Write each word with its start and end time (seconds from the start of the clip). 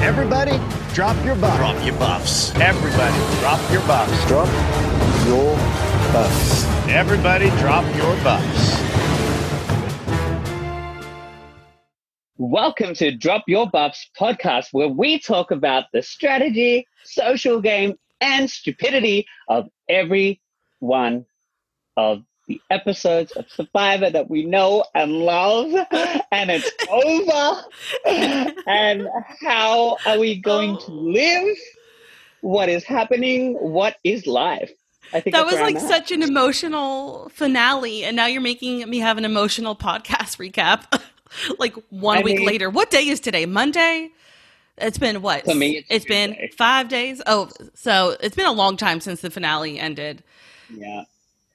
Everybody, 0.00 0.52
drop 0.94 1.16
your 1.24 1.34
buffs. 1.34 1.56
Drop 1.56 1.84
your 1.84 1.98
buffs. 1.98 2.54
Everybody, 2.54 3.40
drop 3.40 3.72
your 3.72 3.80
buffs. 3.80 4.28
Drop 4.28 4.46
your 5.26 5.56
buffs. 6.12 6.64
Everybody, 6.88 7.50
drop 7.58 7.84
your 7.96 8.14
buffs. 8.22 8.80
Welcome 12.36 12.94
to 12.94 13.10
Drop 13.10 13.42
Your 13.48 13.68
Buffs 13.68 14.08
podcast, 14.16 14.68
where 14.70 14.86
we 14.86 15.18
talk 15.18 15.50
about 15.50 15.86
the 15.92 16.02
strategy, 16.02 16.86
social 17.02 17.60
game, 17.60 17.98
and 18.20 18.48
stupidity 18.48 19.26
of 19.48 19.68
every 19.88 20.40
one 20.78 21.26
of 21.96 22.22
the 22.48 22.60
episodes 22.70 23.30
of 23.32 23.48
Survivor 23.50 24.10
that 24.10 24.28
we 24.28 24.44
know 24.44 24.84
and 24.94 25.12
love, 25.12 25.72
and 26.32 26.50
it's 26.50 26.70
over. 26.90 27.62
and 28.66 29.06
how 29.40 29.98
are 30.06 30.18
we 30.18 30.40
going 30.40 30.78
to 30.78 30.90
oh. 30.90 30.94
live? 30.94 31.56
What 32.40 32.68
is 32.68 32.84
happening? 32.84 33.54
What 33.54 33.96
is 34.02 34.26
life? 34.26 34.72
I 35.12 35.20
think 35.20 35.34
that 35.34 35.46
was 35.46 35.54
like 35.54 35.78
such 35.78 36.10
an 36.10 36.22
emotional 36.22 37.30
finale, 37.30 38.04
and 38.04 38.16
now 38.16 38.26
you're 38.26 38.40
making 38.42 38.88
me 38.88 38.98
have 38.98 39.18
an 39.18 39.24
emotional 39.24 39.76
podcast 39.76 40.36
recap. 40.38 41.00
like 41.58 41.74
one 41.90 42.18
I 42.18 42.22
week 42.22 42.38
mean- 42.38 42.46
later. 42.46 42.70
What 42.70 42.90
day 42.90 43.08
is 43.08 43.20
today? 43.20 43.46
Monday. 43.46 44.10
It's 44.80 44.96
been 44.98 45.22
what? 45.22 45.44
For 45.44 45.56
me, 45.56 45.84
it's 45.90 46.04
been 46.04 46.36
five 46.56 46.88
days. 46.88 47.20
Oh, 47.26 47.50
so 47.74 48.16
it's 48.20 48.36
been 48.36 48.46
a 48.46 48.52
long 48.52 48.76
time 48.76 49.00
since 49.00 49.20
the 49.22 49.30
finale 49.30 49.76
ended, 49.76 50.22
Yeah. 50.72 51.02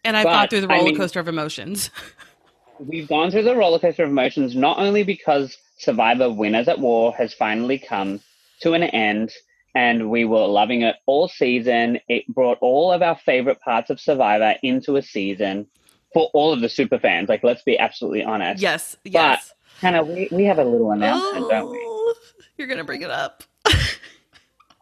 And 0.04 0.16
I've 0.18 0.26
gone 0.26 0.48
through 0.48 0.62
the 0.62 0.68
I 0.72 0.78
roller 0.78 0.86
mean- 0.86 0.98
coaster 0.98 1.20
of 1.20 1.28
emotions. 1.28 1.90
We've 2.80 3.08
gone 3.08 3.32
through 3.32 3.44
the 3.44 3.56
roller 3.56 3.80
coaster 3.80 4.04
of 4.04 4.10
emotions 4.10 4.56
not 4.56 4.80
only 4.80 5.04
because 5.04 5.58
Survivor 5.78 6.30
Winners 6.32 6.68
at 6.68 6.80
War 6.80 7.14
has 7.14 7.34
finally 7.34 7.78
come 7.78 8.20
to 8.62 8.74
an 8.74 8.84
end 8.84 9.32
and 9.76 10.10
we 10.10 10.26
were 10.26 10.46
loving 10.48 10.82
it 10.82 10.96
all 11.06 11.28
season. 11.28 12.00
It 12.10 12.28
brought 12.28 12.58
all 12.62 12.92
of 12.92 13.02
our 13.02 13.16
favorite 13.16 13.62
parts 13.62 13.90
of 13.90 14.00
Survivor 14.00 14.56
into 14.64 14.98
a 14.98 15.02
season 15.02 15.68
for 16.14 16.30
all 16.34 16.52
of 16.52 16.62
the 16.62 16.70
super 16.70 17.00
fans. 17.00 17.30
Like, 17.30 17.44
let's 17.44 17.64
be 17.64 17.78
absolutely 17.78 18.24
honest. 18.24 18.62
yes, 18.62 18.96
yes. 19.04 19.54
Hannah, 19.80 20.04
we, 20.04 20.28
we 20.32 20.44
have 20.46 20.60
a 20.60 20.64
little 20.64 20.92
announcement, 20.92 21.50
don't 21.50 21.72
we? 21.72 21.80
Oh, 21.82 22.14
you're 22.58 22.68
gonna 22.68 22.84
bring 22.84 23.02
it 23.02 23.10
up. 23.12 23.44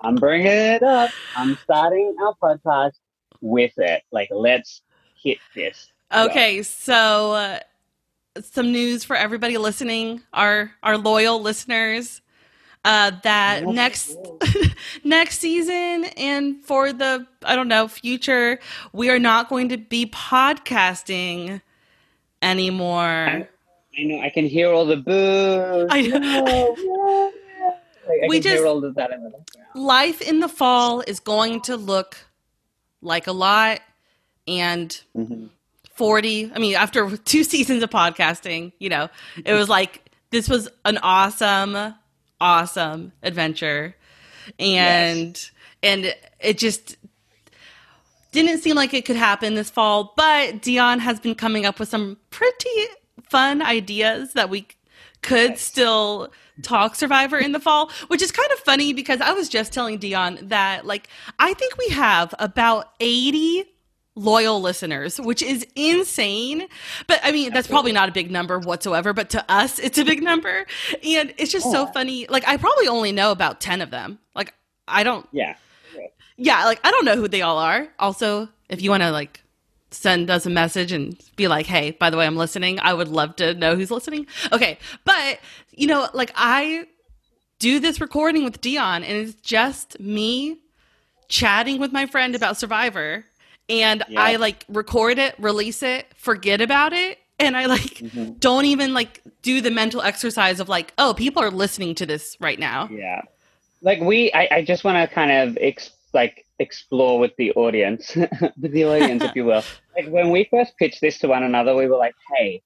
I'm 0.02 0.16
bringing 0.16 0.48
it 0.48 0.84
up. 0.84 1.12
I'm 1.36 1.58
starting 1.64 2.16
our 2.22 2.36
podcast 2.42 2.94
with 3.40 3.74
it. 3.78 4.04
Like, 4.12 4.30
let's 4.32 4.82
hit 5.22 5.38
this. 5.56 5.92
Okay, 6.14 6.62
so 6.64 7.34
uh, 7.34 7.60
some 8.42 8.72
news 8.72 9.04
for 9.04 9.16
everybody 9.16 9.58
listening, 9.58 10.22
our 10.34 10.72
our 10.84 10.98
loyal 10.98 11.42
listeners, 11.42 12.22
uh, 12.84 13.12
that 13.24 13.64
next 13.66 14.18
next 15.04 15.40
season 15.40 16.06
and 16.18 16.64
for 16.64 16.92
the 16.92 17.26
I 17.46 17.56
don't 17.56 17.68
know 17.70 17.88
future, 17.88 18.60
we 18.94 19.10
are 19.10 19.20
not 19.20 19.48
going 19.50 19.70
to 19.70 19.78
be 19.78 20.06
podcasting 20.08 21.62
anymore. 22.42 23.48
I 23.98 24.04
know 24.04 24.20
I 24.22 24.30
can 24.30 24.46
hear 24.48 24.72
all 24.72 24.86
the 24.86 24.98
boos. 24.98 25.88
I 25.92 26.02
know. 26.02 26.20
No, 26.20 26.76
no. 26.76 27.32
Like, 28.08 28.20
I 28.24 28.28
We 28.28 28.40
can 28.40 28.50
hear 28.52 28.58
just- 28.58 28.66
all 28.68 28.84
of 28.84 28.96
that 28.96 29.12
in 29.12 29.24
the. 29.24 29.32
Life 29.74 30.22
in 30.22 30.42
the 30.42 30.50
fall 30.50 31.02
is 31.08 31.22
going 31.22 31.62
to 31.62 31.78
look 31.78 32.18
like 33.02 33.28
a 33.28 33.32
lot, 33.32 33.80
and 34.60 35.02
Mhm. 35.18 35.50
40 35.94 36.52
i 36.56 36.60
mean 36.60 36.76
after 36.76 37.16
two 37.32 37.44
seasons 37.44 37.84
of 37.84 37.90
podcasting 37.90 38.72
you 38.80 38.90
know 38.90 39.10
it 39.46 39.54
was 39.54 39.70
like 39.70 40.10
this 40.32 40.48
was 40.50 40.70
an 40.86 40.98
awesome 41.04 41.94
awesome 42.40 43.12
adventure. 43.22 43.96
And 44.58 45.50
and 45.84 46.16
it 46.40 46.58
just 46.58 46.98
didn't 48.32 48.60
seem 48.60 48.76
like 48.76 48.94
it 48.94 49.06
could 49.06 49.16
happen 49.16 49.54
this 49.54 49.70
fall 49.70 50.14
but 50.18 50.62
dion 50.62 51.00
has 51.00 51.20
been 51.20 51.36
coming 51.36 51.66
up 51.66 51.80
with 51.80 51.90
some 51.90 52.18
pretty 52.32 52.70
fun 53.30 53.62
ideas 53.62 54.34
that 54.34 54.50
we 54.50 54.68
could 55.22 55.58
still 55.58 56.32
talk 56.64 56.96
survivor 56.96 57.38
in 57.38 57.52
the 57.52 57.60
fall 57.60 57.92
which 58.08 58.22
is 58.22 58.32
kind 58.32 58.52
of 58.52 58.60
funny 58.60 58.94
because 58.94 59.22
i 59.22 59.32
was 59.34 59.48
just 59.50 59.72
telling 59.74 59.98
dion 60.00 60.40
that 60.42 60.86
like 60.86 61.08
i 61.40 61.54
think 61.54 61.78
we 61.78 61.90
have 61.90 62.34
about 62.40 62.92
80 63.00 63.66
loyal 64.16 64.62
listeners, 64.62 65.20
which 65.20 65.42
is 65.42 65.66
insane. 65.76 66.68
But 67.08 67.20
I 67.24 67.32
mean, 67.32 67.54
that's 67.54 67.68
probably 67.68 67.92
not 67.92 68.10
a 68.10 68.12
big 68.12 68.30
number 68.32 68.60
whatsoever, 68.60 69.14
but 69.14 69.30
to 69.32 69.46
us, 69.52 69.80
it's 69.80 69.98
a 69.98 70.04
big 70.06 70.22
number. 70.32 70.66
And 71.04 71.34
it's 71.38 71.52
just 71.52 71.72
so 71.72 71.86
funny. 71.88 72.28
Like, 72.28 72.48
I 72.48 72.58
probably 72.58 72.88
only 72.88 73.12
know 73.12 73.32
about 73.32 73.62
10 73.62 73.82
of 73.82 73.90
them. 73.92 74.20
Like, 74.36 74.54
I 74.88 75.04
don't, 75.04 75.28
Yeah. 75.32 75.56
yeah, 76.38 76.66
like, 76.66 76.80
I 76.84 76.92
don't 76.92 77.06
know 77.06 77.16
who 77.16 77.28
they 77.28 77.42
all 77.42 77.58
are. 77.58 77.88
Also, 78.00 78.50
if 78.70 78.82
you 78.82 78.90
want 78.90 79.04
to, 79.04 79.12
like, 79.12 79.42
send 79.92 80.30
us 80.30 80.46
a 80.46 80.50
message 80.50 80.92
and 80.92 81.18
be 81.36 81.48
like, 81.48 81.66
hey, 81.66 81.92
by 81.92 82.10
the 82.10 82.18
way, 82.18 82.26
I'm 82.26 82.38
listening, 82.38 82.80
I 82.82 82.94
would 82.94 83.08
love 83.10 83.36
to 83.38 83.54
know 83.54 83.76
who's 83.76 83.92
listening. 83.92 84.26
Okay. 84.52 84.78
But, 85.06 85.40
you 85.72 85.88
know, 85.88 86.08
like, 86.14 86.32
I 86.36 86.86
do 87.60 87.80
this 87.80 88.02
recording 88.02 88.44
with 88.44 88.60
Dion, 88.62 89.04
and 89.04 89.18
it's 89.18 89.36
just 89.42 90.00
me 90.00 90.58
chatting 91.28 91.80
with 91.80 91.92
my 91.94 92.06
friend 92.06 92.36
about 92.36 92.58
Survivor. 92.58 93.24
And 93.72 94.04
Yeah. 94.10 94.22
I 94.22 94.36
like 94.36 94.66
record 94.68 95.18
it, 95.18 95.34
release 95.40 95.82
it, 95.82 96.06
forget 96.16 96.60
about 96.62 96.92
it. 96.94 97.18
And 97.40 97.56
I 97.58 97.66
like 97.66 97.82
Mhm. 98.00 98.40
don't 98.40 98.66
even 98.66 98.94
like 98.94 99.22
do 99.42 99.62
the 99.62 99.72
mental 99.72 100.02
exercise 100.02 100.60
of 100.60 100.70
like, 100.70 100.94
oh, 100.98 101.14
people 101.16 101.42
are 101.42 101.50
listening 101.50 101.96
to 101.96 102.06
this 102.06 102.38
right 102.40 102.60
now. 102.60 102.90
Yeah. 102.92 103.22
Like 103.82 104.00
we, 104.02 104.32
I, 104.34 104.48
I 104.52 104.64
just 104.64 104.84
want 104.84 104.98
to 105.10 105.14
kind 105.14 105.32
of 105.32 105.58
ex- 105.60 105.92
like 106.14 106.46
explore 106.60 107.18
with 107.18 107.36
the 107.38 107.52
audience, 107.54 108.14
with 108.62 108.72
the 108.74 108.84
audience, 108.86 109.24
if 109.24 109.36
you 109.36 109.46
will. 109.46 109.64
Like 109.98 110.08
when 110.08 110.30
we 110.30 110.48
first 110.50 110.78
pitched 110.78 111.02
this 111.02 111.18
to 111.20 111.28
one 111.28 111.44
another, 111.44 111.76
we 111.76 111.86
were 111.88 111.98
like, 111.98 112.14
"Hey, 112.38 112.62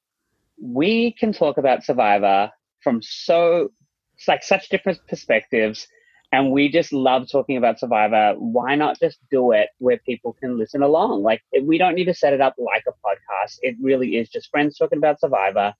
we 0.61 1.11
can 1.13 1.33
talk 1.33 1.57
about 1.57 1.83
Survivor 1.83 2.51
from 2.81 3.01
so, 3.01 3.72
it's 4.16 4.27
like 4.27 4.43
such 4.43 4.69
different 4.69 4.99
perspectives, 5.07 5.87
and 6.35 6.51
we 6.51 6.68
just 6.68 6.91
love 6.91 7.31
talking 7.31 7.56
about 7.56 7.79
Survivor. 7.79 8.34
Why 8.38 8.75
not 8.75 9.00
just 9.00 9.19
do 9.31 9.53
it 9.53 9.69
where 9.78 9.97
people 10.00 10.34
can 10.34 10.57
listen 10.57 10.81
along? 10.81 11.23
Like 11.23 11.41
we 11.62 11.78
don't 11.78 11.96
need 11.96 12.06
to 12.06 12.13
set 12.13 12.34
it 12.34 12.41
up 12.41 12.56
like 12.57 12.84
a 12.88 12.91
podcast. 13.07 13.59
It 13.62 13.78
really 13.81 14.18
is 14.18 14.28
just 14.28 14.50
friends 14.50 14.78
talking 14.78 14.97
about 14.97 15.19
Survivor." 15.19 15.73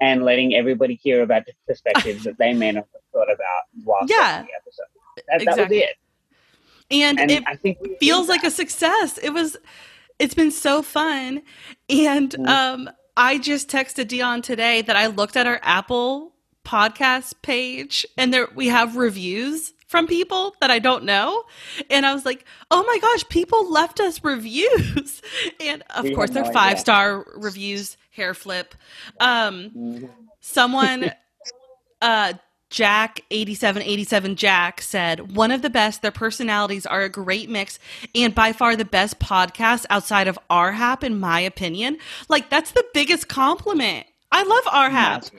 And 0.00 0.24
letting 0.24 0.54
everybody 0.54 0.94
hear 1.02 1.22
about 1.22 1.44
the 1.44 1.52
perspectives 1.66 2.22
that 2.22 2.38
they 2.38 2.52
may 2.52 2.70
not 2.70 2.84
have 2.94 3.02
thought 3.12 3.32
about 3.32 3.62
while 3.82 4.06
Yeah. 4.08 4.42
the 4.42 4.54
episode. 4.60 4.86
That, 5.26 5.44
that 5.44 5.68
was 5.68 5.76
it. 5.76 5.96
And, 6.88 7.18
And 7.18 7.30
it 7.32 7.42
I 7.48 7.56
think 7.56 7.78
feels 7.98 8.28
like 8.28 8.44
a 8.44 8.50
success. 8.52 9.18
It 9.18 9.30
was 9.30 9.56
it's 10.20 10.34
been 10.34 10.52
so 10.52 10.82
fun. 10.82 11.42
And 11.90 12.30
Mhm. 12.30 12.48
um 12.48 12.90
I 13.16 13.38
just 13.38 13.68
texted 13.68 14.06
Dion 14.08 14.40
today 14.40 14.80
that 14.82 14.94
I 14.94 15.08
looked 15.08 15.36
at 15.36 15.48
our 15.48 15.58
Apple 15.64 16.34
podcast 16.64 17.34
page 17.42 18.06
and 18.16 18.32
there 18.32 18.48
we 18.54 18.68
have 18.68 18.96
reviews 18.96 19.72
from 19.88 20.06
people 20.06 20.54
that 20.60 20.70
I 20.70 20.78
don't 20.78 21.04
know. 21.04 21.44
And 21.90 22.06
I 22.06 22.14
was 22.14 22.24
like, 22.24 22.44
oh 22.70 22.84
my 22.84 22.98
gosh, 23.00 23.28
people 23.28 23.70
left 23.70 23.98
us 24.00 24.22
reviews. 24.24 25.20
And 25.60 25.82
of 25.96 26.04
We 26.04 26.14
course 26.14 26.30
they're 26.30 26.44
five 26.44 26.78
star 26.78 27.24
reviews, 27.36 27.96
hair 28.10 28.34
flip. 28.34 28.74
Um 29.18 29.70
Mhm. 29.70 30.10
someone 30.40 31.10
uh 32.02 32.34
Jack 32.70 33.20
8787 33.30 34.36
Jack 34.36 34.82
said 34.82 35.34
one 35.34 35.50
of 35.50 35.62
the 35.62 35.70
best 35.70 36.02
their 36.02 36.10
personalities 36.10 36.84
are 36.84 37.00
a 37.00 37.08
great 37.08 37.48
mix 37.48 37.78
and 38.14 38.34
by 38.34 38.52
far 38.52 38.76
the 38.76 38.84
best 38.84 39.18
podcast 39.18 39.86
outside 39.88 40.28
of 40.28 40.38
RHAP 40.50 41.02
in 41.02 41.18
my 41.18 41.40
opinion 41.40 41.96
like 42.28 42.50
that's 42.50 42.72
the 42.72 42.84
biggest 42.92 43.26
compliment 43.26 44.06
I 44.30 44.42
love 44.42 44.64
RHAP 44.64 45.30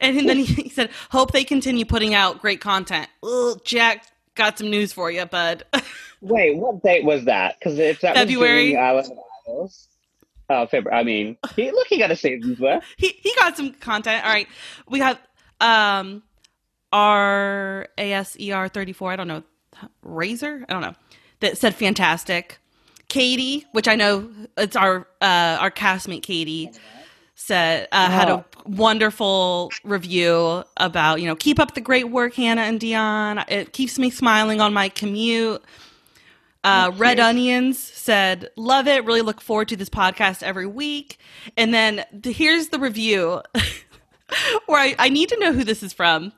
and 0.00 0.28
then 0.28 0.38
he 0.38 0.68
said 0.68 0.90
hope 1.10 1.32
they 1.32 1.44
continue 1.44 1.84
putting 1.84 2.14
out 2.14 2.40
great 2.40 2.60
content. 2.60 3.08
Ugh, 3.22 3.60
Jack 3.64 4.06
got 4.34 4.58
some 4.58 4.70
news 4.70 4.92
for 4.92 5.10
you 5.10 5.24
bud. 5.26 5.64
Wait, 6.20 6.56
what 6.56 6.82
date 6.82 7.04
was 7.04 7.24
that? 7.24 7.58
Because 7.58 7.78
if 7.78 8.00
that 8.00 8.14
February. 8.14 8.70
was 8.70 8.72
during 8.72 8.84
Island 8.84 9.12
Idols, 9.46 9.88
oh 10.48 10.66
February. 10.66 11.00
I 11.00 11.02
mean, 11.02 11.36
he, 11.54 11.70
look, 11.70 11.86
he 11.88 11.98
got 11.98 12.10
a 12.10 12.16
season's 12.16 12.60
worth. 12.60 12.84
he 12.96 13.08
he 13.20 13.34
got 13.36 13.56
some 13.56 13.72
content. 13.74 14.24
All 14.24 14.32
right. 14.32 14.48
We 14.88 15.00
have 15.00 15.20
um 15.60 16.22
R 16.92 17.88
A 17.98 18.12
S 18.12 18.36
E 18.38 18.52
R 18.52 18.68
34 18.68 19.12
I 19.12 19.16
don't 19.16 19.28
know. 19.28 19.42
Razor? 20.02 20.64
I 20.68 20.72
don't 20.72 20.82
know. 20.82 20.94
That 21.40 21.58
said 21.58 21.74
fantastic. 21.74 22.58
Katie 23.08 23.64
which 23.72 23.86
I 23.88 23.94
know 23.94 24.30
it's 24.56 24.76
our 24.76 25.06
uh 25.20 25.58
our 25.60 25.70
castmate 25.70 26.22
Katie 26.22 26.70
said 27.46 27.86
uh, 27.92 28.10
had 28.10 28.28
a 28.28 28.44
wonderful 28.64 29.70
review 29.84 30.64
about 30.76 31.20
you 31.20 31.26
know 31.26 31.36
keep 31.36 31.60
up 31.60 31.74
the 31.74 31.80
great 31.80 32.10
work 32.10 32.34
Hannah 32.34 32.62
and 32.62 32.80
Dion 32.80 33.44
it 33.48 33.72
keeps 33.72 33.98
me 33.98 34.10
smiling 34.10 34.60
on 34.60 34.72
my 34.72 34.88
commute 34.88 35.62
uh, 36.64 36.90
Red 36.96 37.20
Onions 37.20 37.78
said, 37.78 38.50
Love 38.56 38.88
it. 38.88 39.04
Really 39.04 39.20
look 39.20 39.40
forward 39.40 39.68
to 39.68 39.76
this 39.76 39.88
podcast 39.88 40.42
every 40.42 40.66
week. 40.66 41.16
And 41.56 41.72
then 41.72 42.04
the, 42.12 42.32
here's 42.32 42.70
the 42.70 42.80
review 42.80 43.40
where 44.66 44.80
I, 44.80 44.96
I 44.98 45.08
need 45.08 45.28
to 45.28 45.38
know 45.38 45.52
who 45.52 45.62
this 45.62 45.84
is 45.84 45.92
from. 45.92 46.32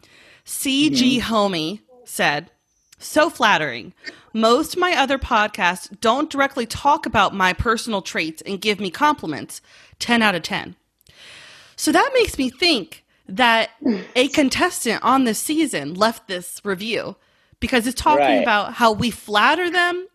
CG 0.45 1.21
Homie 1.21 1.81
said, 2.05 2.51
so 2.99 3.31
flattering. 3.31 3.95
Most 4.33 4.77
my 4.77 4.95
other 4.97 5.19
podcasts 5.19 5.99
don't 6.01 6.31
directly 6.31 6.67
talk 6.67 7.07
about 7.07 7.35
my 7.35 7.53
personal 7.53 8.03
traits 8.03 8.43
and 8.43 8.61
give 8.61 8.81
me 8.81 8.91
compliments. 8.91 9.63
10 9.99 10.23
out 10.23 10.35
of 10.35 10.43
10. 10.43 10.77
So 11.79 11.93
that 11.93 12.11
makes 12.13 12.37
me 12.37 12.51
think 12.51 13.05
that 13.29 13.71
a 14.17 14.29
contestant 14.41 15.03
on 15.03 15.25
this 15.25 15.39
season 15.39 15.95
left 15.95 16.27
this 16.29 16.61
review 16.65 17.17
because 17.61 17.87
it's 17.87 18.01
talking 18.01 18.19
Right. 18.25 18.43
about 18.43 18.75
how 18.75 18.93
we 18.93 19.11
flatter 19.11 19.71
them 19.71 20.07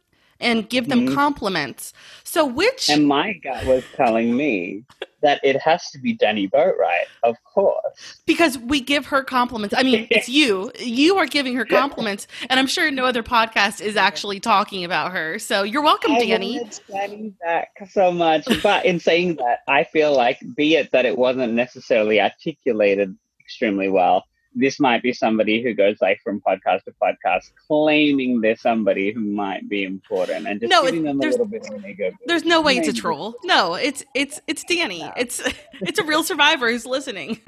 and 0.44 0.70
give 0.70 0.90
them 0.90 1.08
Mhm. 1.08 1.16
compliments. 1.16 1.94
So 2.24 2.46
which 2.46 2.90
And 2.90 3.08
my 3.08 3.34
gut 3.34 3.66
was 3.66 3.84
telling 3.96 4.36
me 4.36 4.84
that 5.22 5.40
it 5.44 5.60
has 5.62 5.90
to 5.92 6.00
be 6.00 6.18
Danni 6.18 6.50
Boatwright, 6.50 7.06
of 7.24 7.38
course. 7.46 8.20
because 8.26 8.58
we 8.58 8.82
give 8.82 9.06
her 9.06 9.24
compliments. 9.24 9.74
I 9.78 9.84
mean, 9.84 10.08
it's 10.12 10.28
you. 10.28 10.72
You 10.80 11.18
are 11.18 11.26
giving 11.26 11.56
her 11.56 11.64
compliments, 11.66 12.28
and 12.50 12.60
I'm 12.60 12.68
sure 12.68 12.92
no 12.92 13.06
other 13.06 13.24
podcast 13.24 13.80
is 13.82 13.96
actually 13.96 14.40
talking 14.40 14.84
about 14.84 15.12
her. 15.14 15.40
So 15.40 15.64
you're 15.64 15.82
welcome, 15.84 16.12
I 16.14 16.20
Danni. 16.22 16.82
Danni 16.90 17.34
back 17.40 17.70
so 17.90 18.12
much, 18.12 18.46
but 18.62 18.86
in 18.86 19.00
saying 19.00 19.36
that, 19.36 19.60
I 19.68 19.84
feel 19.86 20.14
like, 20.16 20.40
be 20.56 20.76
it 20.76 20.92
that 20.92 21.06
it 21.06 21.18
wasn't 21.18 21.54
necessarily 21.54 22.20
articulated 22.20 23.16
extremely 23.40 23.88
well, 23.90 24.26
this 24.56 24.80
might 24.80 25.02
be 25.02 25.14
somebody 25.14 25.62
who 25.64 25.74
goes 25.74 25.98
like 26.02 26.20
from 26.24 26.42
podcast 26.42 26.84
to 26.84 26.94
podcast, 27.02 27.52
claiming 27.68 28.42
they're 28.42 28.56
somebody 28.56 29.12
who 29.12 29.20
might 29.22 29.68
be 29.68 29.84
important, 29.84 30.48
and 30.48 30.60
just 30.60 30.70
No, 30.72 30.84
giving 30.86 31.04
them 31.04 31.20
a 31.20 31.24
little 31.24 31.46
bit 31.46 31.68
of 31.70 31.76
an 31.84 31.90
ego. 31.90 32.12
There's 32.26 32.44
no 32.46 32.62
way 32.62 32.78
it's 32.78 32.88
a 32.88 32.94
troll. 32.94 33.36
No, 33.44 33.74
it's 33.76 34.04
it's 34.14 34.40
it's 34.48 34.64
Danni. 34.66 35.12
It's 35.18 35.42
it's 35.82 36.00
a 36.00 36.04
real 36.04 36.24
survivor 36.24 36.70
who's 36.70 36.86
listening. 36.86 37.40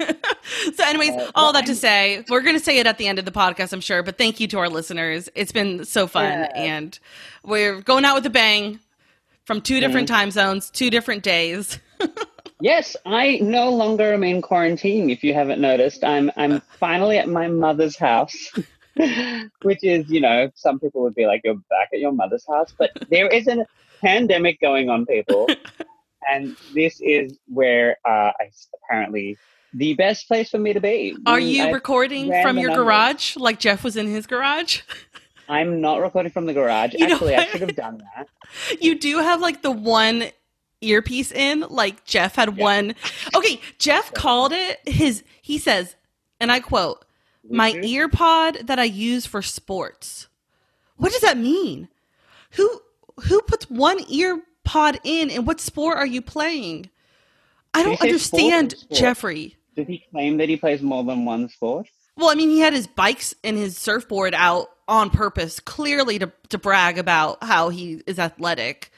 so, 0.74 0.84
anyways, 0.84 1.10
Uh, 1.10 1.30
all 1.34 1.44
well, 1.46 1.52
that 1.54 1.66
to 1.66 1.74
say, 1.74 2.24
we're 2.28 2.40
gonna 2.42 2.58
say 2.58 2.78
it 2.78 2.86
at 2.86 2.98
the 2.98 3.06
end 3.06 3.18
of 3.18 3.24
the 3.24 3.30
podcast, 3.32 3.72
I'm 3.72 3.80
sure. 3.80 4.02
But 4.02 4.18
thank 4.18 4.40
you 4.40 4.46
to 4.48 4.58
our 4.58 4.68
listeners. 4.68 5.28
It's 5.34 5.52
been 5.52 5.84
so 5.84 6.06
fun, 6.06 6.24
Yeah. 6.24 6.48
and 6.54 6.98
we're 7.44 7.80
going 7.82 8.04
out 8.04 8.14
with 8.16 8.26
a 8.26 8.30
bang 8.30 8.80
from 9.44 9.60
two 9.60 9.78
different 9.80 10.08
Mm-hmm. 10.08 10.16
time 10.16 10.30
zones, 10.32 10.70
two 10.70 10.90
different 10.90 11.22
days. 11.22 11.78
Yes, 12.60 12.96
I 13.04 13.38
no 13.42 13.70
longer 13.70 14.14
am 14.14 14.24
in 14.24 14.40
quarantine. 14.40 15.10
If 15.10 15.22
you 15.22 15.34
haven't 15.34 15.60
noticed, 15.60 16.04
I'm 16.04 16.30
I'm 16.36 16.60
finally 16.78 17.18
at 17.18 17.28
my 17.28 17.48
mother's 17.48 17.96
house, 17.96 18.52
which 19.62 19.84
is 19.84 20.08
you 20.08 20.20
know 20.20 20.50
some 20.54 20.80
people 20.80 21.02
would 21.02 21.14
be 21.14 21.26
like 21.26 21.42
you're 21.44 21.54
back 21.54 21.88
at 21.92 22.00
your 22.00 22.12
mother's 22.12 22.46
house, 22.46 22.72
but 22.76 22.90
there 23.10 23.28
is 23.28 23.46
a 23.46 23.66
pandemic 24.00 24.60
going 24.60 24.88
on, 24.88 25.04
people, 25.04 25.48
and 26.30 26.56
this 26.74 27.00
is 27.00 27.38
where 27.46 27.98
uh, 28.06 28.32
I 28.40 28.50
apparently 28.84 29.36
the 29.74 29.92
best 29.94 30.26
place 30.26 30.48
for 30.48 30.58
me 30.58 30.72
to 30.72 30.80
be. 30.80 31.14
Are 31.26 31.40
you 31.40 31.64
I- 31.64 31.70
recording 31.70 32.32
from 32.42 32.58
your 32.58 32.74
garage, 32.74 33.36
like 33.36 33.58
Jeff 33.58 33.84
was 33.84 33.96
in 33.96 34.06
his 34.06 34.26
garage? 34.26 34.80
I'm 35.48 35.80
not 35.80 36.00
recording 36.00 36.32
from 36.32 36.46
the 36.46 36.52
garage. 36.52 36.94
You 36.94 37.06
Actually, 37.06 37.36
I 37.36 37.44
should 37.46 37.60
have 37.60 37.76
done 37.76 38.02
that. 38.16 38.28
You 38.80 38.98
do 38.98 39.18
have 39.18 39.40
like 39.40 39.62
the 39.62 39.70
one 39.70 40.24
earpiece 40.86 41.32
in, 41.32 41.60
like 41.68 42.04
Jeff 42.04 42.36
had 42.36 42.56
Yeah. 42.56 42.62
one. 42.64 42.94
Okay, 43.34 43.60
Jeff 43.78 44.12
called 44.14 44.52
it 44.52 44.80
his. 44.86 45.22
He 45.42 45.58
says, 45.58 45.96
and 46.40 46.50
I 46.52 46.60
quote, 46.60 47.04
"My 47.48 47.72
Mhm. 47.72 47.84
ear 47.86 48.08
pod 48.08 48.58
that 48.64 48.78
I 48.78 48.84
use 48.84 49.26
for 49.26 49.42
sports." 49.42 50.28
What 50.96 51.12
does 51.12 51.20
that 51.22 51.36
mean? 51.38 51.88
Who 52.52 52.80
who 53.28 53.40
puts 53.42 53.68
one 53.70 53.98
ear 54.08 54.42
pod 54.64 54.98
in, 55.04 55.30
and 55.30 55.46
what 55.46 55.60
sport 55.60 55.96
are 55.98 56.06
you 56.06 56.20
playing? 56.22 56.90
I 57.74 57.82
don't 57.82 58.00
he 58.02 58.12
say 58.12 58.18
sport 58.18 58.42
or 58.42 58.46
understand. 58.54 58.74
Jeffrey. 58.92 59.56
Did 59.74 59.88
he 59.88 60.04
claim 60.10 60.38
that 60.38 60.48
he 60.48 60.56
plays 60.56 60.80
more 60.82 61.04
than 61.04 61.24
one 61.26 61.48
sport? 61.50 61.86
Well, 62.16 62.30
I 62.30 62.34
mean, 62.34 62.48
he 62.48 62.60
had 62.60 62.72
his 62.72 62.86
bikes 62.86 63.34
and 63.44 63.58
his 63.58 63.76
surfboard 63.76 64.32
out 64.34 64.70
on 64.88 65.10
purpose, 65.10 65.60
clearly 65.60 66.18
to 66.18 66.32
to 66.48 66.58
brag 66.58 66.96
about 66.98 67.42
how 67.44 67.68
he 67.68 68.02
is 68.06 68.18
athletic. 68.18 68.90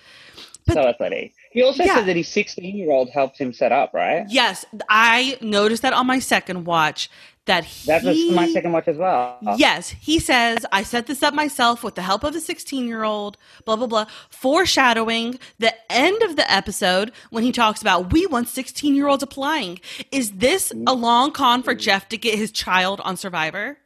But- 0.67 0.75
so 0.75 0.83
athletic. 0.83 1.35
He 1.59 1.65
also 1.65 1.83
Yeah. 1.83 1.97
said 1.97 2.07
that 2.07 2.15
his 2.15 2.29
16 2.29 2.77
year 2.77 2.93
old 2.93 3.11
helped 3.11 3.37
him 3.37 3.53
set 3.53 3.73
up, 3.73 3.93
right? 3.93 4.25
Yes, 4.29 4.65
I 4.89 5.37
noticed 5.41 5.83
that 5.83 5.93
on 5.93 6.07
my 6.07 6.21
second 6.21 6.67
watch 6.67 7.11
that 7.47 7.65
he 7.65 7.89
That 7.89 8.05
was 8.05 8.31
my 8.31 8.49
second 8.53 8.71
watch 8.71 8.87
as 8.87 8.97
well. 8.97 9.39
Yes, 9.57 9.89
he 9.89 10.21
says, 10.21 10.65
I 10.71 10.85
set 10.85 11.09
this 11.09 11.21
up 11.21 11.35
myself 11.35 11.83
with 11.83 11.97
the 11.97 12.03
help 12.03 12.23
of 12.23 12.37
a 12.37 12.41
16 12.41 12.87
year 12.87 13.03
old, 13.03 13.39
blah, 13.65 13.75
blah, 13.75 13.89
blah, 13.89 14.07
foreshadowing 14.31 15.41
the 15.59 15.75
end 15.91 16.23
of 16.23 16.37
the 16.37 16.49
episode 16.49 17.11
when 17.31 17.43
he 17.43 17.51
talks 17.51 17.83
about 17.83 18.13
we 18.13 18.25
want 18.27 18.47
16 18.47 18.95
year 18.95 19.09
olds 19.09 19.25
applying. 19.25 19.81
Is 20.13 20.31
this 20.31 20.69
mm-hmm. 20.69 20.85
a 20.87 20.93
long 20.93 21.33
con 21.33 21.65
for 21.65 21.75
Jeff 21.75 22.09
to 22.11 22.17
get 22.17 22.39
his 22.39 22.53
child 22.53 23.01
on 23.01 23.17
Survivor? 23.17 23.79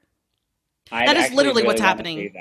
I'd 0.90 1.08
That 1.08 1.16
is 1.16 1.32
literally 1.32 1.62
what's 1.62 1.80
wanna 1.80 1.88
happening. 1.88 2.34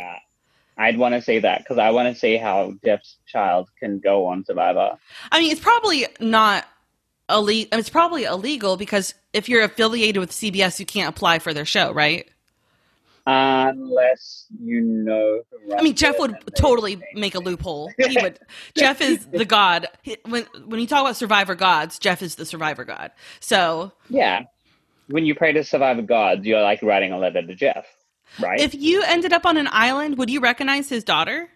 I'd 0.81 0.97
want 0.97 1.13
to 1.13 1.21
say 1.21 1.39
that 1.39 1.59
because 1.59 1.77
I 1.77 1.91
want 1.91 2.11
to 2.13 2.19
see 2.19 2.37
how 2.37 2.73
Jeff's 2.83 3.17
child 3.27 3.69
can 3.79 3.99
go 3.99 4.25
on 4.25 4.43
Survivor. 4.43 4.97
I 5.31 5.39
mean, 5.39 5.51
it's 5.51 5.61
probably 5.61 6.07
not 6.19 6.65
illegal. 7.29 7.77
It's 7.79 7.89
probably 7.89 8.23
illegal 8.23 8.77
because 8.77 9.13
if 9.31 9.47
you're 9.47 9.63
affiliated 9.63 10.19
with 10.19 10.31
CBS, 10.31 10.79
you 10.79 10.87
can't 10.87 11.09
apply 11.09 11.37
for 11.37 11.53
their 11.53 11.65
show, 11.65 11.91
right? 11.93 12.27
Unless 13.27 14.47
you 14.59 14.81
know 14.81 15.41
I 15.77 15.83
mean, 15.83 15.95
Jeff 15.95 16.17
would 16.17 16.35
totally 16.55 16.99
make 17.13 17.35
a 17.35 17.39
loophole. 17.39 17.91
He 17.99 18.17
would. 18.19 18.39
Jeff 18.75 18.99
is 18.99 19.27
the 19.27 19.45
god. 19.45 19.87
When 20.25 20.47
when 20.65 20.79
you 20.79 20.87
talk 20.87 21.01
about 21.01 21.15
Survivor 21.15 21.53
gods, 21.53 21.99
Jeff 21.99 22.23
is 22.23 22.35
the 22.35 22.45
Survivor 22.45 22.83
god. 22.83 23.11
So 23.39 23.91
Yeah. 24.09 24.45
When 25.07 25.25
you 25.25 25.35
pray 25.35 25.53
to 25.53 25.63
Survivor 25.63 26.01
gods, 26.01 26.45
you're 26.45 26.61
like 26.61 26.81
writing 26.81 27.11
a 27.11 27.19
letter 27.19 27.45
to 27.45 27.53
Jeff, 27.53 27.85
right? 28.39 28.59
if 28.59 28.73
you 28.75 29.03
ended 29.03 29.33
up 29.33 29.45
on 29.45 29.57
an 29.57 29.67
island, 29.71 30.17
would 30.17 30.29
you 30.29 30.39
recognize 30.39 30.89
his 30.89 31.03
daughter? 31.03 31.49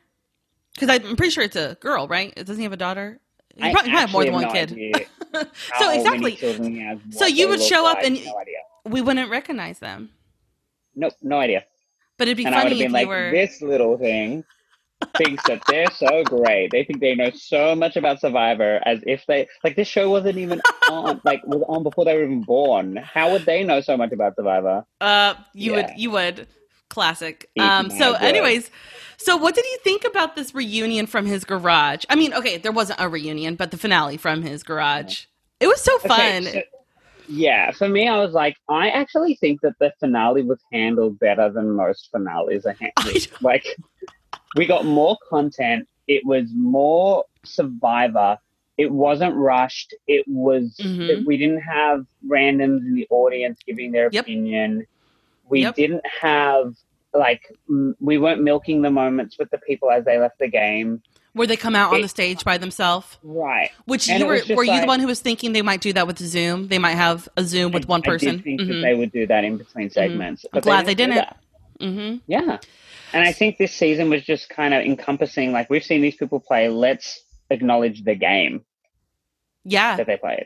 Because 0.74 0.90
I'm 0.90 1.16
pretty 1.16 1.32
sure 1.32 1.44
it's 1.44 1.56
a 1.56 1.78
girl, 1.80 2.08
right? 2.08 2.36
Doesn't 2.36 2.58
he 2.58 2.64
have 2.64 2.74
a 2.74 2.78
daughter? 2.78 3.20
He 3.56 3.64
I 3.64 3.72
probably 3.72 3.92
have 3.92 4.12
more 4.12 4.26
than 4.26 4.34
one 4.34 4.52
kid. 4.52 5.08
So 5.80 5.92
exactly, 5.92 6.36
has, 6.36 6.98
So 7.12 7.26
you 7.26 7.50
would 7.50 7.62
show 7.62 7.86
up 7.86 7.98
like, 7.98 8.06
and- 8.06 8.24
no 8.26 8.42
we 8.86 9.02
wouldn't 9.02 9.30
recognize 9.30 9.80
them. 9.80 10.12
Nope, 10.96 11.14
no 11.22 11.40
idea. 11.40 11.66
But 12.18 12.28
it'd 12.30 12.38
be 12.38 12.46
and 12.46 12.56
I 12.56 12.60
would 12.64 12.70
funny 12.72 12.78
have 12.82 12.86
if 12.86 12.94
been 12.94 13.02
you 13.02 13.08
like, 13.08 13.08
were. 13.08 13.32
this 13.32 13.62
little 13.62 13.98
thing 13.98 14.46
thinks 15.18 15.44
that 15.48 15.62
they're 15.68 15.92
so 15.92 16.24
great. 16.24 16.72
They 16.72 16.86
think 16.86 17.02
they 17.02 17.16
know 17.16 17.32
so 17.32 17.76
much 17.76 17.98
about 17.98 18.22
Survivor 18.22 18.80
as 18.86 19.00
if 19.06 19.26
they 19.28 19.48
like 19.64 19.76
this 19.76 19.88
show 19.90 20.10
wasn't 20.10 20.38
even 20.38 20.62
on 20.90 21.20
like 21.26 21.46
was 21.46 21.64
on 21.68 21.84
before 21.84 22.06
they 22.06 22.16
were 22.16 22.24
even 22.24 22.44
born. 22.44 22.96
How 22.96 23.32
would 23.32 23.46
they 23.46 23.64
know 23.66 23.82
so 23.82 23.98
much 23.98 24.14
about 24.14 24.36
Survivor? 24.38 24.86
Uh, 25.02 25.34
you 25.54 25.72
Yeah. 25.72 25.76
would, 25.78 25.90
you 25.98 26.12
would. 26.12 26.48
Classic. 26.96 27.50
Um, 27.60 27.90
so, 27.92 28.14
anyways, 28.14 28.72
so 29.18 29.36
what 29.36 29.54
did 29.54 29.66
you 29.66 29.78
think 29.84 30.06
about 30.06 30.38
this 30.38 30.56
reunion 30.56 31.08
from 31.08 31.26
his 31.26 31.44
garage? 31.44 32.06
I 32.10 32.16
mean, 32.16 32.34
okay, 32.34 32.58
there 32.58 32.72
wasn't 32.72 33.02
a 33.02 33.10
reunion, 33.10 33.56
but 33.56 33.72
the 33.72 33.78
finale 33.78 34.16
from 34.16 34.42
his 34.44 34.64
garage. 34.64 35.26
It 35.60 35.68
was 35.68 35.82
so 35.82 35.98
fun. 36.00 36.48
Okay, 36.48 36.52
so- 36.72 36.80
yeah, 37.28 37.72
for 37.72 37.90
me, 37.90 38.08
I 38.08 38.18
was 38.24 38.32
like, 38.34 38.56
I 38.70 38.92
actually 38.92 39.36
think 39.36 39.60
that 39.60 39.74
the 39.80 39.92
finale 40.00 40.44
was 40.44 40.60
handled 40.72 41.20
better 41.20 41.50
than 41.52 41.72
most 41.72 42.10
finales 42.14 42.66
are 42.66 42.76
I 42.82 42.92
handled. 42.98 43.28
like, 43.42 43.76
we 44.56 44.66
got 44.66 44.86
more 44.86 45.18
content. 45.30 45.90
It 46.08 46.26
was 46.26 46.46
more 46.56 47.26
Survivor. 47.44 48.38
It 48.78 48.90
wasn't 48.90 49.36
rushed. 49.36 49.94
It 50.08 50.24
was. 50.28 50.78
Mhm. 50.82 51.10
it- 51.10 51.26
we 51.28 51.36
didn't 51.36 51.62
have 51.62 52.06
randoms 52.26 52.80
in 52.88 52.96
the 52.96 53.06
audience 53.10 53.60
giving 53.68 53.92
their 53.92 54.10
Yep. 54.14 54.24
opinion. 54.24 54.86
We 55.48 55.62
Yep. 55.62 55.76
didn't 55.76 56.06
have 56.22 56.74
like 57.18 57.52
m- 57.70 57.96
we 58.00 58.18
weren't 58.18 58.42
milking 58.42 58.82
the 58.82 58.92
moments 58.92 59.38
with 59.40 59.50
the 59.52 59.58
people 59.58 59.90
as 59.92 60.06
they 60.06 60.18
left 60.18 60.40
the 60.40 60.48
game. 60.48 61.02
Where 61.34 61.48
they 61.48 61.58
come 61.58 61.76
out 61.76 61.94
on 61.94 62.02
the 62.02 62.08
stage 62.08 62.46
by 62.46 62.58
themselves. 62.58 63.18
Right. 63.22 63.70
Which 63.86 64.10
And 64.10 64.20
you 64.22 64.32
it 64.32 64.48
were, 64.50 64.56
were 64.56 64.64
you 64.64 64.80
the 64.80 64.88
one 64.88 65.02
who 65.02 65.08
was 65.08 65.20
thinking 65.20 65.52
they 65.52 65.62
might 65.62 65.82
do 65.82 65.92
that 65.92 66.08
with 66.08 66.18
Zoom? 66.20 66.70
They 66.70 66.80
might 66.80 66.96
have 66.96 67.28
a 67.36 67.44
Zoom 67.44 67.74
with 67.74 67.84
I- 67.86 67.88
one 67.88 68.02
I 68.06 68.08
person. 68.08 68.36
did 68.38 68.44
think 68.46 68.62
Mhm. 68.62 68.68
that 68.68 68.82
they 68.82 68.94
would 68.96 69.12
do 69.12 69.28
that 69.28 69.44
in 69.44 69.58
between 69.58 69.90
segments. 69.90 70.46
I'm 70.46 70.50
but 70.54 70.64
glad 70.64 70.86
they 70.86 70.96
didn't. 70.96 71.16
that. 71.16 71.38
Mhm. 71.82 72.22
Yeah. 72.28 72.58
And 73.12 73.24
I 73.28 73.34
think 73.34 73.58
this 73.58 73.74
season 73.74 74.10
was 74.10 74.24
just 74.24 74.48
kind 74.48 74.74
of 74.74 74.84
encompassing 74.86 75.52
like 75.52 75.70
we've 75.70 75.84
seen 75.84 76.02
these 76.02 76.16
people 76.16 76.40
play, 76.40 76.70
let's 76.70 77.22
acknowledge 77.50 78.04
the 78.06 78.16
game 78.16 78.64
Yeah. 79.66 79.98
that 79.98 80.08
they 80.08 80.16
played. 80.18 80.46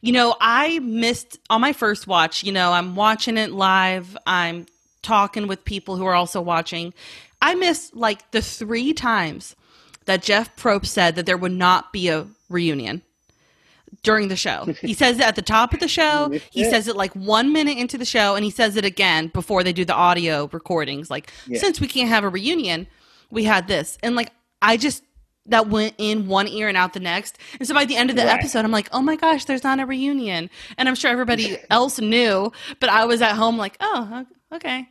You 0.00 0.12
know, 0.12 0.36
I 0.40 0.78
missed 0.80 1.38
on 1.50 1.60
my 1.60 1.72
first 1.72 2.06
watch, 2.06 2.44
you 2.44 2.52
know, 2.52 2.72
I'm 2.72 2.94
watching 2.94 3.36
it 3.36 3.50
live. 3.50 4.16
I'm 4.26 4.66
talking 5.04 5.46
with 5.46 5.64
people 5.64 5.96
who 5.96 6.04
are 6.06 6.14
also 6.14 6.40
watching. 6.40 6.92
I 7.40 7.54
missed 7.54 7.94
like 7.94 8.28
the 8.32 8.42
three 8.42 8.92
times 8.92 9.54
that 10.06 10.22
Jeff 10.22 10.54
Probst 10.56 10.86
said 10.86 11.14
that 11.16 11.26
there 11.26 11.36
would 11.36 11.52
not 11.52 11.92
be 11.92 12.08
a 12.08 12.26
reunion 12.48 13.02
during 14.02 14.28
the 14.28 14.36
show. 14.36 14.66
He 14.80 14.94
says 14.94 15.18
it 15.18 15.22
at 15.26 15.36
the 15.36 15.42
top 15.42 15.72
of 15.72 15.80
the 15.80 15.88
show. 15.88 16.30
He 16.50 16.62
it. 16.62 16.70
says 16.70 16.88
it 16.88 16.96
like 16.96 17.12
one 17.14 17.52
minute 17.52 17.78
into 17.78 17.96
the 17.96 18.04
show, 18.04 18.34
and 18.34 18.44
he 18.44 18.50
says 18.50 18.76
it 18.76 18.84
again 18.84 19.28
before 19.28 19.62
they 19.62 19.72
do 19.72 19.84
the 19.84 19.94
audio 19.94 20.48
recordings. 20.52 21.10
Like, 21.10 21.30
Yeah. 21.46 21.58
since 21.60 21.80
we 21.80 21.86
can't 21.88 22.08
have 22.08 22.24
a 22.24 22.28
reunion, 22.28 22.86
we 23.30 23.44
had 23.44 23.68
this. 23.68 23.96
And 24.02 24.14
like, 24.16 24.30
I 24.60 24.76
just, 24.76 25.02
that 25.46 25.68
went 25.68 25.94
in 25.98 26.26
one 26.26 26.48
ear 26.48 26.68
and 26.68 26.76
out 26.76 26.92
the 26.94 27.00
next. 27.00 27.38
And 27.58 27.68
so 27.68 27.74
by 27.74 27.84
the 27.84 27.96
end 27.96 28.10
of 28.10 28.16
the 28.16 28.24
Right. 28.24 28.38
episode, 28.38 28.64
I'm 28.64 28.72
like, 28.72 28.88
oh 28.92 29.02
my 29.02 29.16
gosh, 29.16 29.44
there's 29.44 29.62
not 29.64 29.78
a 29.80 29.86
reunion. 29.86 30.50
And 30.78 30.88
I'm 30.88 30.94
sure 30.94 31.10
everybody 31.10 31.56
else 31.70 31.98
knew, 32.00 32.50
but 32.80 32.88
I 32.90 33.04
was 33.04 33.20
at 33.22 33.32
home 33.32 33.56
like, 33.58 33.76
oh, 33.80 34.26
okay. 34.54 34.88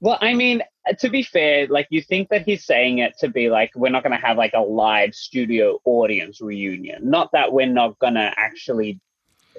Well, 0.00 0.18
I 0.20 0.32
mean, 0.34 0.62
to 1.00 1.08
be 1.08 1.22
fair, 1.24 1.66
like 1.66 1.88
you 1.90 2.00
think 2.02 2.28
that 2.28 2.42
he's 2.42 2.64
saying 2.64 2.98
it 2.98 3.18
to 3.18 3.28
be 3.28 3.50
like 3.50 3.72
we're 3.74 3.88
not 3.90 4.04
going 4.04 4.18
to 4.18 4.24
have 4.26 4.36
like 4.36 4.52
a 4.54 4.60
live 4.60 5.12
studio 5.14 5.80
audience 5.84 6.40
reunion. 6.40 7.10
Not 7.10 7.32
that 7.32 7.52
we're 7.52 7.66
not 7.66 7.98
going 7.98 8.14
to 8.14 8.32
actually 8.36 9.00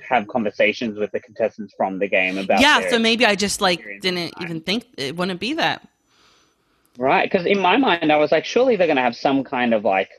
have 0.07 0.27
conversations 0.29 0.97
with 0.97 1.11
the 1.11 1.19
contestants 1.19 1.73
from 1.75 1.99
the 1.99 2.07
game 2.07 2.37
about 2.37 2.61
yeah, 2.61 2.89
so 2.89 2.97
maybe 2.97 3.25
I 3.25 3.35
just 3.35 3.59
like 3.59 3.83
didn't 4.01 4.33
even 4.39 4.61
think 4.61 4.85
it 4.97 5.17
wouldn't 5.17 5.41
be 5.41 5.53
that. 5.55 5.85
right 6.97 7.29
because 7.29 7.45
in 7.45 7.59
my 7.59 7.75
mind 7.75 8.09
I 8.09 8.15
was 8.15 8.31
like 8.31 8.45
surely 8.45 8.77
they're 8.77 8.87
going 8.87 8.95
to 8.95 9.03
have 9.03 9.17
some 9.17 9.43
kind 9.43 9.73
of 9.73 9.83
like 9.83 10.09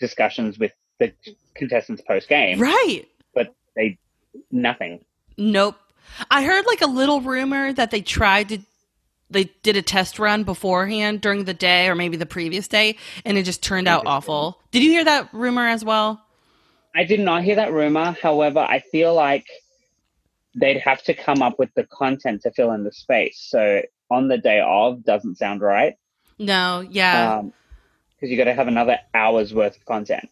discussions 0.00 0.58
with 0.58 0.72
the 0.98 1.12
contestants 1.54 2.02
post 2.02 2.28
game, 2.28 2.60
Right. 2.60 3.08
but 3.34 3.54
they 3.74 3.96
nothing. 4.50 5.02
Nope. 5.38 5.76
I 6.30 6.44
heard 6.44 6.66
like 6.66 6.82
a 6.82 6.86
little 6.86 7.20
rumor 7.20 7.72
that 7.72 7.90
they 7.90 8.00
tried 8.00 8.48
to 8.50 8.58
they 9.28 9.44
did 9.62 9.76
a 9.76 9.82
test 9.82 10.18
run 10.20 10.44
beforehand 10.44 11.20
during 11.20 11.44
the 11.44 11.54
day 11.54 11.88
or 11.88 11.96
maybe 11.96 12.16
the 12.16 12.26
previous 12.26 12.68
day 12.68 12.96
and 13.24 13.36
it 13.36 13.42
just 13.42 13.62
turned 13.62 13.88
out 13.88 14.04
awful. 14.06 14.60
Did 14.70 14.84
you 14.84 14.90
hear 14.90 15.04
that 15.04 15.28
rumor 15.32 15.66
as 15.66 15.84
well? 15.84 16.22
I 16.94 17.04
did 17.04 17.20
not 17.20 17.42
hear 17.42 17.56
that 17.56 17.72
rumor. 17.72 18.16
However, 18.22 18.60
I 18.60 18.80
feel 18.80 19.14
like 19.14 19.46
they'd 20.54 20.78
have 20.78 21.02
to 21.02 21.14
come 21.14 21.42
up 21.42 21.58
with 21.58 21.74
the 21.74 21.84
content 21.84 22.42
to 22.42 22.50
fill 22.52 22.72
in 22.72 22.84
the 22.84 22.92
space. 22.92 23.38
So 23.50 23.82
on 24.10 24.28
the 24.28 24.38
day 24.38 24.62
of 24.64 25.04
doesn't 25.04 25.36
sound 25.36 25.60
right. 25.60 25.96
No, 26.38 26.86
yeah. 26.88 27.38
Um, 27.38 27.52
because 28.14 28.30
you 28.30 28.38
got 28.38 28.44
to 28.44 28.54
have 28.54 28.68
another 28.68 28.98
hour's 29.12 29.52
worth 29.52 29.76
of 29.76 29.84
content. 29.84 30.30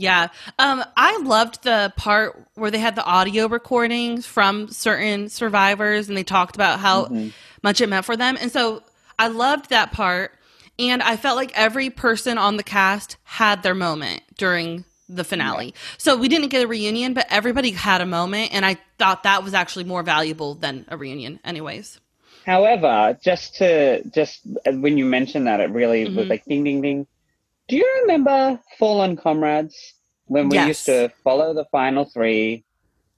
Yeah. 0.00 0.28
Um, 0.58 0.82
I 0.96 1.18
loved 1.18 1.62
the 1.62 1.92
part 1.94 2.42
where 2.54 2.70
they 2.70 2.78
had 2.78 2.96
the 2.96 3.04
audio 3.04 3.48
recordings 3.48 4.24
from 4.24 4.68
certain 4.68 5.28
survivors 5.28 6.08
and 6.08 6.16
they 6.16 6.22
talked 6.24 6.54
about 6.56 6.80
how 6.80 7.04
Mhm. 7.04 7.32
much 7.62 7.82
it 7.82 7.88
meant 7.88 8.06
for 8.06 8.16
them. 8.16 8.38
And 8.40 8.50
so 8.50 8.82
I 9.18 9.28
loved 9.28 9.68
that 9.68 9.92
part. 9.92 10.32
And 10.78 11.02
I 11.02 11.18
felt 11.18 11.36
like 11.36 11.52
every 11.54 11.90
person 11.90 12.38
on 12.38 12.56
the 12.56 12.62
cast 12.62 13.18
had 13.24 13.62
their 13.62 13.74
moment 13.74 14.22
during 14.38 14.86
the 15.06 15.22
finale. 15.24 15.74
So 15.98 16.16
we 16.16 16.28
didn't 16.28 16.48
get 16.48 16.64
a 16.64 16.66
reunion, 16.66 17.12
but 17.12 17.26
everybody 17.28 17.72
had 17.72 18.00
a 18.00 18.06
moment. 18.06 18.54
And 18.54 18.64
I 18.64 18.78
thought 18.98 19.24
that 19.24 19.44
was 19.44 19.52
actually 19.52 19.84
more 19.84 20.02
valuable 20.02 20.54
than 20.54 20.86
a 20.88 20.96
reunion, 20.96 21.40
anyways. 21.44 22.00
However, 22.46 23.18
just 23.22 23.56
to 23.56 24.02
just 24.08 24.40
uh, 24.66 24.72
when 24.72 24.96
you 24.96 25.04
mentioned 25.04 25.46
that, 25.46 25.60
it 25.60 25.68
really 25.68 26.06
was 26.06 26.24
Mhm. 26.26 26.30
like 26.30 26.44
ding 26.46 26.64
ding 26.64 26.80
ding. 26.80 27.06
Do 27.70 27.76
you 27.76 27.98
remember 28.02 28.58
Fallen 28.80 29.16
Comrades 29.16 29.94
when 30.26 30.48
we 30.48 30.56
Yes. 30.56 30.66
used 30.68 30.86
to 30.86 31.08
follow 31.22 31.54
the 31.54 31.64
final 31.66 32.04
three 32.04 32.64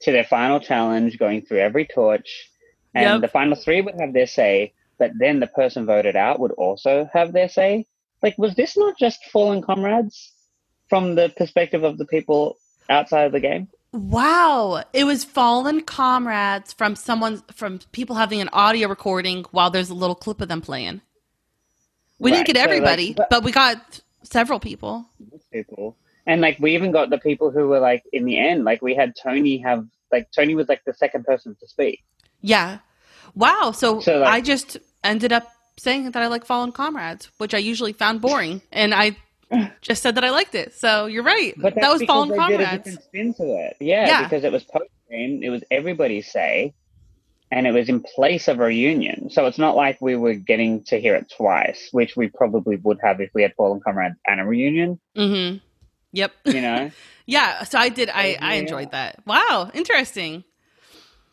to 0.00 0.12
their 0.12 0.25
final 0.25 0.61
challenge, 0.61 1.18
going 1.18 1.40
through 1.40 1.61
every 1.61 1.87
torch, 1.87 2.50
and 2.94 3.04
Yep. 3.04 3.21
the 3.23 3.28
final 3.28 3.56
three 3.56 3.80
would 3.80 3.99
have 3.99 4.12
their 4.12 4.26
say, 4.26 4.75
but 4.99 5.12
then 5.18 5.40
the 5.40 5.47
person 5.47 5.87
voted 5.87 6.16
out 6.16 6.38
would 6.38 6.52
also 6.52 7.09
have 7.14 7.32
their 7.32 7.49
say. 7.49 7.87
Like, 8.23 8.37
was 8.37 8.54
this 8.54 8.76
not 8.76 8.99
just 8.99 9.25
Fallen 9.32 9.62
Comrades 9.62 10.32
from 10.90 11.14
the 11.14 11.30
perspective 11.30 11.82
of 11.82 11.97
the 11.97 12.04
people 12.04 12.59
outside 12.90 13.25
of 13.25 13.32
the 13.32 13.40
game? 13.40 13.68
Wow. 13.94 14.85
It 14.92 15.04
was 15.04 15.25
fallen 15.25 15.80
comrades 15.82 16.75
from 16.75 16.94
someone, 16.94 17.42
from 17.54 17.78
people 17.92 18.16
having 18.16 18.42
an 18.42 18.50
audio 18.52 18.87
recording 18.88 19.44
while 19.50 19.71
there's 19.71 19.88
a 19.90 19.94
little 19.94 20.14
clip 20.14 20.42
of 20.42 20.49
them 20.49 20.61
playing. 20.61 21.00
We 22.18 22.30
Right, 22.30 22.37
didn't 22.38 22.47
get 22.49 22.56
so, 22.56 22.62
everybody, 22.62 23.14
but- 23.14 23.30
but 23.30 23.42
we 23.44 23.50
got 23.52 24.00
several 24.22 24.60
people. 24.60 25.06
people. 25.52 25.96
And 26.26 26.40
like 26.40 26.58
we 26.60 26.74
even 26.74 26.92
got 26.92 27.10
the 27.10 27.18
people 27.18 27.50
who 27.50 27.68
were 27.68 27.80
like 27.80 28.04
in 28.12 28.24
the 28.24 28.38
end, 28.38 28.64
like 28.64 28.80
we 28.82 28.94
had 28.94 29.14
Tony 29.20 29.58
have 29.58 29.86
like 30.12 30.30
Tony 30.30 30.54
was 30.54 30.68
like 30.68 30.84
the 30.84 30.94
second 30.94 31.24
person 31.24 31.56
to 31.60 31.66
speak. 31.68 32.04
Yeah. 32.40 32.78
Wow. 33.34 33.72
So, 33.74 34.00
So, 34.00 34.18
like- 34.18 34.28
I 34.32 34.40
just 34.40 34.76
ended 35.02 35.32
up 35.32 35.48
saying 35.78 36.10
that 36.10 36.22
I 36.22 36.26
like 36.28 36.44
Fallen 36.44 36.70
Comrades, 36.72 37.30
which 37.38 37.54
I 37.54 37.58
usually 37.58 37.92
found 37.92 38.20
boring. 38.20 38.60
And 38.70 38.94
I 38.94 39.16
just 39.80 40.02
said 40.02 40.14
that 40.16 40.24
I 40.24 40.30
liked 40.30 40.54
it. 40.54 40.74
So 40.74 41.06
you're 41.06 41.22
right. 41.22 41.54
But 41.56 41.74
that 41.76 41.90
was 41.90 42.02
Fallen 42.04 42.28
they 42.28 42.34
did 42.36 42.40
a 42.40 42.48
Comrades. 42.64 42.84
different 42.84 43.02
spin 43.04 43.34
to 43.34 43.42
it. 43.66 43.76
Yeah, 43.80 44.06
Yeah. 44.06 44.22
because 44.24 44.44
it 44.44 44.52
was 44.52 44.64
post 44.64 44.90
game, 45.10 45.42
it 45.42 45.48
was 45.50 45.62
everybody's 45.70 46.30
say, 46.30 46.74
and 47.52 47.66
it 47.66 47.73
was 47.73 47.90
in 47.90 48.00
place 48.00 48.49
of 48.49 48.59
a 48.59 48.64
reunion. 48.64 49.28
So 49.28 49.44
it's 49.44 49.59
not 49.59 49.76
like 49.76 50.00
we 50.00 50.16
were 50.16 50.32
getting 50.32 50.82
to 50.85 50.99
hear 50.99 51.14
it 51.14 51.30
twice, 51.37 51.90
which 51.92 52.16
we 52.16 52.28
probably 52.28 52.76
would 52.76 52.99
have 53.02 53.21
if 53.21 53.30
we 53.35 53.42
had 53.42 53.52
Fallen 53.56 53.80
Comrades 53.80 54.16
and 54.26 54.40
a 54.40 54.44
reunion. 54.44 54.99
Mm-hmm. 55.14 55.59
Yep. 56.12 56.32
You 56.47 56.61
know. 56.62 56.90
yeah. 57.26 57.62
So 57.64 57.78
I 57.78 57.90
did. 57.90 58.09
I, 58.09 58.38
I 58.40 58.54
enjoyed 58.54 58.90
that. 58.92 59.21
Wow. 59.26 59.71
Interesting. 59.75 60.44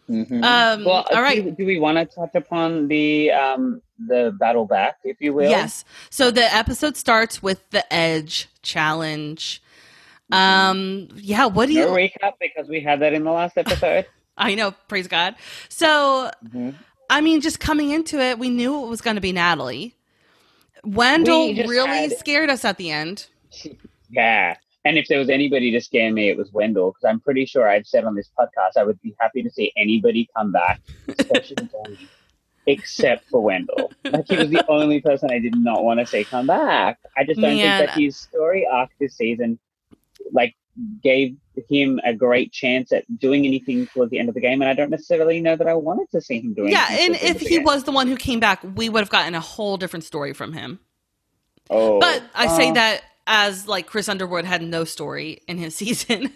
Mhm. 0.09 0.43
Um, 0.43 0.83
well, 0.83 1.05
all 1.09 1.21
right. 1.21 1.43
Do, 1.43 1.51
do 1.51 1.65
we 1.65 1.79
want 1.79 1.97
to 1.97 2.05
touch 2.05 2.35
upon 2.35 2.89
the 2.89 3.31
um 3.31 3.81
the 4.07 4.35
battle 4.37 4.65
back, 4.65 4.97
if 5.05 5.21
you 5.21 5.33
will? 5.33 5.49
Yes. 5.49 5.85
So 6.09 6.31
the 6.31 6.53
episode 6.53 6.97
starts 6.97 7.41
with 7.41 7.69
the 7.69 7.93
Edge 7.93 8.49
challenge. 8.61 9.61
Um. 10.31 11.07
Yeah. 11.15 11.45
What 11.45 11.67
do 11.67 11.73
you? 11.73 11.85
No 11.85 11.93
recap 11.93 12.33
because 12.41 12.67
we 12.67 12.81
had 12.81 12.99
that 13.01 13.13
in 13.13 13.23
the 13.23 13.31
last 13.31 13.57
episode. 13.57 14.05
I 14.47 14.55
know. 14.55 14.71
Praise 14.87 15.07
God. 15.07 15.35
So 15.69 16.31
Mhm. 16.45 16.75
I 17.09 17.21
mean, 17.21 17.41
just 17.41 17.59
coming 17.59 17.89
into 17.91 18.19
it, 18.19 18.37
we 18.39 18.49
knew 18.49 18.83
it 18.83 18.87
was 18.87 19.01
going 19.01 19.15
to 19.15 19.21
be 19.21 19.31
Natalie. 19.31 19.95
Wendell 20.83 21.53
really 21.55 22.09
had- 22.09 22.17
scared 22.17 22.49
us 22.49 22.63
at 22.65 22.77
the 22.77 22.91
end. 22.91 23.27
Yeah. 24.11 24.55
And 24.85 24.97
if 24.97 25.07
there 25.07 25.19
was 25.19 25.29
anybody 25.29 25.69
to 25.69 25.79
scare 25.81 26.11
me, 26.11 26.29
it 26.29 26.35
was 26.37 26.51
Wendell, 26.51 26.89
because 26.93 27.03
I'm 27.07 27.19
pretty 27.19 27.45
sure 27.45 27.69
I've 27.69 27.85
said 27.85 28.05
on 28.05 28.15
this 28.15 28.31
podcast 28.39 28.75
I 28.75 28.83
would 28.83 28.99
be 29.03 29.13
happy 29.19 29.43
to 29.43 29.51
see 29.51 29.71
anybody 29.77 30.27
come 30.35 30.51
back, 30.51 30.81
especially 31.07 31.67
Tony, 31.67 32.09
except 32.65 33.29
for 33.29 33.39
Wendell. 33.43 33.91
Like 34.05 34.25
he 34.27 34.35
was 34.37 34.49
the 34.49 34.65
only 34.67 34.99
person 34.99 35.29
I 35.31 35.37
did 35.37 35.55
not 35.55 35.83
want 35.83 35.99
to 35.99 36.07
see 36.07 36.23
come 36.23 36.47
back. 36.47 36.97
I 37.15 37.23
just 37.23 37.39
don't 37.39 37.55
Man. 37.55 37.81
think 37.81 37.91
that 37.91 37.99
his 37.99 38.17
story 38.17 38.65
arc 38.71 38.89
this 38.99 39.15
season, 39.15 39.59
like, 40.31 40.55
gave 41.03 41.35
him 41.69 41.99
a 42.05 42.13
great 42.13 42.51
chance 42.51 42.91
at 42.91 43.03
doing 43.19 43.45
anything 43.45 43.87
towards 43.87 44.11
the 44.11 44.19
end 44.19 44.29
of 44.29 44.35
the 44.35 44.41
game, 44.41 44.61
and 44.61 44.69
I 44.69 44.73
don't 44.73 44.89
necessarily 44.89 45.41
know 45.41 45.55
that 45.55 45.67
I 45.67 45.73
wanted 45.73 46.09
to 46.11 46.21
see 46.21 46.39
him 46.39 46.53
doing. 46.53 46.69
It. 46.69 46.71
Yeah, 46.73 46.87
and 46.89 47.07
towards 47.15 47.19
the 47.21 47.27
end 47.27 47.35
if 47.35 47.41
he 47.41 47.49
game. 47.57 47.63
was 47.63 47.83
the 47.83 47.91
one 47.91 48.07
who 48.07 48.15
came 48.15 48.39
back, 48.39 48.59
we 48.75 48.89
would 48.89 48.99
have 49.01 49.09
gotten 49.09 49.35
a 49.35 49.39
whole 49.41 49.77
different 49.77 50.03
story 50.05 50.33
from 50.33 50.53
him. 50.53 50.79
oh, 51.69 51.99
But 51.99 52.23
I 52.33 52.47
say 52.47 52.69
uh, 52.69 52.73
that 52.73 53.01
as 53.31 53.67
like 53.67 53.85
Chris 53.85 54.09
Underwood 54.09 54.43
had 54.45 54.61
no 54.63 54.83
story 54.85 55.41
in 55.47 55.57
his 55.59 55.75
season 55.81 56.31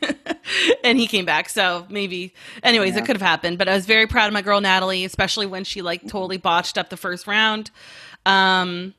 and 0.84 1.00
he 1.00 1.08
came 1.08 1.26
back. 1.26 1.50
So 1.50 1.88
maybe 1.90 2.34
anyways, 2.62 2.94
Yeah. 2.94 3.02
it 3.02 3.06
could 3.08 3.16
have 3.16 3.22
happened. 3.28 3.58
But 3.58 3.68
I 3.68 3.74
was 3.74 3.88
very 3.88 4.06
proud 4.06 4.28
of 4.28 4.34
my 4.34 4.44
girl 4.44 4.62
Natalie, 4.62 5.04
especially 5.04 5.48
when 5.48 5.64
she 5.64 5.82
like 5.82 6.08
totally 6.08 6.38
botched 6.38 6.78
up 6.78 6.90
the 6.90 6.98
first 6.98 7.26
round. 7.26 7.72
Um 8.28 8.94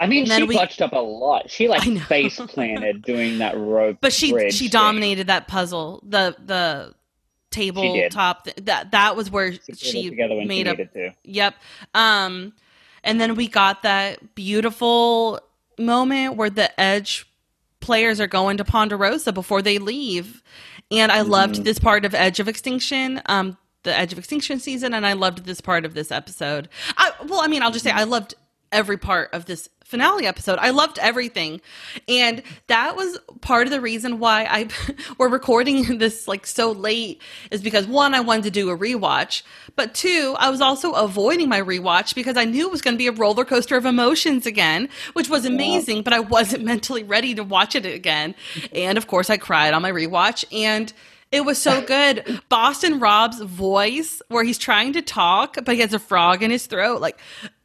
I 0.00 0.06
mean, 0.06 0.26
she 0.26 0.42
we- 0.42 0.56
botched 0.56 0.82
up 0.82 0.92
a 0.92 0.96
lot. 0.98 1.50
She 1.50 1.68
like 1.68 1.82
face 2.06 2.36
planted 2.48 3.02
doing 3.06 3.38
that 3.38 3.56
rope. 3.56 3.98
but 4.00 4.12
she 4.12 4.28
she 4.50 4.64
thing. 4.64 4.70
dominated 4.70 5.26
that 5.28 5.46
puzzle. 5.48 6.02
The 6.06 6.34
the 6.44 6.94
tabletop 7.50 8.44
th- 8.44 8.56
that 8.62 8.90
that 8.92 9.14
was 9.16 9.30
where 9.30 9.52
She 9.52 9.60
she 9.74 10.10
together 10.10 10.34
when 10.34 10.44
she 10.44 10.48
made 10.64 10.68
up. 10.68 10.78
Yep. 11.24 11.54
Um, 11.94 12.52
and 13.04 13.20
then 13.20 13.34
we 13.34 13.46
got 13.48 13.82
that 13.82 14.34
beautiful 14.34 15.40
moment 15.78 16.36
where 16.36 16.50
the 16.50 16.78
Edge 16.80 17.26
players 17.80 18.20
are 18.20 18.26
going 18.26 18.56
to 18.56 18.64
Ponderosa 18.64 19.32
before 19.32 19.60
they 19.62 19.78
leave. 19.78 20.42
And 20.90 21.10
I 21.10 21.22
loved 21.22 21.56
Mhm. 21.56 21.64
this 21.64 21.78
part 21.78 22.04
of 22.04 22.14
Edge 22.14 22.38
of 22.38 22.48
Extinction, 22.48 23.20
um, 23.26 23.56
the 23.82 23.96
Edge 23.98 24.12
of 24.12 24.18
Extinction 24.18 24.60
season, 24.60 24.94
and 24.94 25.06
I 25.06 25.14
loved 25.14 25.44
this 25.46 25.60
part 25.60 25.84
of 25.84 25.94
this 25.94 26.12
episode. 26.12 26.68
I, 26.96 27.10
well, 27.26 27.40
I 27.40 27.48
mean, 27.48 27.62
I'll 27.62 27.70
just 27.72 27.84
say 27.84 27.90
I 27.90 28.04
loved 28.04 28.34
every 28.72 28.96
part 28.96 29.32
of 29.32 29.44
this 29.46 29.68
finale 29.92 30.26
episode. 30.26 30.58
I 30.58 30.70
loved 30.70 30.98
everything. 30.98 31.60
And 32.08 32.42
that 32.68 32.96
was 32.96 33.18
part 33.42 33.66
of 33.66 33.70
the 33.70 33.80
reason 33.80 34.18
why 34.18 34.46
I 34.48 34.68
we're 35.18 35.28
recording 35.28 35.98
this 35.98 36.26
like 36.26 36.46
so 36.46 36.72
late 36.72 37.20
is 37.50 37.60
because 37.60 37.86
one, 37.86 38.14
I 38.14 38.20
wanted 38.20 38.44
to 38.44 38.50
do 38.50 38.70
a 38.70 38.76
rewatch, 38.76 39.42
but 39.76 39.94
two, 39.94 40.34
I 40.38 40.48
was 40.48 40.62
also 40.62 40.92
avoiding 40.92 41.50
my 41.50 41.60
rewatch 41.60 42.14
because 42.14 42.38
I 42.38 42.46
knew 42.46 42.66
it 42.66 42.72
was 42.72 42.80
going 42.80 42.94
to 42.94 42.98
be 42.98 43.06
a 43.06 43.12
roller 43.12 43.44
coaster 43.44 43.76
of 43.76 43.84
emotions 43.84 44.46
again, 44.46 44.88
which 45.12 45.28
was 45.28 45.44
amazing, 45.44 46.02
but 46.02 46.14
I 46.14 46.20
wasn't 46.20 46.64
mentally 46.72 47.02
ready 47.02 47.34
to 47.34 47.44
watch 47.44 47.74
it 47.74 47.84
again. 47.84 48.34
And 48.74 48.96
of 48.96 49.06
course, 49.06 49.28
I 49.28 49.36
cried 49.36 49.74
on 49.74 49.82
my 49.82 49.92
rewatch 49.92 50.44
and 50.50 50.90
it 51.30 51.44
was 51.44 51.60
so 51.60 51.82
good. 51.82 52.40
Boston 52.48 52.98
Rob's 52.98 53.40
voice, 53.40 54.22
where 54.28 54.44
he's 54.44 54.58
trying 54.58 54.92
to 54.94 55.02
talk, 55.02 55.56
but 55.64 55.74
he 55.74 55.80
has 55.80 55.94
a 55.94 55.98
frog 55.98 56.42
in 56.42 56.50
his 56.50 56.66
throat. 56.66 57.00
Like, 57.00 57.18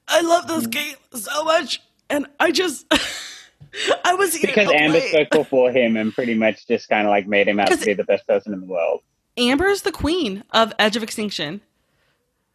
I 0.07 0.21
love 0.21 0.47
this 0.47 0.67
mm. 0.67 0.71
game 0.71 0.95
so 1.13 1.43
much, 1.43 1.81
and 2.09 2.27
I 2.39 2.51
just, 2.51 2.85
I 4.05 4.13
was 4.15 4.37
Because 4.39 4.71
Amber 4.71 5.01
spoke 5.01 5.29
before 5.31 5.71
him 5.71 5.97
and 5.97 6.13
pretty 6.13 6.35
much 6.35 6.67
just 6.67 6.89
kind 6.89 7.05
of 7.05 7.11
like 7.11 7.27
made 7.27 7.47
him 7.47 7.59
out 7.59 7.69
to 7.69 7.77
be 7.77 7.93
the 7.93 8.03
best 8.03 8.27
person 8.27 8.53
in 8.53 8.61
the 8.61 8.65
world. 8.65 9.01
Amber 9.37 9.67
is 9.67 9.83
the 9.83 9.91
queen 9.91 10.43
of 10.51 10.73
Edge 10.79 10.95
of 10.95 11.03
Extinction. 11.03 11.61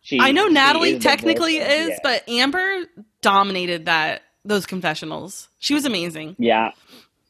She, 0.00 0.18
I 0.18 0.32
know 0.32 0.48
Natalie 0.48 0.94
is 0.94 1.02
technically 1.02 1.58
is, 1.58 1.90
yeah. 1.90 1.98
but 2.02 2.28
Amber 2.28 2.86
dominated 3.20 3.86
that 3.86 4.22
those 4.44 4.66
confessionals. 4.66 5.48
She 5.60 5.74
was 5.74 5.84
amazing. 5.84 6.34
yeah, 6.38 6.72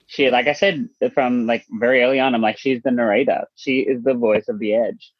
she 0.06 0.30
like 0.30 0.46
I 0.46 0.52
said 0.52 0.88
from 1.14 1.46
like 1.46 1.66
very 1.70 2.02
early 2.02 2.18
on, 2.18 2.34
I'm 2.34 2.40
like 2.40 2.58
she's 2.58 2.82
the 2.82 2.90
narrator. 2.90 3.46
She 3.56 3.80
is 3.80 4.02
the 4.02 4.14
voice 4.14 4.48
of 4.48 4.58
the 4.58 4.74
edge. 4.74 5.12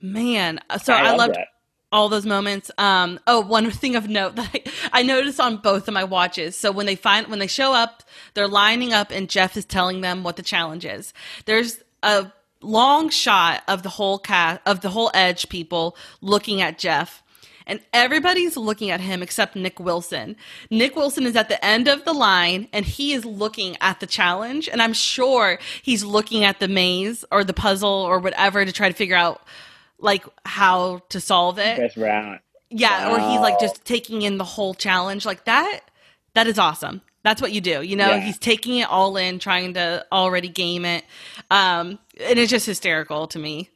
Man, 0.00 0.58
uh, 0.68 0.78
so 0.78 0.92
I 0.92 0.98
I, 0.98 1.10
love 1.10 1.18
loved 1.18 1.34
that. 1.36 1.48
All 1.92 2.08
those 2.08 2.26
moments. 2.26 2.70
Um, 2.78 3.20
oh, 3.26 3.40
one 3.40 3.70
thing 3.70 3.94
of 3.94 4.08
note 4.08 4.36
that 4.36 4.50
I, 4.54 4.62
I 4.92 5.02
noticed 5.02 5.38
on 5.38 5.58
both 5.58 5.86
of 5.86 5.94
my 5.94 6.04
watches. 6.04 6.56
So 6.56 6.72
when 6.72 6.86
they 6.86 6.96
find 6.96 7.28
when 7.28 7.38
they 7.38 7.46
show 7.46 7.72
up, 7.72 8.02
they're 8.34 8.48
lining 8.48 8.92
up, 8.92 9.10
and 9.10 9.28
Jeff 9.28 9.56
is 9.56 9.64
telling 9.64 10.00
them 10.00 10.24
what 10.24 10.36
the 10.36 10.42
challenge 10.42 10.84
is. 10.84 11.12
There's 11.44 11.78
a 12.02 12.32
long 12.60 13.10
shot 13.10 13.62
of 13.68 13.82
the 13.82 13.88
whole 13.88 14.18
cast 14.18 14.60
of 14.66 14.80
the 14.80 14.90
whole 14.90 15.10
Edge 15.14 15.48
people 15.48 15.96
looking 16.20 16.60
at 16.60 16.78
Jeff. 16.78 17.22
And 17.64 17.80
everybody's 17.92 18.56
looking 18.56 18.90
at 18.90 19.00
him 19.00 19.22
except 19.22 19.54
Nick 19.54 19.78
Wilson. 19.78 20.36
Nick 20.68 20.96
Wilson 20.96 21.24
is 21.24 21.36
at 21.36 21.48
the 21.48 21.64
end 21.64 21.86
of 21.86 22.04
the 22.04 22.12
line 22.12 22.68
and 22.72 22.84
he 22.84 23.12
is 23.12 23.24
looking 23.24 23.76
at 23.80 24.00
the 24.00 24.06
challenge. 24.06 24.68
And 24.68 24.82
I'm 24.82 24.92
sure 24.92 25.58
he's 25.80 26.02
looking 26.02 26.42
at 26.42 26.58
the 26.58 26.66
maze 26.66 27.24
or 27.30 27.44
the 27.44 27.52
puzzle 27.52 27.88
or 27.88 28.18
whatever 28.18 28.64
to 28.64 28.72
try 28.72 28.88
to 28.88 28.94
figure 28.94 29.16
out 29.16 29.42
like 30.02 30.24
how 30.44 31.00
to 31.08 31.20
solve 31.20 31.58
it. 31.58 31.78
Best 31.78 31.96
round. 31.96 32.40
Yeah, 32.70 33.10
or 33.12 33.18
he's 33.18 33.40
like 33.40 33.58
just 33.60 33.84
taking 33.84 34.22
in 34.22 34.38
the 34.38 34.44
whole 34.44 34.74
challenge. 34.74 35.24
Like 35.24 35.44
that 35.44 35.80
that 36.34 36.46
is 36.46 36.58
awesome. 36.58 37.02
That's 37.22 37.40
what 37.40 37.52
you 37.52 37.60
do. 37.60 37.82
You 37.82 37.96
know, 37.96 38.08
Yeah. 38.08 38.20
he's 38.20 38.38
taking 38.38 38.78
it 38.78 38.88
all 38.90 39.16
in, 39.16 39.38
trying 39.38 39.74
to 39.74 40.04
already 40.12 40.48
game 40.48 40.84
it. 40.84 41.04
Um 41.50 41.98
and 42.20 42.38
it's 42.38 42.50
just 42.50 42.66
hysterical 42.66 43.26
to 43.28 43.38
me. 43.38 43.70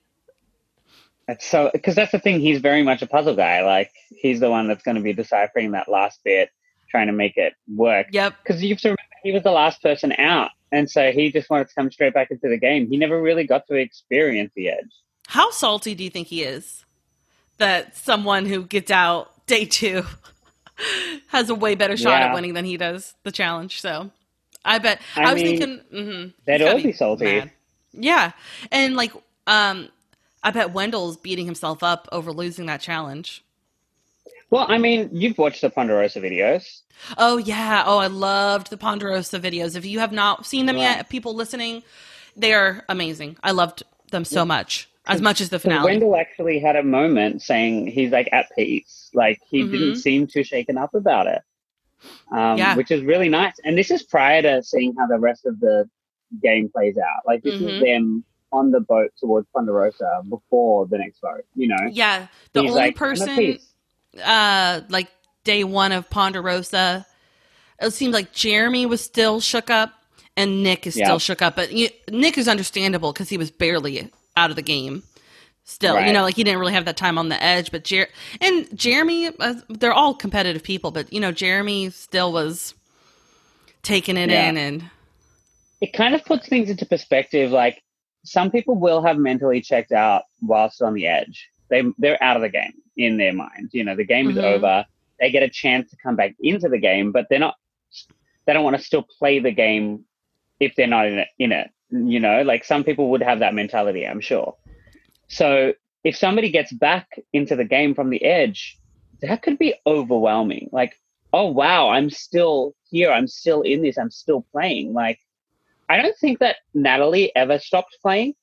It's 1.28 1.46
so 1.46 1.70
because 1.72 1.94
that's 1.94 2.12
the 2.12 2.18
thing. 2.18 2.40
He's 2.40 2.60
very 2.60 2.82
much 2.82 3.02
a 3.02 3.06
puzzle 3.06 3.34
guy. 3.36 3.62
Like 3.64 3.90
he's 4.10 4.40
the 4.40 4.50
one 4.50 4.68
that's 4.68 4.82
going 4.82 4.94
to 4.96 5.00
be 5.02 5.12
deciphering 5.12 5.72
that 5.72 5.88
last 5.88 6.20
bit, 6.24 6.50
trying 6.88 7.08
to 7.08 7.12
make 7.12 7.36
it 7.36 7.54
work. 7.74 8.06
Yep. 8.12 8.34
Because 8.42 8.62
you 8.62 8.70
have 8.70 8.80
to 8.80 8.88
remember 8.88 9.00
he 9.22 9.32
was 9.32 9.42
the 9.42 9.50
last 9.50 9.82
person 9.82 10.12
out, 10.18 10.50
and 10.70 10.88
so 10.88 11.10
he 11.10 11.32
just 11.32 11.50
wanted 11.50 11.68
to 11.68 11.74
come 11.74 11.90
straight 11.90 12.14
back 12.14 12.30
into 12.30 12.48
the 12.48 12.56
game. 12.56 12.88
He 12.88 12.96
never 12.96 13.20
really 13.20 13.44
got 13.44 13.66
to 13.66 13.74
experience 13.74 14.52
the 14.54 14.68
edge. 14.68 14.92
How 15.36 15.50
salty 15.50 15.94
do 15.94 16.02
you 16.02 16.10
think 16.10 16.28
he 16.28 16.42
is 16.42 16.84
that 17.58 17.94
someone 17.96 18.46
who 18.46 18.64
gets 18.64 18.90
out 18.90 19.30
day 19.46 19.66
two 19.66 20.02
has 21.28 21.50
a 21.50 21.54
way 21.54 21.74
better 21.74 21.96
shot 21.96 22.20
Yeah. 22.20 22.28
at 22.28 22.34
winning 22.34 22.54
than 22.54 22.64
he 22.64 22.76
does 22.78 23.14
the 23.22 23.30
challenge? 23.32 23.80
So 23.82 24.10
I 24.64 24.78
bet 24.78 25.00
I, 25.14 25.24
I 25.30 25.34
was 25.34 25.42
mean, 25.42 25.58
thinking 25.58 25.80
mm-hmm, 25.92 26.28
they'd 26.46 26.60
he's 26.60 26.82
be 26.82 26.92
salty. 26.92 27.42
Yeah, 27.92 28.32
and 28.72 28.96
like 28.96 29.12
um, 29.46 29.88
I 30.42 30.50
bet 30.52 30.72
Wendell's 30.72 31.16
beating 31.18 31.44
himself 31.46 31.82
up 31.82 32.08
over 32.12 32.32
losing 32.32 32.66
that 32.66 32.80
challenge. 32.80 33.42
Well, 34.50 34.66
I 34.68 34.78
mean, 34.78 35.10
you've 35.12 35.38
watched 35.38 35.60
the 35.60 35.70
Ponderosa 35.70 36.20
videos. 36.20 36.80
Oh 37.18 37.36
yeah. 37.36 37.82
Oh, 37.86 37.98
I 37.98 38.06
loved 38.06 38.70
the 38.70 38.76
Ponderosa 38.76 39.38
videos. 39.40 39.76
If 39.76 39.84
you 39.84 39.98
have 39.98 40.12
not 40.12 40.46
seen 40.46 40.66
them 40.66 40.76
Yeah. 40.76 40.96
yet, 40.96 41.08
people 41.10 41.34
listening, 41.34 41.82
they 42.36 42.54
are 42.54 42.84
amazing. 42.88 43.36
I 43.42 43.50
loved 43.52 43.82
them 44.12 44.24
so 44.24 44.44
much, 44.44 44.88
as 45.06 45.20
much 45.22 45.40
as 45.40 45.50
the 45.50 45.58
finale. 45.58 45.84
Wendell 45.84 46.16
actually 46.16 46.58
had 46.58 46.76
a 46.76 46.82
moment 46.82 47.42
saying 47.42 47.86
he's 47.88 48.10
like 48.10 48.28
at 48.32 48.46
peace. 48.56 49.10
Like 49.14 49.40
he 49.48 49.62
Mhm. 49.64 49.70
didn't 49.70 49.94
seem 49.96 50.26
too 50.26 50.42
shaken 50.44 50.76
up 50.78 50.94
about 50.94 51.26
it. 51.26 51.42
Um, 52.32 52.58
Yeah. 52.58 52.74
which 52.76 52.90
is 52.90 53.02
really 53.02 53.28
nice. 53.28 53.54
And 53.64 53.76
this 53.78 53.90
is 53.90 54.02
prior 54.02 54.42
to 54.42 54.62
seeing 54.62 54.94
how 54.96 55.06
the 55.06 55.18
rest 55.18 55.46
of 55.46 55.60
the 55.60 55.88
game 56.42 56.68
plays 56.68 56.96
out. 56.98 57.22
Like 57.26 57.42
this 57.42 57.54
Mhm. 57.54 57.74
is 57.76 57.80
them 57.80 58.24
on 58.52 58.70
the 58.70 58.80
boat 58.80 59.10
towards 59.18 59.46
Ponderosa 59.54 60.22
before 60.28 60.86
the 60.86 60.98
next 60.98 61.20
boat, 61.20 61.44
you 61.54 61.68
know? 61.68 61.88
yeah, 61.90 62.26
the 62.52 62.62
He's 62.62 62.70
only 62.70 62.82
like, 62.82 62.96
person, 62.96 63.58
uh, 64.24 64.80
like 64.88 65.08
day 65.44 65.64
one 65.64 65.92
of 65.92 66.08
Ponderosa, 66.10 67.06
it 67.80 67.90
seemed 67.92 68.14
like 68.14 68.32
Jeremy 68.32 68.86
was 68.86 69.00
still 69.02 69.40
shook 69.40 69.68
up, 69.68 69.92
and 70.36 70.62
Nick 70.62 70.86
is 70.86 70.96
Yeah. 70.96 71.06
still 71.06 71.18
shook 71.18 71.42
up. 71.42 71.56
But 71.56 71.72
you, 71.72 71.88
Nick 72.10 72.38
is 72.38 72.48
understandable 72.48 73.12
because 73.12 73.28
he 73.28 73.36
was 73.36 73.50
barely 73.50 73.98
out 74.36 74.50
of 74.50 74.56
the 74.56 74.62
game. 74.62 75.02
Still, 75.68 76.00
you 76.00 76.12
know, 76.12 76.22
like 76.22 76.36
he 76.36 76.44
didn't 76.44 76.60
really 76.60 76.74
have 76.74 76.84
that 76.84 76.96
time 76.96 77.18
on 77.18 77.28
the 77.28 77.42
edge. 77.42 77.72
But 77.72 77.82
Jer- 77.82 78.06
and 78.40 78.68
Jeremy, 78.78 79.30
uh, 79.40 79.54
they're 79.68 79.92
all 79.92 80.14
competitive 80.14 80.62
people, 80.62 80.92
but 80.92 81.12
you 81.12 81.18
know, 81.18 81.32
Jeremy 81.32 81.90
still 81.90 82.32
was 82.32 82.72
taking 83.82 84.16
it 84.16 84.30
Yeah. 84.30 84.48
in 84.48 84.56
and 84.56 84.90
it 85.80 85.92
kind 85.92 86.14
of 86.14 86.24
puts 86.24 86.48
things 86.48 86.70
into 86.70 86.86
perspective. 86.86 87.50
Like 87.50 87.82
some 88.24 88.50
people 88.50 88.76
will 88.76 89.02
have 89.02 89.18
mentally 89.18 89.60
checked 89.60 89.92
out 89.92 90.22
whilst 90.40 90.82
on 90.82 90.94
the 90.94 91.06
edge. 91.08 91.48
They 91.68 91.82
they're 91.98 92.22
out 92.22 92.36
of 92.36 92.42
the 92.42 92.48
game 92.48 92.74
in 92.96 93.16
their 93.16 93.32
mind. 93.32 93.70
You 93.72 93.82
know, 93.84 93.96
the 93.96 94.04
game 94.04 94.30
is 94.30 94.36
Mhm. 94.36 94.44
over. 94.44 94.86
They 95.18 95.30
get 95.32 95.42
a 95.42 95.48
chance 95.48 95.90
to 95.90 95.96
come 95.96 96.14
back 96.14 96.34
into 96.40 96.68
the 96.68 96.78
game, 96.78 97.10
but 97.10 97.26
they're 97.28 97.38
not. 97.40 97.56
They 98.46 98.52
don't 98.52 98.62
want 98.64 98.76
to 98.76 98.82
still 98.82 99.02
play 99.18 99.40
the 99.40 99.50
game 99.50 100.04
if 100.60 100.76
they're 100.76 100.86
not 100.86 101.06
in 101.08 101.18
it. 101.18 101.28
In 101.40 101.50
it, 101.52 101.70
you 101.90 102.20
know, 102.20 102.42
like 102.42 102.64
some 102.64 102.84
people 102.84 103.10
would 103.10 103.22
have 103.22 103.38
that 103.40 103.54
mentality. 103.54 104.06
I'm 104.06 104.20
sure. 104.20 104.56
So 105.28 105.74
if 106.04 106.16
somebody 106.16 106.50
gets 106.50 106.72
back 106.72 107.08
into 107.32 107.56
the 107.56 107.64
game 107.64 107.94
from 107.94 108.10
the 108.10 108.24
edge, 108.24 108.78
that 109.22 109.42
could 109.42 109.58
be 109.58 109.74
overwhelming. 109.86 110.68
Like, 110.72 110.94
oh 111.32 111.46
wow, 111.46 111.88
I'm 111.90 112.10
still 112.10 112.74
here. 112.90 113.10
I'm 113.10 113.26
still 113.28 113.62
in 113.62 113.82
this. 113.82 113.98
I'm 113.98 114.10
still 114.10 114.46
playing. 114.52 114.92
Like. 114.92 115.18
I 115.88 116.02
don't 116.02 116.16
think 116.18 116.40
that 116.40 116.56
Natalie 116.74 117.30
ever 117.36 117.60
stopped 117.60 117.96
playing. 118.02 118.34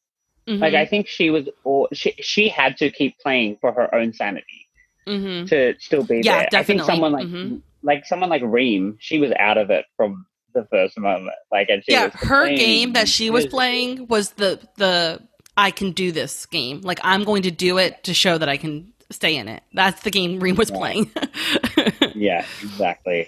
Like 0.47 0.71
Mhm. 0.73 0.77
I 0.77 0.85
think 0.85 1.07
she 1.09 1.29
was, 1.29 1.49
or 1.65 1.89
she 1.91 2.11
she 2.21 2.47
had 2.47 2.77
to 2.77 2.89
keep 2.89 3.19
playing 3.19 3.57
for 3.59 3.73
her 3.73 3.93
own 3.93 4.13
sanity 4.13 4.69
Mhm. 5.05 5.49
to 5.49 5.75
still 5.77 6.05
be 6.05 6.21
Yeah, 6.23 6.47
there. 6.49 6.61
I 6.61 6.63
think 6.63 6.83
someone 6.83 7.11
like 7.11 7.27
Mhm. 7.27 7.61
like 7.81 8.05
someone 8.05 8.29
like 8.29 8.43
Reem, 8.45 8.97
she 9.01 9.19
was 9.19 9.33
out 9.33 9.57
of 9.57 9.69
it 9.71 9.85
from 9.97 10.25
the 10.53 10.65
first 10.71 10.97
moment. 10.99 11.35
Like, 11.51 11.69
and 11.69 11.83
she 11.83 11.91
yeah, 11.91 12.09
her 12.13 12.47
game 12.55 12.93
that 12.93 13.07
she 13.07 13.29
was 13.29 13.45
playing 13.45 14.07
was 14.07 14.31
the 14.31 14.59
the 14.77 15.21
I 15.57 15.71
can 15.71 15.91
do 15.91 16.11
this 16.11 16.45
game. 16.45 16.81
Like 16.81 16.99
I'm 17.03 17.23
going 17.23 17.43
to 17.43 17.51
do 17.51 17.77
it 17.77 18.03
to 18.05 18.13
show 18.13 18.37
that 18.37 18.49
I 18.49 18.57
can 18.57 18.91
stay 19.11 19.35
in 19.35 19.47
it. 19.47 19.61
That's 19.73 20.01
the 20.03 20.09
game 20.11 20.39
Reem 20.39 20.55
was 20.55 20.71
Right. 20.71 20.79
playing. 20.79 21.11
Yeah, 22.15 22.45
exactly. 22.61 23.27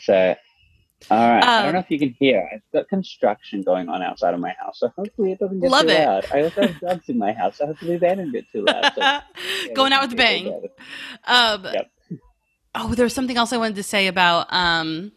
So, 0.00 0.34
all 1.10 1.18
right. 1.28 1.42
I 1.44 1.58
Um, 1.58 1.64
don't 1.64 1.72
know 1.74 1.80
if 1.80 1.90
you 1.90 1.98
can 1.98 2.14
hear. 2.18 2.48
I've 2.52 2.60
got 2.72 2.88
construction 2.88 3.62
going 3.62 3.88
on 3.88 4.02
outside 4.02 4.34
of 4.34 4.40
my 4.40 4.54
house, 4.60 4.78
so 4.80 4.88
hopefully 4.96 5.32
it 5.32 5.38
doesn't 5.40 5.60
get 5.60 5.70
Love 5.70 5.86
too 5.86 5.90
it. 5.92 6.06
loud. 6.06 6.26
I 6.32 6.42
also 6.42 6.62
have 6.62 6.80
dogs 6.80 7.08
in 7.08 7.18
my 7.18 7.32
house, 7.32 7.58
so 7.58 7.66
hopefully 7.66 7.96
they 7.98 8.14
don't 8.14 8.30
get 8.32 8.44
too 8.52 8.64
loud. 8.64 8.92
So, 8.94 9.00
yeah, 9.00 9.20
Going 9.74 9.92
out 9.92 10.02
with 10.02 10.12
a 10.12 10.16
bang. 10.16 10.46
Um, 11.24 11.64
Yep. 11.64 11.90
Oh, 12.76 12.94
there 12.94 13.04
was 13.04 13.14
something 13.14 13.36
else 13.36 13.52
I 13.52 13.56
wanted 13.56 13.76
to 13.76 13.82
say 13.84 14.06
about 14.08 14.46
um 14.52 15.12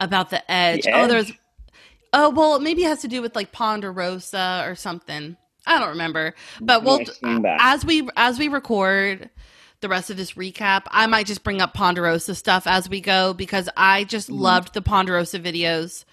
about 0.00 0.30
the 0.30 0.48
edge. 0.50 0.82
The 0.84 0.92
Oh, 0.92 1.02
Edge? 1.04 1.08
there's 1.10 1.32
oh 2.12 2.30
well, 2.30 2.60
maybe 2.60 2.84
it 2.84 2.88
has 2.88 3.00
to 3.02 3.08
do 3.08 3.20
with 3.22 3.34
like 3.36 3.52
Ponderosa 3.52 4.64
or 4.66 4.74
something. 4.74 5.36
I 5.66 5.78
don't 5.78 5.90
remember, 5.90 6.34
but 6.60 6.82
we'll 6.84 6.98
Nice 6.98 7.18
team 7.18 7.42
back. 7.42 7.58
as 7.62 7.84
we 7.84 8.08
as 8.16 8.38
we 8.38 8.48
record 8.48 9.28
the 9.80 9.88
rest 9.88 10.10
of 10.10 10.16
this 10.16 10.32
recap, 10.32 10.82
I 10.90 11.06
might 11.06 11.26
just 11.26 11.44
bring 11.44 11.60
up 11.60 11.74
Ponderosa 11.74 12.34
stuff 12.34 12.66
as 12.66 12.88
we 12.88 13.00
go 13.00 13.32
because 13.34 13.68
I 13.76 14.04
just 14.04 14.28
Mm-hmm. 14.28 14.40
loved 14.40 14.74
the 14.74 14.82
Ponderosa 14.82 15.38
videos 15.38 16.04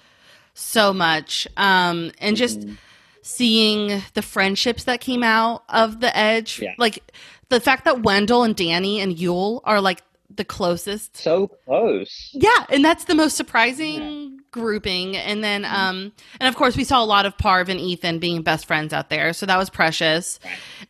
so 0.54 0.94
much, 0.94 1.48
um, 1.58 2.12
and 2.20 2.36
just 2.38 2.60
Mm-hmm. 2.62 2.74
seeing 3.22 4.02
the 4.14 4.22
friendships 4.22 4.84
that 4.86 5.02
came 5.02 5.24
out 5.24 5.64
of 5.70 6.00
the 6.00 6.16
edge, 6.16 6.60
Yeah. 6.62 6.74
like 6.78 7.12
the 7.50 7.60
fact 7.60 7.86
that 7.86 8.04
Wendell 8.04 8.44
and 8.44 8.56
Danni 8.56 8.98
and 9.00 9.16
Yul 9.16 9.62
are 9.64 9.82
like 9.82 10.02
the 10.34 10.46
closest 10.46 11.18
So 11.18 11.48
close. 11.66 12.30
yeah, 12.34 12.66
and 12.70 12.84
that's 12.84 13.06
the 13.06 13.16
most 13.16 13.36
surprising 13.38 14.40
grouping. 14.52 15.16
And 15.18 15.44
then, 15.44 15.64
Mm-hmm. 15.64 15.76
um, 15.76 16.12
and 16.40 16.48
of 16.48 16.56
course, 16.56 16.76
we 16.78 16.84
saw 16.84 17.04
a 17.04 17.06
lot 17.06 17.26
of 17.26 17.36
Parv 17.38 17.68
and 17.70 17.80
Ethan 17.80 18.20
being 18.20 18.42
best 18.42 18.66
friends 18.66 18.94
out 18.94 19.10
there, 19.10 19.34
so 19.34 19.46
that 19.46 19.58
was 19.58 19.70
precious. 19.70 20.40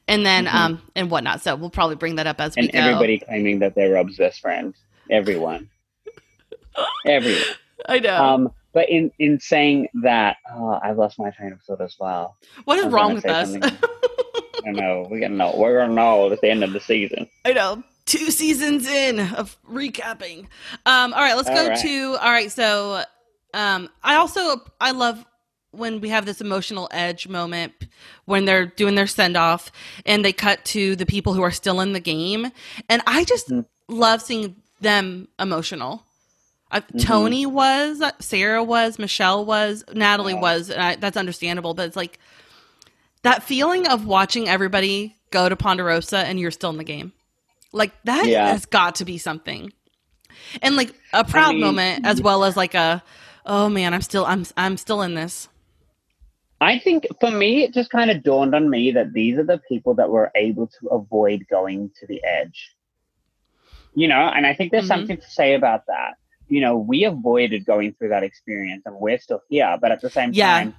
And 0.07 0.25
then, 0.25 0.47
um, 0.47 0.81
and 0.95 1.09
whatnot. 1.09 1.41
So 1.41 1.55
we'll 1.55 1.69
probably 1.71 1.95
bring 1.95 2.15
that 2.15 2.27
up 2.27 2.39
as 2.39 2.55
we 2.55 2.63
Mm-hmm. 2.63 2.75
and 2.77 2.83
go. 2.85 2.89
everybody 2.91 3.19
claiming 3.19 3.59
that 3.59 3.75
they're 3.75 3.93
Rob's 3.93 4.17
best 4.17 4.39
friend. 4.41 4.73
Everyone, 5.09 5.69
everyone. 7.05 7.41
I 7.87 7.99
know. 7.99 8.23
Um, 8.23 8.51
but 8.73 8.89
in 8.89 9.11
in 9.19 9.39
saying 9.39 9.87
that, 10.03 10.37
oh, 10.53 10.79
I've 10.83 10.97
lost 10.97 11.19
my 11.19 11.29
train 11.31 11.53
of 11.53 11.61
thought 11.61 11.81
as 11.81 11.95
well. 11.99 12.37
what 12.65 12.79
I 12.79 12.87
is 12.87 12.93
wrong 12.93 13.13
with 13.13 13.25
us? 13.25 13.55
I 13.55 13.69
don't 14.65 14.75
know. 14.75 15.07
We're 15.09 15.19
gonna 15.21 15.35
know. 15.35 15.53
We're 15.57 15.79
gonna 15.79 15.93
know 15.93 16.31
at 16.31 16.41
the 16.41 16.49
end 16.49 16.63
of 16.63 16.73
the 16.73 16.79
season. 16.79 17.27
I 17.45 17.53
know. 17.53 17.83
Two 18.05 18.29
seasons 18.31 18.87
in 18.87 19.19
of 19.19 19.57
recapping. 19.69 20.47
Um, 20.85 21.13
all 21.13 21.21
right, 21.21 21.35
let's 21.35 21.49
go 21.49 21.55
All 21.63 21.69
right. 21.69 21.79
to 21.79 22.17
all 22.21 22.31
right. 22.31 22.51
So, 22.51 23.03
um, 23.53 23.89
I 24.03 24.15
also 24.15 24.61
I 24.79 24.91
love 24.91 25.25
when 25.71 25.99
we 26.01 26.09
have 26.09 26.25
this 26.25 26.39
emotional 26.39 26.87
edge 26.91 27.27
moment 27.27 27.73
when 28.25 28.45
they're 28.45 28.65
doing 28.67 28.95
their 28.95 29.07
send 29.07 29.35
off 29.35 29.71
and 30.05 30.23
they 30.23 30.31
cut 30.33 30.63
to 30.65 30.95
the 30.95 31.05
people 31.05 31.33
who 31.33 31.41
are 31.41 31.51
still 31.51 31.81
in 31.81 31.93
the 31.93 31.99
game, 31.99 32.51
and 32.89 33.01
I 33.07 33.23
just 33.23 33.49
Mhm. 33.49 33.65
love 33.89 34.21
seeing 34.21 34.55
them 34.81 35.27
emotional. 35.39 36.03
Uh, 36.71 36.81
Mm-hmm. 36.81 36.97
Tony 36.99 37.45
was, 37.45 38.01
Sarah 38.19 38.63
was, 38.63 38.99
Michelle 38.99 39.45
was, 39.45 39.83
Natalie 39.93 40.33
Yeah. 40.33 40.41
was, 40.41 40.69
and 40.69 40.81
I, 40.81 40.95
that's 40.95 41.17
understandable. 41.17 41.73
But 41.73 41.87
it's 41.87 41.95
like 41.95 42.19
that 43.23 43.43
feeling 43.43 43.87
of 43.87 44.05
watching 44.05 44.47
everybody 44.47 45.15
go 45.31 45.49
to 45.49 45.55
Ponderosa 45.55 46.19
and 46.19 46.39
you're 46.39 46.51
still 46.51 46.69
in 46.69 46.77
the 46.77 46.83
game. 46.83 47.13
Like 47.75 47.91
that 48.05 48.25
Yeah. 48.27 48.51
has 48.51 48.65
got 48.65 48.95
to 48.95 49.05
be 49.05 49.17
something. 49.17 49.71
And 50.61 50.75
like 50.75 50.93
a 51.13 51.23
proud 51.23 51.51
mean, 51.55 51.61
moment 51.61 52.05
as 52.05 52.21
well 52.21 52.43
as 52.45 52.55
like 52.55 52.73
a 52.73 53.03
oh 53.45 53.69
man, 53.69 53.93
I'm 53.93 54.01
still 54.01 54.25
I'm 54.25 54.45
I'm 54.57 54.77
still 54.77 55.01
in 55.01 55.13
this. 55.15 55.49
I 56.61 56.79
think 56.79 57.05
for 57.19 57.29
me, 57.31 57.63
it 57.63 57.73
just 57.73 57.89
kind 57.91 58.09
of 58.09 58.23
dawned 58.23 58.55
on 58.55 58.69
me 58.69 58.91
that 58.91 59.11
these 59.13 59.37
are 59.37 59.43
the 59.43 59.59
people 59.67 59.93
that 59.95 60.09
were 60.09 60.31
able 60.35 60.67
to 60.67 60.87
avoid 60.87 61.45
going 61.49 61.91
to 61.99 62.07
the 62.07 62.23
edge. 62.23 62.71
You 63.93 64.07
know, 64.07 64.31
and 64.35 64.45
I 64.45 64.53
think 64.53 64.71
there's 64.71 64.85
Mhm. 64.85 64.87
something 64.87 65.17
to 65.17 65.29
say 65.29 65.53
about 65.53 65.85
that. 65.87 66.15
You 66.47 66.61
know, 66.61 66.77
we 66.77 67.03
avoided 67.03 67.65
going 67.65 67.93
through 67.93 68.09
that 68.09 68.23
experience 68.23 68.83
and 68.85 68.95
we're 68.95 69.19
still 69.19 69.41
here, 69.49 69.77
but 69.81 69.91
at 69.91 70.01
the 70.01 70.09
same 70.09 70.31
Yeah. 70.31 70.59
time, 70.59 70.75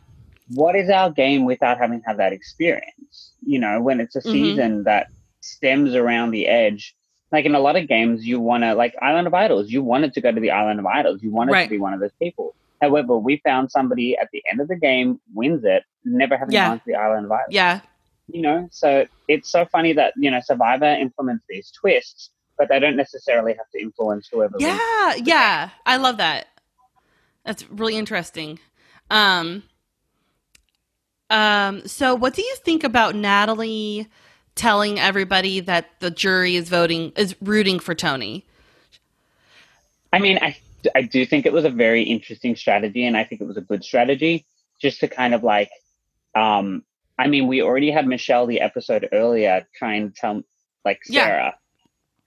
what 0.48 0.76
is 0.76 0.88
our 0.90 1.10
game 1.10 1.44
without 1.44 1.78
having 1.78 2.02
had 2.06 2.18
that 2.18 2.32
experience? 2.32 3.34
You 3.44 3.58
know, 3.58 3.80
when 3.82 4.00
it's 4.00 4.16
a 4.16 4.20
Mhm. 4.20 4.30
season 4.30 4.84
that 4.84 5.08
stems 5.40 5.94
around 5.94 6.30
the 6.30 6.46
edge, 6.46 6.94
like 7.32 7.44
in 7.44 7.54
a 7.54 7.60
lot 7.60 7.76
of 7.76 7.88
games, 7.88 8.26
you 8.26 8.40
want 8.40 8.62
to, 8.64 8.74
like 8.74 8.94
Island 9.02 9.26
of 9.26 9.34
Idols, 9.34 9.70
you 9.70 9.82
wanted 9.82 10.12
to 10.14 10.20
go 10.20 10.32
to 10.32 10.40
the 10.40 10.50
Island 10.50 10.80
of 10.80 10.86
Idols. 10.86 11.22
You 11.22 11.30
wanted 11.30 11.52
Right. 11.52 11.64
to 11.64 11.70
be 11.70 11.78
one 11.78 11.92
of 11.92 12.00
those 12.00 12.14
people. 12.20 12.54
However, 12.80 13.16
we 13.16 13.38
found 13.38 13.70
somebody 13.70 14.16
at 14.18 14.28
the 14.32 14.42
end 14.50 14.60
of 14.60 14.68
the 14.68 14.76
game 14.76 15.20
wins 15.34 15.64
it, 15.64 15.82
never 16.04 16.36
having 16.36 16.52
Yeah. 16.54 16.68
gone 16.68 16.78
to 16.78 16.84
the 16.86 16.94
Island 16.94 17.26
of 17.26 17.32
Idols. 17.32 17.48
Yeah. 17.50 17.80
You 18.28 18.42
know, 18.42 18.68
so 18.70 19.06
it's 19.28 19.50
so 19.50 19.64
funny 19.66 19.92
that, 19.94 20.12
you 20.16 20.30
know, 20.30 20.40
Survivor 20.40 20.84
implements 20.84 21.44
these 21.48 21.70
twists, 21.70 22.30
but 22.58 22.68
they 22.68 22.78
don't 22.78 22.96
necessarily 22.96 23.54
have 23.54 23.68
to 23.74 23.80
influence 23.80 24.28
whoever 24.30 24.56
wins. 24.58 24.66
Yeah, 24.66 25.14
yeah. 25.24 25.70
I 25.86 25.96
love 25.96 26.16
that. 26.18 26.46
That's 27.44 27.68
really 27.70 27.96
interesting. 27.96 28.58
Um 29.10 29.62
um 31.30 31.86
so 31.86 32.14
what 32.14 32.34
do 32.34 32.42
you 32.42 32.56
think 32.64 32.84
about 32.84 33.14
Natalie 33.14 34.08
telling 34.56 34.98
everybody 34.98 35.60
that 35.60 35.88
the 36.00 36.10
jury 36.10 36.56
is 36.56 36.68
voting 36.68 37.12
is 37.14 37.36
rooting 37.40 37.78
for 37.78 37.94
Tony? 37.94 38.44
I 40.12 40.18
mean, 40.18 40.38
I 40.42 40.56
I 40.94 41.02
do 41.02 41.24
think 41.24 41.46
it 41.46 41.52
was 41.52 41.64
a 41.64 41.70
very 41.70 42.02
interesting 42.02 42.56
strategy, 42.56 43.06
and 43.06 43.16
I 43.16 43.24
think 43.24 43.40
it 43.40 43.46
was 43.46 43.56
a 43.56 43.62
good 43.62 43.84
strategy, 43.84 44.44
just 44.80 45.00
to 45.00 45.08
kind 45.08 45.34
of 45.34 45.44
like, 45.44 45.70
um, 46.34 46.82
I 47.18 47.28
mean, 47.28 47.46
we 47.46 47.62
already 47.62 47.90
had 47.90 48.06
Michelle 48.06 48.46
the 48.46 48.60
episode 48.60 49.08
earlier 49.12 49.66
trying 49.74 50.10
to 50.10 50.14
tell 50.14 50.42
like 50.84 51.00
Yeah. 51.08 51.26
Sarah, 51.26 51.54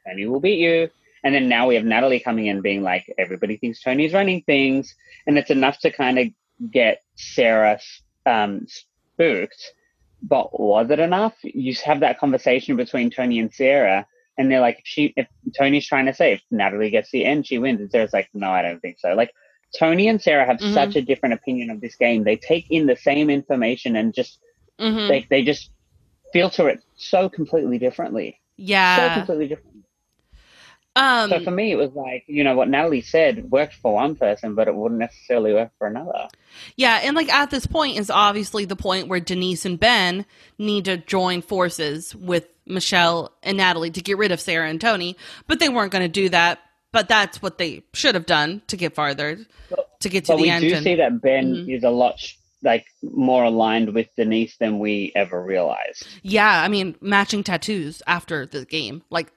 Tony 0.08 0.26
will 0.28 0.40
beat 0.40 0.60
you, 0.60 0.90
and 1.24 1.34
then 1.34 1.50
now 1.50 1.68
we 1.68 1.76
have 1.76 1.84
Natalie 1.84 2.20
coming 2.20 2.48
in 2.48 2.62
being 2.62 2.84
like, 2.84 3.12
everybody 3.18 3.58
thinks 3.58 3.82
Tony's 3.82 4.14
running 4.14 4.42
things, 4.44 4.96
and 5.26 5.38
it's 5.38 5.52
enough 5.52 5.80
to 5.80 5.92
kind 5.92 6.20
of 6.20 6.28
get 6.72 7.02
Sarah 7.16 7.80
um, 8.26 8.68
spooked. 8.68 9.74
But 10.22 10.60
was 10.60 10.90
it 10.92 11.00
enough? 11.00 11.34
You 11.44 11.74
have 11.86 12.02
that 12.02 12.20
conversation 12.20 12.76
between 12.76 13.10
Tony 13.10 13.40
and 13.40 13.54
Sarah, 13.54 14.06
and 14.38 14.52
they're 14.52 14.60
like, 14.62 14.80
if 14.80 14.86
she, 14.86 15.14
if 15.16 15.28
Tony's 15.58 15.88
trying 15.88 16.06
to 16.08 16.14
say, 16.14 16.34
if 16.34 16.42
Natalie 16.52 16.90
gets 16.90 17.12
the 17.12 17.26
end, 17.26 17.48
she 17.48 17.58
wins. 17.58 17.80
And 17.80 17.92
Sarah's 17.92 18.14
like, 18.14 18.30
no, 18.34 18.50
I 18.52 18.62
don't 18.62 18.80
think 18.80 18.98
so. 19.00 19.14
Like, 19.14 19.34
Tony 19.78 20.08
and 20.08 20.22
Sarah 20.22 20.46
have 20.46 20.58
Mhm. 20.58 20.74
such 20.74 20.96
a 20.96 21.02
different 21.02 21.34
opinion 21.34 21.70
of 21.70 21.80
this 21.80 21.96
game. 21.96 22.24
They 22.24 22.38
take 22.38 22.66
in 22.70 22.86
the 22.88 22.96
same 22.96 23.30
information 23.30 23.96
and 23.96 24.14
just, 24.14 24.40
Mhm. 24.80 25.08
they, 25.08 25.28
they 25.30 25.44
just 25.44 25.72
filter 26.34 26.70
it 26.70 26.84
so 26.96 27.30
completely 27.30 27.78
differently. 27.78 28.40
Yeah, 28.58 28.96
so 28.96 29.14
completely 29.14 29.48
different. 29.48 29.79
Um 30.96 31.30
so 31.30 31.40
for 31.44 31.52
me, 31.52 31.72
it 31.72 31.76
was 31.76 31.92
like, 31.94 32.24
you 32.28 32.44
know, 32.44 32.56
what 32.56 32.68
Natalie 32.70 33.02
said 33.02 33.50
worked 33.52 33.76
for 33.76 33.94
one 33.94 34.16
person, 34.16 34.56
but 34.56 34.68
it 34.68 34.76
wouldn't 34.76 35.00
necessarily 35.00 35.54
work 35.54 35.72
for 35.78 35.88
another. 35.88 36.28
Yeah, 36.76 37.00
and 37.04 37.16
like 37.16 37.30
at 37.32 37.52
this 37.52 37.66
point 37.68 37.98
is 37.98 38.10
obviously 38.10 38.66
the 38.66 38.76
point 38.76 39.08
where 39.08 39.20
Denise 39.20 39.66
and 39.66 39.80
Ben 39.80 40.26
need 40.58 40.86
to 40.86 40.98
join 40.98 41.42
forces 41.42 42.16
with 42.16 42.48
Michelle 42.66 43.32
and 43.44 43.58
Natalie 43.58 43.92
to 43.92 44.02
get 44.02 44.18
rid 44.18 44.32
of 44.32 44.42
Sarah 44.42 44.70
and 44.70 44.82
Tony, 44.82 45.16
but 45.48 45.60
they 45.60 45.70
weren't 45.70 45.92
going 45.92 46.04
to 46.04 46.08
do 46.10 46.30
that. 46.30 46.60
But 46.92 47.08
that's 47.08 47.40
what 47.40 47.60
they 47.60 47.84
should 47.94 48.16
have 48.16 48.26
done 48.26 48.64
to 48.68 48.76
get 48.76 48.96
farther, 48.96 49.38
to 50.00 50.10
get 50.10 50.26
to 50.26 50.32
But 50.32 50.38
the 50.38 50.42
we 50.42 50.50
end. 50.50 50.68
do 50.68 50.74
and- 50.74 50.84
see 50.84 50.96
that 50.96 51.22
Ben 51.22 51.54
Mhm. 51.54 51.76
is 51.78 51.84
a 51.84 51.92
lot 51.92 52.20
sh- 52.20 52.34
like 52.64 52.86
more 53.04 53.44
aligned 53.44 53.94
with 53.94 54.08
Denise 54.18 54.58
than 54.58 54.80
we 54.80 55.12
ever 55.16 55.42
realized. 55.42 56.08
yeah, 56.24 56.62
I 56.64 56.68
mean, 56.68 56.96
matching 57.00 57.44
tattoos 57.44 58.02
after 58.08 58.46
the 58.48 58.66
game, 58.66 59.04
like 59.12 59.28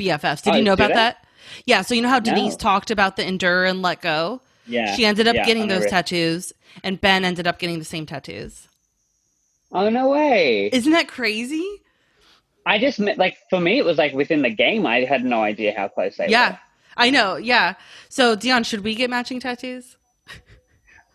BFFs. 0.00 0.42
Did 0.42 0.54
Oh, 0.54 0.56
you 0.56 0.64
know 0.64 0.76
do 0.76 0.84
about 0.84 0.94
that? 0.94 1.26
Yeah, 1.64 1.82
so 1.82 1.94
you 1.94 2.02
know 2.02 2.08
how 2.08 2.20
Denise 2.20 2.52
No. 2.54 2.58
talked 2.58 2.90
about 2.90 3.16
the 3.16 3.26
endure 3.26 3.64
and 3.64 3.82
let 3.82 4.00
go? 4.00 4.40
Yeah. 4.66 4.94
She 4.94 5.04
ended 5.04 5.26
up 5.26 5.34
Yeah, 5.34 5.44
getting 5.44 5.68
those 5.68 5.86
tattoos, 5.86 6.52
and 6.84 7.00
Ben 7.00 7.24
ended 7.24 7.46
up 7.46 7.58
getting 7.58 7.78
the 7.78 7.84
same 7.84 8.06
tattoos. 8.06 8.68
Oh 9.72 9.88
no 9.88 10.08
way! 10.08 10.68
Isn't 10.72 10.92
that 10.92 11.08
crazy? 11.08 11.64
I 12.66 12.78
just 12.78 12.98
meant 13.00 13.18
like 13.18 13.36
for 13.48 13.60
me, 13.60 13.78
it 13.78 13.84
was 13.84 13.98
like 13.98 14.12
within 14.12 14.42
the 14.42 14.50
game. 14.50 14.86
I 14.86 15.04
had 15.04 15.24
no 15.24 15.42
idea 15.42 15.74
how 15.76 15.88
close 15.88 16.16
they 16.16 16.28
yeah, 16.28 16.52
were. 16.52 16.58
I 16.96 17.10
know. 17.10 17.36
Yeah. 17.36 17.74
So, 18.08 18.34
Dion, 18.36 18.64
should 18.64 18.84
we 18.84 18.94
get 18.94 19.10
matching 19.10 19.40
tattoos? 19.40 19.96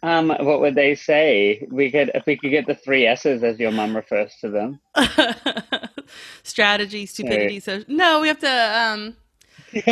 Um, 0.05 0.27
what 0.29 0.61
would 0.61 0.75
they 0.75 0.93
say? 0.93 1.67
We 1.71 1.89
could 1.89 2.11
if 2.13 2.27
we 2.27 2.37
could 2.37 2.51
get 2.51 2.67
the 2.67 2.75
three 2.75 3.07
S's 3.07 3.43
as 3.43 3.57
your 3.59 3.71
mum 3.71 3.95
refers 3.95 4.35
to 4.41 4.49
them. 4.51 4.79
Strategy, 6.43 7.07
stupidity. 7.07 7.59
So 7.59 7.83
no, 7.87 8.21
we 8.21 8.27
have 8.27 8.37
to. 8.41 8.47
Um, 8.47 9.15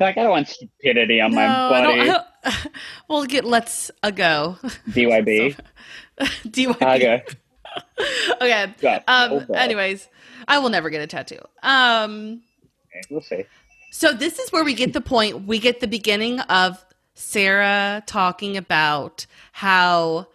like 0.00 0.18
I 0.18 0.22
don't 0.22 0.30
want 0.30 0.48
stupidity 0.48 1.20
on 1.20 1.30
no, 1.30 1.36
my 1.36 1.46
I 1.46 1.68
body. 1.68 1.84
don't, 1.98 2.00
I 2.00 2.50
don't- 2.50 2.68
we'll 3.08 3.26
get 3.26 3.44
let's 3.44 3.92
a 4.02 4.10
go. 4.10 4.58
DYB. 4.88 5.56
DYP. 6.18 6.82
Okay. 6.82 7.22
okay. 8.40 8.74
Go. 8.80 8.98
Um. 9.06 9.46
Anyways, 9.54 10.08
I 10.48 10.58
will 10.58 10.70
never 10.70 10.90
get 10.90 11.00
a 11.00 11.06
tattoo. 11.06 11.38
Um. 11.62 12.42
We'll 13.08 13.22
see. 13.22 13.44
So 13.92 14.12
this 14.12 14.40
is 14.40 14.50
where 14.50 14.64
we 14.64 14.74
get 14.74 14.94
the 14.94 15.00
point. 15.00 15.46
We 15.46 15.60
get 15.60 15.78
the 15.78 15.86
beginning 15.86 16.40
of 16.40 16.84
Sarah 17.14 18.02
talking 18.06 18.56
about 18.56 19.26
how 19.52 20.26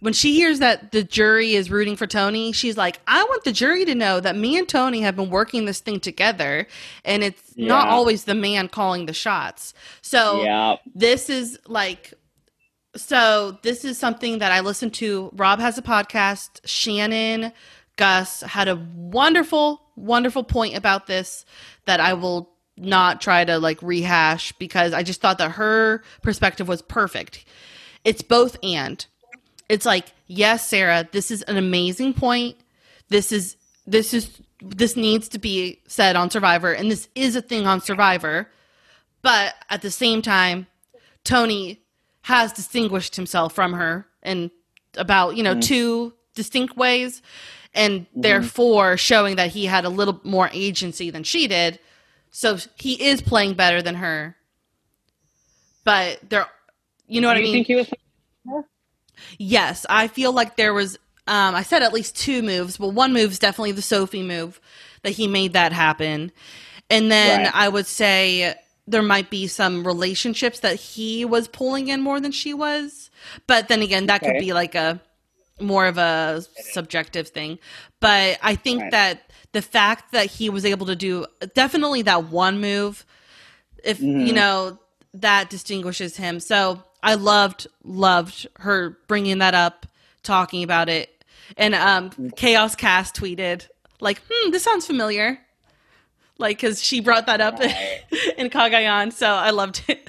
when 0.00 0.12
she 0.12 0.34
hears 0.34 0.58
that 0.58 0.90
the 0.90 1.04
jury 1.04 1.54
is 1.54 1.70
rooting 1.70 1.94
for 1.94 2.08
Tony, 2.08 2.50
she's 2.50 2.76
like, 2.76 2.98
I 3.06 3.22
want 3.22 3.44
the 3.44 3.52
jury 3.52 3.84
to 3.84 3.94
know 3.94 4.18
that 4.18 4.34
me 4.36 4.58
and 4.58 4.68
Tony 4.68 5.00
have 5.02 5.14
been 5.14 5.30
working 5.30 5.64
this 5.64 5.78
thing 5.78 6.00
together 6.00 6.66
and 7.04 7.22
it's 7.22 7.56
not 7.56 7.86
always 7.88 8.24
the 8.24 8.34
man 8.34 8.66
calling 8.68 9.06
the 9.06 9.12
shots. 9.12 9.74
So 10.00 10.42
Yeah. 10.42 10.76
this 10.94 11.30
is 11.30 11.58
like 11.66 12.14
so 12.96 13.58
this 13.62 13.84
is 13.84 13.96
something 13.96 14.38
that 14.38 14.52
I 14.52 14.60
listened 14.60 14.92
to. 14.94 15.30
Rob 15.34 15.60
has 15.60 15.78
a 15.78 15.82
podcast. 15.82 16.60
Shannon 16.66 17.52
Gus 17.96 18.40
had 18.42 18.68
a 18.68 18.76
wonderful, 18.96 19.82
wonderful 19.96 20.44
point 20.44 20.76
about 20.76 21.06
this 21.06 21.44
that 21.86 22.00
I 22.00 22.14
will 22.14 22.51
not 22.82 23.20
try 23.20 23.44
to 23.44 23.58
like 23.58 23.80
rehash 23.82 24.52
because 24.52 24.92
I 24.92 25.02
just 25.02 25.20
thought 25.20 25.38
that 25.38 25.52
her 25.52 26.02
perspective 26.22 26.68
was 26.68 26.82
perfect. 26.82 27.44
It's 28.04 28.22
both 28.22 28.56
and. 28.62 29.04
It's 29.68 29.86
like, 29.86 30.12
yes, 30.26 30.66
Sarah, 30.66 31.08
this 31.12 31.30
is 31.30 31.42
an 31.42 31.56
amazing 31.56 32.14
point. 32.14 32.56
This 33.08 33.32
is 33.32 33.56
this 33.86 34.12
is 34.14 34.40
this 34.60 34.96
needs 34.96 35.28
to 35.30 35.38
be 35.38 35.80
said 35.86 36.14
on 36.14 36.30
Survivor, 36.30 36.72
and 36.72 36.90
this 36.90 37.08
is 37.14 37.36
a 37.36 37.42
thing 37.42 37.66
on 37.66 37.80
Survivor. 37.80 38.48
But 39.22 39.54
at 39.70 39.82
the 39.82 39.90
same 39.90 40.22
time, 40.22 40.66
Tony 41.24 41.80
has 42.22 42.52
distinguished 42.52 43.16
himself 43.16 43.54
from 43.54 43.72
her 43.72 44.06
in 44.22 44.50
about, 44.96 45.36
you 45.36 45.42
know, 45.42 45.54
mm. 45.54 45.62
two 45.62 46.12
distinct 46.34 46.76
ways 46.76 47.22
and 47.74 48.00
mm-hmm. 48.00 48.20
therefore 48.20 48.96
showing 48.96 49.36
that 49.36 49.50
he 49.50 49.66
had 49.66 49.84
a 49.84 49.88
little 49.88 50.20
more 50.24 50.50
agency 50.52 51.10
than 51.10 51.24
she 51.24 51.46
did. 51.46 51.78
So 52.32 52.56
he 52.76 52.94
is 53.02 53.20
playing 53.22 53.54
better 53.54 53.80
than 53.82 53.94
her. 53.96 54.36
But 55.84 56.18
there 56.28 56.46
you 57.06 57.20
know 57.20 57.28
what 57.28 57.34
Do 57.36 57.40
I 57.40 57.42
mean? 57.44 57.54
think 57.54 57.66
he 57.66 57.74
was? 57.76 57.92
Yes, 59.38 59.86
I 59.88 60.08
feel 60.08 60.32
like 60.32 60.56
there 60.56 60.74
was. 60.74 60.98
Um, 61.28 61.54
I 61.54 61.62
said 61.62 61.82
at 61.82 61.92
least 61.92 62.16
two 62.16 62.42
moves. 62.42 62.80
Well, 62.80 62.90
one 62.90 63.12
move 63.12 63.30
is 63.30 63.38
definitely 63.38 63.72
the 63.72 63.82
Sophie 63.82 64.22
move 64.24 64.60
that 65.02 65.10
he 65.10 65.28
made 65.28 65.52
that 65.52 65.72
happen, 65.72 66.32
and 66.90 67.12
then 67.12 67.44
Right. 67.44 67.54
I 67.54 67.68
would 67.68 67.86
say 67.86 68.54
there 68.88 69.02
might 69.02 69.30
be 69.30 69.46
some 69.46 69.86
relationships 69.86 70.60
that 70.60 70.76
he 70.76 71.24
was 71.24 71.46
pulling 71.48 71.88
in 71.88 72.00
more 72.00 72.18
than 72.18 72.32
she 72.32 72.52
was. 72.54 73.10
But 73.46 73.68
then 73.68 73.82
again, 73.82 74.06
that 74.06 74.22
could 74.24 74.38
be 74.38 74.52
like 74.52 74.74
a 74.74 75.00
more 75.60 75.86
of 75.86 75.98
a 75.98 76.42
subjective 76.56 77.28
thing. 77.28 77.58
But 78.00 78.38
I 78.42 78.56
think 78.56 78.80
Right. 78.82 78.90
that 78.90 79.31
the 79.52 79.62
fact 79.62 80.12
that 80.12 80.26
he 80.26 80.48
was 80.50 80.64
able 80.64 80.86
to 80.86 80.96
do 80.96 81.26
definitely 81.54 82.02
that 82.02 82.24
one 82.24 82.60
move, 82.60 83.04
if 83.84 83.98
Mm-hmm. 83.98 84.20
you 84.26 84.32
know, 84.32 84.78
that 85.14 85.50
distinguishes 85.50 86.16
him. 86.16 86.40
So 86.40 86.82
I 87.02 87.14
loved 87.14 87.66
loved 87.84 88.46
her 88.60 88.96
bringing 89.08 89.38
that 89.38 89.54
up, 89.54 89.86
talking 90.22 90.62
about 90.62 90.88
it, 90.88 91.24
and 91.56 91.74
um, 91.74 92.30
Chaos 92.36 92.74
Kass 92.74 93.12
tweeted 93.12 93.68
like, 94.00 94.22
"Hmm, 94.30 94.50
this 94.50 94.62
sounds 94.62 94.86
familiar." 94.86 95.38
Like, 96.38 96.56
because 96.56 96.82
she 96.82 97.00
brought 97.00 97.26
that 97.26 97.40
up 97.40 97.60
in 98.38 98.48
Cagayan, 98.50 99.12
so 99.12 99.28
I 99.28 99.50
loved 99.50 99.84
it. 99.86 100.08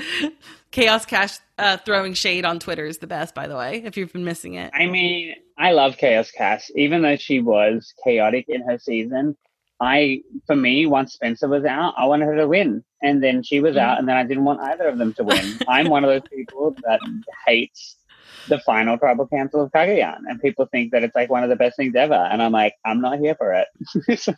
Chaos 0.71 1.05
Kass 1.05 1.39
uh, 1.59 1.77
throwing 1.77 2.13
shade 2.13 2.45
on 2.45 2.59
Twitter 2.59 2.85
is 2.85 2.99
the 2.99 3.07
best, 3.07 3.35
by 3.35 3.47
the 3.47 3.55
way. 3.55 3.83
If 3.85 3.97
you've 3.97 4.11
been 4.13 4.23
missing 4.23 4.55
it, 4.55 4.71
I 4.73 4.87
mean, 4.87 5.35
I 5.57 5.71
love 5.71 5.97
Chaos 5.97 6.31
Kass, 6.31 6.71
even 6.75 7.01
though 7.01 7.15
she 7.15 7.39
was 7.39 7.93
chaotic 8.03 8.45
in 8.47 8.61
her 8.63 8.79
season. 8.79 9.37
I, 9.79 10.21
for 10.47 10.55
me, 10.55 10.85
once 10.85 11.13
Spencer 11.13 11.47
was 11.47 11.65
out, 11.65 11.93
I 11.97 12.05
wanted 12.05 12.25
her 12.25 12.37
to 12.37 12.47
win, 12.47 12.83
and 13.01 13.21
then 13.23 13.43
she 13.43 13.59
was 13.59 13.75
Mhm. 13.75 13.79
out, 13.79 13.99
and 13.99 14.07
then 14.07 14.15
I 14.15 14.23
didn't 14.23 14.45
want 14.45 14.61
either 14.61 14.87
of 14.87 14.97
them 14.97 15.13
to 15.15 15.23
win. 15.23 15.59
I'm 15.67 15.89
one 15.89 16.03
of 16.03 16.09
those 16.09 16.27
people 16.31 16.75
that 16.83 17.01
hates 17.45 17.97
the 18.47 18.59
final 18.59 18.97
tribal 18.97 19.27
council 19.27 19.61
of 19.63 19.71
Cagayan, 19.71 20.19
and 20.27 20.39
people 20.41 20.65
think 20.67 20.91
that 20.91 21.03
it's 21.03 21.15
like 21.15 21.29
one 21.29 21.43
of 21.43 21.49
the 21.49 21.55
best 21.55 21.75
things 21.77 21.95
ever, 21.95 22.13
and 22.13 22.41
I'm 22.41 22.51
like, 22.51 22.75
I'm 22.85 23.01
not 23.01 23.19
here 23.19 23.35
for 23.35 23.53
it. 23.53 23.67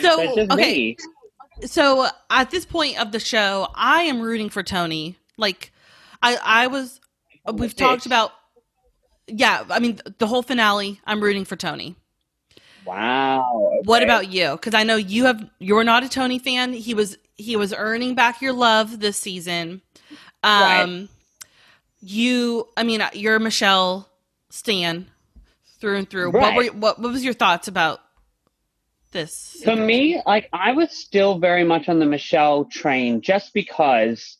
So 0.00 0.22
okay, 0.52 0.54
me. 0.56 0.96
so 1.62 2.06
at 2.30 2.50
this 2.50 2.64
point 2.64 3.00
of 3.00 3.10
the 3.12 3.18
show, 3.20 3.68
I 3.74 4.02
am 4.02 4.20
rooting 4.20 4.50
for 4.50 4.62
Tony. 4.62 5.16
Like, 5.36 5.72
I 6.22 6.38
I 6.42 6.66
was. 6.68 7.00
We've 7.52 7.74
talked 7.74 8.06
about. 8.06 8.32
Yeah, 9.28 9.64
I 9.70 9.78
mean 9.78 10.00
the 10.18 10.26
whole 10.26 10.42
finale. 10.42 11.00
I'm 11.04 11.22
rooting 11.22 11.44
for 11.44 11.56
Tony. 11.56 11.96
Wow. 12.84 13.80
What 13.84 14.02
about 14.02 14.32
you? 14.32 14.52
Because 14.52 14.74
I 14.74 14.82
know 14.82 14.96
you 14.96 15.26
have. 15.26 15.48
You're 15.58 15.84
not 15.84 16.02
a 16.04 16.08
Tony 16.08 16.38
fan. 16.38 16.72
He 16.72 16.94
was. 16.94 17.18
He 17.36 17.54
was 17.56 17.72
earning 17.72 18.14
back 18.14 18.40
your 18.40 18.52
love 18.52 18.98
this 19.00 19.16
season. 19.18 19.82
Um, 20.42 21.08
you. 22.00 22.66
I 22.76 22.82
mean, 22.84 23.02
you're 23.12 23.38
Michelle 23.38 24.08
Stan 24.50 25.06
through 25.80 25.98
and 25.98 26.08
through. 26.10 26.30
What 26.30 26.40
Right. 26.40 26.56
were 26.72 26.78
what, 26.78 26.98
what 26.98 27.12
was 27.12 27.24
your 27.24 27.34
thoughts 27.34 27.68
about 27.68 28.00
this? 29.12 29.60
For 29.64 29.76
me, 29.76 30.22
like 30.26 30.48
I 30.52 30.72
was 30.72 30.90
still 30.90 31.38
very 31.38 31.64
much 31.64 31.88
on 31.90 31.98
the 31.98 32.06
Michelle 32.06 32.64
train 32.64 33.20
just 33.20 33.52
because 33.52 34.37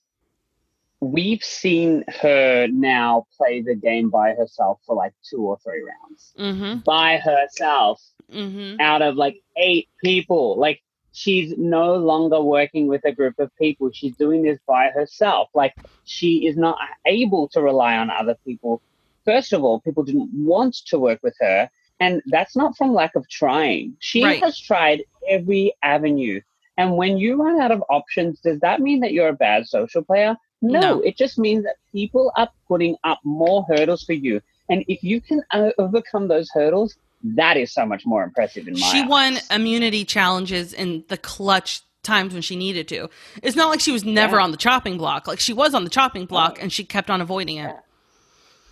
we've 1.00 1.42
seen 1.44 2.04
her 2.20 2.66
now 2.68 3.26
play 3.36 3.62
the 3.62 3.74
game 3.74 4.10
by 4.10 4.34
herself 4.34 4.80
for 4.84 4.94
like 4.96 5.12
two 5.28 5.42
or 5.42 5.58
three 5.64 5.82
rounds. 5.82 6.32
Mm-hmm. 6.38 6.80
By 6.80 7.18
herself 7.18 8.00
Mm-hmm. 8.30 8.78
out 8.78 9.00
of 9.00 9.16
like 9.16 9.40
eight 9.56 9.88
people. 10.04 10.58
Like 10.58 10.82
she's 11.12 11.54
no 11.56 11.94
longer 11.96 12.42
working 12.42 12.86
with 12.86 13.02
a 13.06 13.12
group 13.12 13.38
of 13.38 13.50
people. 13.56 13.90
She's 13.90 14.14
doing 14.16 14.42
this 14.42 14.58
by 14.66 14.90
herself. 14.90 15.48
Like 15.54 15.74
she 16.04 16.46
is 16.46 16.54
not 16.54 16.76
able 17.06 17.48
to 17.48 17.62
rely 17.62 17.96
on 17.96 18.10
other 18.10 18.36
people. 18.44 18.82
First 19.24 19.54
of 19.54 19.64
all, 19.64 19.80
people 19.80 20.02
didn't 20.04 20.28
want 20.34 20.74
to 20.88 20.98
work 20.98 21.20
with 21.22 21.36
her. 21.40 21.70
And 22.00 22.20
that's 22.26 22.54
not 22.54 22.76
from 22.76 22.92
lack 22.92 23.14
of 23.16 23.26
trying. 23.30 23.96
She 24.00 24.22
Right. 24.24 24.42
has 24.42 24.58
tried 24.60 25.04
every 25.26 25.72
avenue. 25.82 26.42
And 26.76 26.98
when 26.98 27.16
you 27.16 27.42
run 27.42 27.58
out 27.62 27.72
of 27.72 27.82
options, 27.88 28.40
does 28.40 28.60
that 28.60 28.80
mean 28.82 29.00
that 29.00 29.12
you're 29.14 29.28
a 29.28 29.32
bad 29.32 29.66
social 29.66 30.02
player? 30.02 30.36
No, 30.60 30.80
No. 30.80 31.00
it 31.00 31.16
just 31.16 31.38
means 31.38 31.64
that 31.64 31.76
people 31.92 32.32
are 32.36 32.48
putting 32.66 32.96
up 33.04 33.20
more 33.24 33.64
hurdles 33.68 34.02
for 34.04 34.12
you. 34.14 34.40
And 34.68 34.84
if 34.88 35.02
you 35.02 35.20
can 35.20 35.42
uh, 35.52 35.70
overcome 35.78 36.28
those 36.28 36.50
hurdles, 36.52 36.96
that 37.22 37.56
is 37.56 37.72
so 37.72 37.86
much 37.86 38.04
more 38.04 38.22
impressive 38.22 38.66
in 38.68 38.74
my 38.74 38.80
She 38.80 39.00
eyes. 39.02 39.08
won 39.08 39.38
immunity 39.50 40.04
challenges 40.04 40.72
in 40.72 41.04
the 41.08 41.16
clutch 41.16 41.82
times 42.02 42.32
when 42.32 42.42
she 42.42 42.56
needed 42.56 42.86
to. 42.88 43.08
It's 43.42 43.56
not 43.56 43.68
like 43.70 43.80
she 43.80 43.92
was 43.92 44.04
never 44.04 44.36
Yeah. 44.36 44.42
on 44.44 44.50
the 44.50 44.56
chopping 44.56 44.98
block. 44.98 45.26
Like 45.26 45.40
she 45.40 45.52
was 45.52 45.74
on 45.74 45.84
the 45.84 45.90
chopping 45.90 46.26
block 46.26 46.60
and 46.62 46.72
she 46.72 46.84
kept 46.84 47.10
on 47.10 47.20
avoiding 47.20 47.56
it. 47.58 47.74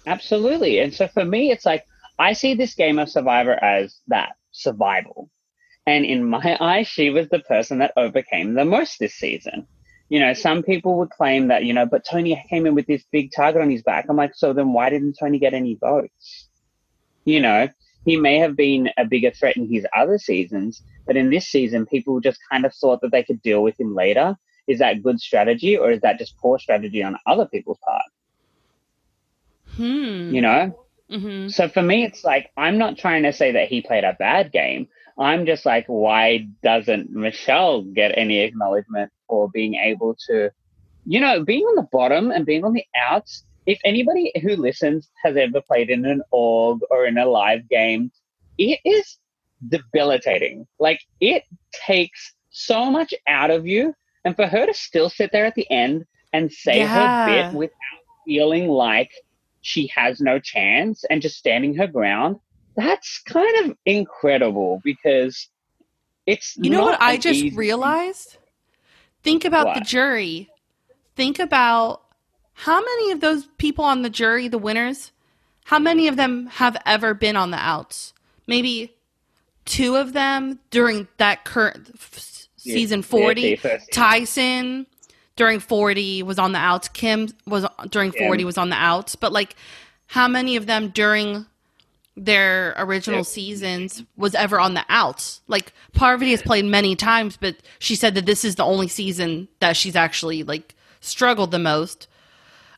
Absolutely. 0.06 0.78
And 0.78 0.94
so 0.94 1.08
for 1.08 1.24
me, 1.24 1.50
it's 1.50 1.66
like 1.66 1.86
I 2.18 2.32
see 2.32 2.54
this 2.54 2.74
game 2.74 2.98
of 2.98 3.08
Survivor 3.10 3.52
as 3.62 3.98
that 4.08 4.36
survival. 4.52 5.30
And 5.86 6.04
in 6.04 6.24
my 6.24 6.56
eyes, 6.60 6.86
she 6.88 7.10
was 7.10 7.28
the 7.28 7.40
person 7.40 7.78
that 7.78 7.92
overcame 7.96 8.54
the 8.54 8.64
most 8.64 8.98
this 8.98 9.14
season. 9.14 9.66
You 10.08 10.20
know, 10.20 10.34
some 10.34 10.62
people 10.62 10.98
would 10.98 11.10
claim 11.10 11.48
that, 11.48 11.64
you 11.64 11.72
know, 11.72 11.84
but 11.86 12.04
Tony 12.04 12.44
came 12.48 12.66
in 12.66 12.74
with 12.74 12.86
this 12.86 13.04
big 13.10 13.32
target 13.32 13.60
on 13.60 13.70
his 13.70 13.82
back. 13.82 14.06
I'm 14.08 14.16
like, 14.16 14.34
so 14.34 14.52
then 14.52 14.72
why 14.72 14.90
didn't 14.90 15.16
Tony 15.18 15.38
get 15.38 15.54
any 15.54 15.74
votes? 15.74 16.48
You 17.24 17.40
know, 17.40 17.68
he 18.04 18.16
may 18.16 18.38
have 18.38 18.56
been 18.56 18.88
a 18.96 19.04
bigger 19.04 19.32
threat 19.32 19.56
in 19.56 19.68
his 19.68 19.84
other 19.96 20.16
seasons, 20.18 20.80
but 21.06 21.16
in 21.16 21.30
this 21.30 21.48
season, 21.48 21.86
people 21.86 22.20
just 22.20 22.38
kind 22.50 22.64
of 22.64 22.72
thought 22.72 23.00
that 23.00 23.10
they 23.10 23.24
could 23.24 23.42
deal 23.42 23.62
with 23.62 23.78
him 23.80 23.94
later. 23.96 24.36
Is 24.68 24.78
that 24.78 25.02
good 25.02 25.20
strategy 25.20 25.76
or 25.76 25.90
is 25.90 26.00
that 26.02 26.18
just 26.18 26.36
poor 26.38 26.58
strategy 26.58 27.02
on 27.02 27.16
other 27.26 27.46
people's 27.46 27.78
part? 27.84 28.02
Hmm. 29.76 30.34
You 30.34 30.40
know? 30.40 30.86
hmm 31.10 31.48
So 31.48 31.68
for 31.68 31.82
me, 31.82 32.04
it's 32.04 32.24
like 32.24 32.50
I'm 32.56 32.78
not 32.78 32.96
trying 32.96 33.24
to 33.24 33.32
say 33.32 33.52
that 33.52 33.68
he 33.68 33.80
played 33.80 34.04
a 34.04 34.16
bad 34.18 34.52
game. 34.52 34.88
I'm 35.18 35.46
just 35.46 35.64
like, 35.64 35.86
why 35.86 36.46
doesn't 36.62 37.10
Michelle 37.10 37.82
get 37.82 38.16
any 38.16 38.40
acknowledgement 38.40 39.10
for 39.28 39.48
being 39.48 39.74
able 39.74 40.16
to, 40.28 40.50
you 41.06 41.20
know, 41.20 41.42
being 41.42 41.64
on 41.64 41.76
the 41.76 41.88
bottom 41.90 42.30
and 42.30 42.44
being 42.44 42.64
on 42.64 42.72
the 42.74 42.84
outs? 42.96 43.44
If 43.66 43.80
anybody 43.84 44.32
who 44.42 44.56
listens 44.56 45.10
has 45.24 45.36
ever 45.36 45.60
played 45.60 45.90
in 45.90 46.04
an 46.04 46.22
org 46.30 46.80
or 46.90 47.06
in 47.06 47.18
a 47.18 47.26
live 47.26 47.68
game, 47.68 48.12
it 48.58 48.78
is 48.84 49.18
debilitating. 49.68 50.66
Like 50.78 51.00
it 51.20 51.44
takes 51.86 52.34
so 52.50 52.90
much 52.90 53.12
out 53.26 53.50
of 53.50 53.66
you. 53.66 53.94
And 54.24 54.36
for 54.36 54.46
her 54.46 54.66
to 54.66 54.74
still 54.74 55.08
sit 55.08 55.30
there 55.32 55.46
at 55.46 55.54
the 55.54 55.70
end 55.70 56.04
and 56.32 56.52
say 56.52 56.80
Yeah. 56.80 56.88
her 56.88 57.24
bit 57.26 57.54
without 57.54 58.02
feeling 58.26 58.68
like 58.68 59.10
she 59.62 59.86
has 59.88 60.20
no 60.20 60.38
chance 60.38 61.04
and 61.10 61.22
just 61.22 61.36
standing 61.36 61.74
her 61.74 61.86
ground, 61.86 62.36
that's 62.76 63.20
kind 63.26 63.66
of 63.70 63.76
incredible 63.86 64.80
because 64.84 65.48
it's 66.26 66.56
You 66.56 66.70
know 66.70 66.82
what 66.82 67.00
I 67.00 67.16
just 67.16 67.40
easy- 67.40 67.56
realized? 67.56 68.36
Think 69.22 69.44
about 69.44 69.74
the 69.74 69.80
jury. 69.80 70.50
Think 71.16 71.38
about 71.38 72.02
how 72.52 72.80
many 72.80 73.10
of 73.10 73.20
those 73.20 73.46
people 73.58 73.84
on 73.84 74.02
the 74.02 74.10
jury, 74.10 74.48
the 74.48 74.58
winners, 74.58 75.12
how 75.64 75.78
many 75.78 76.06
of 76.08 76.16
them 76.16 76.46
have 76.46 76.76
ever 76.86 77.12
been 77.14 77.36
on 77.36 77.50
the 77.50 77.56
outs? 77.58 78.12
Maybe 78.46 78.94
two 79.64 79.96
of 79.96 80.12
them 80.12 80.60
during 80.70 81.08
that 81.16 81.44
current 81.44 81.90
f- 81.94 82.46
season 82.56 83.02
40. 83.02 83.40
the 83.40 83.56
first 83.56 83.86
season. 83.86 83.92
Tyson 83.92 84.86
during 85.34 85.58
40 85.60 86.22
was 86.22 86.38
on 86.38 86.52
the 86.52 86.58
outs. 86.58 86.88
Kim 86.88 87.28
was 87.46 87.66
during 87.90 88.12
40 88.12 88.44
was 88.44 88.56
on 88.58 88.70
the 88.70 88.76
outs. 88.76 89.16
But 89.16 89.32
like 89.32 89.56
how 90.06 90.28
many 90.28 90.54
of 90.56 90.66
them 90.66 90.90
during 90.90 91.46
their 92.16 92.74
original 92.78 93.24
seasons 93.24 94.02
was 94.16 94.34
ever 94.34 94.58
on 94.58 94.74
the 94.74 94.84
outs? 94.88 95.42
Like 95.48 95.72
Parvati 95.92 96.30
has 96.30 96.42
played 96.42 96.64
many 96.64 96.96
times, 96.96 97.36
but 97.36 97.56
she 97.78 97.94
said 97.94 98.14
that 98.14 98.26
this 98.26 98.44
is 98.44 98.54
the 98.54 98.64
only 98.64 98.88
season 98.88 99.48
that 99.60 99.76
she's 99.76 99.96
actually 99.96 100.42
like 100.42 100.74
struggled 101.00 101.50
the 101.50 101.58
most. 101.58 102.08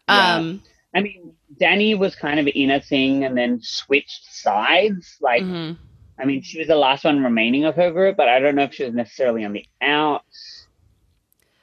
Yeah. 0.08 0.34
Um 0.34 0.62
I 0.94 1.00
mean, 1.02 1.34
Danni 1.60 1.96
was 1.98 2.16
kind 2.16 2.40
of 2.40 2.48
in 2.52 2.70
a 2.70 2.80
thing 2.80 3.24
and 3.24 3.36
then 3.36 3.60
switched 3.62 4.34
sides. 4.34 5.16
Like, 5.20 5.42
mhm. 5.42 5.76
I 6.18 6.24
mean, 6.24 6.42
she 6.42 6.58
was 6.58 6.66
the 6.66 6.76
last 6.76 7.04
one 7.04 7.22
remaining 7.22 7.64
of 7.64 7.76
her 7.76 7.90
group, 7.90 8.16
but 8.16 8.28
I 8.28 8.40
don't 8.40 8.54
know 8.54 8.64
if 8.64 8.74
she 8.74 8.84
was 8.84 8.94
necessarily 8.94 9.44
on 9.44 9.52
the 9.52 9.64
outs. 9.80 10.66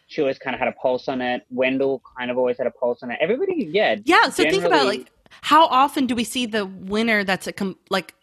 She 0.07 0.21
always 0.21 0.37
kind 0.37 0.53
of 0.53 0.59
had 0.59 0.69
a 0.69 0.73
pulse 0.73 1.07
on 1.07 1.21
it. 1.21 1.43
Wendell 1.49 2.01
kind 2.17 2.31
of 2.31 2.37
always 2.37 2.57
had 2.57 2.67
a 2.67 2.71
pulse 2.71 3.03
on 3.03 3.11
it. 3.11 3.17
Everybody, 3.19 3.67
yeah. 3.71 3.95
Yeah, 4.05 4.29
so 4.29 4.43
think 4.43 4.63
about 4.63 4.85
like 4.85 5.11
how 5.41 5.65
often 5.67 6.07
do 6.07 6.15
we 6.15 6.23
see 6.23 6.45
the 6.45 6.65
winner 6.65 7.23
that's 7.23 7.47
a 7.47 7.53
com- 7.53 7.77
like 7.89 8.13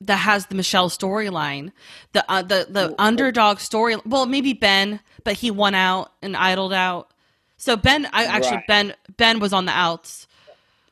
that 0.00 0.16
has 0.16 0.46
the 0.46 0.54
Michelle 0.54 0.88
storyline, 0.88 1.72
the 2.12 2.24
uh, 2.30 2.42
the 2.42 2.66
the 2.68 2.94
underdog 2.98 3.58
story. 3.58 3.96
Well, 4.06 4.26
maybe 4.26 4.52
Ben, 4.52 5.00
but 5.24 5.34
he 5.34 5.50
won 5.50 5.74
out 5.74 6.12
and 6.22 6.36
idled 6.36 6.72
out. 6.72 7.10
So 7.56 7.76
Ben, 7.76 8.06
I 8.12 8.24
actually 8.24 8.56
Right. 8.56 8.66
Ben 8.66 8.94
Ben 9.16 9.38
was 9.40 9.52
on 9.52 9.66
the 9.66 9.72
outs. 9.72 10.26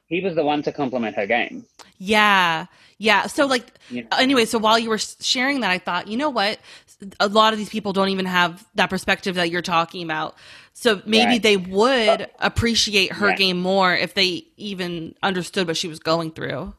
he 0.08 0.20
was 0.20 0.34
the 0.34 0.44
one 0.44 0.62
to 0.62 0.72
compliment 0.72 1.16
her 1.16 1.26
game. 1.26 1.64
Yeah, 1.98 2.66
yeah. 2.98 3.26
So 3.26 3.46
like 3.46 3.72
know? 3.90 4.02
anyway, 4.18 4.44
so 4.44 4.58
while 4.58 4.78
you 4.78 4.90
were 4.90 4.98
sharing 4.98 5.60
that, 5.60 5.70
I 5.70 5.78
thought, 5.78 6.08
you 6.08 6.16
know 6.16 6.30
what? 6.30 6.58
A 7.20 7.28
lot 7.28 7.52
of 7.52 7.58
these 7.58 7.68
people 7.68 7.92
don't 7.92 8.08
even 8.08 8.26
have 8.26 8.66
that 8.74 8.90
perspective 8.90 9.36
that 9.36 9.50
you're 9.50 9.62
talking 9.62 10.02
about. 10.02 10.34
So 10.72 11.00
maybe 11.06 11.32
Right. 11.32 11.42
they 11.42 11.56
would 11.56 12.28
appreciate 12.40 13.12
her 13.12 13.32
game 13.32 13.60
more 13.60 13.94
if 13.94 14.14
they 14.14 14.46
even 14.56 15.14
understood 15.22 15.66
what 15.66 15.76
she 15.76 15.88
was 15.88 16.00
going 16.00 16.32
through. 16.32 16.74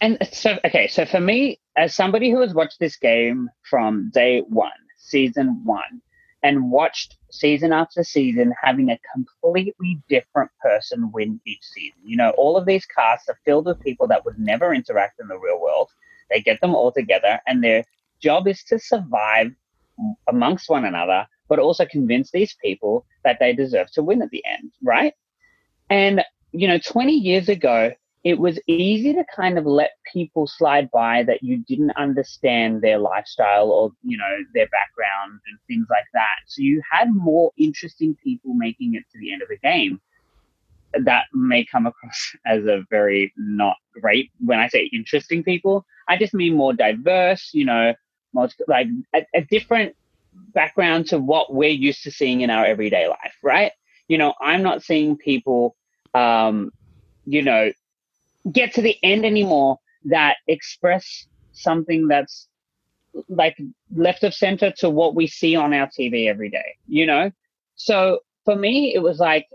And 0.00 0.18
so, 0.32 0.58
okay, 0.64 0.86
so 0.86 1.04
for 1.04 1.20
me, 1.20 1.58
as 1.76 1.94
somebody 1.94 2.30
who 2.30 2.40
has 2.40 2.54
watched 2.54 2.78
this 2.78 2.96
game 2.96 3.50
from 3.68 4.10
day 4.12 4.40
one, 4.48 4.70
season 4.96 5.64
one, 5.64 6.02
and 6.42 6.70
watched 6.70 7.16
season 7.30 7.72
after 7.72 8.04
season 8.04 8.54
having 8.62 8.90
a 8.90 8.98
completely 9.12 10.00
different 10.08 10.50
person 10.60 11.10
win 11.12 11.40
each 11.44 11.62
season, 11.62 11.98
you 12.04 12.16
know, 12.16 12.30
all 12.30 12.56
of 12.56 12.66
these 12.66 12.86
casts 12.86 13.28
are 13.28 13.38
filled 13.44 13.66
with 13.66 13.80
people 13.80 14.06
that 14.06 14.24
would 14.24 14.38
never 14.38 14.72
interact 14.72 15.18
in 15.20 15.26
the 15.26 15.38
real 15.38 15.60
world. 15.60 15.90
They 16.30 16.40
get 16.40 16.60
them 16.60 16.74
all 16.74 16.92
together, 16.92 17.40
and 17.46 17.62
their 17.62 17.84
job 18.20 18.48
is 18.48 18.62
to 18.64 18.78
survive 18.78 19.52
amongst 20.28 20.68
one 20.68 20.84
another, 20.84 21.26
but 21.48 21.58
also 21.58 21.86
convince 21.86 22.30
these 22.30 22.54
people 22.62 23.06
that 23.24 23.38
they 23.40 23.52
deserve 23.52 23.90
to 23.92 24.02
win 24.02 24.22
at 24.22 24.30
the 24.30 24.44
end, 24.46 24.70
right? 24.82 25.14
And, 25.90 26.22
you 26.52 26.68
know, 26.68 26.78
20 26.78 27.12
years 27.12 27.48
ago, 27.48 27.92
it 28.24 28.38
was 28.38 28.58
easy 28.66 29.14
to 29.14 29.24
kind 29.34 29.58
of 29.58 29.64
let 29.64 29.92
people 30.12 30.46
slide 30.46 30.90
by 30.90 31.22
that 31.22 31.42
you 31.42 31.64
didn't 31.68 31.92
understand 31.92 32.82
their 32.82 32.98
lifestyle 32.98 33.70
or, 33.70 33.90
you 34.02 34.16
know, 34.16 34.36
their 34.54 34.66
background 34.66 35.40
and 35.48 35.58
things 35.66 35.86
like 35.88 36.04
that. 36.14 36.36
So 36.46 36.62
you 36.62 36.82
had 36.90 37.14
more 37.14 37.52
interesting 37.56 38.16
people 38.22 38.54
making 38.54 38.94
it 38.94 39.04
to 39.12 39.18
the 39.18 39.32
end 39.32 39.42
of 39.42 39.48
the 39.48 39.58
game. 39.58 40.00
That 41.04 41.24
may 41.32 41.64
come 41.64 41.86
across 41.86 42.34
as 42.46 42.64
a 42.64 42.84
very 42.90 43.32
not 43.36 43.76
great 44.00 44.30
when 44.44 44.58
I 44.58 44.68
say 44.68 44.90
interesting 44.92 45.44
people. 45.44 45.86
I 46.08 46.16
just 46.16 46.34
mean 46.34 46.54
more 46.54 46.72
diverse, 46.72 47.50
you 47.52 47.66
know, 47.66 47.94
like 48.32 48.88
a, 49.14 49.26
a 49.34 49.42
different 49.42 49.96
background 50.54 51.06
to 51.08 51.18
what 51.18 51.52
we're 51.52 51.70
used 51.70 52.02
to 52.04 52.10
seeing 52.10 52.40
in 52.42 52.50
our 52.50 52.64
everyday 52.64 53.08
life, 53.08 53.36
right? 53.42 53.72
You 54.08 54.18
know, 54.18 54.34
I'm 54.40 54.62
not 54.62 54.82
seeing 54.82 55.16
people, 55.16 55.76
um, 56.14 56.70
you 57.24 57.42
know, 57.42 57.72
get 58.50 58.74
to 58.74 58.82
the 58.82 58.96
end 59.02 59.24
anymore 59.24 59.78
that 60.04 60.36
express 60.46 61.26
something 61.52 62.08
that's 62.08 62.48
like 63.28 63.56
left 63.94 64.22
of 64.22 64.32
center 64.34 64.70
to 64.78 64.88
what 64.88 65.14
we 65.14 65.26
see 65.26 65.56
on 65.56 65.74
our 65.74 65.88
TV 65.88 66.28
every 66.28 66.50
day, 66.50 66.76
you 66.86 67.06
know? 67.06 67.30
So 67.74 68.20
for 68.44 68.56
me, 68.56 68.94
it 68.94 69.00
was 69.00 69.18
like 69.18 69.48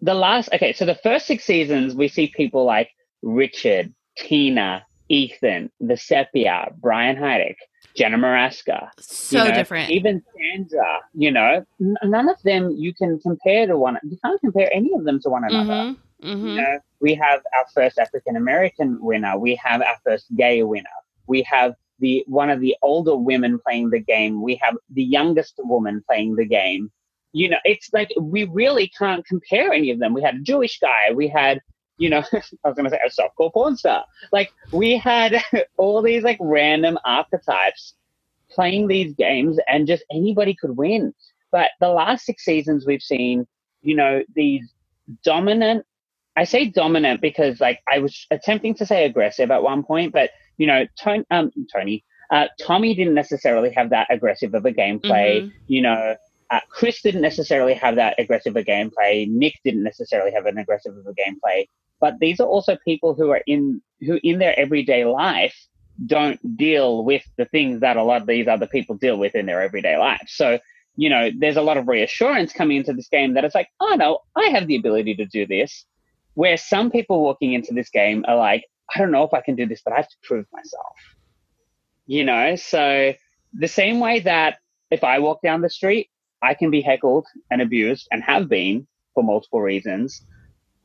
the 0.00 0.14
last, 0.14 0.48
okay, 0.52 0.72
so 0.72 0.84
the 0.84 0.94
first 0.94 1.26
six 1.26 1.44
seasons, 1.44 1.94
we 1.94 2.08
see 2.08 2.28
people 2.28 2.64
like 2.64 2.90
Richard, 3.22 3.92
Tina, 4.16 4.84
Ethan, 5.08 5.70
Vecepia, 5.82 6.72
Brian 6.80 7.16
Heidik, 7.16 7.56
Jenna 7.96 8.16
Morasca. 8.18 8.88
So 9.00 9.38
you 9.44 9.50
know, 9.50 9.54
different. 9.56 9.90
Even 9.90 10.22
Sandra, 10.36 11.00
you 11.14 11.30
know, 11.30 11.64
n- 11.80 11.96
none 12.04 12.28
of 12.28 12.40
them 12.42 12.70
you 12.70 12.94
can 12.94 13.18
compare 13.20 13.66
to 13.66 13.76
one. 13.76 13.98
You 14.02 14.18
can't 14.24 14.40
compare 14.40 14.70
any 14.72 14.92
of 14.94 15.04
them 15.04 15.20
to 15.22 15.28
one 15.30 15.44
another. 15.44 15.74
hmm 15.82 15.92
hmm 16.22 16.46
You 16.48 16.54
know, 16.56 16.78
we 17.00 17.14
have 17.14 17.40
our 17.58 17.66
first 17.74 17.98
African 17.98 18.36
American 18.36 18.98
winner. 19.00 19.38
We 19.38 19.54
have 19.56 19.82
our 19.82 19.96
first 20.04 20.26
gay 20.36 20.62
winner. 20.62 20.88
We 21.26 21.42
have 21.42 21.74
the 22.00 22.24
one 22.26 22.50
of 22.50 22.60
the 22.60 22.76
older 22.82 23.16
women 23.16 23.58
playing 23.58 23.90
the 23.90 24.00
game. 24.00 24.42
We 24.42 24.54
have 24.62 24.76
the 24.90 25.02
youngest 25.02 25.54
woman 25.58 26.02
playing 26.08 26.36
the 26.36 26.46
game. 26.46 26.90
You 27.32 27.50
know, 27.50 27.58
it's 27.64 27.90
like 27.92 28.10
we 28.20 28.44
really 28.44 28.88
can't 28.98 29.24
compare 29.26 29.72
any 29.72 29.90
of 29.90 29.98
them. 29.98 30.14
We 30.14 30.22
had 30.22 30.36
a 30.36 30.40
Jewish 30.40 30.78
guy. 30.78 31.12
We 31.14 31.28
had, 31.28 31.60
you 31.98 32.10
know, 32.10 32.22
I 32.32 32.68
was 32.68 32.76
going 32.76 32.84
to 32.84 32.90
say 32.90 33.00
a 33.04 33.10
softcore 33.10 33.52
porn 33.52 33.76
star. 33.76 34.04
Like 34.32 34.52
we 34.72 34.96
had 34.96 35.42
all 35.76 36.02
these 36.02 36.22
like 36.22 36.38
random 36.40 36.98
archetypes 37.04 37.94
playing 38.50 38.88
these 38.88 39.14
games, 39.14 39.58
and 39.68 39.86
just 39.86 40.04
anybody 40.10 40.54
could 40.54 40.76
win. 40.76 41.12
But 41.50 41.70
the 41.80 41.88
last 41.88 42.24
six 42.24 42.44
seasons, 42.44 42.86
we've 42.86 43.02
seen, 43.02 43.46
you 43.82 43.94
know, 43.94 44.22
these 44.34 44.72
dominant 45.24 45.84
I 46.38 46.44
say 46.44 46.66
dominant 46.66 47.20
because 47.20 47.60
like 47.60 47.80
I 47.92 47.98
was 47.98 48.26
attempting 48.30 48.74
to 48.76 48.86
say 48.86 49.04
aggressive 49.04 49.50
at 49.50 49.64
one 49.64 49.82
point, 49.82 50.12
but 50.12 50.30
you 50.56 50.68
know, 50.68 50.86
Tony, 51.02 51.24
um, 51.32 51.50
Tony, 51.74 52.04
uh, 52.30 52.46
Tommy 52.60 52.94
didn't 52.94 53.14
necessarily 53.14 53.72
have 53.72 53.90
that 53.90 54.06
aggressive 54.08 54.54
of 54.54 54.64
a 54.64 54.70
gameplay. 54.70 55.42
Mhm. 55.42 55.52
You 55.66 55.82
know, 55.82 56.16
uh, 56.50 56.60
Chris 56.68 57.02
didn't 57.02 57.22
necessarily 57.22 57.74
have 57.74 57.96
that 57.96 58.14
aggressive 58.18 58.54
of 58.54 58.62
a 58.62 58.64
gameplay. 58.64 59.28
Nick 59.28 59.54
didn't 59.64 59.82
necessarily 59.82 60.30
have 60.30 60.46
an 60.46 60.58
aggressive 60.58 60.96
of 60.96 61.04
a 61.08 61.12
gameplay. 61.12 61.66
But 62.00 62.18
these 62.20 62.40
are 62.40 62.46
also 62.46 62.76
people 62.84 63.14
who 63.14 63.30
are 63.30 63.42
in 63.46 63.82
who 64.00 64.20
in 64.22 64.38
their 64.38 64.58
everyday 64.58 65.04
life 65.04 65.56
don't 66.06 66.56
deal 66.56 67.04
with 67.04 67.24
the 67.36 67.44
things 67.46 67.80
that 67.80 67.96
a 67.96 68.02
lot 68.04 68.20
of 68.20 68.28
these 68.28 68.46
other 68.46 68.66
people 68.66 68.96
deal 68.96 69.18
with 69.18 69.34
in 69.34 69.46
their 69.46 69.60
everyday 69.60 69.96
life. 69.96 70.26
So 70.28 70.58
you 70.96 71.08
know, 71.08 71.30
there's 71.38 71.56
a 71.56 71.62
lot 71.62 71.76
of 71.76 71.86
reassurance 71.86 72.52
coming 72.52 72.78
into 72.78 72.92
this 72.92 73.08
game 73.08 73.34
that 73.34 73.44
it's 73.44 73.54
like, 73.54 73.68
oh 73.78 73.94
no, 73.96 74.18
I 74.34 74.48
have 74.48 74.66
the 74.66 74.76
ability 74.76 75.14
to 75.16 75.26
do 75.26 75.46
this 75.46 75.86
where 76.38 76.56
some 76.56 76.88
people 76.88 77.20
walking 77.20 77.52
into 77.52 77.74
this 77.74 77.88
game 77.88 78.24
are 78.28 78.36
like, 78.36 78.64
I 78.94 79.00
don't 79.00 79.10
know 79.10 79.24
if 79.24 79.34
I 79.34 79.40
can 79.40 79.56
do 79.56 79.66
this, 79.66 79.82
but 79.84 79.92
I 79.92 79.96
have 79.96 80.08
to 80.08 80.16
prove 80.22 80.46
myself. 80.52 80.94
You 82.06 82.24
know, 82.24 82.54
so 82.54 83.12
the 83.52 83.66
same 83.66 83.98
way 83.98 84.20
that 84.20 84.58
if 84.92 85.02
I 85.02 85.18
walk 85.18 85.42
down 85.42 85.62
the 85.62 85.68
street, 85.68 86.10
I 86.40 86.54
can 86.54 86.70
be 86.70 86.80
heckled 86.80 87.26
and 87.50 87.60
abused 87.60 88.06
and 88.12 88.22
have 88.22 88.48
been 88.48 88.86
for 89.14 89.24
multiple 89.24 89.60
reasons. 89.60 90.24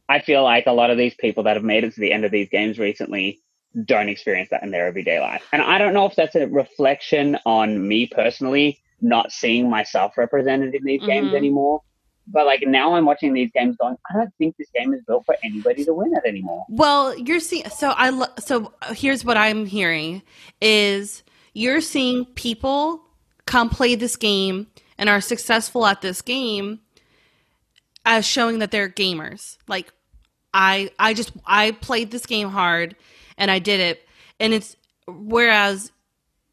I 0.10 0.20
feel 0.20 0.44
like 0.44 0.66
a 0.68 0.72
lot 0.72 0.89
of 0.89 0.98
these 0.98 1.16
people 1.16 1.44
that 1.44 1.56
have 1.56 1.63
made 1.63 1.84
it 1.84 1.94
to 1.94 2.00
the 2.02 2.12
end 2.12 2.26
of 2.26 2.32
these 2.32 2.50
games 2.50 2.78
recently 2.78 3.39
don't 3.86 4.10
experience 4.10 4.50
that 4.52 4.62
in 4.63 4.72
their 4.72 4.86
everyday 4.86 5.20
life. 5.20 5.44
And 5.52 5.62
I 5.62 5.78
don't 5.78 5.94
know 5.94 6.06
if 6.06 6.16
that's 6.16 6.36
a 6.36 6.48
reflection 6.48 7.38
on 7.46 7.88
me 7.88 8.08
personally 8.08 8.80
not 9.02 9.32
seeing 9.32 9.70
myself 9.70 10.18
represented 10.18 10.76
in 10.76 10.84
these 10.84 11.02
games 11.04 11.32
Mhm. 11.32 11.36
anymore. 11.38 11.82
But 12.28 12.46
like 12.46 12.62
now 12.66 12.94
I'm 12.96 13.06
watching 13.06 13.34
these 13.34 13.52
games 13.54 13.76
going, 13.78 13.98
I 14.10 14.13
don't 14.13 14.34
think 14.38 14.56
this 14.58 14.70
game 14.74 14.94
is 14.94 15.02
built 15.06 15.26
for 15.26 15.36
anybody 15.44 15.84
to 15.86 15.94
win 15.94 16.13
it 16.16 16.26
anymore. 16.26 16.66
Well, 16.70 17.18
you're 17.18 17.42
seeing. 17.42 17.68
So 17.70 17.89
I. 17.89 18.10
lo- 18.12 18.28
So 18.39 18.72
here's 18.92 19.26
what 19.26 19.36
I'm 19.36 19.66
hearing: 19.66 20.22
is 20.62 21.24
you're 21.54 21.82
seeing 21.82 22.24
people 22.26 23.02
come 23.46 23.70
play 23.70 23.96
this 23.96 24.16
game 24.16 24.68
and 24.98 25.10
are 25.10 25.20
successful 25.20 25.86
at 25.86 26.00
this 26.02 26.22
game 26.22 26.80
as 28.06 28.26
showing 28.26 28.60
that 28.60 28.72
they're 28.72 28.89
gamers. 28.89 29.58
Like 29.68 29.92
I, 30.54 30.92
I 31.00 31.13
just 31.13 31.32
I 31.46 31.72
played 31.72 32.12
this 32.12 32.26
game 32.26 32.50
hard 32.50 32.96
and 33.38 33.50
I 33.50 33.60
did 33.60 33.80
it, 33.80 34.08
and 34.39 34.54
it's 34.54 34.76
whereas 35.08 35.92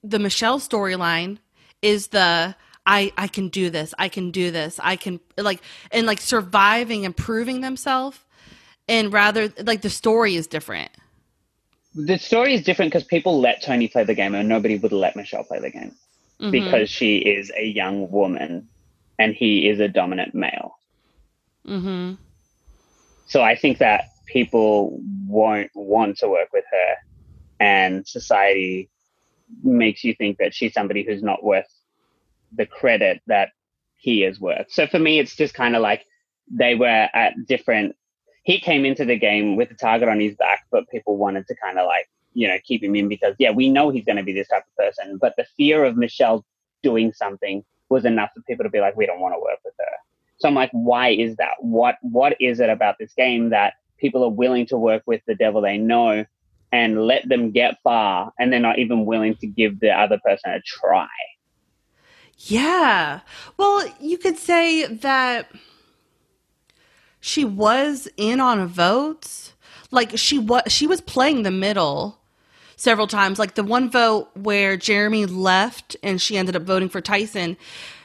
the 0.03 0.19
Michelle 0.19 0.59
storyline 0.59 1.39
is 1.83 2.09
the 2.09 2.55
I 2.87 3.13
I 3.17 3.29
can 3.29 3.49
do 3.49 3.71
this. 3.71 3.95
I 3.99 4.09
can 4.09 4.31
do 4.31 4.51
this. 4.51 4.81
I 4.83 4.97
can 4.97 5.21
like 5.37 5.61
and 5.93 6.07
like 6.07 6.21
surviving 6.21 7.05
and 7.05 7.17
proving 7.17 7.61
themselves 7.61 8.19
and 8.89 9.13
rather 9.13 9.53
like 9.63 9.83
the 9.83 9.91
story 9.91 10.37
is 10.37 10.47
different. 10.47 10.91
The 11.95 12.19
story 12.19 12.55
is 12.55 12.63
different 12.63 12.93
because 12.93 13.07
people 13.07 13.41
let 13.41 13.63
Tony 13.63 13.89
play 13.89 14.05
the 14.05 14.15
game 14.15 14.35
and 14.35 14.49
nobody 14.49 14.77
would 14.77 14.93
let 14.93 15.17
Michelle 15.17 15.45
play 15.45 15.59
the 15.59 15.71
game 15.71 15.95
Mhm. 16.41 16.53
because 16.53 16.89
she 16.89 17.19
is 17.19 17.53
a 17.57 17.65
young 17.67 18.11
woman 18.11 18.69
and 19.19 19.35
he 19.35 19.69
is 19.69 19.79
a 19.81 19.89
dominant 19.89 20.35
male. 20.35 20.79
Mhm. 21.71 22.19
So 23.27 23.43
I 23.43 23.55
think 23.55 23.79
that 23.79 24.07
people 24.27 25.01
won't 25.27 25.71
want 25.75 26.19
to 26.19 26.29
work 26.29 26.49
with 26.53 26.65
her, 26.71 26.97
and 27.61 28.07
society 28.07 28.91
makes 29.63 30.05
you 30.05 30.15
think 30.15 30.39
that 30.39 30.55
she's 30.55 30.73
somebody 30.73 31.05
who's 31.05 31.23
not 31.23 31.45
worth 31.45 31.69
the 32.53 32.67
credit 32.67 33.23
that 33.29 33.51
he 33.97 34.25
is 34.25 34.41
worth. 34.41 34.67
So 34.71 34.87
for 34.87 34.99
me, 34.99 35.21
it's 35.21 35.37
just 35.37 35.55
kind 35.55 35.77
of 35.77 35.83
like 35.83 36.05
they 36.51 36.75
were 36.75 37.09
at 37.15 37.35
different. 37.47 37.97
He 38.43 38.59
came 38.59 38.85
into 38.85 39.05
the 39.05 39.19
game 39.19 39.57
with 39.57 39.71
a 39.71 39.75
target 39.75 40.09
on 40.09 40.19
his 40.19 40.35
back, 40.37 40.67
but 40.73 40.89
people 40.89 41.17
wanted 41.17 41.47
to 41.49 41.55
kind 41.57 41.79
of 41.79 41.87
like 41.87 42.09
you 42.35 42.49
know 42.49 42.59
keep 42.65 42.83
him 42.83 42.97
in 42.97 43.09
because 43.09 43.37
yeah, 43.39 43.53
we 43.53 43.71
know 43.71 43.91
he's 43.91 44.05
going 44.05 44.17
to 44.17 44.25
be 44.25 44.33
this 44.33 44.49
type 44.49 44.65
of 44.67 44.77
person, 44.77 45.19
but 45.19 45.35
the 45.37 45.47
fear 45.57 45.85
of 45.85 45.97
Michelle 45.97 46.45
doing 46.83 47.13
something 47.13 47.65
was 47.91 48.05
enough 48.05 48.31
for 48.35 48.43
people 48.43 48.65
to 48.65 48.71
be 48.71 48.81
like, 48.81 48.97
we 48.97 49.07
don't 49.07 49.21
want 49.21 49.35
to 49.35 49.41
work 49.41 49.59
with 49.65 49.75
her. 49.79 50.10
So 50.41 50.49
I'm 50.49 50.55
like, 50.55 50.71
why 50.73 51.11
is 51.11 51.37
that? 51.37 51.55
What 51.61 51.97
what 52.03 52.37
is 52.41 52.61
it 52.61 52.71
about 52.71 52.97
this 52.99 53.13
game 53.15 53.51
that 53.51 53.75
people 53.99 54.25
are 54.25 54.31
willing 54.31 54.67
to 54.67 54.79
work 54.79 55.03
with 55.07 55.21
the 55.27 55.35
devil 55.35 55.61
they 55.61 55.79
know 55.79 56.25
and 56.73 57.07
let 57.07 57.29
them 57.29 57.51
get 57.51 57.77
far 57.83 58.33
and 58.39 58.53
they're 58.53 58.61
not 58.61 58.79
even 58.79 59.05
willing 59.05 59.35
to 59.37 59.47
give 59.47 59.81
the 59.81 59.91
other 59.91 60.19
person 60.25 60.51
a 60.53 60.61
try? 60.63 61.09
Yeah. 62.39 63.21
Well, 63.59 63.87
you 64.01 64.17
could 64.17 64.39
say 64.39 64.87
that 64.87 65.51
she 67.21 67.45
was 67.45 68.09
in 68.17 68.41
on 68.41 68.67
votes. 68.67 69.53
Like 69.91 70.17
she 70.17 70.39
was 70.39 70.63
she 70.69 70.87
was 70.87 71.01
playing 71.01 71.43
the 71.43 71.51
middle 71.51 72.19
several 72.77 73.07
times. 73.07 73.39
Like 73.39 73.57
the 73.57 73.63
one 73.63 73.91
vote 73.91 74.31
where 74.35 74.77
Jeremy 74.77 75.27
left 75.27 75.97
and 76.03 76.21
she 76.21 76.39
ended 76.39 76.57
up 76.57 76.63
voting 76.63 76.89
for 76.89 77.03
Tyson. 77.03 77.59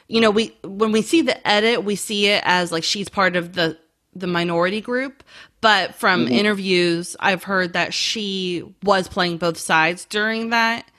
You 0.08 0.22
know, 0.22 0.30
we 0.32 0.56
when 0.64 0.92
we 0.92 1.02
see 1.02 1.22
the 1.22 1.46
edit, 1.48 1.84
we 1.84 1.96
see 1.96 2.28
it 2.28 2.44
as 2.46 2.72
like 2.72 2.84
she's 2.84 3.10
part 3.10 3.36
of 3.36 3.54
the 3.54 3.78
the 4.14 4.28
minority 4.28 4.80
group, 4.80 5.24
but 5.62 5.94
from 5.96 6.28
interviews 6.30 7.16
I've 7.20 7.44
heard 7.44 7.74
that 7.74 7.94
she 7.94 8.64
was 8.84 9.08
playing 9.10 9.38
both 9.40 9.58
sides 9.58 10.06
during 10.06 10.52
that 10.52 10.90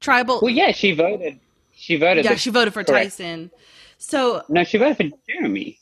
tribal 0.00 0.38
Well, 0.40 0.52
yeah, 0.52 0.70
she 0.70 0.92
voted. 0.92 1.40
She 1.74 1.96
voted. 1.96 2.24
yeah, 2.24 2.32
the- 2.34 2.38
she 2.38 2.50
voted 2.50 2.72
for 2.72 2.84
correct. 2.84 3.06
Tyson. 3.18 3.50
So 3.98 4.42
No, 4.48 4.62
she 4.62 4.78
voted 4.78 4.96
for 5.12 5.18
Jeremy. 5.26 5.78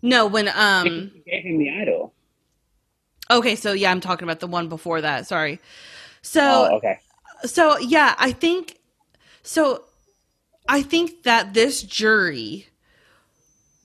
no, 0.00 0.26
when 0.26 0.48
um 0.48 1.10
she 1.12 1.22
gave 1.30 1.42
him 1.44 1.58
the 1.58 1.70
idol. 1.70 2.14
okay, 3.30 3.56
so 3.56 3.72
yeah, 3.72 3.90
I'm 3.90 4.00
talking 4.00 4.24
about 4.24 4.40
the 4.40 4.46
one 4.46 4.68
before 4.68 5.00
that. 5.02 5.26
Sorry. 5.26 5.58
So 6.22 6.40
oh, 6.70 6.76
okay. 6.76 6.98
so 7.44 7.76
yeah, 7.78 8.14
I 8.18 8.32
think 8.32 8.78
so. 9.42 9.84
I 10.68 10.82
think 10.82 11.24
that 11.24 11.54
this 11.54 11.82
jury 11.82 12.68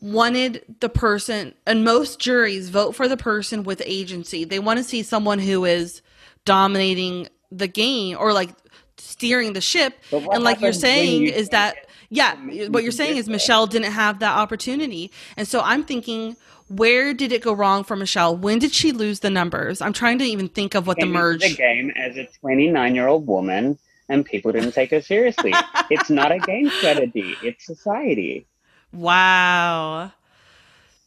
wanted 0.02 0.64
the 0.80 0.90
person, 0.90 1.54
and 1.66 1.84
most 1.84 2.20
juries 2.20 2.70
vote 2.70 2.96
for 2.96 3.08
the 3.08 3.18
person 3.18 3.64
with 3.64 3.82
agency. 3.86 4.46
They 4.46 4.60
want 4.60 4.78
to 4.78 4.84
see 4.84 5.04
someone 5.04 5.40
who 5.40 5.66
is 5.66 6.02
dominating 6.46 7.28
the 7.52 7.68
game 7.68 8.18
or 8.20 8.32
like 8.34 8.52
steering 8.98 9.54
the 9.54 9.62
ship. 9.62 9.94
And 10.12 10.44
like 10.44 10.62
you're 10.62 10.74
saying, 10.74 11.24
you 11.24 11.32
is 11.32 11.50
that 11.50 11.76
yeah, 12.10 12.36
what 12.70 12.84
you're 12.84 12.92
saying 12.92 13.18
is? 13.18 13.30
Michelle 13.30 13.68
didn't 13.68 13.92
have 13.92 14.20
that 14.20 14.36
opportunity, 14.36 15.12
and 15.38 15.48
so 15.48 15.62
I'm 15.62 15.84
thinking. 15.84 16.36
Where 16.72 17.16
did 17.16 17.32
it 17.32 17.42
go 17.42 17.52
wrong 17.52 17.84
for 17.84 17.96
Michelle? 17.96 18.38
When 18.38 18.60
did 18.60 18.72
she 18.74 18.92
lose 18.92 19.22
the 19.22 19.32
numbers? 19.32 19.82
I'm 19.82 19.92
trying 19.92 20.20
to 20.20 20.24
even 20.24 20.48
think 20.48 20.76
of 20.76 20.86
what 20.86 21.00
the 21.00 21.08
merge. 21.08 21.42
the 21.42 21.56
game 21.56 21.92
as 21.96 22.16
a 22.16 22.28
29 22.42 22.94
year 22.94 23.08
old 23.08 23.26
woman, 23.26 23.80
and 24.10 24.26
people 24.26 24.52
didn't 24.52 24.74
take 24.74 24.92
her 24.92 25.02
seriously. 25.02 25.54
it's 25.90 26.10
not 26.10 26.32
a 26.32 26.40
game 26.40 26.70
strategy; 26.70 27.36
it's 27.44 27.66
society. 27.66 28.46
Wow. 28.92 30.12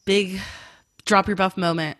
Big 0.04 0.40
drop 1.04 1.26
your 1.26 1.36
buff 1.36 1.56
moment. 1.56 1.98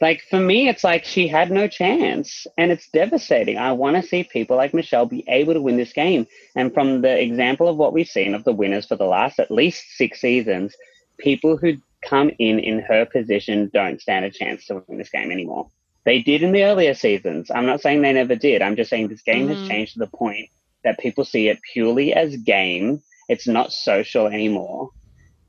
like 0.00 0.22
for 0.30 0.38
me 0.40 0.68
it's 0.68 0.84
like 0.84 1.04
she 1.04 1.26
had 1.26 1.50
no 1.50 1.66
chance 1.68 2.46
and 2.56 2.70
it's 2.70 2.88
devastating 2.90 3.58
i 3.58 3.72
want 3.72 3.96
to 3.96 4.02
see 4.02 4.22
people 4.24 4.56
like 4.56 4.74
michelle 4.74 5.06
be 5.06 5.24
able 5.28 5.54
to 5.54 5.60
win 5.60 5.76
this 5.76 5.92
game 5.92 6.26
and 6.54 6.72
from 6.74 7.02
the 7.02 7.20
example 7.20 7.68
of 7.68 7.76
what 7.76 7.92
we've 7.92 8.08
seen 8.08 8.34
of 8.34 8.44
the 8.44 8.52
winners 8.52 8.86
for 8.86 8.96
the 8.96 9.04
last 9.04 9.38
at 9.40 9.50
least 9.50 9.84
six 9.96 10.20
seasons 10.20 10.74
people 11.18 11.56
who 11.56 11.74
come 12.02 12.30
in 12.38 12.58
in 12.58 12.78
her 12.80 13.04
position 13.06 13.70
don't 13.72 14.00
stand 14.00 14.24
a 14.24 14.30
chance 14.30 14.66
to 14.66 14.82
win 14.86 14.98
this 14.98 15.10
game 15.10 15.30
anymore 15.30 15.68
They 16.06 16.20
did 16.22 16.42
in 16.42 16.52
the 16.52 16.64
earlier 16.64 16.94
seasons. 16.94 17.50
I'm 17.50 17.66
not 17.66 17.82
saying 17.82 18.02
they 18.02 18.14
never 18.14 18.36
did. 18.36 18.62
I'm 18.62 18.76
just 18.76 18.90
saying 18.90 19.08
this 19.08 19.22
game 19.22 19.46
Mhm. 19.46 19.50
has 19.50 19.62
changed 19.62 19.94
to 19.94 20.00
the 20.00 20.06
point 20.08 20.48
that 20.84 21.00
people 21.00 21.24
see 21.26 21.48
it 21.48 21.58
purely 21.74 22.14
as 22.14 22.36
game. 22.38 23.02
It's 23.28 23.48
not 23.48 23.72
social 23.72 24.28
anymore. 24.28 24.90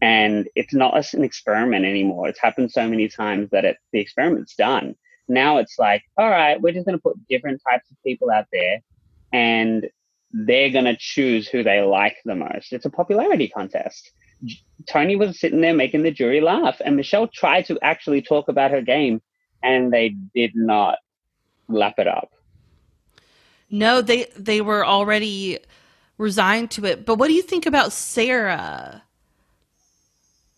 And 0.01 0.49
it's 0.55 0.73
not 0.73 1.13
an 1.13 1.23
experiment 1.23 1.85
anymore. 1.85 2.27
It's 2.29 2.41
happened 2.41 2.71
so 2.71 2.87
many 2.89 3.07
times 3.07 3.49
that 3.51 3.65
it, 3.65 3.77
the 3.93 3.99
experiment's 3.99 4.55
done. 4.55 4.95
Now 5.29 5.57
it's 5.57 5.79
like, 5.79 6.03
all 6.17 6.29
right, 6.29 6.61
we're 6.61 6.73
just 6.73 6.85
going 6.87 6.97
to 6.97 7.03
put 7.03 7.17
different 7.29 7.61
types 7.69 7.89
of 7.91 7.97
people 8.05 8.29
out 8.31 8.47
there 8.51 8.79
and 9.33 9.89
they're 10.31 10.71
going 10.71 10.85
to 10.85 10.97
choose 10.99 11.47
who 11.47 11.63
they 11.63 11.81
like 11.81 12.17
the 12.25 12.35
most. 12.35 12.73
It's 12.73 12.85
a 12.85 12.89
popularity 12.89 13.47
contest. 13.49 14.11
J- 14.43 14.57
Tony 14.87 15.15
was 15.15 15.39
sitting 15.39 15.61
there 15.61 15.73
making 15.73 16.03
the 16.03 16.11
jury 16.11 16.41
laugh, 16.41 16.81
and 16.85 16.95
Michelle 16.95 17.27
tried 17.27 17.65
to 17.67 17.79
actually 17.81 18.21
talk 18.21 18.49
about 18.49 18.71
her 18.71 18.81
game, 18.81 19.21
and 19.63 19.91
they 19.91 20.09
did 20.09 20.55
not 20.55 20.99
lap 21.67 21.95
it 21.97 22.07
up. 22.07 22.31
No, 23.69 24.01
they 24.01 24.25
they 24.37 24.61
were 24.61 24.85
already 24.85 25.59
resigned 26.17 26.71
to 26.71 26.85
it. 26.85 27.05
But 27.05 27.15
what 27.15 27.27
do 27.27 27.33
you 27.33 27.41
think 27.41 27.65
about 27.65 27.91
Sarah? 27.91 29.03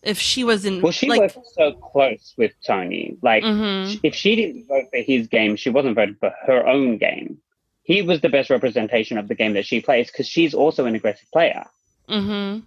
If 0.02 0.18
she 0.18 0.44
was 0.44 0.64
in 0.64 0.80
Well, 0.80 0.92
she 0.92 1.08
like 1.08 1.20
worked 1.20 1.38
so 1.54 1.72
close 1.72 2.32
with 2.38 2.52
Tony. 2.64 3.18
Like, 3.20 3.44
Mhm. 3.44 4.00
if 4.02 4.14
she 4.14 4.34
didn't 4.34 4.66
vote 4.66 4.86
for 4.90 4.98
his 4.98 5.26
game, 5.26 5.56
she 5.56 5.68
wasn't 5.68 5.94
voting 5.94 6.14
for 6.14 6.32
her 6.46 6.66
own 6.66 6.96
game. 6.96 7.38
He 7.82 8.00
was 8.00 8.20
the 8.22 8.30
best 8.30 8.48
representation 8.48 9.18
of 9.18 9.28
the 9.28 9.34
game 9.34 9.52
that 9.54 9.66
she 9.66 9.80
plays 9.80 10.10
because 10.10 10.26
she's 10.26 10.54
also 10.54 10.86
an 10.86 10.94
aggressive 10.94 11.30
player. 11.32 11.66
Mm-hmm. 12.08 12.60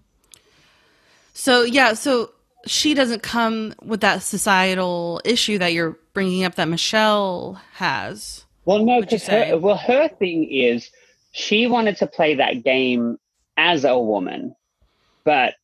So 1.34 1.64
yeah, 1.64 1.94
so 1.94 2.32
she 2.66 2.94
doesn't 2.94 3.24
come 3.24 3.74
with 3.82 4.02
that 4.02 4.24
societal 4.24 5.22
issue 5.26 5.58
that 5.58 5.74
you're 5.74 5.98
bringing 6.14 6.44
up 6.44 6.56
that 6.56 6.68
Michelle 6.68 7.62
has. 7.74 8.46
Well, 8.66 8.86
no, 8.86 9.02
because 9.02 9.28
her, 9.28 9.58
well, 9.58 9.78
her 9.78 10.08
thing 10.08 10.50
is 10.50 10.90
she 11.32 11.68
wanted 11.68 11.98
to 11.98 12.08
play 12.08 12.36
that 12.36 12.64
game 12.64 13.18
as 13.58 13.84
a 13.84 13.98
woman, 14.00 14.56
but 15.26 15.56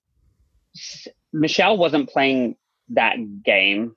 S- 0.75 1.07
Michelle 1.31 1.77
wasn't 1.77 2.09
playing 2.09 2.55
that 2.89 3.43
game 3.43 3.95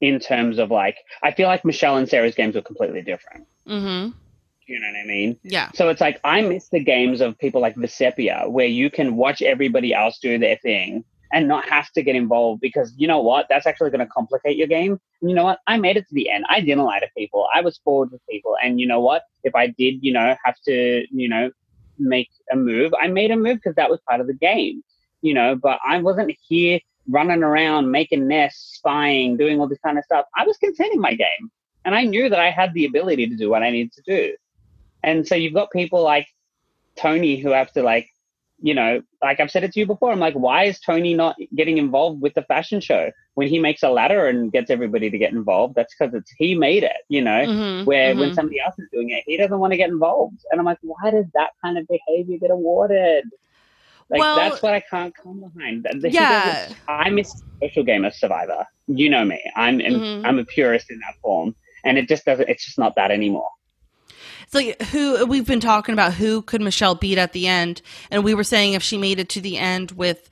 in 0.00 0.20
terms 0.20 0.58
of 0.58 0.70
like. 0.70 0.98
I 1.22 1.32
feel 1.32 1.48
like 1.48 1.64
Michelle 1.64 1.96
and 1.96 2.08
Sarah's 2.08 2.34
games 2.34 2.54
were 2.54 2.62
completely 2.62 3.02
different. 3.02 3.46
Mm-hmm. 3.66 4.16
You 4.66 4.80
know 4.80 4.86
what 4.86 5.00
I 5.02 5.06
mean? 5.06 5.38
Yeah. 5.42 5.70
So 5.72 5.88
it's 5.88 6.00
like 6.00 6.20
I 6.24 6.42
miss 6.42 6.68
the 6.68 6.84
games 6.84 7.22
of 7.22 7.38
people 7.38 7.62
like 7.62 7.76
Vecepia, 7.76 8.50
where 8.50 8.66
you 8.66 8.90
can 8.90 9.16
watch 9.16 9.40
everybody 9.40 9.94
else 9.94 10.18
do 10.18 10.38
their 10.38 10.56
thing 10.56 11.04
and 11.32 11.46
not 11.46 11.68
have 11.68 11.90
to 11.92 12.02
get 12.02 12.16
involved 12.16 12.60
because 12.60 12.92
you 12.96 13.06
know 13.06 13.20
what? 13.20 13.46
That's 13.48 13.66
actually 13.66 13.90
going 13.90 14.06
to 14.06 14.12
complicate 14.12 14.56
your 14.56 14.66
game. 14.66 14.98
You 15.20 15.34
know 15.34 15.44
what? 15.44 15.60
I 15.66 15.76
made 15.76 15.96
it 15.96 16.08
to 16.08 16.14
the 16.14 16.30
end. 16.30 16.44
I 16.48 16.60
didn't 16.60 16.84
lie 16.84 17.00
to 17.00 17.08
people. 17.16 17.46
I 17.54 17.60
was 17.60 17.78
forward 17.78 18.10
with 18.12 18.26
people. 18.28 18.56
And 18.62 18.80
you 18.80 18.86
know 18.86 19.00
what? 19.00 19.24
If 19.44 19.54
I 19.54 19.68
did, 19.68 20.02
you 20.02 20.12
know, 20.12 20.36
have 20.44 20.56
to, 20.66 21.04
you 21.10 21.28
know, 21.28 21.50
make 21.98 22.30
a 22.52 22.56
move, 22.56 22.94
I 23.00 23.08
made 23.08 23.30
a 23.30 23.36
move 23.36 23.56
because 23.56 23.74
that 23.76 23.90
was 23.90 24.00
part 24.08 24.20
of 24.20 24.26
the 24.26 24.34
game. 24.34 24.82
You 25.20 25.34
know, 25.34 25.56
but 25.56 25.80
I 25.84 26.00
wasn't 26.00 26.36
here 26.48 26.80
running 27.08 27.42
around 27.42 27.90
making 27.90 28.28
nests, 28.28 28.76
spying, 28.76 29.36
doing 29.36 29.60
all 29.60 29.66
this 29.66 29.80
kind 29.84 29.98
of 29.98 30.04
stuff. 30.04 30.26
I 30.36 30.44
was 30.44 30.56
contending 30.58 31.00
my 31.00 31.14
game. 31.14 31.50
And 31.84 31.94
I 31.94 32.04
knew 32.04 32.28
that 32.28 32.38
I 32.38 32.50
had 32.50 32.74
the 32.74 32.84
ability 32.84 33.28
to 33.28 33.36
do 33.36 33.50
what 33.50 33.62
I 33.62 33.70
needed 33.70 33.92
to 33.94 34.02
do. 34.02 34.36
And 35.02 35.26
so 35.26 35.34
you've 35.34 35.54
got 35.54 35.70
people 35.70 36.02
like 36.02 36.28
Tony 36.96 37.36
who 37.36 37.50
have 37.50 37.72
to 37.72 37.82
like, 37.82 38.08
you 38.60 38.74
know, 38.74 39.00
like 39.22 39.38
I've 39.40 39.50
said 39.50 39.62
it 39.64 39.72
to 39.72 39.80
you 39.80 39.86
before. 39.86 40.10
I'm 40.10 40.18
like, 40.18 40.34
why 40.34 40.64
is 40.64 40.80
Tony 40.80 41.14
not 41.14 41.36
getting 41.54 41.78
involved 41.78 42.20
with 42.20 42.34
the 42.34 42.42
fashion 42.42 42.80
show 42.80 43.10
when 43.34 43.46
he 43.48 43.58
makes 43.58 43.82
a 43.84 43.88
ladder 43.90 44.26
and 44.26 44.50
gets 44.50 44.68
everybody 44.70 45.10
to 45.10 45.18
get 45.18 45.32
involved? 45.32 45.74
That's 45.76 45.94
because 45.96 46.12
it's 46.14 46.32
he 46.38 46.54
made 46.54 46.82
it, 46.82 46.96
you 47.08 47.22
know. 47.22 47.44
Mm-hmm. 47.46 47.84
Where 47.84 48.16
when 48.16 48.34
somebody 48.34 48.60
else 48.60 48.74
is 48.78 48.88
doing 48.92 49.10
it, 49.10 49.22
he 49.26 49.36
doesn't 49.36 49.58
want 49.58 49.72
to 49.72 49.76
get 49.76 49.90
involved. 49.90 50.38
And 50.50 50.58
I'm 50.60 50.66
like, 50.66 50.78
why 50.82 51.10
does 51.10 51.26
that 51.34 51.50
kind 51.62 51.78
of 51.78 51.86
behavior 51.88 52.38
get 52.38 52.50
awarded? 52.50 53.24
Like 54.10 54.20
Well- 54.20 54.36
that's 54.36 54.62
what 54.62 54.74
I 54.74 54.80
can't 54.80 55.14
come 55.14 55.40
behind. 55.40 55.86
The- 56.00 56.10
Yeah. 56.10 56.68
I 56.88 57.10
miss 57.10 57.42
social 57.62 57.84
game 57.84 58.04
of 58.04 58.14
Survivor. 58.14 58.66
You 58.86 59.08
know 59.10 59.24
me. 59.24 59.40
I'm 59.54 59.78
Mhm. 59.78 60.22
I'm 60.24 60.38
a 60.38 60.44
purist 60.44 60.90
in 60.90 60.98
that 61.00 61.14
form, 61.20 61.54
and 61.84 61.98
it 61.98 62.08
just 62.08 62.24
doesn't. 62.24 62.48
It's 62.48 62.64
just 62.64 62.78
not 62.78 62.94
that 62.96 63.10
anymore. 63.10 63.50
It's 64.48 64.54
like 64.54 64.80
who 64.88 65.26
we've 65.26 65.46
been 65.46 65.60
talking 65.60 65.92
about 65.92 66.14
who 66.14 66.40
could 66.40 66.62
Michelle 66.62 66.94
beat 66.94 67.18
at 67.18 67.34
the 67.34 67.46
end, 67.46 67.82
and 68.10 68.24
we 68.24 68.32
were 68.32 68.44
saying 68.44 68.72
if 68.72 68.82
she 68.82 68.96
made 68.96 69.18
it 69.18 69.28
to 69.30 69.42
the 69.42 69.58
end 69.58 69.90
with 69.90 70.30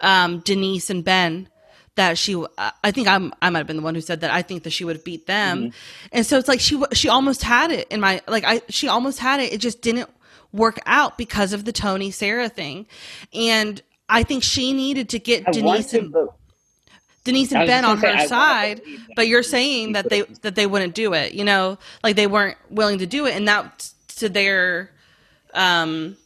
um, 0.00 0.38
Denise 0.40 0.90
and 0.90 1.02
Ben, 1.02 1.48
that 1.96 2.16
she 2.16 2.40
I 2.56 2.92
think 2.92 3.08
I'm 3.08 3.32
I 3.42 3.50
might 3.50 3.58
have 3.58 3.66
been 3.66 3.78
the 3.78 3.82
one 3.82 3.96
who 3.96 4.00
said 4.00 4.20
that 4.20 4.30
I 4.30 4.42
think 4.42 4.62
that 4.62 4.70
she 4.70 4.84
would 4.84 4.94
have 4.94 5.04
beat 5.04 5.26
them, 5.26 5.72
and 6.12 6.24
so 6.24 6.38
it's 6.38 6.46
like 6.46 6.60
she 6.60 6.80
she 6.92 7.08
almost 7.08 7.42
had 7.42 7.72
it 7.72 7.88
in 7.88 7.98
my 8.00 8.22
like 8.28 8.44
I 8.44 8.62
she 8.68 8.86
almost 8.86 9.18
had 9.18 9.40
it. 9.40 9.52
It 9.52 9.58
just 9.58 9.82
didn't 9.82 10.08
work 10.52 10.78
out 10.86 11.18
because 11.18 11.52
of 11.52 11.64
the 11.64 11.72
Tony 11.72 12.12
Sarah 12.12 12.48
thing, 12.48 12.86
and 13.34 13.82
I 14.08 14.22
think 14.22 14.44
she 14.44 14.72
needed 14.72 15.08
to 15.08 15.18
get 15.18 15.48
I 15.48 15.50
Denise 15.50 15.92
and 15.94 16.12
vote. 16.12 16.37
Denise 17.24 17.52
and 17.52 17.66
Ben 17.66 17.84
on 17.84 17.98
her 17.98 18.18
say, 18.20 18.26
side, 18.26 18.80
but 19.14 19.28
you're 19.28 19.42
saying 19.42 19.92
that 19.92 20.08
they 20.08 20.22
that 20.42 20.54
they 20.54 20.66
wouldn't 20.66 20.94
do 20.94 21.12
it. 21.12 21.34
You 21.34 21.44
know, 21.44 21.78
like 22.02 22.16
they 22.16 22.26
weren't 22.26 22.56
willing 22.70 22.98
to 22.98 23.06
do 23.06 23.26
it, 23.26 23.34
and 23.34 23.46
that 23.48 23.90
to 24.16 24.28
their 24.28 24.90
um 25.54 26.16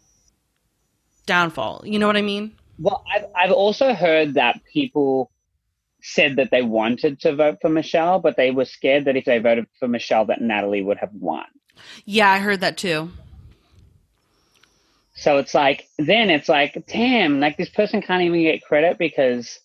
downfall. 1.26 1.82
You 1.84 1.99
know 1.99 2.07
what 2.07 2.16
I 2.16 2.22
mean? 2.22 2.53
Well, 2.78 3.05
I've, 3.14 3.26
I've 3.34 3.53
also 3.53 3.95
heard 3.95 4.34
that 4.34 4.61
people 4.72 5.30
said 6.03 6.36
that 6.36 6.51
they 6.51 6.62
wanted 6.62 7.20
to 7.20 7.34
vote 7.34 7.59
for 7.61 7.68
Michelle, 7.68 8.18
but 8.18 8.36
they 8.36 8.51
were 8.51 8.64
scared 8.64 9.05
that 9.05 9.16
if 9.16 9.24
they 9.24 9.38
voted 9.38 9.66
for 9.78 9.86
Michelle, 9.86 10.24
that 10.26 10.40
Natalie 10.40 10.82
would 10.82 10.99
have 10.99 11.12
won. 11.14 11.45
Yeah, 12.05 12.30
I 12.30 12.38
heard 12.38 12.61
that 12.61 12.76
too. 12.76 13.11
So 15.14 15.38
it's 15.38 15.55
like, 15.55 15.88
then 15.99 16.30
it's 16.30 16.49
like, 16.49 16.84
damn, 16.88 17.38
like 17.38 17.57
this 17.57 17.68
person 17.68 18.03
can't 18.03 18.22
even 18.22 18.43
get 18.43 18.64
credit 18.64 18.99
because 18.99 19.61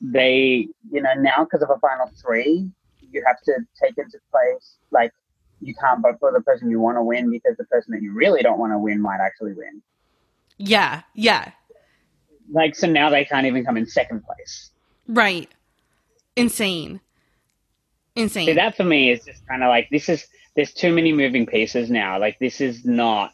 they, 0.00 0.68
you 0.90 1.02
know, 1.02 1.14
now 1.14 1.44
because 1.44 1.62
of 1.62 1.70
a 1.70 1.78
final 1.78 2.10
three, 2.20 2.70
you 3.10 3.22
have 3.26 3.40
to 3.42 3.52
take 3.82 3.98
into 3.98 4.18
place, 4.30 4.76
like, 4.90 5.12
you 5.60 5.74
can't 5.74 6.00
vote 6.00 6.16
for 6.20 6.32
the 6.32 6.40
person 6.40 6.70
you 6.70 6.80
want 6.80 6.96
to 6.96 7.02
win 7.02 7.30
because 7.30 7.56
the 7.58 7.64
person 7.64 7.92
that 7.92 8.00
you 8.02 8.12
really 8.12 8.42
don't 8.42 8.58
want 8.58 8.72
to 8.72 8.78
win 8.78 9.00
might 9.00 9.20
actually 9.20 9.52
win. 9.52 9.82
Yeah, 10.56 11.02
yeah, 11.14 11.52
Like, 12.50 12.74
so 12.74 12.86
now 12.86 13.10
they 13.10 13.24
can't 13.24 13.46
even 13.46 13.64
come 13.64 13.76
in 13.76 13.86
second 13.86 14.22
place. 14.24 14.70
right. 15.06 15.48
Insane, 16.36 17.00
insane. 18.14 18.46
See, 18.46 18.52
that 18.54 18.76
for 18.76 18.84
me 18.84 19.10
is 19.10 19.24
just 19.24 19.46
kind 19.46 19.62
of 19.62 19.68
like 19.68 19.90
this 19.90 20.08
is 20.08 20.26
there's 20.54 20.72
too 20.72 20.92
many 20.94 21.12
moving 21.12 21.44
pieces 21.44 21.90
now. 21.90 22.18
Like 22.18 22.38
this 22.38 22.60
is 22.60 22.84
not. 22.84 23.32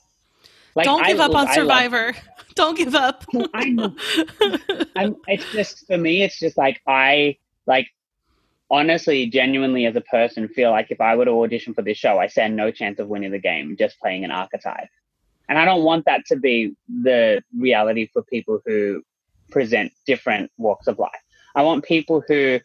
Like 0.76 0.84
Don't 0.84 1.04
I 1.04 1.08
give 1.08 1.20
up 1.20 1.30
on 1.30 1.36
I 1.36 1.42
love- 1.44 1.54
Survivor. 1.54 2.14
Don't 2.54 2.76
give 2.76 2.94
up. 2.94 3.24
I 3.52 3.68
know. 3.68 3.94
I'm, 4.96 5.16
it's 5.26 5.50
just 5.52 5.86
for 5.86 5.98
me. 5.98 6.22
It's 6.22 6.38
just 6.38 6.56
like 6.56 6.80
I 6.86 7.36
like 7.66 7.88
honestly, 8.70 9.26
genuinely, 9.26 9.86
as 9.86 9.96
a 9.96 10.00
person, 10.00 10.48
feel 10.48 10.70
like 10.70 10.90
if 10.90 11.00
I 11.00 11.16
were 11.16 11.24
to 11.24 11.42
audition 11.42 11.74
for 11.74 11.82
this 11.82 11.98
show, 11.98 12.18
I 12.18 12.26
stand 12.28 12.56
no 12.56 12.70
chance 12.70 12.98
of 12.98 13.08
winning 13.08 13.30
the 13.30 13.38
game 13.38 13.76
just 13.76 13.98
playing 14.00 14.24
an 14.24 14.30
archetype. 14.30 14.88
And 15.48 15.58
I 15.58 15.64
don't 15.64 15.84
want 15.84 16.04
that 16.06 16.24
to 16.26 16.36
be 16.36 16.74
the 17.02 17.42
reality 17.56 18.08
for 18.12 18.22
people 18.22 18.60
who 18.66 19.02
present 19.50 19.92
different 20.06 20.50
walks 20.58 20.86
of 20.86 20.98
life. 20.98 21.10
I 21.54 21.62
want 21.62 21.84
people 21.84 22.22
who, 22.26 22.60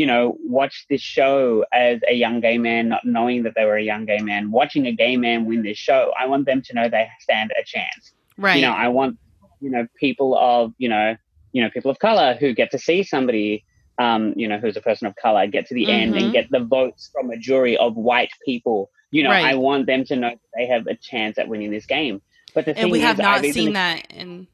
you 0.00 0.06
know, 0.10 0.22
watch 0.58 0.76
this 0.90 1.00
show 1.16 1.64
as 1.72 2.00
a 2.08 2.14
young 2.24 2.40
gay 2.46 2.58
man, 2.68 2.88
not 2.94 3.04
knowing 3.04 3.38
that 3.44 3.54
they 3.56 3.64
were 3.64 3.76
a 3.76 3.82
young 3.92 4.04
gay 4.12 4.18
man, 4.30 4.50
watching 4.60 4.84
a 4.86 4.92
gay 5.04 5.16
man 5.24 5.38
win 5.48 5.62
this 5.62 5.78
show. 5.88 6.02
I 6.20 6.24
want 6.26 6.44
them 6.46 6.60
to 6.66 6.74
know 6.76 6.86
they 6.88 7.06
stand 7.26 7.48
a 7.62 7.64
chance 7.74 8.04
right. 8.38 8.56
you 8.56 8.62
know 8.62 8.72
i 8.72 8.88
want 8.88 9.12
you 9.60 9.70
know 9.70 9.86
people 10.04 10.30
of 10.38 10.72
you 10.78 10.88
know 10.88 11.16
you 11.52 11.62
know 11.62 11.70
people 11.70 11.90
of 11.90 11.98
color 11.98 12.28
who 12.40 12.48
get 12.60 12.70
to 12.70 12.78
see 12.78 13.02
somebody 13.02 13.64
um 13.98 14.22
you 14.36 14.46
know 14.48 14.58
who's 14.58 14.76
a 14.76 14.80
person 14.80 15.06
of 15.06 15.14
color 15.16 15.46
get 15.46 15.66
to 15.66 15.74
the 15.74 15.88
end 15.90 16.14
Mhm. 16.14 16.18
and 16.24 16.32
get 16.32 16.46
the 16.50 16.60
votes 16.76 17.10
from 17.12 17.30
a 17.30 17.36
jury 17.48 17.76
of 17.76 17.94
white 17.94 18.30
people 18.44 18.90
you 19.10 19.22
know 19.22 19.30
Right. 19.30 19.44
i 19.44 19.54
want 19.54 19.86
them 19.86 20.04
to 20.10 20.16
know 20.16 20.30
that 20.30 20.50
they 20.56 20.66
have 20.66 20.86
a 20.86 20.96
chance 20.96 21.38
at 21.38 21.48
winning 21.48 21.70
this 21.70 21.86
game 21.86 22.20
but 22.54 22.64
the 22.64 22.74
thing 22.74 22.84
and 22.84 22.92
we 22.92 22.98
is, 22.98 23.04
have 23.04 23.18
not 23.18 23.44
I've 23.44 23.52
seen 23.52 23.72
that 23.74 24.06
in 24.10 24.46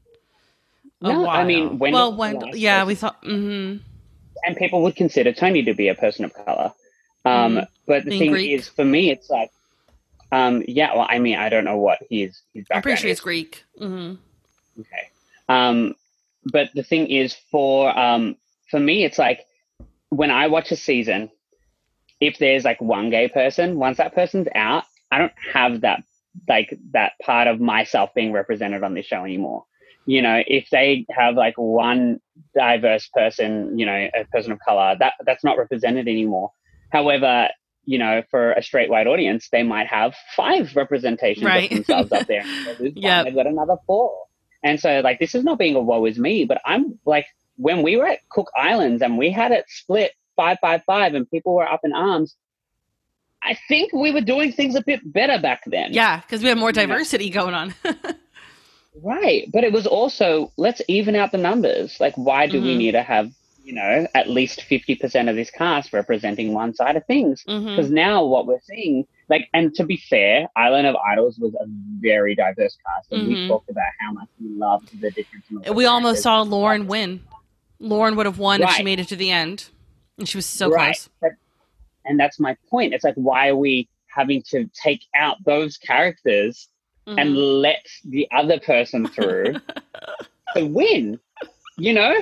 a 1.03 1.09
No, 1.09 1.23
while. 1.23 1.41
I 1.41 1.45
mean, 1.45 1.79
when 1.79 1.93
well, 1.93 2.15
when 2.15 2.35
yeah, 2.55 2.85
we 2.85 2.95
thought. 2.95 3.17
hmm 3.25 3.77
and 4.45 4.57
people 4.57 4.83
would 4.83 4.97
consider 4.97 5.33
tony 5.33 5.63
to 5.63 5.75
be 5.75 5.89
a 5.89 5.95
person 5.95 6.25
of 6.25 6.33
color 6.35 6.73
um 7.25 7.57
Mhm. 7.57 7.69
but 7.87 8.05
the 8.05 8.11
Being 8.11 8.21
thing 8.21 8.31
Greek. 8.33 8.51
is 8.53 8.69
for 8.69 8.85
me 8.85 9.11
it's 9.11 9.29
like 9.31 9.51
um 10.33 10.63
yeah 10.69 10.95
well 10.95 11.07
i 11.09 11.19
mean 11.19 11.37
i 11.37 11.49
don't 11.49 11.65
know 11.65 11.77
what 11.79 11.99
his 12.11 12.41
his 12.55 12.67
I'm 12.71 12.83
pretty 12.83 12.95
background 12.95 12.99
sure 13.01 13.09
is. 13.11 13.13
it's 13.19 13.21
Greek. 13.21 13.65
hmm 13.79 14.15
Okay. 14.79 15.09
Um, 15.49 15.95
but 16.53 16.71
the 16.75 16.83
thing 16.85 17.09
is, 17.09 17.35
for 17.51 17.97
um, 17.99 18.37
for 18.71 18.79
me, 18.81 19.05
it's 19.05 19.19
like 19.19 19.45
when 20.09 20.31
I 20.31 20.47
watch 20.47 20.71
a 20.73 20.77
season, 20.77 21.29
if 22.21 22.39
there's 22.39 22.65
like 22.65 22.81
one 22.81 23.11
gay 23.11 23.29
person, 23.29 23.77
once 23.79 23.99
that 23.99 24.15
person's 24.15 24.47
out, 24.55 24.85
I 25.11 25.19
don't 25.19 25.33
have 25.53 25.81
that 25.83 26.03
like 26.49 26.79
that 26.93 27.13
part 27.21 27.49
of 27.49 27.61
myself 27.61 28.15
being 28.15 28.33
represented 28.33 28.83
on 28.85 28.95
this 28.95 29.05
show 29.07 29.25
anymore. 29.25 29.65
You 30.07 30.23
know, 30.23 30.43
if 30.47 30.71
they 30.71 31.05
have 31.11 31.35
like 31.35 31.59
one 31.59 32.21
diverse 32.55 33.09
person, 33.09 33.79
you 33.79 33.87
know, 33.87 34.09
a 34.15 34.25
person 34.33 34.53
of 34.53 34.59
color, 34.61 34.97
that 34.99 35.15
that's 35.25 35.45
not 35.45 35.59
represented 35.59 36.09
anymore. 36.09 36.53
However, 36.91 37.49
you 37.85 37.99
know, 37.99 38.23
for 38.31 38.53
a 38.53 38.63
straight 38.63 38.91
white 38.91 39.07
audience, 39.07 39.49
they 39.51 39.63
might 39.63 39.87
have 39.87 40.15
five 40.37 40.75
representations 40.77 41.45
Right. 41.47 41.65
of 41.71 41.77
themselves 41.77 42.13
up 42.13 42.27
there. 42.27 42.45
Yeah, 42.47 42.75
they 42.79 42.85
lose 42.85 42.95
one, 42.95 43.03
Yep. 43.05 43.25
they've 43.25 43.35
got 43.35 43.47
another 43.47 43.77
four. 43.87 44.13
And 44.63 44.79
so, 44.79 45.01
like, 45.01 45.19
this 45.19 45.35
is 45.35 45.43
not 45.45 45.59
being 45.59 45.75
a 45.75 45.81
woe 45.81 46.05
is 46.05 46.19
me, 46.19 46.45
but 46.45 46.61
I'm 46.65 46.99
like, 47.07 47.27
when 47.57 47.83
we 47.83 47.97
were 47.97 48.07
at 48.07 48.19
Cook 48.31 48.51
Islands 48.57 49.03
and 49.03 49.17
we 49.17 49.31
had 49.31 49.53
it 49.53 49.65
split 49.69 50.13
five, 50.37 50.59
five, 50.61 50.83
five, 50.85 51.15
and 51.15 51.31
people 51.31 51.55
were 51.55 51.67
up 51.71 51.81
in 51.85 51.93
arms, 51.95 52.37
I 53.43 53.57
think 53.69 53.93
we 53.95 54.13
were 54.13 54.21
doing 54.21 54.53
things 54.53 54.75
a 54.75 54.83
bit 54.83 55.01
better 55.05 55.39
back 55.41 55.63
then. 55.67 55.93
Yeah, 55.95 56.21
because 56.21 56.43
we 56.43 56.49
have 56.51 56.59
more 56.59 56.69
Yeah. 56.71 56.83
diversity 56.87 57.31
going 57.31 57.55
on. 57.55 57.75
Right. 59.03 59.49
But 59.53 59.65
it 59.65 59.73
was 59.73 59.87
also, 59.87 60.53
let's 60.57 60.83
even 60.89 61.17
out 61.17 61.33
the 61.33 61.39
numbers. 61.39 61.99
Like, 62.01 62.15
why 62.17 62.47
do 62.47 62.61
we 62.61 62.75
Mhm. 62.75 62.79
need 62.79 62.93
to 62.93 63.03
have, 63.03 63.31
you 63.65 63.73
know, 63.73 64.07
at 64.15 64.29
least 64.29 64.63
50% 64.63 65.29
of 65.29 65.37
this 65.37 65.51
cast 65.51 65.93
representing 65.93 66.53
one 66.55 66.75
side 66.75 66.97
of 66.97 67.07
things? 67.07 67.43
Because 67.47 67.91
now 67.91 68.25
what 68.25 68.47
we're 68.47 68.61
seeing, 68.63 69.07
like, 69.29 69.49
and 69.55 69.75
to 69.77 69.85
be 69.85 69.97
fair, 69.97 70.49
Island 70.57 70.87
of 70.87 70.97
Idols 70.97 71.39
was 71.39 71.55
a 71.55 71.67
very 72.01 72.35
diverse 72.35 72.77
cast. 72.85 73.13
And 73.13 73.23
Mhm. 73.23 73.29
we 73.29 73.49
talked 73.49 73.71
about 73.71 73.85
how 74.01 74.13
much 74.13 74.29
we 74.41 74.49
loved 74.49 74.89
the 75.01 75.11
difference 75.11 75.47
We 75.75 75.87
almost 75.87 76.23
saw 76.23 76.43
Lauren 76.43 76.87
win. 76.87 77.23
Lauren 77.79 78.17
would 78.17 78.27
have 78.27 78.39
won 78.39 78.63
if 78.63 78.71
she 78.73 78.83
made 78.83 79.01
it 79.01 79.09
to 79.09 79.17
the 79.17 79.31
end, 79.31 79.69
and 80.19 80.29
she 80.29 80.37
was 80.37 80.47
so 80.47 80.69
Right. 80.69 80.89
close. 80.95 81.09
But- 81.21 81.33
and 82.05 82.19
that's 82.19 82.39
my 82.41 82.57
point. 82.69 82.93
It's 82.93 83.05
like, 83.05 83.15
why 83.15 83.49
are 83.49 83.57
we 83.57 83.89
having 84.09 84.43
to 84.51 84.69
take 84.75 85.03
out 85.15 85.37
those 85.45 85.77
characters 85.79 86.69
and 87.17 87.37
Mhm. 87.37 87.63
let 87.63 87.87
the 88.05 88.29
other 88.31 88.59
person 88.61 89.07
through 89.07 89.55
to 90.57 90.67
win, 90.67 91.19
you 91.77 91.93
know? 91.93 92.15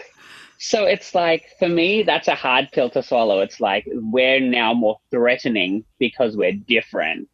So 0.59 0.87
it's 0.87 1.15
like, 1.15 1.47
for 1.59 1.69
me, 1.69 2.03
that's 2.03 2.27
a 2.29 2.35
hard 2.35 2.71
pill 2.73 2.91
to 2.91 3.03
swallow. 3.03 3.41
It's 3.41 3.61
like, 3.61 3.87
we're 3.93 4.41
now 4.41 4.75
more 4.75 4.99
threatening 5.11 5.85
because 5.99 6.37
we're 6.37 6.53
different, 6.53 7.29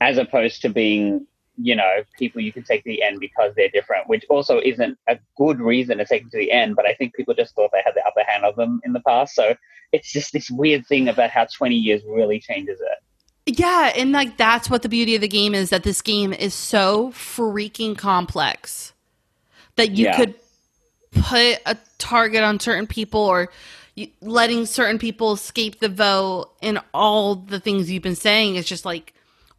as 0.00 0.18
opposed 0.18 0.62
to 0.62 0.68
being, 0.68 1.26
you 1.56 1.74
know, 1.74 2.02
people 2.16 2.40
you 2.40 2.52
can 2.52 2.62
take 2.62 2.84
to 2.84 2.90
the 2.90 3.02
end 3.02 3.18
because 3.18 3.54
they're 3.56 3.68
different, 3.70 4.08
which 4.08 4.24
also 4.30 4.60
isn't 4.60 4.96
a 5.08 5.18
good 5.36 5.58
reason 5.60 5.98
to 5.98 6.04
take 6.04 6.22
them 6.22 6.30
to 6.30 6.38
the 6.38 6.52
end. 6.52 6.76
But 6.76 6.86
I 6.86 6.94
think 6.94 7.14
people 7.14 7.34
just 7.34 7.54
thought 7.56 7.70
they 7.72 7.82
had 7.84 7.94
the 7.94 8.06
upper 8.06 8.22
hand 8.26 8.44
of 8.44 8.54
them 8.54 8.80
in 8.84 8.92
the 8.92 9.00
past. 9.00 9.34
So 9.34 9.56
it's 9.90 10.12
just 10.12 10.32
this 10.32 10.50
weird 10.50 10.86
thing 10.86 11.08
about 11.08 11.30
how 11.30 11.46
20 11.46 11.74
years 11.74 12.02
really 12.06 12.38
changes 12.38 12.80
it. 12.80 12.98
Yeah, 13.46 13.92
and 13.96 14.12
like 14.12 14.36
that's 14.36 14.70
what 14.70 14.82
the 14.82 14.88
beauty 14.88 15.14
of 15.14 15.20
the 15.20 15.28
game 15.28 15.54
is 15.54 15.70
that 15.70 15.82
this 15.82 16.00
game 16.00 16.32
is 16.32 16.54
so 16.54 17.10
freaking 17.10 17.96
complex 17.98 18.92
that 19.76 19.92
you 19.92 20.06
Yeah. 20.06 20.16
could 20.16 20.34
put 21.12 21.58
a 21.66 21.76
target 21.98 22.42
on 22.42 22.60
certain 22.60 22.86
people 22.86 23.20
or 23.20 23.50
you, 23.94 24.08
letting 24.20 24.64
certain 24.66 24.98
people 24.98 25.32
escape 25.32 25.80
the 25.80 25.88
vote 25.88 26.50
and 26.62 26.80
all 26.94 27.34
the 27.34 27.58
things 27.60 27.90
you've 27.90 28.02
been 28.02 28.14
saying 28.14 28.56
is 28.56 28.64
just 28.64 28.84
like 28.84 29.12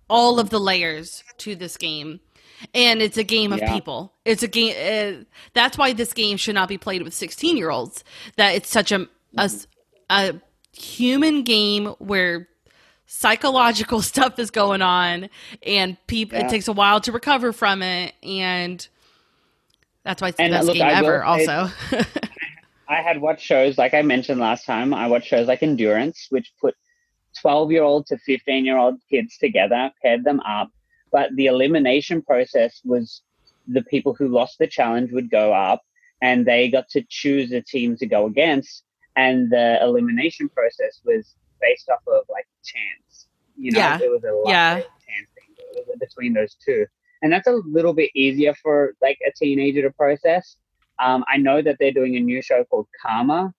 all 0.09 0.39
of 0.39 0.49
the 0.49 0.59
layers 0.59 1.23
to 1.39 1.55
this 1.55 1.77
game. 1.77 2.19
And 2.73 3.01
it's 3.01 3.17
a 3.17 3.23
game 3.23 3.51
of 3.51 3.59
Yeah. 3.59 3.73
people. 3.73 4.13
It's 4.23 4.41
a 4.43 4.47
game. 4.47 4.73
Uh, 5.21 5.23
that's 5.53 5.77
why 5.77 5.91
this 5.93 6.13
game 6.13 6.37
should 6.37 6.55
not 6.55 6.69
be 6.69 6.77
played 6.77 7.03
with 7.03 7.13
16 7.13 7.57
year 7.57 7.69
olds. 7.69 8.03
That 8.37 8.51
it's 8.55 8.69
such 8.69 8.91
a, 8.93 9.07
a, 9.37 9.51
a 10.09 10.33
human 10.71 11.43
game 11.43 11.87
where 11.99 12.47
psychological 13.05 14.01
stuff 14.11 14.39
is 14.39 14.51
going 14.51 14.81
on 14.81 15.29
and 15.65 15.97
people 16.07 16.37
Yeah. 16.37 16.47
it 16.47 16.49
takes 16.49 16.67
a 16.67 16.73
while 16.73 16.99
to 17.01 17.11
recover 17.11 17.53
from 17.53 17.81
it 17.81 18.13
and 18.23 18.85
that's 20.03 20.21
why 20.21 20.29
it's 20.29 20.37
the 20.37 20.43
And, 20.43 20.53
uh, 20.53 20.57
best 20.57 20.67
look, 20.67 20.75
game 20.77 20.87
I 20.87 20.93
ever 20.93 21.19
say- 21.37 21.45
also 21.47 21.73
I 22.89 23.01
had 23.01 23.21
watched 23.21 23.43
shows 23.45 23.77
like 23.77 23.93
I 23.93 24.01
mentioned 24.01 24.39
last 24.39 24.65
time. 24.65 24.93
I 24.93 25.07
watched 25.07 25.27
shows 25.27 25.47
like 25.47 25.63
Endurance, 25.63 26.27
which 26.29 26.51
put 26.59 26.75
12 27.41 27.71
year 27.71 27.81
old 27.83 28.05
to 28.07 28.17
15 28.19 28.65
year 28.65 28.77
old 28.77 28.99
kids 29.09 29.37
together, 29.37 29.89
paired 30.01 30.23
them 30.23 30.39
up. 30.41 30.69
But 31.11 31.35
the 31.35 31.45
elimination 31.47 32.21
process 32.21 32.81
was 32.83 33.21
the 33.67 33.81
people 33.83 34.13
who 34.13 34.27
lost 34.27 34.59
the 34.59 34.67
challenge 34.67 35.11
would 35.11 35.31
go 35.31 35.53
up 35.53 35.81
and 36.21 36.45
they 36.45 36.69
got 36.69 36.89
to 36.89 37.03
choose 37.09 37.51
a 37.53 37.61
team 37.61 37.95
to 37.97 38.05
go 38.05 38.25
against. 38.25 38.83
And 39.15 39.49
the 39.49 39.79
elimination 39.81 40.49
process 40.49 40.99
was 41.05 41.35
based 41.67 41.89
off 41.89 41.99
of 42.07 42.23
like 42.29 42.47
chance. 42.63 43.27
You 43.57 43.71
know, 43.71 43.79
Yeah. 43.79 43.99
it 44.01 44.09
was 44.11 44.23
a 44.23 44.31
luck 44.31 44.47
Yeah. 44.47 44.73
chance 44.75 45.29
thing 45.35 45.85
between 45.99 46.33
those 46.33 46.55
two. 46.65 46.85
And 47.21 47.31
that's 47.31 47.47
a 47.47 47.53
little 47.77 47.93
bit 47.93 48.11
easier 48.13 48.53
for 48.61 48.95
like 49.01 49.17
a 49.27 49.31
teenager 49.31 49.81
to 49.83 49.91
process. 49.91 50.57
Um, 50.99 51.23
I 51.27 51.37
know 51.37 51.61
that 51.61 51.77
they're 51.79 51.91
doing 51.91 52.15
a 52.17 52.19
new 52.19 52.41
show 52.41 52.63
called 52.65 52.87
Karma. 53.01 53.53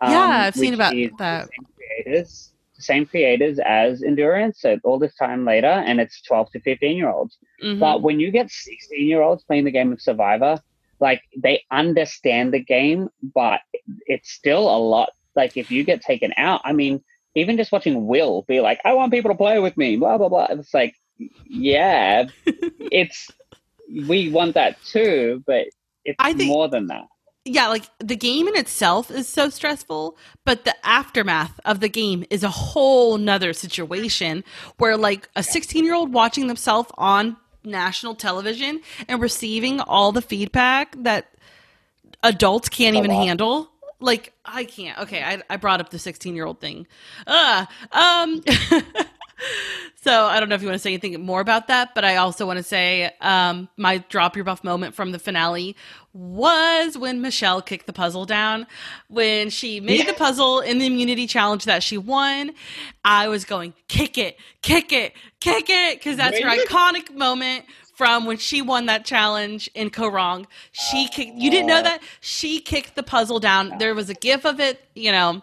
um, 0.00 0.10
Yeah, 0.12 0.44
I've 0.46 0.54
seen 0.54 0.74
about 0.74 0.94
that. 1.18 1.46
The 1.46 1.52
same 1.56 1.66
creators, 1.76 2.52
the 2.76 2.82
same 2.82 3.06
creators 3.06 3.58
as 3.60 4.02
Endurance. 4.02 4.60
So 4.60 4.78
all 4.84 4.98
this 4.98 5.14
time 5.16 5.44
later, 5.44 5.66
and 5.88 6.00
it's 6.00 6.20
twelve 6.22 6.50
to 6.52 6.60
fifteen 6.60 6.96
year 6.96 7.08
olds. 7.10 7.38
Mhm. 7.62 7.78
But 7.78 8.02
when 8.02 8.18
you 8.20 8.30
get 8.30 8.50
sixteen 8.50 9.06
year 9.06 9.22
olds 9.22 9.44
playing 9.44 9.64
the 9.64 9.70
game 9.70 9.92
of 9.92 10.00
Survivor, 10.00 10.58
like 10.98 11.22
they 11.36 11.64
understand 11.70 12.52
the 12.52 12.60
game, 12.76 13.08
but 13.34 13.60
it's 14.06 14.30
still 14.30 14.64
a 14.74 14.78
lot. 14.78 15.10
Like 15.36 15.56
if 15.56 15.70
you 15.70 15.84
get 15.84 16.00
taken 16.02 16.32
out, 16.36 16.60
I 16.64 16.72
mean, 16.72 17.02
even 17.34 17.56
just 17.56 17.72
watching 17.72 18.06
Will 18.06 18.42
be 18.48 18.60
like, 18.60 18.80
"I 18.84 18.92
want 18.94 19.12
people 19.12 19.30
to 19.30 19.36
play 19.36 19.58
with 19.58 19.76
me," 19.76 19.96
blah 19.96 20.18
blah 20.18 20.28
blah. 20.28 20.46
It's 20.50 20.74
like, 20.74 20.94
yeah, 21.48 22.24
it's 22.46 23.30
we 24.08 24.30
want 24.30 24.54
that 24.54 24.76
too, 24.84 25.42
but 25.46 25.66
it's 26.04 26.16
I 26.18 26.32
think- 26.32 26.48
more 26.48 26.68
than 26.68 26.86
that. 26.88 27.06
yeah 27.44 27.68
like 27.68 27.86
the 27.98 28.16
game 28.16 28.46
in 28.48 28.54
itself 28.56 29.10
is 29.10 29.26
so 29.26 29.48
stressful 29.48 30.16
but 30.44 30.64
the 30.64 30.74
aftermath 30.86 31.58
of 31.64 31.80
the 31.80 31.88
game 31.88 32.22
is 32.30 32.44
a 32.44 32.50
whole 32.50 33.16
nother 33.16 33.52
situation 33.54 34.44
where 34.76 34.94
like 34.96 35.26
a 35.34 35.42
16 35.42 35.82
year 35.84 35.94
old 35.94 36.12
watching 36.12 36.46
themselves 36.48 36.90
on 36.98 37.36
national 37.64 38.14
television 38.14 38.80
and 39.08 39.22
receiving 39.22 39.80
all 39.80 40.12
the 40.12 40.20
feedback 40.22 40.94
that 41.02 41.28
adults 42.22 42.68
can't 42.68 42.94
even 42.96 43.10
handle 43.10 43.70
like 44.00 44.32
i 44.44 44.64
can't. 44.64 44.98
Okay 45.00 45.22
i, 45.22 45.42
I 45.48 45.56
brought 45.56 45.80
up 45.80 45.90
the 45.90 45.98
16 45.98 46.34
year 46.34 46.46
old 46.46 46.60
thing. 46.60 46.86
Uh, 47.26 47.66
um 47.92 48.42
so 50.02 50.24
i 50.24 50.38
don't 50.38 50.48
know 50.48 50.54
if 50.54 50.62
you 50.62 50.68
want 50.68 50.74
to 50.74 50.82
say 50.82 50.90
anything 50.90 51.18
more 51.22 51.40
about 51.40 51.68
that 51.68 51.94
but 51.94 52.04
i 52.04 52.16
also 52.16 52.46
want 52.46 52.58
to 52.58 52.62
say 52.62 53.10
um, 53.20 53.68
my 53.76 53.98
drop 54.08 54.36
your 54.36 54.44
buff 54.44 54.62
moment 54.62 54.94
from 54.94 55.12
the 55.12 55.18
finale 55.18 55.74
was 56.12 56.98
when 56.98 57.20
michelle 57.20 57.62
kicked 57.62 57.86
the 57.86 57.92
puzzle 57.92 58.24
down. 58.24 58.66
When 59.08 59.48
she 59.48 59.80
made 59.80 60.06
the 60.08 60.12
puzzle 60.12 60.60
in 60.60 60.78
the 60.78 60.86
immunity 60.86 61.26
challenge 61.26 61.64
that 61.64 61.82
she 61.82 61.96
won 61.96 62.52
i 63.04 63.28
was 63.28 63.44
going 63.44 63.72
kick 63.88 64.18
it 64.18 64.36
kick 64.62 64.92
it 64.92 65.14
kick 65.40 65.66
it 65.68 65.98
because 65.98 66.16
that's 66.16 66.38
her 66.38 66.48
iconic 66.48 67.14
moment 67.14 67.64
from 68.00 68.24
when 68.24 68.38
she 68.38 68.62
won 68.62 68.86
that 68.86 69.04
challenge 69.04 69.68
in 69.74 69.90
Kaoh 69.90 70.10
Rong. 70.10 70.46
She 70.72 71.06
kicked. 71.08 71.36
You 71.36 71.50
didn't 71.50 71.66
know 71.66 71.80
oh. 71.80 71.82
that 71.82 72.02
she 72.20 72.58
kicked 72.58 72.94
the 72.94 73.02
puzzle 73.02 73.40
down. 73.40 73.76
There 73.76 73.94
was 73.94 74.08
a 74.08 74.14
gif 74.14 74.46
of 74.46 74.58
it, 74.58 74.82
you 74.94 75.12
know, 75.12 75.42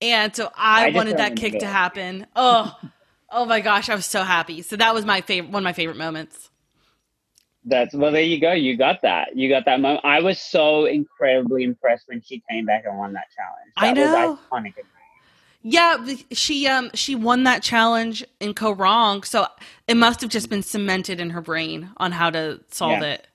and 0.00 0.34
so 0.34 0.50
I, 0.56 0.86
I 0.86 0.90
wanted 0.92 1.18
that 1.18 1.36
kick 1.36 1.58
to 1.58 1.66
happen. 1.66 2.26
Oh, 2.34 2.74
oh 3.30 3.44
my 3.44 3.60
gosh, 3.60 3.90
I 3.90 3.94
was 3.94 4.06
so 4.06 4.22
happy. 4.22 4.62
So 4.62 4.74
that 4.76 4.94
was 4.94 5.04
my 5.04 5.20
favorite, 5.20 5.52
one 5.52 5.62
of 5.62 5.64
my 5.64 5.74
favorite 5.74 5.98
moments. 5.98 6.48
That's 7.66 7.94
well. 7.94 8.10
There 8.10 8.22
you 8.22 8.40
go. 8.40 8.52
You 8.52 8.78
got 8.78 9.02
that. 9.02 9.36
You 9.36 9.50
got 9.50 9.66
that 9.66 9.78
moment. 9.78 10.00
I 10.02 10.22
was 10.22 10.40
so 10.40 10.86
incredibly 10.86 11.62
impressed 11.64 12.04
when 12.08 12.22
she 12.22 12.42
came 12.50 12.64
back 12.64 12.84
and 12.86 12.96
won 12.96 13.12
that 13.12 13.26
challenge. 13.36 13.72
I 13.76 13.92
know. 13.92 14.30
Was 14.30 14.38
iconic. 14.50 14.72
Yeah, 15.62 15.96
she 16.32 16.66
um 16.68 16.90
she 16.94 17.14
won 17.14 17.44
that 17.44 17.62
challenge 17.62 18.24
in 18.40 18.54
Kaoh 18.54 18.78
Rong, 18.78 19.22
so 19.24 19.46
it 19.88 19.96
must 19.96 20.20
have 20.20 20.30
just 20.30 20.48
been 20.50 20.62
cemented 20.62 21.20
in 21.20 21.30
her 21.30 21.40
brain 21.40 21.90
on 21.98 22.12
how 22.12 22.30
to 22.30 22.60
solve 22.70 23.00
Yeah. 23.02 23.14
it. 23.14 23.26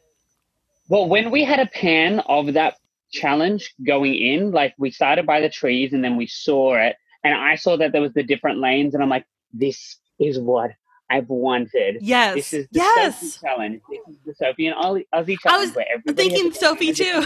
Well, 0.89 1.07
when 1.07 1.32
we 1.32 1.43
had 1.43 1.59
a 1.59 1.65
pan 1.67 2.19
of 2.21 2.53
that 2.53 2.76
challenge 3.11 3.74
going 3.86 4.15
in, 4.15 4.51
like 4.51 4.74
we 4.78 4.91
started 4.91 5.26
by 5.26 5.41
the 5.41 5.49
trees 5.49 5.93
and 5.93 6.03
then 6.03 6.17
we 6.17 6.28
saw 6.28 6.76
it, 6.76 6.95
and 7.24 7.34
I 7.36 7.55
saw 7.55 7.78
that 7.78 7.91
there 7.91 8.01
was 8.01 8.13
the 8.13 8.24
different 8.24 8.59
lanes, 8.59 8.93
and 8.93 9.03
I'm 9.03 9.09
like, 9.09 9.26
this 9.53 9.97
is 10.19 10.39
what 10.39 10.71
I've 11.09 11.30
wanted. 11.30 11.97
Yes, 12.01 12.36
This 12.36 12.53
is 12.53 12.67
the 12.71 12.80
yes. 12.80 13.19
Sophie 13.19 13.45
challenge. 13.45 13.82
This 13.89 14.15
is 14.15 14.21
the 14.26 14.34
Sophie 14.36 14.67
and 14.67 14.76
Ozzy, 14.78 15.05
Ozzy 15.13 15.38
challenge. 15.39 15.76
I 15.78 16.01
was 16.05 16.15
thinking 16.15 16.53
Sophie 16.53 16.93
too. 16.93 17.24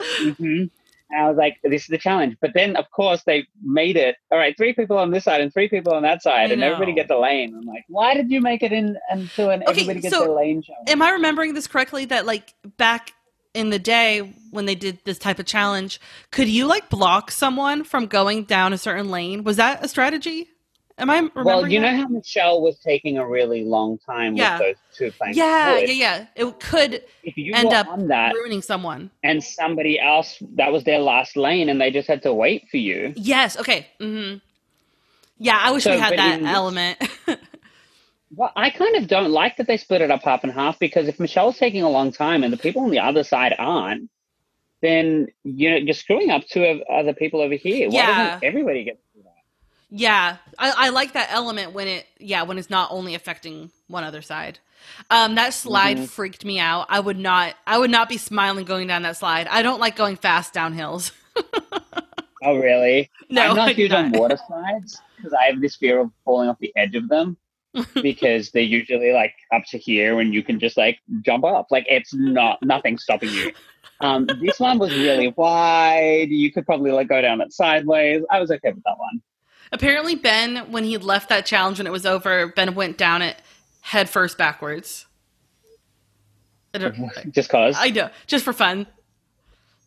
hmm 0.38 0.64
And 1.10 1.20
I 1.24 1.28
was 1.28 1.36
like, 1.36 1.58
this 1.62 1.82
is 1.82 1.88
the 1.88 1.98
challenge. 1.98 2.36
But 2.40 2.52
then, 2.54 2.76
of 2.76 2.90
course, 2.90 3.22
they 3.24 3.46
made 3.62 3.96
it. 3.96 4.16
All 4.30 4.38
right, 4.38 4.56
three 4.56 4.72
people 4.72 4.98
on 4.98 5.10
this 5.10 5.24
side 5.24 5.40
and 5.40 5.52
three 5.52 5.68
people 5.68 5.94
on 5.94 6.02
that 6.02 6.22
side, 6.22 6.50
and 6.50 6.62
everybody 6.62 6.92
gets 6.92 7.10
a 7.10 7.16
lane. 7.16 7.54
I'm 7.56 7.66
like, 7.66 7.84
why 7.88 8.14
did 8.14 8.30
you 8.30 8.40
make 8.40 8.62
it 8.62 8.72
in 8.72 8.96
into 9.12 9.50
an 9.50 9.62
Okay, 9.62 9.70
everybody 9.70 10.00
gets 10.00 10.14
so 10.14 10.24
their 10.24 10.34
lane 10.34 10.62
challenge? 10.62 10.88
Am 10.88 11.02
I 11.02 11.10
remembering 11.10 11.54
this 11.54 11.66
correctly? 11.66 12.06
That 12.06 12.26
like 12.26 12.54
back 12.76 13.12
in 13.54 13.70
the 13.70 13.78
day 13.78 14.34
when 14.50 14.66
they 14.66 14.74
did 14.74 14.98
this 15.04 15.18
type 15.18 15.38
of 15.38 15.46
challenge, 15.46 16.00
could 16.30 16.48
you 16.48 16.66
like 16.66 16.90
block 16.90 17.30
someone 17.30 17.84
from 17.84 18.06
going 18.06 18.44
down 18.44 18.72
a 18.72 18.78
certain 18.78 19.10
lane? 19.10 19.44
Was 19.44 19.56
that 19.56 19.84
a 19.84 19.88
strategy? 19.88 20.48
Am 20.98 21.10
I 21.10 21.16
remembering? 21.18 21.44
well, 21.46 21.66
you 21.68 21.80
that? 21.80 21.92
know 21.92 22.02
how 22.02 22.08
Michelle 22.08 22.62
was 22.62 22.78
taking 22.78 23.18
a 23.18 23.26
really 23.28 23.64
long 23.64 23.98
time 23.98 24.34
Yeah. 24.34 24.58
with 24.58 24.66
those 24.66 24.76
two 24.96 25.12
playing. 25.12 25.34
Yeah, 25.36 25.78
yeah, 25.78 25.92
yeah. 25.92 26.26
It 26.34 26.58
could 26.60 27.02
If 27.22 27.36
you 27.36 27.54
end 27.54 27.72
up 27.72 27.88
on 27.88 28.08
that 28.08 28.32
ruining 28.34 28.62
someone. 28.62 29.10
and 29.22 29.42
somebody 29.44 30.00
else 30.00 30.38
that 30.54 30.72
was 30.72 30.84
their 30.84 30.98
last 31.00 31.36
lane 31.36 31.68
and 31.68 31.78
they 31.80 31.90
just 31.90 32.08
had 32.08 32.22
to 32.22 32.32
wait 32.32 32.68
for 32.70 32.78
you, 32.78 33.12
Yes. 33.16 33.58
Okay. 33.58 33.86
hmm 34.00 34.34
Yeah, 35.38 35.58
I 35.60 35.70
wish 35.70 35.84
So, 35.84 35.92
we 35.92 35.98
had 35.98 36.16
that 36.18 36.38
in 36.40 36.46
element. 36.46 36.98
Well, 38.34 38.50
I 38.56 38.70
kind 38.70 38.96
of 38.96 39.06
don't 39.06 39.30
like 39.30 39.56
that 39.56 39.68
they 39.68 39.76
split 39.76 40.00
it 40.00 40.10
up 40.10 40.22
half 40.24 40.42
and 40.42 40.52
half 40.52 40.80
because 40.80 41.06
if 41.06 41.20
Michelle's 41.20 41.58
taking 41.58 41.82
a 41.84 41.88
long 41.88 42.10
time 42.10 42.42
and 42.42 42.52
the 42.52 42.56
people 42.56 42.82
on 42.82 42.90
the 42.90 42.98
other 42.98 43.22
side 43.22 43.54
aren't, 43.56 44.10
then 44.82 45.28
you 45.44 45.70
know 45.70 45.76
you're 45.76 45.94
screwing 45.94 46.30
up 46.32 46.42
two 46.44 46.82
other 46.90 47.14
people 47.14 47.40
over 47.40 47.54
here. 47.54 47.88
Why 47.88 48.00
Yeah. 48.00 48.06
doesn't 48.06 48.44
everybody 48.44 48.82
get 48.82 48.94
to 48.96 48.98
do 48.98 49.04
that? 49.04 49.05
Yeah, 49.90 50.36
I, 50.58 50.72
I 50.76 50.88
like 50.90 51.12
that 51.14 51.28
element 51.30 51.72
when 51.72 51.88
it 51.88 52.06
yeah 52.18 52.42
when 52.42 52.58
it's 52.58 52.70
not 52.70 52.90
only 52.90 53.14
affecting 53.14 53.70
one 53.88 54.04
other 54.04 54.22
side. 54.22 54.58
Um, 55.10 55.34
that 55.34 55.52
slide 55.54 55.96
Mhm. 55.96 56.08
freaked 56.08 56.44
me 56.44 56.58
out. 56.58 56.86
I 56.88 57.00
would 57.00 57.18
not 57.18 57.54
I 57.66 57.78
would 57.78 57.90
not 57.90 58.08
be 58.08 58.18
smiling 58.18 58.64
going 58.64 58.86
down 58.86 59.02
that 59.02 59.16
slide. 59.16 59.46
I 59.48 59.62
don't 59.62 59.80
like 59.80 59.96
going 59.96 60.16
fast 60.16 60.52
down 60.52 60.72
hills. 60.72 61.12
Oh, 62.42 62.58
really? 62.58 63.10
No, 63.30 63.42
I'm 63.42 63.56
not 63.56 63.72
huge 63.72 63.92
on 63.92 64.12
water 64.12 64.38
slides 64.46 65.00
because 65.16 65.32
I 65.32 65.46
have 65.46 65.60
this 65.60 65.74
fear 65.74 66.00
of 66.00 66.10
falling 66.24 66.48
off 66.48 66.58
the 66.60 66.72
edge 66.76 66.94
of 66.94 67.08
them 67.08 67.36
because 68.02 68.50
they're 68.52 68.62
usually 68.62 69.10
like 69.12 69.32
up 69.52 69.62
to 69.70 69.78
here 69.78 70.20
and 70.20 70.32
you 70.32 70.44
can 70.44 70.60
just 70.60 70.76
like 70.76 70.98
jump 71.22 71.44
up. 71.44 71.66
Like 71.70 71.86
it's 71.88 72.14
not 72.14 72.58
nothing 72.62 72.98
stopping 72.98 73.30
you. 73.30 73.52
Um, 74.00 74.26
this 74.40 74.60
one 74.60 74.78
was 74.78 74.94
really 74.94 75.32
wide. 75.36 76.28
You 76.28 76.52
could 76.52 76.66
probably 76.66 76.92
like 76.92 77.08
go 77.08 77.20
down 77.20 77.40
it 77.40 77.52
sideways. 77.52 78.22
I 78.30 78.38
was 78.38 78.50
okay 78.52 78.70
with 78.70 78.84
that 78.84 78.98
one. 78.98 79.20
Apparently, 79.72 80.14
Ben, 80.14 80.70
when 80.70 80.84
he 80.84 80.96
left 80.98 81.28
that 81.28 81.46
challenge 81.46 81.78
when 81.78 81.86
it 81.86 81.92
was 81.92 82.06
over, 82.06 82.48
Ben 82.48 82.74
went 82.74 82.96
down 82.98 83.22
it 83.22 83.40
head 83.80 84.08
first 84.08 84.38
backwards. 84.38 85.06
Just 87.30 87.48
cause. 87.48 87.74
I 87.78 87.90
know, 87.90 88.10
just 88.26 88.44
for 88.44 88.52
fun. 88.52 88.86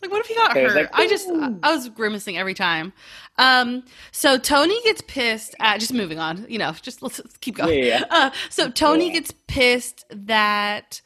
Like, 0.02 0.12
what 0.12 0.22
if 0.22 0.28
he 0.28 0.36
got 0.36 0.56
was 0.56 0.74
hurt? 0.74 0.76
like, 0.76 0.90
I 0.94 1.08
just, 1.08 1.30
I 1.30 1.74
was 1.76 1.90
grimacing 1.90 2.38
every 2.38 2.54
time. 2.54 2.94
Um, 3.38 3.84
so 4.12 4.38
Tony 4.38 4.82
gets 4.84 5.02
pissed 5.02 5.56
at. 5.60 5.80
Just 5.80 5.94
moving 5.94 6.20
on, 6.20 6.46
you 6.50 6.58
know, 6.58 6.72
just 6.82 7.02
let's, 7.02 7.20
let's 7.20 7.38
keep 7.38 7.58
going. 7.58 7.78
Yeah, 7.84 8.00
yeah. 8.00 8.04
Uh, 8.10 8.32
so 8.50 8.70
Tony 8.70 9.08
Yeah. 9.08 9.14
gets 9.14 9.34
pissed 9.48 10.06
that 10.10 11.02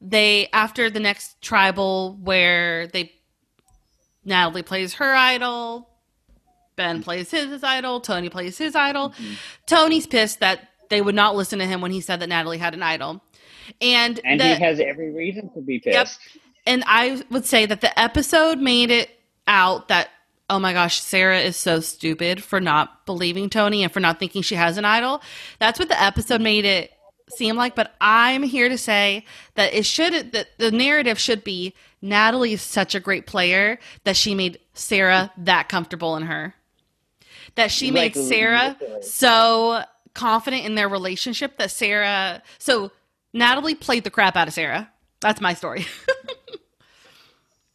they 0.00 0.48
after 0.52 0.90
the 0.90 1.00
next 1.00 1.40
tribal 1.42 2.16
where 2.22 2.86
they 2.86 3.12
Natalie 4.24 4.62
plays 4.62 4.94
her 4.94 5.12
idol, 5.14 5.88
Ben 6.76 7.02
plays 7.02 7.30
his 7.30 7.64
idol, 7.64 8.00
Tony 8.00 8.28
plays 8.28 8.58
his 8.58 8.74
idol. 8.76 9.10
Mm-hmm. 9.10 9.32
Tony's 9.66 10.06
pissed 10.06 10.40
that 10.40 10.68
they 10.90 11.00
would 11.00 11.14
not 11.14 11.34
listen 11.34 11.58
to 11.58 11.66
him 11.66 11.80
when 11.80 11.90
he 11.90 12.00
said 12.00 12.20
that 12.20 12.28
Natalie 12.28 12.58
had 12.58 12.74
an 12.74 12.82
idol. 12.82 13.20
And, 13.80 14.20
and 14.24 14.38
the- 14.40 14.54
he 14.54 14.62
has 14.62 14.78
every 14.78 15.10
reason 15.12 15.50
to 15.54 15.60
be 15.60 15.82
Yep. 15.84 16.06
pissed. 16.06 16.20
and 16.66 16.84
I 16.86 17.22
would 17.30 17.44
say 17.44 17.66
that 17.66 17.80
the 17.80 17.98
episode 17.98 18.58
made 18.58 18.90
it 18.90 19.10
out 19.48 19.88
that 19.88 20.08
oh 20.48 20.60
my 20.60 20.72
gosh, 20.72 21.00
Sarah 21.00 21.40
is 21.40 21.56
so 21.56 21.80
stupid 21.80 22.40
for 22.40 22.60
not 22.60 23.04
believing 23.04 23.50
Tony 23.50 23.82
and 23.82 23.90
for 23.92 23.98
not 23.98 24.20
thinking 24.20 24.42
she 24.42 24.54
has 24.54 24.78
an 24.78 24.84
idol. 24.84 25.20
That's 25.58 25.76
what 25.80 25.88
the 25.88 26.00
episode 26.00 26.40
made 26.40 26.64
it 26.64 26.92
seem 27.30 27.56
like, 27.56 27.74
but 27.74 27.96
I'm 28.00 28.44
here 28.44 28.68
to 28.68 28.78
say 28.78 29.24
that 29.56 29.74
it 29.74 29.84
should 29.84 30.30
that 30.30 30.46
the 30.58 30.70
narrative 30.70 31.18
should 31.18 31.42
be 31.42 31.74
Natalie 32.00 32.52
is 32.52 32.62
such 32.62 32.94
a 32.94 33.00
great 33.00 33.26
player 33.26 33.80
that 34.04 34.16
she 34.16 34.36
made 34.36 34.60
Sarah 34.74 35.32
that 35.38 35.68
comfortable 35.68 36.14
in 36.16 36.22
her. 36.24 36.54
That 37.56 37.70
she 37.70 37.90
Like, 37.90 38.14
made 38.14 38.24
Sarah 38.24 38.76
so 39.02 39.82
confident 40.14 40.64
in 40.64 40.74
their 40.76 40.88
relationship 40.88 41.58
that 41.58 41.70
Sarah 41.70 42.42
so 42.58 42.90
Natalie 43.32 43.74
played 43.74 44.04
the 44.04 44.10
crap 44.10 44.36
out 44.36 44.48
of 44.48 44.54
Sarah. 44.54 44.90
That's 45.20 45.40
my 45.40 45.52
story. 45.54 45.84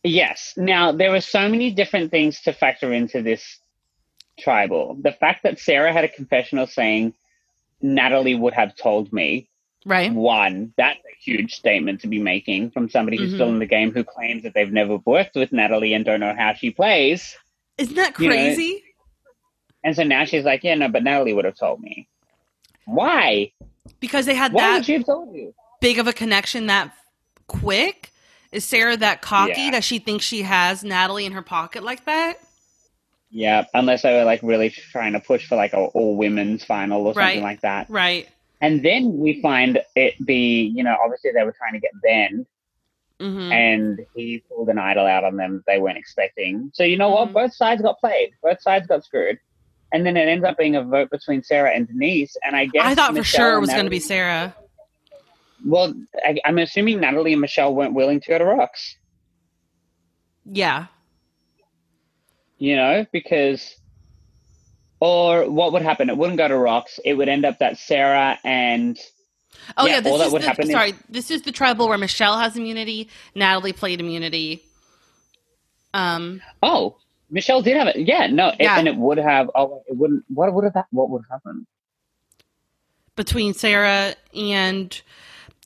Yes. 0.03 0.53
Now 0.57 0.91
there 0.91 1.11
were 1.11 1.21
so 1.21 1.47
many 1.47 1.71
different 1.71 2.09
things 2.09 2.41
to 2.41 2.53
factor 2.53 2.91
into 2.91 3.21
this 3.21 3.59
tribal. 4.39 4.97
The 4.99 5.11
fact 5.11 5.43
that 5.43 5.59
Sarah 5.59 5.93
had 5.93 6.03
a 6.03 6.07
confessional 6.07 6.65
saying 6.65 7.13
Natalie 7.81 8.33
would 8.35 8.53
have 8.55 8.75
told 8.75 9.13
me 9.13 9.47
right? 9.85 10.11
one, 10.11 10.73
that's 10.75 10.97
a 10.99 11.15
huge 11.23 11.53
statement 11.53 12.01
to 12.01 12.07
be 12.07 12.17
making 12.19 12.71
from 12.71 12.89
somebody 12.89 13.17
who's 13.17 13.31
Mhm. 13.31 13.35
still 13.35 13.49
in 13.49 13.59
the 13.59 13.65
game 13.67 13.91
who 13.91 14.03
claims 14.03 14.41
that 14.43 14.55
they've 14.55 14.71
never 14.73 14.97
worked 15.05 15.35
with 15.35 15.51
Natalie 15.51 15.93
and 15.93 16.03
don't 16.03 16.19
know 16.19 16.33
how 16.35 16.53
she 16.53 16.71
plays. 16.71 17.37
Isn't 17.77 17.95
that 17.95 18.17
You 18.19 18.29
know, 18.29 18.35
crazy? 18.35 18.83
And 19.83 19.95
so 19.95 20.03
now 20.03 20.25
she's 20.25 20.43
like, 20.45 20.63
Yeah, 20.63 20.75
no, 20.75 20.89
but 20.89 21.03
Natalie 21.03 21.33
would 21.33 21.45
have 21.45 21.55
told 21.55 21.81
me. 21.81 22.07
Why? 22.85 23.51
because 23.99 24.25
they 24.27 24.35
had 24.35 24.53
Why 24.53 24.61
that 24.61 24.73
would 24.77 24.85
she 24.85 24.93
have 24.93 25.05
told 25.05 25.33
you? 25.35 25.53
big 25.79 25.97
of 25.99 26.07
a 26.07 26.13
connection 26.13 26.67
that 26.67 26.93
quick. 27.47 28.11
Is 28.51 28.65
Sarah 28.65 28.97
that 28.97 29.21
cocky 29.21 29.53
Yeah. 29.61 29.71
that 29.71 29.83
she 29.83 29.97
thinks 29.99 30.25
she 30.25 30.41
has 30.43 30.83
Natalie 30.83 31.25
in 31.25 31.31
her 31.31 31.41
pocket 31.41 31.83
like 31.83 32.05
that? 32.05 32.35
Yeah, 33.29 33.63
unless 33.73 34.01
they 34.01 34.11
were 34.13 34.25
like 34.25 34.41
really 34.43 34.69
trying 34.69 35.13
to 35.13 35.19
push 35.21 35.47
for 35.47 35.55
like 35.55 35.71
a 35.73 35.77
all 35.77 36.17
women's 36.17 36.63
final 36.65 37.01
or 37.07 37.13
something 37.13 37.21
Right. 37.37 37.41
like 37.41 37.61
that. 37.61 37.89
Right. 37.89 38.27
And 38.59 38.83
then 38.83 39.17
we 39.17 39.41
find 39.41 39.79
it 39.95 40.13
be, 40.25 40.63
you 40.75 40.83
know, 40.83 40.95
obviously 41.03 41.31
they 41.31 41.43
were 41.43 41.53
trying 41.57 41.73
to 41.73 41.79
get 41.79 41.91
Ben 42.03 42.45
hmm 43.19 43.51
and 43.51 43.99
he 44.15 44.43
pulled 44.49 44.69
an 44.69 44.79
idol 44.79 45.05
out 45.05 45.23
on 45.23 45.37
them 45.37 45.63
they 45.67 45.79
weren't 45.79 45.97
expecting. 45.97 46.71
So 46.73 46.83
you 46.83 46.97
know 46.97 47.09
what? 47.09 47.29
Mhm. 47.29 47.33
Both 47.33 47.53
sides 47.53 47.81
got 47.81 47.99
played. 47.99 48.31
Both 48.43 48.61
sides 48.61 48.87
got 48.87 49.03
screwed. 49.05 49.39
And 49.93 50.05
then 50.05 50.15
it 50.17 50.27
ends 50.27 50.45
up 50.45 50.57
being 50.57 50.75
a 50.75 50.83
vote 50.83 51.09
between 51.09 51.43
Sarah 51.43 51.71
and 51.71 51.87
Denise. 51.87 52.37
And 52.43 52.55
I 52.55 52.65
guess 52.65 52.85
I 52.85 52.95
thought 52.95 53.15
for 53.15 53.23
sure 53.23 53.57
it 53.57 53.59
was 53.59 53.69
going 53.69 53.85
to 53.85 53.89
be 53.89 53.99
Sarah. 53.99 54.55
Well, 55.65 55.93
I, 56.23 56.37
I'm 56.45 56.57
assuming 56.57 56.99
Natalie 57.01 57.33
and 57.33 57.41
Michelle 57.41 57.75
weren't 57.75 57.93
willing 57.93 58.19
to 58.21 58.27
go 58.29 58.37
to 58.37 58.45
Rocks. 58.45 58.95
Yeah. 60.45 60.87
You 62.57 62.75
know, 62.75 63.05
because 63.11 63.75
or 64.99 65.49
what 65.49 65.73
would 65.73 65.81
happen? 65.81 66.09
It 66.09 66.17
wouldn't 66.17 66.37
go 66.37 66.47
to 66.47 66.57
Rocks. 66.57 66.99
It 67.03 67.15
would 67.15 67.27
end 67.27 67.43
up 67.45 67.59
that 67.59 67.77
Sarah 67.77 68.37
and 68.43 68.97
Oh 69.77 69.85
Yeah, 69.85 69.95
yeah. 69.95 69.99
this 70.01 70.11
all 70.11 70.17
that 70.19 70.27
is 70.27 70.33
would 70.33 70.41
the, 70.41 70.47
happen 70.47 70.65
is- 70.67 70.71
sorry. 70.71 70.93
This 71.09 71.31
is 71.31 71.41
the 71.41 71.51
tribal 71.51 71.87
where 71.89 71.97
Michelle 71.97 72.37
has 72.39 72.55
immunity. 72.55 73.09
Natalie 73.35 73.73
played 73.73 73.99
immunity. 73.99 74.63
Um. 75.93 76.41
oh, 76.63 76.97
Michelle 77.31 77.61
did 77.63 77.77
have 77.77 77.87
it. 77.87 77.95
Yeah, 77.97 78.27
no, 78.27 78.49
it, 78.49 78.57
Yeah. 78.59 78.77
and 78.77 78.87
it 78.87 78.95
would 78.95 79.17
have. 79.17 79.49
Oh, 79.55 79.81
it 79.87 79.95
wouldn't. 79.97 80.23
What 80.27 80.53
would 80.53 80.65
have? 80.65 80.73
hap- 80.75 80.87
What 80.91 81.09
would 81.09 81.23
have 81.29 81.41
happened? 81.41 81.65
between 83.15 83.53
Sarah 83.53 84.15
and 84.33 85.01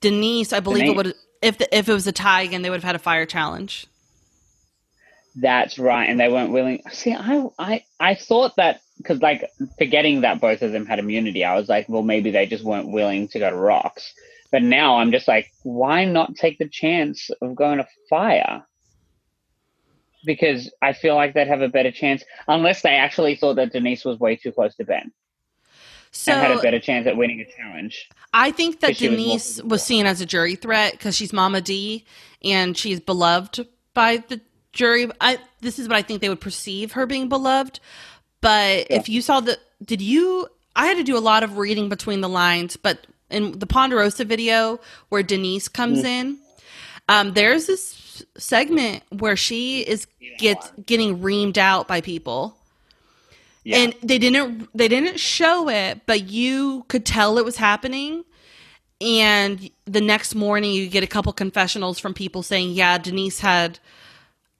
Denise, 0.01 0.51
I 0.51 0.59
believe 0.59 0.89
it 0.89 0.95
would 0.95 1.13
if 1.41 1.57
the, 1.57 1.78
if 1.78 1.88
it 1.88 1.93
was 1.93 2.07
a 2.07 2.11
tie 2.11 2.41
again, 2.41 2.61
they 2.63 2.70
would 2.70 2.78
have 2.78 2.84
had 2.84 2.95
a 2.95 2.99
fire 2.99 3.26
challenge. 3.26 3.88
That's 5.36 5.78
right, 5.78 6.09
and 6.09 6.20
they 6.20 6.30
weren't 6.30 6.51
willing. 6.51 6.82
See, 6.91 7.13
I, 7.13 7.45
I, 7.59 7.84
I 7.99 8.16
thought 8.16 8.55
that 8.55 8.82
because, 8.97 9.22
like, 9.22 9.49
forgetting 9.78 10.22
that 10.22 10.39
both 10.41 10.61
of 10.61 10.72
them 10.72 10.86
had 10.86 10.99
immunity, 10.99 11.43
I 11.43 11.55
was 11.55 11.68
like, 11.68 11.89
well, 11.89 12.01
maybe 12.03 12.32
they 12.32 12.45
just 12.45 12.63
weren't 12.63 12.89
willing 12.91 13.28
to 13.30 13.39
go 13.39 13.49
to 13.49 13.55
rocks. 13.55 14.13
But 14.51 14.63
now 14.63 14.97
I'm 14.97 15.11
just 15.11 15.28
like, 15.28 15.51
why 15.63 16.05
not 16.05 16.36
take 16.36 16.57
the 16.57 16.68
chance 16.70 17.30
of 17.41 17.53
going 17.55 17.78
to 17.80 17.88
fire? 18.09 18.66
Because 20.26 20.71
I 20.82 20.93
feel 20.93 21.15
like 21.15 21.34
they'd 21.34 21.47
have 21.47 21.61
a 21.61 21.69
better 21.69 21.91
chance, 21.91 22.23
unless 22.47 22.82
they 22.82 22.95
actually 22.95 23.36
thought 23.36 23.55
that 23.55 23.71
Denise 23.71 24.03
was 24.03 24.19
way 24.19 24.36
too 24.36 24.51
close 24.51 24.76
to 24.76 24.84
Ben 24.84 25.11
So 26.11 26.32
and 26.32 26.41
had 26.41 26.51
a 26.57 26.61
better 26.61 26.80
chance 26.80 27.07
at 27.07 27.15
winning 27.17 27.41
a 27.41 27.45
challenge. 27.57 28.09
I 28.34 28.51
think 28.51 28.80
that 28.82 28.97
she 28.97 29.09
was 29.09 29.17
Denise 29.17 29.63
was 29.63 29.84
seen 29.84 30.05
as 30.05 30.21
a 30.21 30.26
jury 30.26 30.55
threat 30.55 30.93
because 30.93 31.15
she's 31.15 31.32
Mama 31.34 31.61
D 31.61 32.05
and 32.43 32.78
she's 32.78 32.99
beloved 32.99 33.67
by 33.93 34.17
the 34.17 34.41
jury. 34.73 35.09
I 35.21 35.38
this 35.61 35.80
is 35.80 35.88
what 35.88 35.97
I 35.97 36.01
think 36.01 36.21
they 36.21 36.30
would 36.30 36.41
perceive 36.41 36.93
her 36.93 37.05
being 37.05 37.30
beloved. 37.30 37.80
But 38.41 38.89
Yeah. 38.89 38.97
if 38.97 39.09
you 39.09 39.21
saw 39.21 39.39
the, 39.39 39.57
did 39.84 40.01
you? 40.01 40.47
I 40.76 40.86
had 40.88 40.97
to 40.97 41.03
do 41.03 41.17
a 41.17 41.19
lot 41.19 41.43
of 41.43 41.57
reading 41.57 41.88
between 41.89 42.21
the 42.21 42.30
lines, 42.30 42.76
but 42.78 43.07
in 43.30 43.57
the 43.59 43.65
Ponderosa 43.65 44.26
video 44.26 44.80
where 45.09 45.23
Denise 45.23 45.67
comes 45.69 46.03
Mm. 46.03 46.05
in, 46.05 46.38
um, 47.07 47.33
there's 47.33 47.67
this 47.67 48.23
segment 48.37 49.03
where 49.09 49.35
she 49.35 49.81
is 49.81 50.07
gets 50.37 50.71
getting 50.85 51.19
reamed 51.19 51.57
out 51.57 51.87
by 51.87 52.01
people. 52.01 52.57
Yeah. 53.63 53.77
and 53.77 53.95
they 54.03 54.19
didn't 54.19 54.69
they 54.77 54.87
didn't 54.87 55.19
show 55.19 55.69
it 55.69 56.01
but 56.05 56.29
you 56.29 56.85
could 56.87 57.03
tell 57.03 57.39
it 57.39 57.45
was 57.45 57.57
happening. 57.57 58.23
And 59.01 59.71
the 59.85 60.01
next 60.01 60.35
morning 60.35 60.71
you 60.71 60.87
get 60.87 61.03
a 61.03 61.07
couple 61.07 61.33
confessionals 61.33 61.97
from 61.97 62.13
people 62.13 62.43
saying 62.43 62.71
yeah 62.73 62.99
denise 62.99 63.39
had 63.39 63.79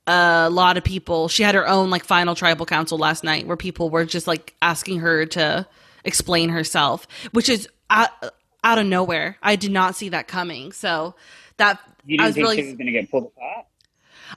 a 0.08 0.50
lot 0.52 0.78
of 0.78 0.84
people. 0.84 1.28
She 1.28 1.44
had 1.44 1.54
her 1.56 1.68
own 1.68 1.90
like 1.92 2.04
final 2.04 2.34
tribal 2.36 2.66
council 2.66 2.98
last 2.98 3.24
night 3.24 3.46
where 3.48 3.58
people 3.58 3.90
were 3.92 4.06
just 4.06 4.26
like 4.28 4.56
asking 4.62 5.00
her 5.00 5.26
to 5.28 5.68
explain 6.04 6.50
herself 6.50 7.08
which 7.32 7.48
is 7.50 7.68
out, 7.92 8.10
out 8.64 8.80
of 8.80 8.88
nowhere. 8.88 9.38
I 9.44 9.56
did 9.56 9.72
not 9.72 9.96
see 9.96 10.10
that 10.10 10.28
coming. 10.28 10.72
So 10.72 11.14
that 11.58 11.80
you 12.06 12.16
i 12.16 12.18
didn't 12.18 12.26
was 12.28 12.36
think 12.36 12.44
really 12.46 12.56
she 12.58 12.64
was 12.64 12.74
going 12.76 12.86
to 12.88 12.92
get 12.92 13.10
pulled 13.12 13.26
apart? 13.26 13.66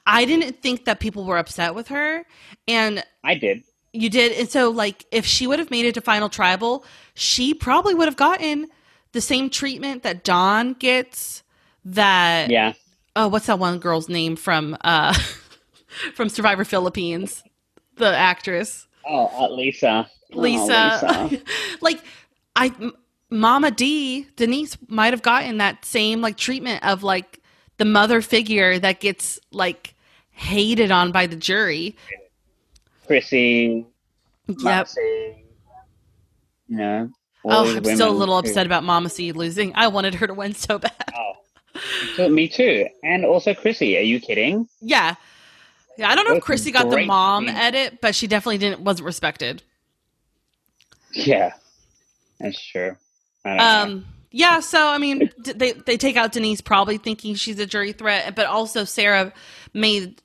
i 0.07 0.25
didn't 0.25 0.61
think 0.63 0.85
that 0.87 1.01
people 1.01 1.25
were 1.25 1.39
upset 1.39 1.75
with 1.75 1.89
her 1.89 2.25
and 2.67 3.05
I 3.25 3.35
did. 3.35 3.63
you 3.93 4.09
did. 4.11 4.33
And 4.33 4.49
so, 4.51 4.71
like, 4.71 5.05
if 5.11 5.25
she 5.27 5.47
would 5.47 5.59
have 5.59 5.71
made 5.71 5.85
it 5.87 5.95
to 5.95 6.01
Final 6.03 6.29
Tribal, 6.29 6.85
she 7.15 7.55
probably 7.55 7.95
would 7.95 8.07
have 8.07 8.17
gotten 8.17 8.69
the 9.13 9.21
same 9.23 9.49
treatment 9.51 10.03
that 10.03 10.25
Dawn 10.25 10.75
gets. 10.75 11.43
That, 11.87 12.51
Yeah. 12.51 12.75
oh, 13.17 13.29
what's 13.29 13.47
that 13.47 13.59
one 13.59 13.79
girl's 13.79 14.09
name 14.09 14.37
from, 14.37 14.77
uh, 14.83 15.15
from 16.15 16.29
Survivor 16.29 16.65
Philippines? 16.65 17.43
The 17.97 18.15
actress. 18.15 18.87
Oh, 19.07 19.27
uh, 19.35 19.49
Lisa. 19.55 20.09
Oh, 20.35 20.39
Lisa. 20.39 21.31
like 21.81 22.03
I 22.55 22.67
M- 22.67 22.93
Mama 23.31 23.71
D, 23.71 24.27
Denise 24.37 24.77
might 24.89 25.13
have 25.15 25.23
gotten 25.23 25.59
that 25.59 25.85
same 25.85 26.21
like 26.21 26.37
treatment 26.37 26.85
of 26.85 27.03
like 27.03 27.41
the 27.79 27.85
mother 27.85 28.21
figure 28.23 28.79
that 28.79 29.01
gets 29.01 29.41
like 29.51 29.95
hated 30.31 30.91
on 30.91 31.11
by 31.13 31.27
the 31.27 31.37
jury. 31.37 31.97
Chrissy. 33.07 33.87
Yep. 34.49 34.59
Moxie, 34.63 35.45
You 36.69 36.77
know. 36.77 37.11
Oh, 37.45 37.77
I'm 37.77 37.85
still 37.85 38.11
a 38.11 38.13
little 38.13 38.35
who- 38.35 38.41
upset 38.41 38.67
about 38.67 38.85
Mama 38.85 39.09
C 39.09 39.33
losing. 39.33 39.73
I 39.75 39.89
wanted 39.89 40.15
her 40.17 40.27
to 40.27 40.35
win 40.35 40.55
so 40.55 40.79
bad. 40.79 40.93
Oh, 42.19 42.29
me 42.29 42.49
too. 42.49 42.89
And 43.05 43.25
also 43.25 43.55
Chrissy. 43.55 43.97
Are 43.97 44.01
you 44.01 44.19
kidding? 44.19 44.67
Yeah. 44.81 45.15
Yeah, 45.97 46.11
I 46.11 46.17
don't 46.17 46.27
know 46.29 46.35
if 46.35 46.43
Chrissy 46.43 46.73
got 46.73 46.91
the 46.91 47.05
mom 47.07 47.47
scenes. 47.47 47.57
edit, 47.57 48.01
but 48.01 48.17
she 48.17 48.27
definitely 48.27 48.59
didn't 48.59 48.81
wasn't 48.81 49.07
respected. 49.07 49.63
Yeah, 51.13 51.53
that's 52.41 52.61
true. 52.61 52.97
Don't 53.45 53.57
know. 53.59 53.63
Um, 53.65 54.07
Yeah, 54.31 54.61
so 54.61 54.89
I 54.89 54.99
mean, 54.99 55.31
they 55.39 55.73
they 55.73 55.97
take 55.97 56.17
out 56.17 56.33
Denise 56.33 56.61
probably 56.61 56.99
thinking 56.99 57.35
she's 57.35 57.59
a 57.61 57.67
jury 57.67 57.93
threat, 57.93 58.35
but 58.35 58.47
also 58.47 58.85
Sarah 58.85 59.33
made 59.75 60.23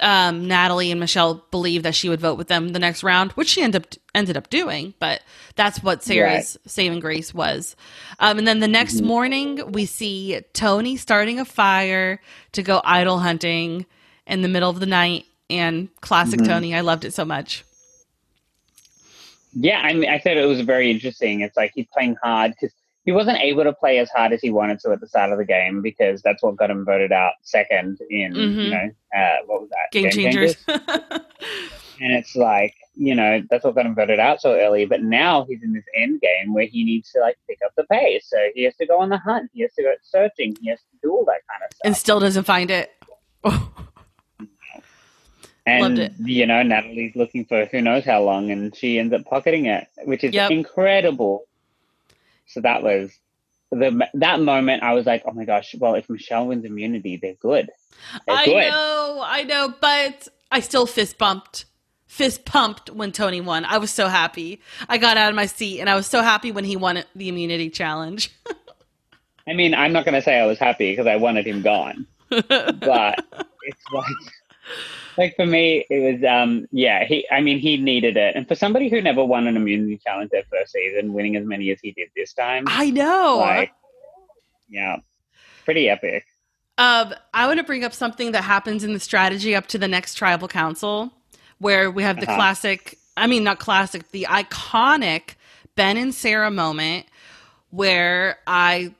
um, 0.00 0.48
Natalie 0.48 0.90
and 0.90 1.00
Michelle 1.00 1.44
believe 1.50 1.84
that 1.84 1.94
she 1.94 2.08
would 2.08 2.20
vote 2.20 2.38
with 2.38 2.48
them 2.48 2.70
the 2.70 2.78
next 2.80 3.02
round, 3.04 3.32
which 3.32 3.48
she 3.48 3.62
ended 3.62 3.82
up 3.84 3.94
ended 4.14 4.36
up 4.36 4.50
doing. 4.50 4.94
But 5.00 5.22
that's 5.56 5.82
what 5.82 6.02
Sarah's 6.04 6.58
saving 6.66 7.00
grace 7.00 7.34
was. 7.34 7.76
Um, 8.20 8.38
and 8.38 8.48
then 8.48 8.60
the 8.60 8.68
next 8.68 9.00
Mm-hmm. 9.00 9.06
morning, 9.06 9.72
we 9.72 9.86
see 9.86 10.40
Tony 10.54 10.96
starting 10.96 11.40
a 11.40 11.44
fire 11.44 12.20
to 12.52 12.62
go 12.62 12.80
idol 12.84 13.20
hunting 13.20 13.86
in 14.26 14.42
the 14.42 14.48
middle 14.48 14.70
of 14.70 14.80
the 14.80 14.86
night. 14.86 15.26
And 15.50 15.88
classic 16.02 16.42
Mm-hmm. 16.42 16.44
Tony, 16.44 16.74
I 16.74 16.82
loved 16.82 17.04
it 17.04 17.14
so 17.14 17.24
much. 17.24 17.64
Yeah, 19.54 19.80
I 19.80 19.94
mean, 19.94 20.10
I 20.10 20.18
thought 20.18 20.36
it 20.36 20.46
was 20.46 20.60
very 20.62 20.90
interesting. 20.90 21.40
It's 21.40 21.56
like 21.56 21.72
he's 21.74 21.86
playing 21.92 22.16
hard 22.22 22.52
because 22.52 22.74
he 23.08 23.12
wasn't 23.12 23.38
able 23.40 23.64
to 23.64 23.72
play 23.72 23.96
as 24.00 24.10
hard 24.10 24.34
as 24.34 24.40
he 24.42 24.50
wanted 24.50 24.78
to 24.80 24.90
at 24.92 25.00
the 25.00 25.08
start 25.08 25.32
of 25.32 25.38
the 25.38 25.44
game 25.46 25.80
because 25.80 26.20
that's 26.20 26.42
what 26.42 26.56
got 26.56 26.68
him 26.70 26.84
voted 26.84 27.10
out 27.10 27.32
second 27.42 27.98
in, 28.10 28.34
Mhm. 28.34 28.64
you 28.64 28.70
know, 28.70 28.90
uh, 29.16 29.36
what 29.46 29.62
was 29.62 29.70
that? 29.70 29.90
Game, 29.92 30.10
changers. 30.10 30.56
And 32.00 32.12
it's 32.12 32.36
like, 32.36 32.74
you 32.94 33.14
know, 33.14 33.42
that's 33.50 33.64
what 33.64 33.74
got 33.74 33.84
him 33.86 33.94
voted 33.94 34.20
out 34.20 34.40
so 34.42 34.54
early. 34.54 34.84
But 34.84 35.02
now 35.02 35.44
he's 35.48 35.62
in 35.64 35.72
this 35.72 35.82
end 35.96 36.20
game 36.20 36.52
where 36.54 36.66
he 36.66 36.84
needs 36.84 37.10
to 37.12 37.20
like 37.20 37.36
pick 37.48 37.58
up 37.64 37.72
the 37.76 37.82
pace. 37.90 38.26
So 38.28 38.36
he 38.54 38.62
has 38.64 38.76
to 38.76 38.86
go 38.86 39.00
on 39.00 39.08
the 39.08 39.16
hunt. 39.18 39.50
He 39.54 39.62
has 39.62 39.72
to 39.74 39.82
go 39.82 39.94
searching. 40.02 40.54
He 40.60 40.68
has 40.70 40.78
to 40.78 40.96
do 41.02 41.10
all 41.10 41.24
that 41.24 41.40
kind 41.50 41.62
of 41.64 41.72
stuff. 41.74 41.80
and 41.86 41.96
still 41.96 42.20
doesn't 42.20 42.44
find 42.44 42.70
it. 42.70 42.92
And 45.66 46.14
you 46.24 46.46
know, 46.46 46.62
Natalie's 46.62 47.14
looking 47.14 47.44
for 47.44 47.66
who 47.66 47.82
knows 47.82 48.04
how 48.04 48.22
long, 48.22 48.50
and 48.50 48.74
she 48.74 48.98
ends 48.98 49.12
up 49.12 49.24
pocketing 49.26 49.66
it, 49.66 49.86
which 50.04 50.24
is 50.24 50.32
Yep. 50.32 50.50
incredible. 50.50 51.44
So 52.48 52.60
that 52.62 52.82
was 52.82 53.12
the 53.70 54.08
that 54.14 54.40
moment. 54.40 54.82
I 54.82 54.94
was 54.94 55.06
like, 55.06 55.22
oh 55.26 55.32
my 55.32 55.44
gosh! 55.44 55.74
Well, 55.78 55.94
if 55.94 56.08
Michelle 56.08 56.46
wins 56.46 56.64
immunity, 56.64 57.16
they're 57.16 57.34
good. 57.34 57.70
They're 58.26 58.36
I 58.36 58.44
good. 58.44 58.70
know, 58.70 59.22
I 59.24 59.44
know, 59.44 59.74
but 59.80 60.28
I 60.50 60.60
still 60.60 60.86
fist 60.86 61.18
bumped, 61.18 61.66
fist 62.06 62.44
pumped 62.44 62.90
when 62.90 63.12
Tony 63.12 63.40
won. 63.40 63.64
I 63.64 63.78
was 63.78 63.90
so 63.90 64.08
happy. 64.08 64.60
I 64.88 64.98
got 64.98 65.16
out 65.16 65.30
of 65.30 65.36
my 65.36 65.46
seat, 65.46 65.80
and 65.80 65.90
I 65.90 65.94
was 65.94 66.06
so 66.06 66.22
happy 66.22 66.52
when 66.52 66.64
he 66.64 66.76
won 66.76 67.04
the 67.14 67.28
immunity 67.28 67.70
challenge. 67.70 68.30
I 69.46 69.54
mean, 69.54 69.74
I'm 69.74 69.92
not 69.92 70.04
going 70.04 70.14
to 70.14 70.22
say 70.22 70.38
I 70.38 70.46
was 70.46 70.58
happy 70.58 70.92
because 70.92 71.06
I 71.06 71.16
wanted 71.16 71.46
him 71.46 71.62
gone, 71.62 72.06
but 72.28 73.24
it's 73.62 73.84
like, 73.92 74.04
like 75.18 75.36
for 75.36 75.44
me, 75.44 75.84
it 75.90 75.98
was, 76.20 76.24
um, 76.24 76.66
yeah. 76.72 77.04
He, 77.04 77.26
I 77.30 77.40
mean, 77.42 77.58
he 77.58 77.76
needed 77.76 78.16
it, 78.16 78.36
and 78.36 78.48
for 78.48 78.54
somebody 78.54 78.88
who 78.88 79.02
never 79.02 79.22
won 79.24 79.46
an 79.46 79.56
immunity 79.56 79.98
challenge 79.98 80.30
their 80.30 80.44
first 80.50 80.72
season, 80.72 81.12
winning 81.12 81.36
as 81.36 81.44
many 81.44 81.70
as 81.70 81.80
he 81.82 81.92
did 81.92 82.08
this 82.16 82.32
time, 82.32 82.64
I 82.66 82.90
know. 82.90 83.36
like, 83.40 83.72
yeah, 84.70 84.96
pretty 85.64 85.88
epic. 85.90 86.24
Um, 86.78 87.12
I 87.34 87.46
want 87.46 87.58
to 87.58 87.64
bring 87.64 87.82
up 87.84 87.92
something 87.92 88.32
that 88.32 88.44
happens 88.44 88.84
in 88.84 88.92
the 88.92 89.00
strategy 89.00 89.54
up 89.56 89.66
to 89.68 89.78
the 89.78 89.88
next 89.88 90.14
tribal 90.14 90.46
council, 90.48 91.12
where 91.58 91.90
we 91.90 92.04
have 92.04 92.20
the 92.20 92.26
Uh-huh. 92.26 92.36
classic, 92.36 92.98
I 93.16 93.26
mean, 93.26 93.42
not 93.42 93.58
classic, 93.58 94.10
the 94.12 94.26
iconic 94.30 95.34
Ben 95.74 95.96
and 95.96 96.14
Sarah 96.14 96.50
moment 96.52 97.06
where 97.70 98.38
I, 98.46 98.94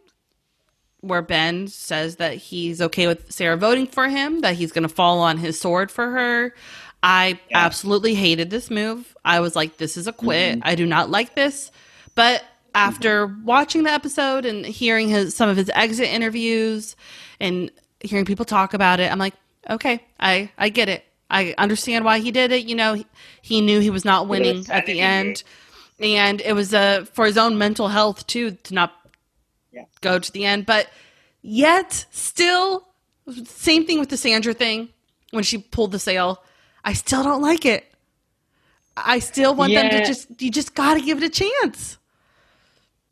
where 1.01 1.23
Ben 1.23 1.69
says 1.69 2.17
that 2.17 2.35
he's 2.35 2.81
okay 2.81 3.07
with 3.07 3.31
Sarah 3.33 3.57
voting 3.57 3.87
for 3.87 4.09
him, 4.09 4.41
that 4.41 4.55
he's 4.57 4.73
going 4.73 4.83
to 4.83 4.89
fall 4.95 5.21
on 5.21 5.39
his 5.39 5.61
sword 5.61 5.91
for 5.91 6.11
her. 6.11 6.55
I 7.03 7.39
Yeah. 7.51 7.59
absolutely 7.65 8.15
hated 8.15 8.51
this 8.51 8.71
move. 8.71 9.17
I 9.25 9.41
was 9.41 9.55
like, 9.55 9.77
this 9.77 9.97
is 9.97 10.07
a 10.09 10.13
quit. 10.13 10.59
I 10.63 10.75
do 10.75 10.87
not 10.87 11.11
like 11.11 11.35
this. 11.37 11.71
But 12.17 12.43
after 12.75 13.27
watching 13.45 13.85
the 13.85 13.91
episode 13.91 14.45
and 14.45 14.67
hearing 14.67 15.09
his 15.09 15.35
some 15.35 15.49
of 15.49 15.57
his 15.57 15.71
exit 15.75 16.09
interviews 16.09 16.97
and 17.41 17.71
hearing 18.01 18.25
people 18.25 18.45
talk 18.45 18.75
about 18.75 18.99
it, 19.01 19.11
I'm 19.11 19.19
like, 19.19 19.35
okay, 19.71 20.03
I 20.19 20.51
I 20.59 20.69
get 20.69 20.89
it. 20.89 21.05
I 21.31 21.55
understand 21.59 22.05
why 22.05 22.19
he 22.19 22.31
did 22.33 22.53
it. 22.53 22.65
You 22.67 22.75
know, 22.75 22.95
he, 22.95 23.07
he 23.43 23.61
knew 23.61 23.81
he 23.81 23.91
was 23.91 24.05
not 24.05 24.27
winning 24.29 24.67
at 24.71 24.87
the 24.87 24.99
end, 25.01 25.43
and 26.01 26.41
it 26.41 26.55
was 26.55 26.75
uh, 26.75 27.05
for 27.13 27.27
his 27.27 27.39
own 27.39 27.59
mental 27.59 27.89
health 27.89 28.27
too 28.27 28.53
to 28.53 28.75
not 28.75 28.93
Yeah. 29.73 29.85
go 30.01 30.19
to 30.19 30.33
the 30.33 30.45
end. 30.45 30.67
But 30.67 30.89
yet, 31.43 32.07
still, 32.11 32.89
same 33.45 33.85
thing 33.87 33.99
with 34.01 34.09
the 34.09 34.17
Sandra 34.17 34.55
thing 34.55 34.89
when 35.31 35.45
she 35.45 35.59
pulled 35.59 35.93
the 35.93 35.99
sail. 35.99 36.43
I 36.85 36.93
still 36.95 37.23
don't 37.23 37.43
like 37.43 37.65
it. 37.67 37.85
I 38.97 39.19
still 39.21 39.55
want 39.55 39.75
them 39.75 39.91
to 39.91 40.05
just. 40.05 40.41
You 40.43 40.51
just 40.51 40.75
got 40.75 40.95
to 40.95 41.01
give 41.01 41.23
it 41.23 41.25
a 41.25 41.29
chance. 41.31 41.99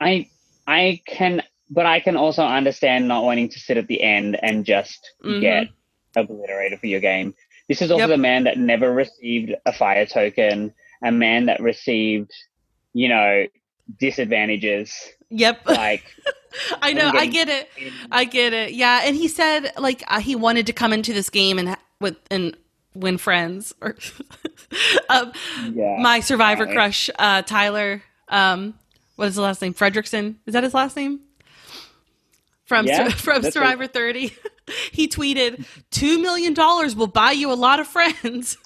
I 0.00 0.28
I 0.66 1.00
can, 1.06 1.42
but 1.70 1.86
I 1.86 2.00
can 2.00 2.16
also 2.16 2.42
understand 2.44 3.06
not 3.06 3.22
wanting 3.24 3.48
to 3.50 3.60
sit 3.60 3.76
at 3.76 3.86
the 3.86 4.02
end 4.02 4.36
and 4.42 4.64
just 4.64 5.12
Mhm. 5.24 5.40
get 5.40 5.68
obliterated 6.16 6.80
for 6.80 6.86
your 6.86 7.00
game. 7.00 7.34
This 7.68 7.82
is 7.82 7.90
also 7.90 8.02
Yep. 8.04 8.08
the 8.10 8.16
man 8.18 8.44
that 8.44 8.58
never 8.58 8.92
received 8.92 9.54
a 9.64 9.72
fire 9.72 10.06
token, 10.06 10.72
a 11.04 11.12
man 11.12 11.46
that 11.46 11.60
received, 11.60 12.32
you 12.94 13.08
know, 13.08 13.46
disadvantages. 14.00 14.92
Yep. 15.30 15.62
Like, 15.66 16.04
I 16.82 16.92
know. 16.92 17.10
I 17.14 17.26
get 17.26 17.48
it. 17.48 17.68
I 18.10 18.24
get 18.24 18.52
it. 18.52 18.72
Yeah, 18.72 19.02
and 19.04 19.16
he 19.16 19.28
said 19.28 19.72
like 19.78 20.02
uh, 20.08 20.20
he 20.20 20.34
wanted 20.36 20.66
to 20.66 20.72
come 20.72 20.92
into 20.92 21.12
this 21.12 21.30
game 21.30 21.58
and 21.58 21.76
with 22.00 22.16
and 22.30 22.56
win 22.94 23.18
friends 23.18 23.74
or 23.82 23.96
um, 25.10 25.32
yeah, 25.72 25.96
my 26.00 26.20
survivor 26.20 26.64
Right. 26.64 26.74
crush 26.74 27.10
uh, 27.18 27.42
Tyler. 27.42 28.02
Um, 28.28 28.74
what 29.16 29.28
is 29.28 29.34
the 29.34 29.42
last 29.42 29.62
name? 29.62 29.74
Fredrickson. 29.74 30.36
Is 30.46 30.52
that 30.54 30.62
his 30.62 30.74
last 30.74 30.96
name? 30.96 31.20
From 32.64 32.86
Yeah, 32.86 33.08
from 33.10 33.42
that's 33.42 33.54
Survivor 33.54 33.86
Thirty, 33.86 34.34
he 34.92 35.08
tweeted, 35.08 35.64
two 35.90 36.20
million 36.20 36.52
dollars 36.54 36.96
will 36.96 37.06
buy 37.06 37.32
you 37.32 37.52
a 37.52 37.54
lot 37.54 37.80
of 37.80 37.86
friends." 37.86 38.56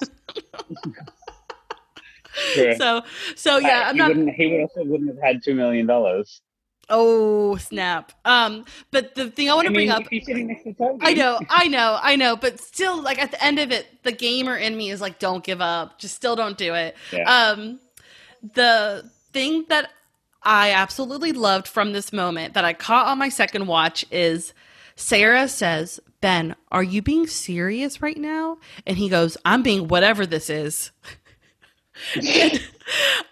True. 2.55 2.76
so, 2.76 3.03
so 3.34 3.59
yeah, 3.59 3.84
I'm 3.86 3.95
he 3.97 3.99
not. 3.99 4.09
Wouldn't, 4.09 4.34
he 4.34 4.47
would 4.47 4.61
also 4.62 4.84
wouldn't 4.84 5.11
have 5.14 5.22
had 5.22 5.43
two 5.43 5.55
million 5.55 5.86
dollars. 5.86 6.41
Oh 6.91 7.57
snap! 7.57 8.12
Um, 8.24 8.64
but 8.91 9.14
the 9.14 9.30
thing 9.30 9.49
I 9.49 9.55
want 9.55 9.66
I 9.66 9.70
to 9.70 9.78
mean, 9.78 9.88
bring 9.88 9.91
up 9.91 10.03
if 10.03 10.09
he's 10.09 10.26
sitting 10.26 10.49
next 10.49 10.64
to 10.64 10.72
Toby. 10.74 10.99
I 11.01 11.14
know, 11.14 11.38
I 11.49 11.68
know, 11.68 11.99
I 12.03 12.16
know, 12.16 12.36
but 12.36 12.61
still, 12.61 13.01
like 13.01 13.18
at 13.18 13.30
the 13.30 13.43
end 13.43 13.59
of 13.61 13.70
it, 13.70 14.03
the 14.03 14.12
gamer 14.12 14.57
in 14.57 14.76
me 14.76 14.91
is 14.91 15.01
like, 15.01 15.18
don't 15.18 15.45
give 15.45 15.61
up. 15.61 15.99
Just 15.99 16.16
still 16.16 16.34
don't 16.36 16.59
do 16.59 16.74
it. 16.74 16.97
Yeah. 17.12 17.22
Um, 17.30 17.78
the 18.55 19.09
thing 19.32 19.66
that 19.68 19.91
I 20.43 20.70
absolutely 20.72 21.32
loved 21.32 21.68
from 21.68 21.93
this 21.93 22.12
moment 22.12 22.55
that 22.55 22.64
I 22.64 22.72
caught 22.72 23.07
on 23.07 23.18
my 23.18 23.28
second 23.28 23.66
watch 23.66 24.05
is 24.11 24.53
Sarah 24.97 25.49
says, 25.49 26.01
Ben, 26.20 26.55
are 26.70 26.82
you 26.82 27.03
being 27.03 27.26
serious 27.26 28.03
right 28.03 28.18
now? 28.18 28.59
And 28.86 28.97
he 28.99 29.09
goes, 29.09 29.36
I'm 29.45 29.62
being 29.62 29.88
whatever 29.88 30.26
this 30.26 30.51
is. 30.51 30.91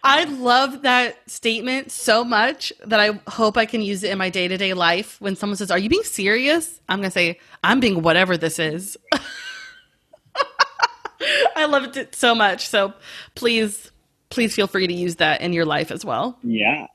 I 0.04 0.24
love 0.24 0.82
that 0.82 1.18
statement 1.28 1.90
so 1.90 2.22
much 2.24 2.72
that 2.86 3.00
I 3.00 3.20
hope 3.28 3.56
I 3.56 3.66
can 3.66 3.82
use 3.82 4.02
it 4.04 4.10
in 4.10 4.18
my 4.18 4.30
day 4.30 4.46
to 4.48 4.56
day 4.56 4.74
life. 4.74 5.20
When 5.20 5.36
someone 5.36 5.56
says, 5.56 5.70
Are 5.70 5.78
you 5.78 5.88
being 5.88 6.02
serious? 6.04 6.80
I'm 6.88 6.98
going 7.00 7.10
to 7.10 7.14
say, 7.14 7.38
I'm 7.64 7.80
being 7.80 8.02
whatever 8.02 8.36
this 8.36 8.58
is. 8.58 8.96
I 11.56 11.64
loved 11.66 11.96
it 11.96 12.14
so 12.14 12.34
much. 12.34 12.68
So 12.68 12.92
please, 13.34 13.90
please 14.30 14.54
feel 14.54 14.68
free 14.68 14.86
to 14.86 14.92
use 14.92 15.16
that 15.16 15.40
in 15.40 15.52
your 15.52 15.64
life 15.64 15.90
as 15.90 16.04
well. 16.04 16.38
Yeah. 16.42 16.86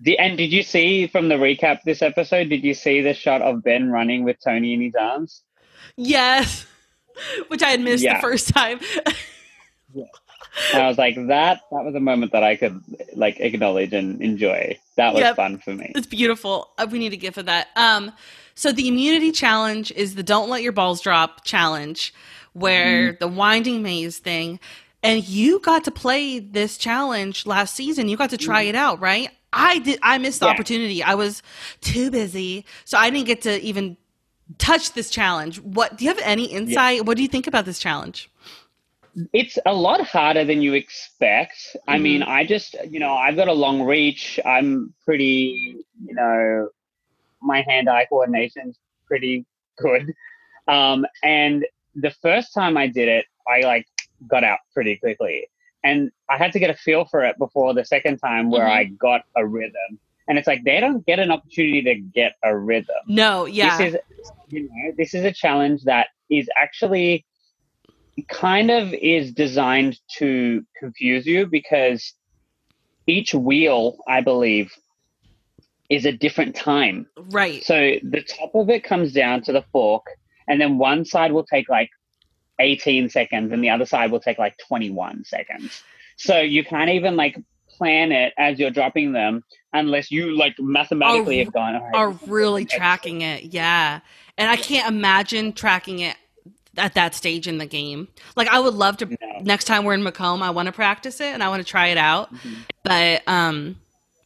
The, 0.00 0.18
and 0.18 0.36
did 0.36 0.52
you 0.52 0.62
see 0.62 1.06
from 1.06 1.28
the 1.28 1.36
recap 1.36 1.78
this 1.84 2.02
episode? 2.02 2.48
Did 2.50 2.64
you 2.64 2.74
see 2.74 3.00
the 3.00 3.14
shot 3.14 3.40
of 3.40 3.62
Ben 3.62 3.90
running 3.90 4.24
with 4.24 4.36
Tony 4.44 4.74
in 4.74 4.82
his 4.82 4.94
arms? 4.94 5.42
Yes. 5.96 6.66
Which 7.48 7.62
I 7.62 7.68
had 7.70 7.80
missed 7.80 8.02
Yeah. 8.04 8.16
the 8.16 8.20
first 8.22 8.48
time. 8.48 8.80
And 10.72 10.82
I 10.82 10.88
was 10.88 10.98
like, 10.98 11.14
that 11.28 11.60
that 11.70 11.84
was 11.84 11.94
a 11.94 12.00
moment 12.00 12.32
that 12.32 12.42
I 12.42 12.56
could 12.56 12.82
like 13.14 13.40
acknowledge 13.40 13.92
and 13.92 14.20
enjoy. 14.20 14.78
That 14.96 15.14
was 15.14 15.20
Yep. 15.22 15.36
fun 15.36 15.58
for 15.58 15.74
me. 15.74 15.92
It's 15.94 16.06
beautiful. 16.06 16.70
Uh, 16.78 16.86
We 16.90 16.98
need 16.98 17.12
a 17.12 17.16
gift 17.16 17.34
for 17.36 17.42
that. 17.44 17.68
Um, 17.76 18.12
so 18.54 18.70
the 18.72 18.86
immunity 18.88 19.32
challenge 19.32 19.92
is 19.92 20.14
the 20.14 20.22
"Don't 20.22 20.50
Let 20.50 20.62
Your 20.62 20.72
Balls 20.72 21.00
Drop" 21.00 21.44
challenge, 21.44 22.12
where 22.52 23.12
the 23.18 23.28
winding 23.28 23.82
maze 23.82 24.18
thing. 24.18 24.60
and 25.04 25.26
you 25.28 25.58
got 25.58 25.82
to 25.82 25.90
play 25.90 26.38
this 26.38 26.78
challenge 26.78 27.44
last 27.44 27.74
season. 27.74 28.08
You 28.08 28.16
got 28.16 28.30
to 28.30 28.36
try 28.36 28.62
it 28.62 28.76
out, 28.76 29.00
right? 29.00 29.30
I 29.52 29.80
did. 29.80 29.98
I 30.00 30.16
missed 30.18 30.38
the 30.38 30.46
Yeah. 30.46 30.52
opportunity. 30.52 31.02
I 31.02 31.16
was 31.16 31.42
too 31.80 32.08
busy, 32.12 32.64
so 32.84 32.96
I 32.96 33.10
didn't 33.10 33.26
get 33.26 33.42
to 33.42 33.60
even 33.62 33.96
touch 34.58 34.92
this 34.92 35.10
challenge. 35.10 35.58
What 35.60 35.96
do 35.98 36.04
you 36.04 36.10
have 36.10 36.20
any 36.22 36.44
insight? 36.44 37.04
What 37.04 37.16
do 37.16 37.22
you 37.24 37.28
think 37.28 37.48
about 37.48 37.64
this 37.64 37.80
challenge? 37.80 38.30
It's 39.32 39.58
a 39.66 39.74
lot 39.74 40.00
harder 40.00 40.44
than 40.44 40.62
you 40.62 40.74
expect. 40.74 41.76
I 41.86 41.96
Mhm. 41.98 42.02
mean, 42.02 42.22
I 42.22 42.44
just, 42.44 42.74
you 42.88 42.98
know, 43.00 43.14
I've 43.14 43.36
got 43.36 43.48
a 43.48 43.52
long 43.52 43.82
reach. 43.82 44.40
I'm 44.44 44.94
pretty, 45.04 45.76
you 46.04 46.14
know, 46.14 46.68
my 47.40 47.62
hand-eye 47.62 48.06
coordination's 48.06 48.78
pretty 49.06 49.44
good. 49.78 50.14
Um, 50.68 51.04
and 51.22 51.66
the 51.94 52.10
first 52.22 52.54
time 52.54 52.76
I 52.76 52.86
did 52.86 53.08
it, 53.08 53.26
I 53.46 53.60
like 53.60 53.86
got 54.28 54.44
out 54.44 54.60
pretty 54.72 54.96
quickly, 54.96 55.48
and 55.84 56.10
I 56.30 56.36
had 56.38 56.52
to 56.52 56.58
get 56.58 56.70
a 56.70 56.74
feel 56.74 57.04
for 57.04 57.24
it 57.24 57.36
before 57.38 57.74
the 57.74 57.84
second 57.84 58.18
time 58.18 58.50
where 58.50 58.68
I 58.68 58.84
got 58.84 59.22
a 59.36 59.44
rhythm. 59.46 59.98
And 60.28 60.38
it's 60.38 60.46
like 60.46 60.62
they 60.64 60.78
don't 60.80 61.04
get 61.04 61.18
an 61.18 61.32
opportunity 61.32 61.82
to 61.82 61.94
get 61.96 62.34
a 62.44 62.56
rhythm 62.56 62.94
No, 63.08 63.44
yeah, 63.46 63.76
this 63.76 63.94
is 63.94 64.00
you 64.48 64.62
know 64.62 64.92
this 64.96 65.14
is 65.14 65.24
a 65.24 65.32
challenge 65.32 65.82
that 65.84 66.08
is 66.30 66.48
actually 66.56 67.26
kind 68.28 68.70
of 68.70 68.92
is 68.92 69.32
designed 69.32 69.98
to 70.18 70.62
confuse 70.78 71.26
you 71.26 71.46
because 71.46 72.14
each 73.06 73.34
wheel 73.34 73.96
i 74.06 74.20
believe 74.20 74.72
is 75.88 76.04
a 76.04 76.12
different 76.12 76.54
time 76.54 77.06
right. 77.30 77.64
so 77.64 77.94
the 78.02 78.22
top 78.22 78.54
of 78.54 78.70
it 78.70 78.84
comes 78.84 79.12
down 79.12 79.42
to 79.42 79.52
the 79.52 79.64
fork 79.72 80.04
and 80.48 80.60
then 80.60 80.78
one 80.78 81.04
side 81.04 81.32
will 81.32 81.44
take 81.44 81.68
like 81.68 81.90
18 82.58 83.08
seconds 83.08 83.52
and 83.52 83.64
the 83.64 83.70
other 83.70 83.86
side 83.86 84.10
will 84.10 84.20
take 84.20 84.38
like 84.38 84.56
21 84.68 85.24
seconds 85.24 85.82
so 86.16 86.38
you 86.38 86.64
can't 86.64 86.90
even 86.90 87.16
like 87.16 87.36
plan 87.76 88.12
it 88.12 88.32
as 88.38 88.58
you're 88.58 88.70
dropping 88.70 89.12
them 89.12 89.42
unless 89.72 90.10
you 90.10 90.36
like 90.36 90.54
mathematically 90.58 91.40
Are- 91.40 91.44
have 91.44 91.52
gone 91.52 91.74
"All 91.74 91.82
right, 91.82 91.94
Are 91.94 92.10
really 92.26 92.64
tracking 92.64 93.22
it, 93.22 93.44
yeah. 93.44 94.00
And 94.38 94.50
I 94.50 94.56
can't 94.56 94.88
imagine 94.88 95.52
tracking 95.52 95.98
it 95.98 96.16
at 96.76 96.94
that 96.94 97.14
stage 97.14 97.46
in 97.46 97.58
the 97.58 97.66
game. 97.66 98.08
Like 98.36 98.48
I 98.48 98.58
would 98.58 98.74
love 98.74 98.96
to. 98.98 99.06
No. 99.06 99.16
Next 99.42 99.64
time 99.64 99.84
we're 99.84 99.94
in 99.94 100.02
Macomb, 100.02 100.42
I 100.42 100.50
want 100.50 100.66
to 100.66 100.72
practice 100.72 101.20
it 101.20 101.32
and 101.34 101.42
I 101.42 101.48
want 101.48 101.60
to 101.64 101.68
try 101.68 101.88
it 101.88 101.98
out. 101.98 102.32
Mhm. 102.34 102.56
But 102.82 103.22
um, 103.28 103.76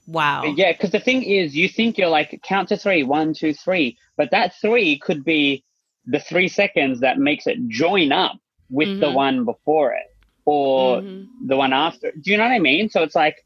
wow, 0.06 0.44
yeah, 0.56 0.72
because 0.72 0.90
the 0.90 1.00
thing 1.00 1.22
is, 1.22 1.56
you 1.56 1.68
think 1.68 1.98
you're 1.98 2.08
like 2.08 2.40
count 2.44 2.68
to 2.68 2.76
three, 2.76 3.02
one, 3.02 3.34
two, 3.34 3.52
three, 3.54 3.96
but 4.16 4.30
that 4.30 4.54
three 4.60 4.98
could 4.98 5.24
be 5.24 5.64
the 6.06 6.20
three 6.20 6.48
seconds 6.48 7.00
that 7.00 7.18
makes 7.18 7.46
it 7.46 7.58
join 7.68 8.12
up 8.12 8.38
with 8.70 9.00
the 9.00 9.06
Mhm. 9.06 9.14
one 9.14 9.44
before 9.44 9.92
it 9.92 10.06
or 10.44 11.00
Mhm. 11.00 11.26
the 11.46 11.56
one 11.56 11.72
after. 11.72 12.12
Do 12.12 12.30
you 12.30 12.36
know 12.36 12.44
what 12.44 12.52
I 12.52 12.58
mean? 12.60 12.88
So 12.88 13.02
it's 13.02 13.16
like 13.16 13.36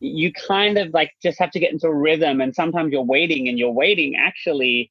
you 0.00 0.32
kind 0.32 0.78
of 0.78 0.92
like 0.94 1.12
just 1.22 1.38
have 1.38 1.50
to 1.52 1.60
get 1.60 1.72
into 1.72 1.86
a 1.86 1.94
rhythm, 1.94 2.40
and 2.40 2.54
sometimes 2.54 2.92
you're 2.92 3.02
waiting, 3.02 3.48
and 3.48 3.58
you're 3.58 3.70
waiting 3.70 4.16
actually 4.16 4.90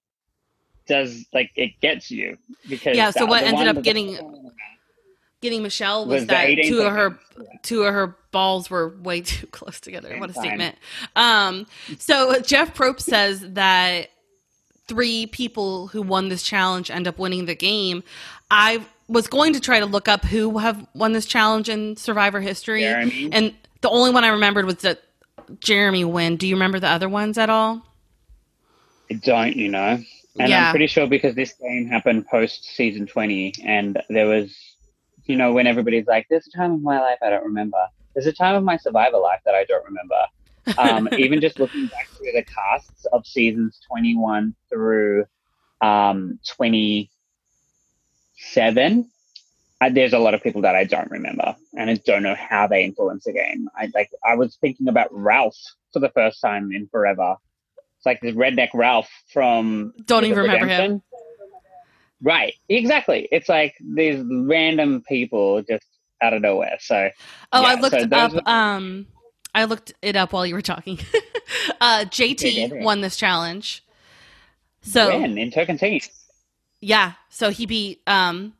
does 0.87 1.25
like 1.33 1.51
it 1.55 1.79
gets 1.81 2.11
you 2.11 2.37
because 2.69 2.95
Yeah, 2.95 3.11
so 3.11 3.25
what 3.25 3.43
ended 3.43 3.67
up 3.67 3.83
getting- 3.83 4.13
the- 4.13 4.51
getting 5.41 5.61
Michelle 5.63 6.05
was, 6.05 6.21
Was 6.21 6.27
that 6.27 6.47
two 6.65 6.81
of 6.81 6.91
her 6.93 7.19
seconds. 7.37 7.49
two 7.63 7.83
of 7.83 7.93
her 7.93 8.15
balls 8.31 8.69
were 8.69 8.89
way 9.01 9.21
too 9.21 9.47
close 9.47 9.79
together. 9.79 10.09
Same 10.09 10.19
what 10.19 10.29
a 10.31 10.33
time. 10.33 10.43
statement. 10.43 10.75
Um, 11.15 11.67
so 11.99 12.39
Jeff 12.41 12.73
Probst 12.73 13.01
says 13.01 13.41
that 13.53 14.09
three 14.87 15.25
people 15.27 15.87
who 15.87 16.01
won 16.01 16.29
this 16.29 16.43
challenge 16.43 16.89
end 16.91 17.07
up 17.07 17.17
winning 17.19 17.45
the 17.45 17.55
game. 17.55 18.03
I 18.51 18.83
was 19.07 19.27
going 19.27 19.53
to 19.53 19.59
try 19.59 19.79
to 19.79 19.85
look 19.85 20.07
up 20.07 20.23
who 20.25 20.57
have 20.59 20.85
won 20.93 21.13
this 21.13 21.25
challenge 21.25 21.69
in 21.69 21.95
Survivor 21.97 22.39
history, 22.41 22.81
Jeremy. 22.81 23.29
and 23.31 23.53
the 23.81 23.89
only 23.89 24.11
one 24.11 24.23
I 24.23 24.29
remembered 24.29 24.65
was 24.65 24.77
that 24.77 25.01
Jeremy 25.59 26.05
win. 26.05 26.37
Do 26.37 26.47
you 26.47 26.55
remember 26.55 26.79
the 26.79 26.87
other 26.89 27.09
ones 27.09 27.37
at 27.37 27.49
all? 27.49 27.83
I 29.11 29.15
don't 29.15 29.55
you 29.55 29.69
know 29.69 29.99
and 30.39 30.49
Yeah. 30.49 30.65
i'm 30.67 30.71
pretty 30.71 30.87
sure 30.87 31.07
because 31.07 31.35
this 31.35 31.53
game 31.53 31.87
happened 31.87 32.27
post 32.27 32.65
season 32.65 33.05
20 33.07 33.53
and 33.63 34.01
there 34.09 34.27
was 34.27 34.55
you 35.25 35.35
know 35.35 35.53
when 35.53 35.67
everybody's 35.67 36.07
like 36.07 36.25
there's 36.29 36.47
a 36.47 36.51
time 36.57 36.71
of 36.73 36.81
my 36.81 36.99
life 36.99 37.17
i 37.21 37.29
don't 37.29 37.43
remember. 37.45 37.77
There's 38.13 38.27
a 38.27 38.33
time 38.33 38.55
of 38.55 38.63
my 38.63 38.77
survivor 38.77 39.17
life 39.17 39.41
that 39.45 39.55
i 39.55 39.65
don't 39.65 39.83
remember. 39.85 40.15
Um, 40.77 41.09
even 41.17 41.41
just 41.41 41.59
looking 41.59 41.87
back 41.87 42.09
through 42.17 42.31
the 42.33 42.45
casts 42.45 43.05
of 43.11 43.25
seasons 43.25 43.79
21 43.89 44.55
through 44.69 45.25
um, 45.81 46.39
27 46.47 47.09
uh, 49.81 49.89
there's 49.89 50.13
a 50.13 50.19
lot 50.19 50.33
of 50.33 50.41
people 50.41 50.61
that 50.61 50.75
i 50.75 50.83
don't 50.83 51.11
remember 51.11 51.55
and 51.73 51.89
i 51.89 51.95
don't 52.05 52.23
know 52.23 52.35
how 52.35 52.67
they 52.67 52.83
influence 52.83 53.25
the 53.25 53.33
game. 53.33 53.67
I 53.75 53.89
like 53.93 54.09
i 54.25 54.35
was 54.35 54.55
thinking 54.61 54.87
about 54.87 55.09
ralph 55.11 55.57
for 55.93 55.99
the 55.99 56.09
first 56.09 56.39
time 56.41 56.71
in 56.71 56.87
forever 56.87 57.35
it's 58.05 58.21
like 58.21 58.21
this 58.21 58.35
redneck 58.35 58.69
ralph 58.73 59.09
from 59.33 59.93
Don't 60.05 60.25
even 60.25 60.37
remember 60.37 60.67
him. 60.67 61.01
Right 62.21 62.53
exactly 62.69 63.27
it's 63.31 63.49
like 63.49 63.75
these 63.95 64.23
random 64.25 65.03
people 65.07 65.61
just 65.63 65.85
out 66.21 66.33
of 66.33 66.41
nowhere 66.41 66.77
so 66.79 67.09
Oh, 67.51 67.63
I 67.63 67.75
looked 67.75 67.99
so 67.99 68.07
up. 68.11 68.33
were- 68.33 68.41
Um, 68.49 69.07
I 69.53 69.65
looked 69.65 69.93
it 70.01 70.15
up 70.15 70.33
while 70.33 70.45
you 70.45 70.53
were 70.55 70.61
talking. 70.61 70.99
uh, 71.81 72.05
JT 72.07 72.69
go 72.71 72.77
won 72.85 73.01
this 73.01 73.15
challenge. 73.15 73.83
So 74.81 75.07
when 75.19 75.37
in 75.37 75.51
Tocantins. 75.51 76.09
yeah, 76.81 77.13
so 77.29 77.49
he 77.51 77.65
beat 77.65 78.01
um 78.07 78.53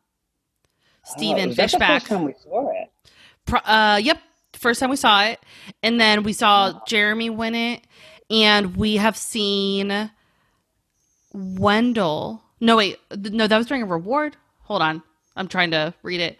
Steven 1.03 1.49
Oh, 1.49 1.53
the 1.53 1.63
Fishbach. 1.63 1.87
first 1.87 2.07
time 2.07 2.23
we 2.23 2.33
saw 2.41 2.69
it 2.71 2.89
Pro- 3.45 3.59
uh, 3.59 3.99
yep, 4.01 4.19
first 4.53 4.79
time 4.79 4.89
we 4.89 4.95
saw 4.95 5.23
it, 5.25 5.39
and 5.83 5.99
then 5.99 6.23
we 6.23 6.33
saw 6.33 6.79
Jeremy 6.87 7.29
win 7.29 7.55
it, 7.55 7.81
and 8.29 8.75
we 8.75 8.95
have 8.97 9.17
seen 9.17 10.11
Wendell. 11.33 12.41
No, 12.61 12.77
wait, 12.77 12.97
no, 13.15 13.47
that 13.47 13.57
was 13.57 13.67
during 13.67 13.83
a 13.83 13.87
reward. 13.87 14.35
Hold 14.63 14.81
on, 14.81 15.03
I'm 15.35 15.47
trying 15.47 15.71
to 15.71 15.93
read 16.03 16.21
it. 16.21 16.39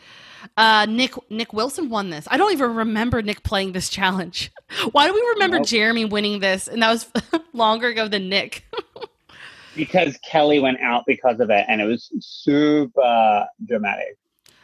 Uh, 0.58 0.86
Nick 0.88 1.14
Nick 1.32 1.54
Wilson 1.54 1.90
won 1.90 2.10
this. 2.12 2.28
I 2.30 2.38
don't 2.38 2.54
even 2.54 2.76
remember 2.76 3.22
Nick 3.22 3.44
playing 3.44 3.72
this 3.74 3.90
challenge. 3.90 4.52
Why 4.92 5.08
do 5.08 5.14
we 5.14 5.22
remember 5.34 5.58
Nope. 5.58 5.68
Jeremy 5.68 6.06
winning 6.06 6.40
this? 6.40 6.68
And 6.68 6.82
that 6.84 6.90
was 6.92 7.08
longer 7.54 7.88
ago 7.90 8.08
than 8.08 8.30
Nick. 8.30 8.64
because 9.76 10.18
Kelly 10.30 10.60
went 10.60 10.80
out 10.82 11.04
because 11.08 11.40
of 11.40 11.50
it, 11.50 11.66
and 11.68 11.82
it 11.82 11.86
was 11.86 12.10
super 12.22 13.48
dramatic. 13.66 14.18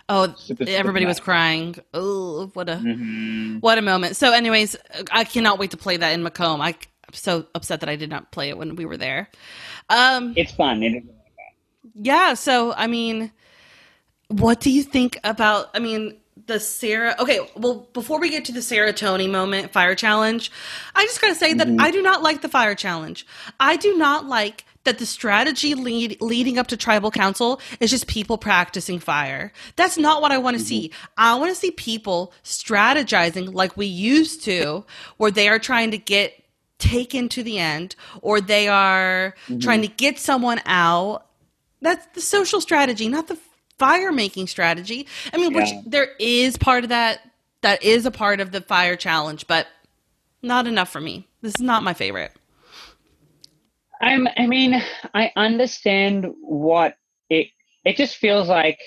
Oh, 0.09 0.33
Super, 0.37 0.65
super 0.65 0.77
everybody 0.77 1.05
was 1.05 1.19
dramatic. 1.19 1.23
crying. 1.23 1.75
Oh, 1.93 2.47
what 2.53 2.67
a 2.69 2.75
Mhm. 2.75 3.61
What 3.61 3.77
a 3.77 3.81
moment. 3.81 4.17
So, 4.17 4.33
anyways, 4.33 4.75
I 5.11 5.23
cannot 5.23 5.57
wait 5.57 5.71
to 5.71 5.77
play 5.77 5.95
that 5.97 6.11
in 6.11 6.21
Macomb. 6.21 6.59
I, 6.61 6.75
so 7.13 7.45
upset 7.55 7.79
that 7.81 7.89
I 7.89 7.95
did 7.95 8.09
not 8.09 8.31
play 8.31 8.49
it 8.49 8.57
when 8.57 8.75
we 8.75 8.85
were 8.85 8.97
there. 8.97 9.29
Um, 9.89 10.33
It's 10.35 10.51
fun. 10.51 10.83
It 10.83 11.03
yeah. 11.93 12.33
So, 12.35 12.73
I 12.73 12.87
mean, 12.87 13.31
what 14.27 14.59
do 14.59 14.71
you 14.71 14.83
think 14.83 15.19
about? 15.23 15.69
I 15.73 15.79
mean, 15.79 16.17
the 16.47 16.59
Sarah. 16.59 17.15
Okay, 17.19 17.39
well, 17.55 17.87
before 17.93 18.19
we 18.19 18.29
get 18.29 18.45
to 18.45 18.51
the 18.51 18.61
Sarah 18.61 18.93
Tony 18.93 19.27
moment, 19.27 19.71
fire 19.71 19.95
challenge, 19.95 20.51
I 20.95 21.05
just 21.05 21.21
gotta 21.21 21.35
say 21.35 21.53
that 21.53 21.67
I 21.79 21.91
do 21.91 22.01
not 22.01 22.21
like 22.21 22.41
the 22.41 22.49
fire 22.49 22.75
challenge. 22.75 23.25
I 23.59 23.77
do 23.77 23.97
not 23.97 24.25
like 24.25 24.65
that 24.83 24.97
the 24.97 25.05
strategy 25.05 25.75
lead, 25.75 26.19
leading 26.21 26.57
up 26.57 26.67
to 26.67 26.77
tribal 26.77 27.11
council 27.11 27.61
is 27.79 27.91
just 27.91 28.07
people 28.07 28.37
practicing 28.37 28.99
fire. 28.99 29.51
That's 29.75 29.97
not 29.97 30.21
what 30.21 30.31
I 30.31 30.37
want 30.39 30.57
to 30.57 30.63
see. 30.63 30.91
I 31.17 31.35
want 31.35 31.51
to 31.51 31.55
see 31.55 31.71
people 31.71 32.33
strategizing 32.43 33.53
like 33.53 33.77
we 33.77 33.85
used 33.85 34.43
to, 34.45 34.83
where 35.17 35.31
they 35.31 35.49
are 35.49 35.59
trying 35.59 35.91
to 35.91 35.97
get 35.97 36.40
taken 36.81 37.29
to 37.29 37.43
the 37.43 37.59
end, 37.59 37.95
or 38.21 38.41
they 38.41 38.67
are 38.67 39.35
mm-hmm. 39.45 39.59
trying 39.59 39.81
to 39.81 39.87
get 39.87 40.19
someone 40.19 40.59
out 40.65 41.27
that's 41.81 42.05
the 42.13 42.21
social 42.21 42.61
strategy, 42.61 43.09
not 43.09 43.27
the 43.27 43.37
fire 43.79 44.11
making 44.11 44.47
strategy. 44.47 45.07
I 45.33 45.37
mean, 45.37 45.53
which 45.53 45.69
there 45.85 46.09
is 46.19 46.57
part 46.57 46.83
of 46.83 46.89
that. 46.89 47.21
That 47.61 47.83
is 47.83 48.05
a 48.07 48.11
part 48.11 48.39
of 48.39 48.51
the 48.51 48.61
fire 48.61 48.95
challenge, 48.95 49.45
but 49.45 49.67
not 50.41 50.65
enough 50.65 50.89
for 50.89 50.99
me. 50.99 51.27
This 51.41 51.55
is 51.55 51.61
not 51.61 51.83
my 51.83 51.93
favorite. 51.93 52.31
I'm. 54.01 54.27
I 54.37 54.47
mean, 54.47 54.81
I 55.13 55.31
understand 55.35 56.27
what 56.41 56.95
it. 57.29 57.47
It 57.83 57.97
just 57.97 58.17
feels 58.17 58.47
like, 58.47 58.79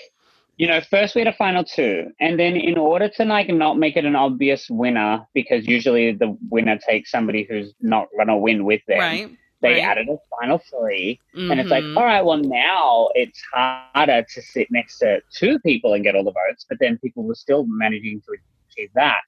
you 0.57 0.67
know, 0.69 0.81
first 0.81 1.15
we 1.15 1.21
had 1.21 1.29
a 1.29 1.37
final 1.37 1.65
two, 1.65 2.13
and 2.21 2.39
then 2.39 2.57
in 2.57 2.79
order 2.79 3.09
to 3.09 3.25
like 3.25 3.49
not 3.49 3.79
make 3.79 3.97
it 3.97 4.05
an 4.05 4.15
obvious 4.17 4.69
winner, 4.71 5.27
because 5.35 5.67
usually 5.67 6.13
the 6.13 6.37
winner 6.49 6.79
takes 6.79 7.11
somebody 7.11 7.47
who's 7.49 7.75
not 7.81 8.07
gonna 8.17 8.39
win 8.39 8.65
with 8.65 8.83
them. 8.87 8.99
right? 8.99 9.31
They 9.63 9.75
right. 9.75 9.83
added 9.83 10.09
a 10.09 10.17
final 10.39 10.61
three, 10.71 11.21
and 11.35 11.59
it's 11.59 11.71
like, 11.71 11.85
Mhm. 11.85 11.97
all 11.97 12.05
right, 12.05 12.23
well 12.25 12.37
now 12.37 13.09
it's 13.15 13.41
harder 13.53 14.25
to 14.35 14.43
sit 14.43 14.69
next 14.71 14.99
to 14.99 15.23
two 15.33 15.59
people 15.61 15.95
and 15.95 16.05
get 16.05 16.15
all 16.15 16.25
the 16.25 16.33
votes, 16.33 16.67
but 16.69 16.79
then 16.81 16.99
people 16.99 17.25
were 17.25 17.35
still 17.35 17.65
managing 17.67 18.21
to 18.23 18.37
achieve 18.71 18.91
that. 18.95 19.23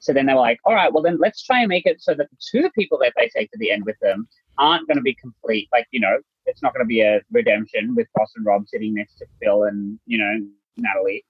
So 0.00 0.12
then 0.12 0.26
they 0.26 0.34
were 0.34 0.40
like, 0.40 0.58
all 0.64 0.74
right, 0.74 0.92
well 0.92 1.02
then 1.02 1.18
let's 1.18 1.42
try 1.42 1.60
and 1.60 1.68
make 1.68 1.86
it 1.86 2.00
so 2.00 2.14
that 2.14 2.28
the 2.30 2.36
two 2.50 2.70
people 2.70 2.98
that 2.98 3.12
they 3.16 3.28
take 3.28 3.50
to 3.52 3.58
the 3.58 3.70
end 3.70 3.84
with 3.84 3.98
them 4.00 4.28
aren't 4.58 4.86
going 4.86 4.96
to 4.96 5.02
be 5.02 5.14
complete. 5.14 5.68
Like, 5.72 5.86
you 5.90 6.00
know, 6.00 6.18
it's 6.46 6.62
not 6.62 6.72
going 6.72 6.84
to 6.84 6.88
be 6.88 7.00
a 7.00 7.20
redemption 7.30 7.94
with 7.94 8.08
Ross 8.18 8.32
and 8.36 8.44
Rob 8.44 8.66
sitting 8.68 8.94
next 8.94 9.16
to 9.18 9.26
Phil 9.42 9.64
and, 9.64 9.98
you 10.06 10.18
know, 10.18 10.46
Natalie. 10.76 11.24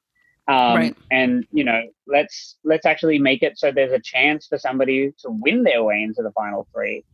Um, 0.48 0.76
Right. 0.76 0.96
And 1.10 1.44
you 1.50 1.64
know, 1.64 1.82
let's 2.06 2.56
let's 2.62 2.86
actually 2.86 3.18
make 3.18 3.42
it 3.42 3.58
so 3.58 3.72
there's 3.72 3.92
a 3.92 3.98
chance 3.98 4.46
for 4.46 4.58
somebody 4.58 5.12
to 5.22 5.30
win 5.30 5.64
their 5.64 5.82
way 5.82 6.02
into 6.02 6.22
the 6.22 6.30
final 6.32 6.68
three. 6.72 7.04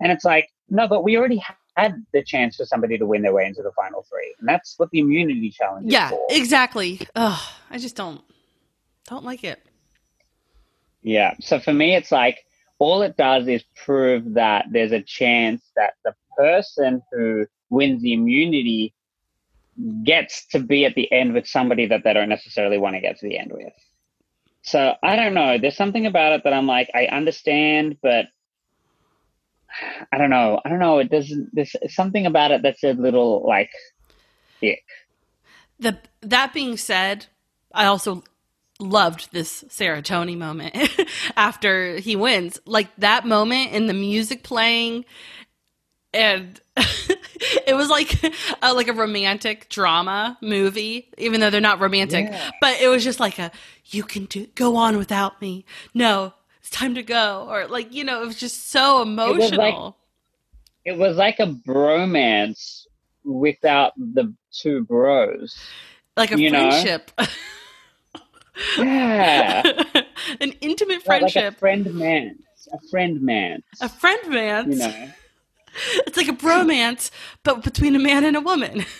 And 0.00 0.12
it's 0.12 0.24
like, 0.24 0.48
no, 0.68 0.86
but 0.88 1.02
we 1.02 1.16
already 1.16 1.42
had 1.76 2.04
the 2.12 2.22
chance 2.22 2.56
for 2.56 2.66
somebody 2.66 2.98
to 2.98 3.06
win 3.06 3.22
their 3.22 3.32
way 3.32 3.46
into 3.46 3.62
the 3.62 3.72
final 3.72 4.04
three, 4.10 4.34
and 4.38 4.48
that's 4.48 4.74
what 4.76 4.90
the 4.90 4.98
immunity 4.98 5.50
challenge 5.50 5.86
is 5.86 5.92
Yeah, 5.92 6.10
exactly. 6.30 7.00
Ugh, 7.14 7.40
I 7.70 7.78
just 7.78 7.96
don't 7.96 8.20
don't 9.08 9.24
like 9.24 9.42
it. 9.44 9.64
Yeah. 11.02 11.34
So 11.40 11.58
for 11.58 11.72
me, 11.72 11.94
it's 11.94 12.12
like 12.12 12.44
all 12.78 13.02
it 13.02 13.16
does 13.16 13.48
is 13.48 13.62
prove 13.84 14.34
that 14.34 14.66
there's 14.70 14.92
a 14.92 15.00
chance 15.00 15.62
that 15.76 15.94
the 16.04 16.14
person 16.36 17.02
who 17.12 17.46
wins 17.70 18.02
the 18.02 18.12
immunity 18.12 18.94
gets 20.04 20.46
to 20.48 20.58
be 20.58 20.84
at 20.84 20.94
the 20.94 21.10
end 21.10 21.32
with 21.32 21.46
somebody 21.46 21.86
that 21.86 22.04
they 22.04 22.12
don't 22.12 22.28
necessarily 22.28 22.78
want 22.78 22.94
to 22.94 23.00
get 23.00 23.18
to 23.18 23.26
the 23.26 23.38
end 23.38 23.50
with. 23.52 23.72
So 24.62 24.94
I 25.02 25.16
don't 25.16 25.34
know. 25.34 25.58
There's 25.58 25.76
something 25.76 26.06
about 26.06 26.32
it 26.32 26.44
that 26.44 26.52
I'm 26.52 26.66
like, 26.66 26.90
I 26.94 27.06
understand, 27.06 27.98
but 28.02 28.26
I 30.12 30.18
don't 30.18 30.30
know. 30.30 30.60
I 30.64 30.68
don't 30.68 30.78
know. 30.78 30.98
It 30.98 31.10
doesn't. 31.10 31.50
There's 31.52 31.74
something 31.88 32.26
about 32.26 32.50
it 32.50 32.62
that's 32.62 32.84
a 32.84 32.92
little 32.92 33.44
like, 33.46 33.70
ick. 34.62 34.84
The 35.80 35.98
that 36.20 36.52
being 36.52 36.76
said, 36.76 37.26
I 37.74 37.86
also 37.86 38.22
loved 38.78 39.32
this 39.32 39.64
Sarah 39.68 40.02
Tony 40.02 40.36
moment 40.36 40.76
after 41.36 41.96
he 41.96 42.14
wins. 42.16 42.60
Like 42.66 42.94
that 42.96 43.26
moment 43.26 43.72
in 43.72 43.86
the 43.86 43.94
music 43.94 44.42
playing 44.42 45.04
and 46.14 46.60
it 47.66 47.74
was 47.74 47.88
like 47.88 48.22
a, 48.62 48.72
like 48.74 48.88
a 48.88 48.92
romantic 48.92 49.68
drama 49.68 50.36
movie 50.42 51.08
even 51.18 51.40
though 51.40 51.50
they're 51.50 51.60
not 51.60 51.80
romantic 51.80 52.26
Yeah. 52.30 52.50
but 52.60 52.80
it 52.80 52.88
was 52.88 53.02
just 53.04 53.18
like 53.20 53.38
a 53.38 53.50
you 53.86 54.02
can 54.02 54.26
do 54.26 54.46
go 54.54 54.76
on 54.76 54.96
without 54.98 55.40
me 55.40 55.64
no 55.94 56.34
it's 56.60 56.70
time 56.70 56.94
to 56.94 57.02
go 57.02 57.46
or 57.50 57.66
like 57.66 57.92
you 57.92 58.04
know 58.04 58.22
it 58.22 58.26
was 58.26 58.36
just 58.36 58.70
so 58.70 58.98
was 58.98 59.08
like- 59.16 59.38
emotional 59.74 59.96
It 60.84 60.98
was 60.98 61.16
like 61.16 61.38
a 61.40 61.46
bromance 61.46 62.86
without 63.24 63.92
the 63.96 64.34
two 64.52 64.84
bros. 64.84 65.56
like, 66.16 66.32
a 66.32 66.38
you 66.40 66.50
friendship 66.50 67.10
Yeah. 68.78 69.62
an 70.40 70.52
intimate 70.60 71.06
Like- 71.06 71.22
like 71.22 71.32
friendship 71.32 71.54
a 71.54 71.58
friend 71.58 71.94
man. 71.94 72.36
A 72.72 72.78
friend 72.90 73.20
man. 73.22 73.62
a 73.80 73.88
friend 73.88 74.28
man 74.30 74.70
You 74.72 74.78
know. 74.78 75.08
it's 76.06 76.16
like 76.16 76.28
a 76.28 76.32
bromance 76.32 77.10
but 77.42 77.62
between 77.62 77.94
a 77.94 77.98
man 77.98 78.24
and 78.24 78.36
a 78.36 78.40
woman 78.40 78.84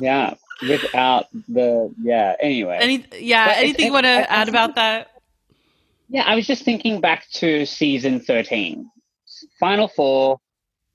Yeah. 0.00 0.34
Without 0.62 1.26
the 1.48 1.92
yeah. 2.00 2.36
Anyway. 2.40 2.78
Any, 2.80 3.04
yeah 3.18 3.46
But 3.46 3.56
anything 3.58 3.86
you 3.86 3.92
want 3.92 4.06
to 4.06 4.30
add 4.30 4.48
about 4.48 4.76
that 4.76 5.10
yeah, 6.08 6.22
I 6.26 6.34
was 6.34 6.46
just 6.46 6.62
thinking 6.64 7.00
back 7.00 7.28
to 7.32 7.66
season 7.66 8.20
thirteen. 8.20 8.90
Final 9.60 9.88
four. 9.88 10.40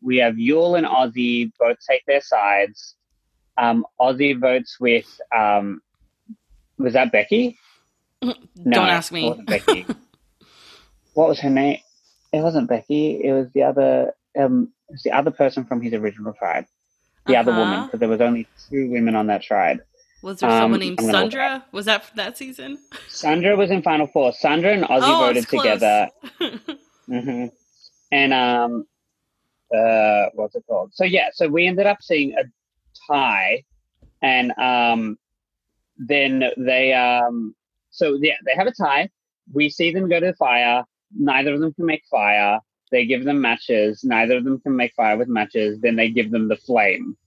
We 0.01 0.17
have 0.17 0.35
Yul 0.35 0.77
and 0.77 0.87
Ozzy 0.87 1.51
both 1.59 1.77
take 1.87 2.05
their 2.05 2.21
sides. 2.21 2.95
Um, 3.57 3.85
Ozzy 4.01 4.39
votes 4.39 4.79
with 4.79 5.05
um, 5.35 5.81
was 6.79 6.93
that 6.93 7.11
Becky? 7.11 7.57
No, 8.23 8.33
don't 8.57 8.89
ask 8.89 9.11
it 9.11 9.15
me 9.15 9.29
wasn't 9.29 9.47
Becky. 9.47 9.85
what 11.13 11.29
was 11.29 11.39
her 11.39 11.49
name? 11.49 11.79
It 12.31 12.41
wasn't 12.41 12.67
Becky. 12.67 13.23
It 13.23 13.33
was 13.33 13.51
the 13.53 13.63
other. 13.63 14.13
Um, 14.39 14.73
the 15.03 15.11
other 15.11 15.31
person 15.31 15.65
from 15.65 15.81
his 15.81 15.93
original 15.93 16.33
tribe. 16.33 16.65
The 17.25 17.35
other 17.37 17.51
woman, 17.53 17.73
Uh-huh. 17.73 17.85
because 17.85 17.99
there 17.99 18.09
was 18.09 18.21
only 18.21 18.47
two 18.69 18.89
women 18.89 19.15
on 19.15 19.27
that 19.27 19.41
tribe. 19.43 19.79
Was 20.21 20.39
there 20.39 20.49
Um, 20.49 20.59
someone 20.59 20.79
named 20.79 20.99
I'm 20.99 21.05
gonna 21.05 21.17
look 21.19 21.27
it 21.27 21.31
Sandra? 21.33 21.65
Was 21.71 21.85
that 21.85 22.03
that 22.15 22.37
season? 22.37 22.79
Sandra 23.07 23.55
was 23.55 23.71
in 23.71 23.81
Final 23.81 24.07
Four. 24.07 24.33
Sandra 24.33 24.71
and 24.73 24.83
Ozzy 24.83 25.15
Oh, 25.15 25.19
voted 25.19 25.47
together. 25.47 26.09
hmm 27.07 27.45
And 28.11 28.33
um, 28.33 28.85
uh, 29.73 30.25
what's 30.33 30.55
it 30.55 30.63
called? 30.67 30.93
So 30.93 31.03
yeah, 31.03 31.29
so 31.33 31.47
we 31.47 31.65
ended 31.67 31.85
up 31.85 32.01
seeing 32.01 32.33
a 32.37 32.43
tie, 33.07 33.63
and 34.21 34.51
um, 34.57 35.17
then 35.97 36.43
they 36.57 36.93
um, 36.93 37.55
so 37.89 38.17
yeah, 38.21 38.35
they 38.45 38.53
have 38.55 38.67
a 38.67 38.71
tie. 38.73 39.09
We 39.53 39.69
see 39.69 39.91
them 39.91 40.09
go 40.09 40.19
to 40.19 40.27
the 40.27 40.33
fire. 40.35 40.83
Neither 41.15 41.53
of 41.53 41.59
them 41.59 41.73
can 41.73 41.85
make 41.85 42.03
fire. 42.09 42.59
They 42.93 43.07
give 43.07 43.23
them 43.25 43.41
matches. 43.41 44.03
Neither 44.03 44.37
of 44.37 44.43
them 44.43 44.59
can 44.59 44.75
make 44.75 44.93
fire 44.93 45.17
with 45.17 45.27
matches. 45.27 45.79
Then 45.81 45.95
they 45.95 46.09
give 46.09 46.29
them 46.29 46.47
the 46.47 46.55
flame. 46.55 47.17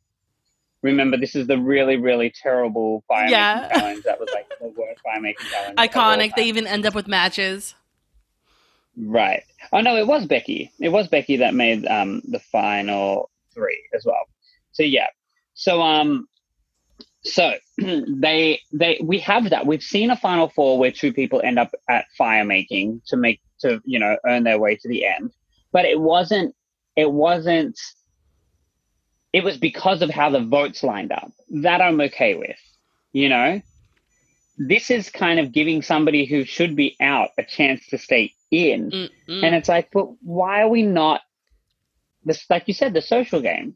Remember, 0.82 1.16
this 1.16 1.34
is 1.34 1.48
the 1.48 1.58
really, 1.58 1.96
really 1.96 2.30
terrible 2.30 3.02
fire 3.08 3.24
making 3.24 3.32
Yeah. 3.32 3.68
challenge. 3.68 4.04
That 4.04 4.20
was 4.20 4.28
like 4.32 4.48
the 4.60 4.68
worst 4.68 5.00
fire 5.02 5.20
making 5.20 5.48
challenge. 5.48 5.76
Iconic. 5.76 6.36
They 6.36 6.44
even 6.44 6.68
end 6.68 6.86
up 6.86 6.94
with 6.94 7.08
matches. 7.08 7.74
Right. 8.96 9.42
Oh 9.72 9.80
no, 9.80 9.96
it 9.96 10.06
was 10.06 10.24
Becky. 10.26 10.70
It 10.78 10.90
was 10.90 11.08
Becky 11.08 11.38
that 11.38 11.52
made 11.52 11.84
um 11.86 12.22
the 12.28 12.38
final 12.38 13.28
three 13.52 13.82
as 13.92 14.04
well. 14.06 14.24
So 14.70 14.84
yeah. 14.84 15.08
So 15.54 15.82
um 15.82 16.28
so 17.24 17.54
they 17.78 18.60
they 18.72 19.00
we 19.02 19.18
have 19.18 19.50
that. 19.50 19.66
We've 19.66 19.82
seen 19.82 20.12
a 20.12 20.16
final 20.16 20.48
four 20.48 20.78
where 20.78 20.92
two 20.92 21.12
people 21.12 21.40
end 21.42 21.58
up 21.58 21.72
at 21.88 22.06
fire 22.16 22.44
making 22.44 23.02
to 23.08 23.16
make 23.16 23.40
to, 23.62 23.80
you 23.84 23.98
know, 23.98 24.16
earn 24.24 24.44
their 24.44 24.60
way 24.60 24.76
to 24.76 24.88
the 24.88 25.04
end. 25.06 25.32
But 25.76 25.84
it 25.84 26.00
wasn't 26.00 26.54
it 26.96 27.12
wasn't 27.12 27.78
it 29.34 29.44
was 29.44 29.58
because 29.58 30.00
of 30.00 30.08
how 30.08 30.30
the 30.30 30.40
votes 30.40 30.82
lined 30.82 31.12
up. 31.12 31.30
That 31.50 31.82
I'm 31.82 32.00
okay 32.00 32.34
with. 32.34 32.56
You 33.12 33.28
know? 33.28 33.60
This 34.56 34.90
is 34.90 35.10
kind 35.10 35.38
of 35.38 35.52
giving 35.52 35.82
somebody 35.82 36.24
who 36.24 36.46
should 36.46 36.76
be 36.76 36.96
out 36.98 37.28
a 37.36 37.44
chance 37.44 37.86
to 37.88 37.98
stay 37.98 38.32
in. 38.50 38.90
Mm-mm. 38.90 39.44
And 39.44 39.54
it's 39.54 39.68
like, 39.68 39.90
but 39.92 40.06
why 40.22 40.62
are 40.62 40.68
we 40.68 40.80
not 40.80 41.20
this 42.24 42.48
like 42.48 42.66
you 42.68 42.72
said, 42.72 42.94
the 42.94 43.02
social 43.02 43.42
game? 43.42 43.74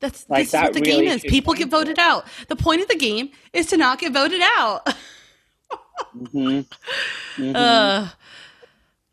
That's 0.00 0.28
like, 0.28 0.40
this 0.40 0.48
is 0.48 0.52
that 0.52 0.64
what 0.64 0.74
the 0.74 0.80
really 0.82 1.06
game 1.06 1.16
is. 1.16 1.22
People 1.22 1.54
get 1.54 1.70
voted 1.70 1.98
out. 1.98 2.26
The 2.48 2.56
point 2.56 2.82
of 2.82 2.88
the 2.88 2.98
game 2.98 3.30
is 3.54 3.64
to 3.68 3.78
not 3.78 3.98
get 3.98 4.12
voted 4.12 4.42
out. 4.58 4.92
hmm 6.32 6.60
Uh, 7.54 8.10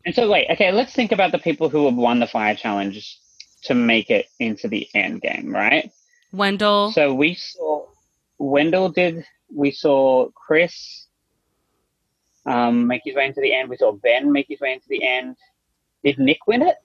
and 0.04 0.14
so 0.14 0.30
wait, 0.30 0.48
okay, 0.50 0.72
let's 0.72 0.92
think 0.92 1.12
about 1.12 1.32
the 1.32 1.38
people 1.38 1.68
who 1.68 1.86
have 1.86 1.94
won 1.94 2.20
the 2.20 2.26
fire 2.26 2.54
challenge 2.54 3.18
to 3.64 3.74
make 3.74 4.10
it 4.10 4.26
into 4.38 4.68
the 4.68 4.88
end 4.94 5.22
game, 5.22 5.54
right? 5.54 5.90
Wendell. 6.32 6.92
So 6.92 7.14
we 7.14 7.34
saw 7.34 7.86
Wendell 8.38 8.88
did 8.88 9.24
we 9.54 9.70
saw 9.70 10.30
Chris 10.34 11.06
um, 12.46 12.86
make 12.86 13.02
his 13.04 13.14
way 13.14 13.26
into 13.26 13.40
the 13.40 13.54
end. 13.54 13.68
We 13.68 13.76
saw 13.76 13.92
Ben 13.92 14.32
make 14.32 14.46
his 14.48 14.60
way 14.60 14.72
into 14.72 14.88
the 14.88 15.06
end. 15.06 15.36
Did 16.02 16.18
Nick 16.18 16.46
win 16.46 16.62
it? 16.62 16.76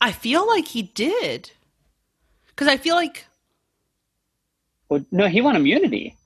I 0.00 0.12
feel 0.12 0.46
like 0.46 0.66
he 0.66 0.82
did. 0.82 1.50
Because 2.48 2.68
I 2.68 2.76
feel 2.76 2.94
like 2.94 3.26
Or, 4.88 5.04
no, 5.10 5.26
he 5.26 5.40
won 5.40 5.56
immunity. 5.56 6.16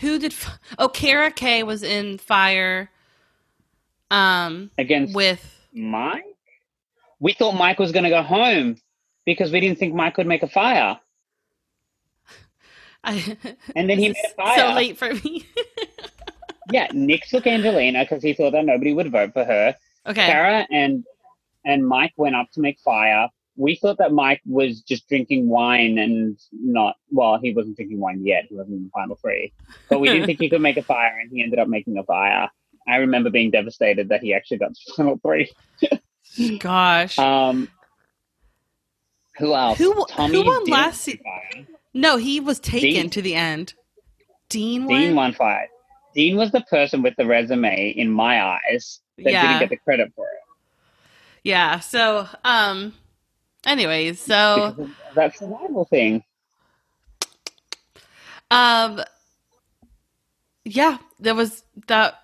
Who 0.00 0.18
did? 0.18 0.32
f- 0.32 0.58
Oh, 0.78 0.88
Kara 0.88 1.30
Kay 1.30 1.62
was 1.62 1.82
in 1.82 2.18
fire. 2.18 2.90
Um, 4.10 4.70
against 4.78 5.14
with 5.14 5.42
Mike. 5.72 6.24
We 7.20 7.32
thought 7.32 7.52
Mike 7.52 7.78
was 7.78 7.90
going 7.92 8.04
to 8.04 8.10
go 8.10 8.22
home 8.22 8.76
because 9.24 9.50
we 9.50 9.60
didn't 9.60 9.78
think 9.78 9.94
Mike 9.94 10.14
could 10.14 10.26
make 10.26 10.42
a 10.42 10.48
fire. 10.48 11.00
I. 13.04 13.36
And 13.74 13.88
then 13.88 13.98
he 13.98 14.08
made 14.08 14.16
a 14.24 14.34
fire. 14.34 14.58
So 14.58 14.72
late 14.74 14.96
for 14.98 15.12
me. 15.14 15.46
Yeah, 16.72 16.88
Nick 16.94 17.26
took 17.26 17.46
Angelina 17.46 18.04
because 18.04 18.22
he 18.22 18.32
thought 18.32 18.52
that 18.52 18.64
nobody 18.64 18.94
would 18.94 19.12
vote 19.12 19.34
for 19.34 19.44
her. 19.44 19.76
okay. 20.06 20.24
Kara 20.26 20.66
and 20.72 21.04
and 21.62 21.86
Mike 21.86 22.14
went 22.16 22.34
up 22.34 22.50
to 22.52 22.60
make 22.60 22.80
fire. 22.80 23.28
We 23.56 23.76
thought 23.76 23.98
that 23.98 24.12
Mike 24.12 24.40
was 24.46 24.80
just 24.80 25.08
drinking 25.08 25.48
wine 25.48 25.98
and 25.98 26.38
not 26.52 26.96
well, 27.10 27.38
he 27.40 27.52
wasn't 27.54 27.76
drinking 27.76 28.00
wine 28.00 28.24
yet. 28.26 28.44
He 28.48 28.56
wasn't 28.56 28.76
in 28.78 28.84
the 28.84 28.90
final 28.90 29.16
three, 29.16 29.52
but 29.88 30.00
we 30.00 30.08
didn't 30.08 30.26
think 30.26 30.40
he 30.40 30.48
could 30.50 30.60
make 30.60 30.76
a 30.76 30.82
fire, 30.82 31.16
and 31.20 31.30
he 31.30 31.42
ended 31.42 31.58
up 31.58 31.68
making 31.68 31.96
a 31.98 32.02
fire. 32.04 32.48
I 32.88 32.96
remember 32.96 33.30
being 33.30 33.50
devastated 33.50 34.08
that 34.10 34.20
he 34.22 34.34
actually 34.34 34.58
got 34.58 34.74
to 34.74 34.92
final 34.96 35.18
three. 35.24 35.50
Gosh. 36.58 37.18
Um, 37.18 37.68
who 39.38 39.54
else? 39.54 39.78
Who- 39.78 39.92
who 39.92 40.44
won 40.44 40.64
last 40.64 41.04
do 41.04 41.12
se- 41.12 41.20
fire. 41.22 41.66
no, 41.92 42.16
he 42.16 42.40
was 42.40 42.58
taken 42.60 43.02
Dean. 43.02 43.10
to 43.10 43.22
the 43.22 43.34
end. 43.34 43.74
Dean. 44.48 44.86
Dean 44.86 45.14
won? 45.14 45.16
won 45.16 45.32
fire. 45.32 45.68
Dean 46.14 46.36
was 46.36 46.50
the 46.52 46.60
person 46.62 47.02
with 47.02 47.14
the 47.16 47.26
resume 47.26 47.90
in 47.90 48.10
my 48.10 48.42
eyes 48.44 49.00
that 49.18 49.30
Yeah. 49.32 49.42
didn't 49.46 49.60
get 49.60 49.70
the 49.70 49.76
credit 49.78 50.12
for 50.14 50.26
it. 50.26 50.40
Yeah. 51.44 51.80
So, 51.80 52.28
um. 52.44 52.94
Anyways, 53.66 54.20
so 54.20 54.88
that 55.14 55.36
survival 55.36 55.84
thing. 55.86 56.22
um. 58.50 59.00
Yeah, 60.64 60.98
there 61.20 61.34
was 61.34 61.62
that. 61.88 62.14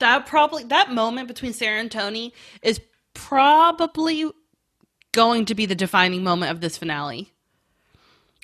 That 0.00 0.26
probably 0.26 0.62
that 0.64 0.92
moment 0.92 1.26
between 1.26 1.52
Sarah 1.52 1.80
and 1.80 1.90
Tony 1.90 2.32
is 2.62 2.80
probably 3.14 4.30
going 5.10 5.44
to 5.46 5.56
be 5.56 5.66
the 5.66 5.74
defining 5.74 6.22
moment 6.22 6.52
of 6.52 6.60
this 6.60 6.78
finale. 6.78 7.32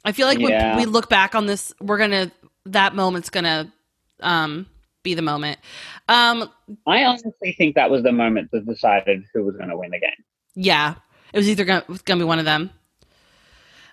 I 0.04 0.10
feel 0.10 0.26
like 0.26 0.40
Yeah. 0.40 0.74
when 0.76 0.78
we 0.78 0.90
look 0.90 1.08
back 1.08 1.36
on 1.36 1.46
this, 1.46 1.72
we're 1.80 1.98
gonna 1.98 2.32
that 2.66 2.96
moment's 2.96 3.30
gonna 3.30 3.72
um 4.18 4.66
be 5.04 5.14
the 5.14 5.22
moment. 5.22 5.60
Um 6.08 6.50
I 6.88 7.04
honestly 7.04 7.52
think 7.56 7.76
that 7.76 7.88
was 7.88 8.02
the 8.02 8.10
moment 8.10 8.50
that 8.50 8.66
decided 8.66 9.22
who 9.32 9.44
was 9.44 9.54
going 9.56 9.68
to 9.68 9.76
win 9.76 9.92
the 9.92 10.00
game. 10.00 10.10
yeah. 10.56 10.94
It 11.34 11.38
was 11.38 11.48
either 11.48 11.84
was 11.88 12.00
gonna 12.02 12.20
be 12.20 12.24
one 12.24 12.38
of 12.38 12.44
them. 12.44 12.70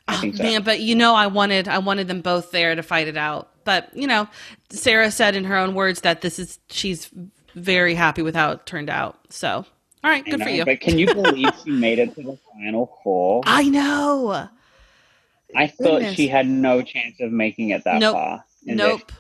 I 0.07 0.21
Oh, 0.27 0.31
so. 0.31 0.43
Man, 0.43 0.61
but 0.61 0.79
you 0.79 0.95
know 0.95 1.15
I 1.15 1.27
wanted 1.27 1.67
I 1.67 1.79
wanted 1.79 2.07
them 2.07 2.21
both 2.21 2.51
there 2.51 2.75
to 2.75 2.83
fight 2.83 3.07
it 3.07 3.17
out. 3.17 3.49
But, 3.63 3.95
you 3.95 4.07
know, 4.07 4.27
Sarah 4.69 5.11
said 5.11 5.35
in 5.35 5.43
her 5.45 5.55
own 5.57 5.75
words 5.75 6.01
that 6.01 6.21
this 6.21 6.39
is 6.39 6.59
she's 6.69 7.09
very 7.55 7.93
happy 7.95 8.21
with 8.21 8.35
how 8.35 8.51
it 8.51 8.65
turned 8.65 8.89
out. 8.89 9.19
So 9.29 9.65
all 10.03 10.09
right, 10.09 10.23
good 10.23 10.41
for 10.41 10.49
you. 10.49 10.65
But 10.65 10.81
can 10.81 10.97
you 10.99 11.13
believe 11.13 11.49
she 11.63 11.71
made 11.71 11.97
it 11.99 12.13
to 12.15 12.21
the 12.23 12.37
final 12.53 12.99
four? 13.03 13.41
I 13.47 13.63
know. 13.69 14.49
I 15.55 15.67
thought 15.67 15.77
Goodness. 15.99 16.15
she 16.15 16.27
had 16.27 16.47
no 16.47 16.81
chance 16.81 17.19
of 17.19 17.31
making 17.31 17.69
it 17.71 17.83
that 17.83 17.99
Nope. 17.99 18.13
far. 18.13 18.45
Nope. 18.65 19.11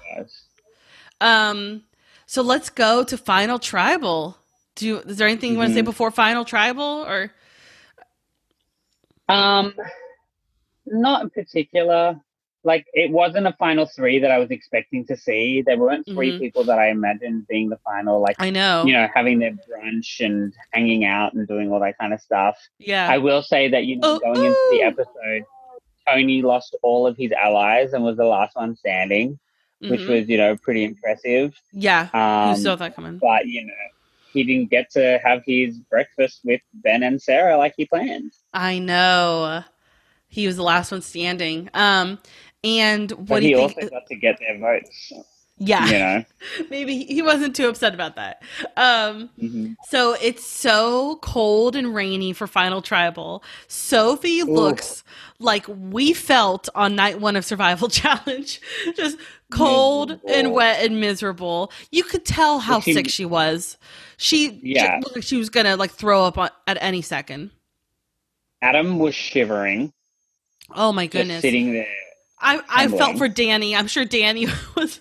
Um, 1.19 1.83
so 2.25 2.41
let's 2.41 2.69
go 2.69 3.03
to 3.03 3.17
final 3.17 3.59
tribal. 3.59 4.37
Do 4.75 4.87
you, 4.87 4.97
is 4.99 5.17
there 5.17 5.27
anything 5.27 5.51
you 5.51 5.57
want 5.57 5.69
to 5.69 5.75
say 5.75 5.81
before 5.81 6.09
final 6.11 6.45
tribal 6.45 7.05
or 7.05 7.31
Um, 9.29 9.73
not 10.85 11.21
in 11.23 11.29
particular. 11.29 12.19
Like 12.63 12.85
it 12.93 13.09
wasn't 13.09 13.47
a 13.47 13.53
final 13.53 13.87
three 13.87 14.19
that 14.19 14.29
I 14.29 14.37
was 14.37 14.51
expecting 14.51 15.03
to 15.07 15.17
see. 15.17 15.63
There 15.63 15.77
weren't 15.77 16.05
3 16.05 16.33
Mhm. 16.33 16.39
people 16.39 16.63
that 16.65 16.77
I 16.77 16.89
imagined 16.89 17.47
being 17.47 17.69
the 17.69 17.77
final. 17.77 18.19
Like 18.21 18.35
I 18.37 18.51
know. 18.51 18.83
you 18.85 18.93
know, 18.93 19.07
having 19.13 19.39
their 19.39 19.53
brunch 19.53 20.23
and 20.23 20.53
hanging 20.71 21.03
out 21.03 21.33
and 21.33 21.47
doing 21.47 21.71
all 21.71 21.79
that 21.79 21.97
kind 21.97 22.13
of 22.13 22.21
stuff. 22.21 22.57
yeah. 22.77 23.07
I 23.09 23.17
will 23.17 23.41
say 23.41 23.67
that 23.69 23.85
you 23.85 23.95
know, 23.97 24.15
Oh, 24.15 24.19
going 24.19 24.45
into 24.45 24.67
the 24.71 24.83
episode, 24.83 25.43
Tony 26.07 26.43
lost 26.43 26.75
all 26.83 27.07
of 27.07 27.17
his 27.17 27.31
allies 27.31 27.93
and 27.93 28.03
was 28.03 28.17
the 28.17 28.25
last 28.25 28.55
one 28.55 28.75
standing, 28.75 29.39
which 29.79 30.01
Mhm. 30.01 30.09
was 30.09 30.29
you 30.29 30.37
know 30.37 30.55
pretty 30.55 30.83
impressive. 30.83 31.59
yeah. 31.73 32.09
Um, 32.13 32.51
you 32.57 32.61
saw 32.61 32.75
that 32.75 32.95
coming. 32.95 33.17
but 33.17 33.47
you 33.47 33.65
know, 33.65 33.73
he 34.31 34.43
didn't 34.43 34.69
get 34.69 34.89
to 34.91 35.19
have 35.23 35.43
his 35.45 35.77
breakfast 35.77 36.41
with 36.43 36.61
Ben 36.73 37.03
and 37.03 37.21
Sarah 37.21 37.57
like 37.57 37.73
he 37.77 37.85
planned. 37.85 38.31
I 38.53 38.79
know. 38.79 39.63
He 40.27 40.47
was 40.47 40.55
the 40.57 40.63
last 40.63 40.91
one 40.91 41.01
standing. 41.01 41.69
Um, 41.73 42.19
and 42.63 43.11
what 43.11 43.27
But 43.27 43.39
do 43.41 43.45
he 43.45 43.49
you 43.51 43.57
think? 43.57 43.77
also 43.77 43.89
got 43.89 44.07
to 44.07 44.15
get 44.15 44.39
their 44.39 44.57
votes. 44.57 45.11
yeah, 45.57 45.85
You 45.87 45.99
know, 45.99 46.23
maybe 46.69 47.03
he 47.03 47.21
wasn't 47.21 47.55
too 47.55 47.67
upset 47.67 47.93
about 47.93 48.15
that. 48.15 48.41
Um, 48.77 49.29
Mhm. 49.39 49.75
So 49.89 50.13
it's 50.21 50.45
so 50.45 51.17
cold 51.21 51.75
and 51.75 51.93
rainy 51.93 52.33
for 52.33 52.47
Final 52.47 52.81
Tribal. 52.81 53.43
Sophie 53.67 54.43
looks 54.43 55.03
like 55.39 55.65
we 55.67 56.13
felt 56.13 56.69
on 56.75 56.95
night 56.95 57.19
one 57.19 57.35
of 57.35 57.43
Survival 57.45 57.87
Challenge. 57.89 58.61
Just 58.95 59.17
cold 59.51 60.19
and 60.27 60.51
wet 60.53 60.83
and 60.83 60.99
miserable. 60.99 61.71
You 61.91 62.03
could 62.03 62.25
tell 62.25 62.59
how 62.59 62.79
she- 62.79 62.93
sick 62.93 63.09
she 63.09 63.25
was. 63.25 63.77
She 64.17 64.59
Yeah. 64.63 64.99
looked 65.03 65.15
like 65.15 65.23
she 65.23 65.37
was 65.37 65.49
gonna 65.49 65.75
like 65.75 65.91
throw 65.91 66.23
up 66.25 66.37
on, 66.37 66.49
at 66.67 66.77
any 66.81 67.01
second. 67.01 67.51
Adam 68.61 68.99
was 68.99 69.15
shivering, 69.15 69.91
Oh 70.75 70.91
my 70.91 71.05
just 71.05 71.13
goodness. 71.13 71.41
sitting 71.41 71.73
there. 71.73 71.87
I, 72.39 72.61
I 72.69 72.87
felt 72.87 73.17
for 73.17 73.27
Danni. 73.27 73.75
I'm 73.75 73.87
sure 73.87 74.05
Danni 74.05 74.47
was 74.75 74.99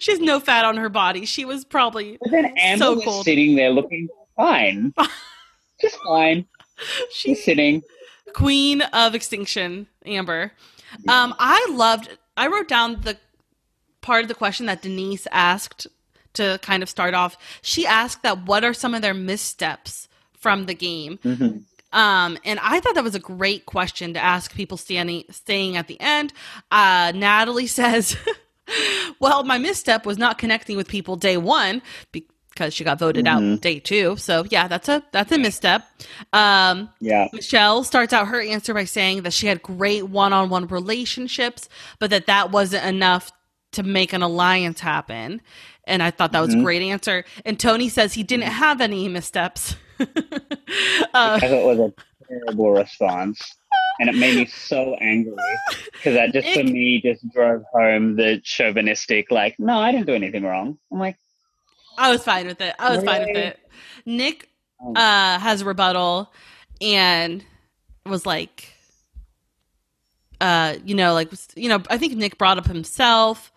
she 0.00 0.10
has 0.10 0.20
no 0.20 0.40
fat 0.40 0.64
on 0.64 0.76
her 0.76 0.88
body. 0.88 1.24
She 1.24 1.44
was 1.44 1.64
probably 1.64 2.18
But 2.20 2.30
then 2.32 2.46
Amber 2.56 2.84
So 2.84 2.94
was 2.94 3.04
cold. 3.04 3.24
sitting 3.24 3.54
there 3.54 3.70
looking 3.70 4.08
fine, 4.36 4.92
just 5.80 5.96
fine, 6.04 6.46
she's 7.12 7.36
just 7.36 7.44
sitting. 7.44 7.82
queen 8.34 8.80
of 8.82 9.14
extinction 9.14 9.86
amber 10.06 10.50
um 11.08 11.34
i 11.38 11.64
loved 11.70 12.08
i 12.36 12.46
wrote 12.48 12.66
down 12.66 12.98
the 13.02 13.16
part 14.02 14.22
of 14.22 14.28
the 14.28 14.34
question 14.34 14.66
that 14.66 14.82
denise 14.82 15.26
asked 15.32 15.86
to 16.34 16.58
kind 16.62 16.82
of 16.82 16.88
start 16.88 17.14
off 17.14 17.36
she 17.62 17.86
asked 17.86 18.22
that 18.22 18.44
what 18.46 18.64
are 18.64 18.74
some 18.74 18.94
of 18.94 19.02
their 19.02 19.14
missteps 19.14 20.08
from 20.38 20.66
the 20.66 20.74
game? 20.74 21.18
Mhm. 21.24 21.62
um 21.92 22.38
and 22.44 22.58
i 22.62 22.80
thought 22.80 22.94
that 22.94 23.04
was 23.04 23.14
a 23.14 23.18
great 23.20 23.64
question 23.66 24.14
to 24.14 24.20
ask 24.20 24.54
people 24.54 24.76
standing 24.76 25.24
staying 25.30 25.76
at 25.76 25.86
the 25.88 25.98
end. 26.00 26.32
Uh 26.70 27.12
natalie 27.14 27.66
says 27.80 28.16
well 29.20 29.44
my 29.44 29.58
misstep 29.58 30.06
was 30.06 30.18
not 30.18 30.38
connecting 30.38 30.76
with 30.76 30.88
people 30.88 31.16
day 31.16 31.36
one 31.36 31.82
because 32.12 32.72
she 32.74 32.84
got 32.84 32.98
voted 32.98 33.26
out 33.26 33.42
Mhm. 33.42 33.60
day 33.60 33.78
two. 33.80 34.16
So 34.16 34.44
yeah 34.50 34.68
that's 34.68 34.88
a 34.88 35.02
that's 35.12 35.32
a 35.32 35.38
misstep. 35.38 35.82
Um 36.32 36.88
Yeah, 37.00 37.28
Michelle 37.32 37.84
starts 37.84 38.12
out 38.12 38.28
her 38.28 38.40
answer 38.40 38.72
by 38.74 38.84
saying 38.84 39.22
that 39.22 39.32
she 39.32 39.46
had 39.46 39.62
great 39.62 40.04
one 40.08 40.32
on 40.32 40.48
one 40.48 40.66
relationships, 40.68 41.68
but 41.98 42.10
that 42.10 42.26
that 42.26 42.50
wasn't 42.50 42.84
enough 42.84 43.32
to 43.72 43.82
make 43.82 44.12
an 44.12 44.22
alliance 44.22 44.80
happen. 44.80 45.40
And 45.86 46.02
I 46.02 46.10
thought 46.10 46.32
that 46.32 46.40
was 46.40 46.54
a 46.54 46.58
Mhm. 46.58 46.62
great 46.62 46.82
answer. 46.82 47.24
And 47.44 47.58
Tony 47.58 47.88
says 47.88 48.14
he 48.14 48.22
didn't 48.22 48.46
have 48.48 48.80
any 48.80 49.08
missteps. 49.08 49.74
uh, 50.00 50.06
thought 51.40 51.42
it 51.42 51.64
was 51.64 51.78
a 51.78 51.92
terrible 52.28 52.70
response, 52.72 53.40
and 54.00 54.08
it 54.08 54.14
made 54.16 54.36
me 54.36 54.46
so 54.46 54.94
angry 55.00 55.34
because 55.92 56.14
that 56.14 56.32
just 56.32 56.48
for 56.48 56.64
me 56.64 57.00
just 57.00 57.28
drove 57.32 57.62
home 57.72 58.16
the 58.16 58.40
chauvinistic. 58.44 59.30
Like, 59.30 59.58
no, 59.58 59.78
I 59.78 59.92
didn't 59.92 60.06
do 60.06 60.14
anything 60.14 60.44
wrong. 60.44 60.78
I'm 60.92 60.98
like, 60.98 61.16
I 61.98 62.10
was 62.10 62.24
fine 62.24 62.46
with 62.46 62.60
it. 62.60 62.74
I 62.78 62.94
was 62.96 63.04
fine 63.04 63.20
with 63.26 63.36
it. 63.36 63.60
Nick 64.06 64.48
Oh. 64.80 64.94
uh, 64.94 65.38
has 65.38 65.60
a 65.62 65.64
rebuttal 65.64 66.32
and 66.80 67.44
was 68.06 68.26
like, 68.26 68.72
uh, 70.40 70.76
you 70.84 70.94
know, 70.94 71.12
like, 71.14 71.30
you 71.54 71.68
know, 71.68 71.80
I 71.88 71.98
think 71.98 72.14
Nick 72.16 72.38
brought 72.38 72.58
up 72.58 72.66
himself. 72.66 73.51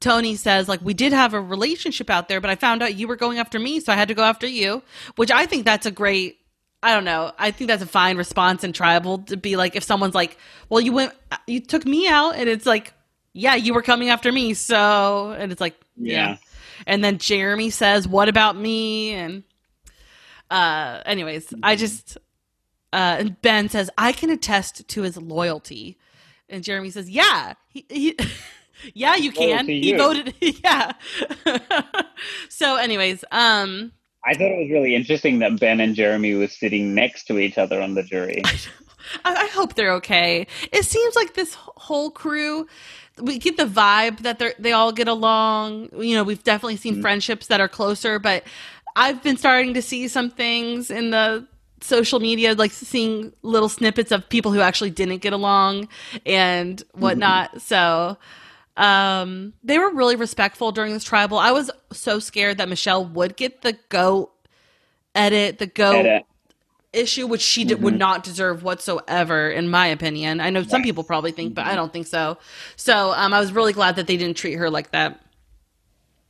Tony 0.00 0.34
says, 0.36 0.68
like, 0.68 0.80
we 0.82 0.94
did 0.94 1.12
have 1.12 1.34
a 1.34 1.40
relationship 1.40 2.08
out 2.10 2.28
there, 2.28 2.40
but 2.40 2.50
I 2.50 2.54
found 2.54 2.82
out 2.82 2.94
you 2.94 3.06
were 3.06 3.16
going 3.16 3.38
after 3.38 3.58
me, 3.58 3.80
so 3.80 3.92
I 3.92 3.96
had 3.96 4.08
to 4.08 4.14
go 4.14 4.22
after 4.22 4.46
you, 4.46 4.82
which 5.16 5.30
I 5.30 5.46
think 5.46 5.64
that's 5.64 5.86
a 5.86 5.90
great. 5.90 6.38
I 6.82 6.94
don't 6.94 7.04
know. 7.04 7.32
I 7.38 7.50
think 7.50 7.68
that's 7.68 7.82
a 7.82 7.86
fine 7.86 8.16
response 8.16 8.64
in 8.64 8.72
tribal 8.72 9.18
to 9.24 9.36
be 9.36 9.56
like, 9.56 9.76
if 9.76 9.84
someone's 9.84 10.14
like, 10.14 10.38
well, 10.70 10.80
you 10.80 10.92
went, 10.92 11.12
you 11.46 11.60
took 11.60 11.84
me 11.84 12.08
out, 12.08 12.36
and 12.36 12.48
it's 12.48 12.64
like, 12.64 12.94
yeah, 13.34 13.54
you 13.54 13.74
were 13.74 13.82
coming 13.82 14.08
after 14.08 14.32
me, 14.32 14.54
so, 14.54 15.32
and 15.38 15.52
it's 15.52 15.60
like, 15.60 15.76
yeah. 15.96 16.30
Yeah. 16.30 16.36
And 16.86 17.04
then 17.04 17.18
Jeremy 17.18 17.70
says, 17.70 18.08
"What 18.08 18.28
about 18.28 18.56
me?" 18.56 19.12
And 19.12 19.42
uh, 20.50 21.02
anyways, 21.04 21.52
I 21.62 21.76
just 21.76 22.16
uh, 22.92 23.16
and 23.18 23.42
Ben 23.42 23.68
says, 23.68 23.90
"I 23.98 24.12
can 24.12 24.30
attest 24.30 24.88
to 24.88 25.02
his 25.02 25.16
loyalty." 25.16 25.98
And 26.48 26.64
Jeremy 26.64 26.90
says, 26.90 27.10
"Yeah, 27.10 27.54
he, 27.68 27.84
he 27.88 28.16
yeah, 28.94 29.16
you 29.16 29.32
can. 29.32 29.66
He 29.66 29.90
you." 29.90 29.96
voted, 29.96 30.34
yeah." 30.40 30.92
so, 32.48 32.76
anyways, 32.76 33.24
um, 33.32 33.92
I 34.26 34.34
thought 34.34 34.50
it 34.52 34.58
was 34.58 34.70
really 34.70 34.94
interesting 34.94 35.38
that 35.40 35.58
Ben 35.58 35.80
and 35.80 35.94
Jeremy 35.94 36.34
was 36.34 36.56
sitting 36.58 36.94
next 36.94 37.24
to 37.24 37.38
each 37.38 37.58
other 37.58 37.80
on 37.80 37.94
the 37.94 38.02
jury. 38.02 38.42
I, 39.24 39.34
I 39.34 39.46
hope 39.46 39.74
they're 39.74 39.92
okay. 39.94 40.46
It 40.72 40.84
seems 40.84 41.16
like 41.16 41.34
this 41.34 41.54
whole 41.54 42.10
crew. 42.10 42.66
We 43.18 43.38
get 43.38 43.56
the 43.56 43.64
vibe 43.64 44.20
that 44.20 44.38
they 44.38 44.52
they 44.58 44.72
all 44.72 44.92
get 44.92 45.08
along. 45.08 45.88
You 45.98 46.16
know, 46.16 46.24
we've 46.24 46.44
definitely 46.44 46.76
seen 46.76 46.96
Mhm. 46.96 47.02
friendships 47.02 47.46
that 47.48 47.60
are 47.60 47.68
closer, 47.68 48.18
but 48.18 48.44
I've 48.96 49.22
been 49.22 49.36
starting 49.36 49.74
to 49.74 49.82
see 49.82 50.08
some 50.08 50.30
things 50.30 50.90
in 50.90 51.10
the 51.10 51.46
social 51.80 52.20
media, 52.20 52.54
like 52.54 52.72
seeing 52.72 53.32
little 53.42 53.68
snippets 53.70 54.12
of 54.12 54.28
people 54.28 54.52
who 54.52 54.60
actually 54.60 54.90
didn't 54.90 55.18
get 55.18 55.32
along 55.32 55.88
and 56.26 56.82
whatnot. 56.92 57.62
So 57.62 58.18
um, 58.76 59.52
they 59.62 59.78
were 59.78 59.90
really 59.92 60.16
respectful 60.16 60.72
during 60.72 60.92
this 60.92 61.04
tribal. 61.04 61.38
I 61.38 61.52
was 61.52 61.70
so 61.92 62.18
scared 62.18 62.58
that 62.58 62.68
Michelle 62.68 63.04
would 63.04 63.36
get 63.36 63.62
the 63.62 63.76
goat 63.88 64.32
edit, 65.14 65.58
the 65.58 65.66
goat 65.66 66.06
Edit. 66.06 66.24
issue, 66.92 67.26
which 67.26 67.42
she 67.42 67.64
did, 67.64 67.82
would 67.82 67.98
not 67.98 68.22
deserve 68.24 68.62
whatsoever, 68.62 69.50
in 69.50 69.68
my 69.68 69.86
opinion. 69.88 70.40
I 70.40 70.50
know 70.50 70.62
some 70.62 70.82
people 70.82 71.04
probably 71.04 71.32
think, 71.32 71.54
but 71.54 71.66
I 71.66 71.74
don't 71.74 71.92
think 71.92 72.06
so. 72.06 72.38
So 72.76 73.12
um, 73.12 73.32
I 73.32 73.40
was 73.40 73.52
really 73.52 73.72
glad 73.72 73.96
that 73.96 74.06
they 74.06 74.16
didn't 74.16 74.36
treat 74.36 74.54
her 74.54 74.70
like 74.70 74.92
that. 74.92 75.20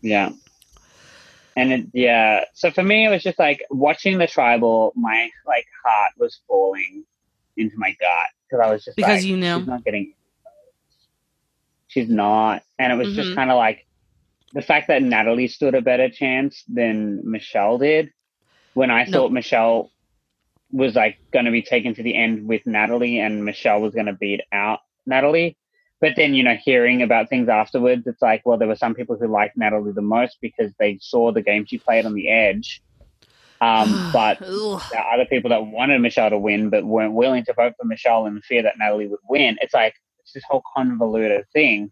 Yeah. 0.00 0.30
And 1.56 1.72
it, 1.72 1.86
yeah, 1.92 2.44
so 2.54 2.70
for 2.70 2.82
me, 2.82 3.04
it 3.06 3.10
was 3.10 3.22
just 3.22 3.38
like 3.38 3.62
watching 3.70 4.18
the 4.18 4.26
tribal. 4.26 4.92
My 4.96 5.28
like 5.46 5.66
heart 5.84 6.12
was 6.16 6.40
falling 6.48 7.04
into 7.56 7.76
my 7.76 7.90
gut 8.00 8.26
because 8.48 8.64
I 8.64 8.70
was 8.70 8.84
just 8.84 8.96
Because 8.96 9.18
like, 9.18 9.24
you 9.24 9.36
knew. 9.36 9.58
she's 9.58 9.66
not 9.66 9.84
getting. 9.84 10.14
She's 11.90 12.08
not, 12.08 12.62
and 12.78 12.92
it 12.92 12.96
was 12.96 13.08
Mhm. 13.08 13.16
just 13.16 13.34
kind 13.34 13.50
of 13.50 13.56
like 13.56 13.84
the 14.52 14.62
fact 14.62 14.88
that 14.88 15.02
Natalie 15.02 15.48
stood 15.48 15.74
a 15.74 15.82
better 15.82 16.08
chance 16.08 16.62
than 16.68 17.20
Michelle 17.28 17.78
did. 17.78 18.12
When 18.74 18.90
I 18.90 19.04
No. 19.06 19.12
thought 19.12 19.32
Michelle 19.32 19.90
was 20.70 20.94
like 20.94 21.18
going 21.32 21.46
to 21.46 21.50
be 21.50 21.62
taken 21.62 21.94
to 21.96 22.02
the 22.04 22.14
end 22.14 22.46
with 22.46 22.64
Natalie, 22.66 23.18
and 23.18 23.44
Michelle 23.44 23.80
was 23.80 23.94
going 23.94 24.06
to 24.06 24.12
beat 24.12 24.40
out 24.52 24.80
Natalie. 25.06 25.56
But 26.00 26.14
then, 26.16 26.32
you 26.34 26.44
know, 26.44 26.54
hearing 26.56 27.02
about 27.02 27.28
things 27.28 27.48
afterwards, 27.48 28.06
it's 28.06 28.22
like, 28.22 28.42
well, 28.46 28.56
there 28.56 28.68
were 28.68 28.76
some 28.76 28.94
people 28.94 29.16
who 29.18 29.26
liked 29.26 29.56
Natalie 29.56 29.92
the 29.92 30.00
most 30.00 30.38
because 30.40 30.72
they 30.78 30.98
saw 31.00 31.32
the 31.32 31.42
game 31.42 31.66
she 31.66 31.78
played 31.78 32.06
on 32.06 32.14
the 32.14 32.28
edge. 32.30 32.80
Um, 33.60 34.06
but 34.12 34.38
there 34.92 35.00
are 35.00 35.14
other 35.14 35.26
people 35.26 35.50
that 35.50 35.66
wanted 35.66 36.00
Michelle 36.00 36.30
to 36.30 36.38
win 36.38 36.70
but 36.70 36.84
weren't 36.86 37.14
willing 37.14 37.44
to 37.46 37.52
vote 37.54 37.74
for 37.78 37.84
Michelle 37.86 38.26
in 38.26 38.40
fear 38.42 38.62
that 38.62 38.78
Natalie 38.78 39.08
would 39.08 39.20
win. 39.28 39.58
It's 39.60 39.74
like 39.74 39.94
this 40.32 40.44
whole 40.48 40.62
convoluted 40.76 41.46
thing, 41.52 41.90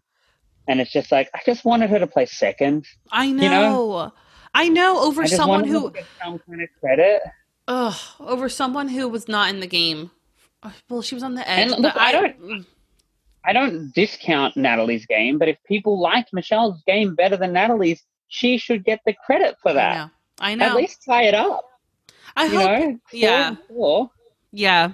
and 0.67 0.79
it's 0.81 0.91
just 0.91 1.11
like 1.11 1.29
I 1.33 1.39
just 1.45 1.65
wanted 1.65 1.89
her 1.89 1.99
to 1.99 2.07
play 2.07 2.25
second. 2.25 2.85
I 3.11 3.31
know. 3.31 3.43
You 3.43 3.49
know? 3.49 4.13
I 4.53 4.67
know 4.69 4.99
over 4.99 5.23
I 5.23 5.25
someone 5.25 5.63
who 5.65 5.93
some 6.23 6.39
kind 6.39 6.61
of 6.61 6.69
credit. 6.79 7.21
ugh, 7.67 7.95
over 8.19 8.49
someone 8.49 8.87
who 8.89 9.07
was 9.07 9.27
not 9.27 9.49
in 9.49 9.59
the 9.59 9.67
game. 9.67 10.11
Uh, 10.63 10.71
Well, 10.89 11.01
she 11.01 11.15
was 11.15 11.23
on 11.23 11.35
the 11.35 11.47
edge. 11.49 11.71
And 11.71 11.81
look, 11.81 11.95
I 11.95 12.11
don't- 12.11 12.65
I 13.45 13.53
don't 13.53 13.93
discount 13.95 14.57
Natalie's 14.57 15.05
game, 15.05 15.37
but 15.37 15.47
if 15.47 15.57
people 15.63 15.97
liked 15.99 16.33
Michelle's 16.33 16.81
game 16.85 17.15
better 17.15 17.37
than 17.37 17.53
Natalie's, 17.53 18.03
she 18.27 18.57
should 18.57 18.83
get 18.83 18.99
the 19.05 19.13
credit 19.25 19.55
for 19.61 19.69
I 19.69 19.73
that. 19.75 19.95
know. 19.95 20.09
I 20.41 20.55
know. 20.55 20.65
At 20.65 20.75
least 20.75 21.03
tie 21.05 21.23
it 21.23 21.33
up. 21.33 21.63
I 22.35 22.45
You 22.45 22.59
hope. 22.59 22.69
know, 22.79 22.99
yeah. 23.13 23.55
four. 23.69 24.11
Yeah. 24.51 24.91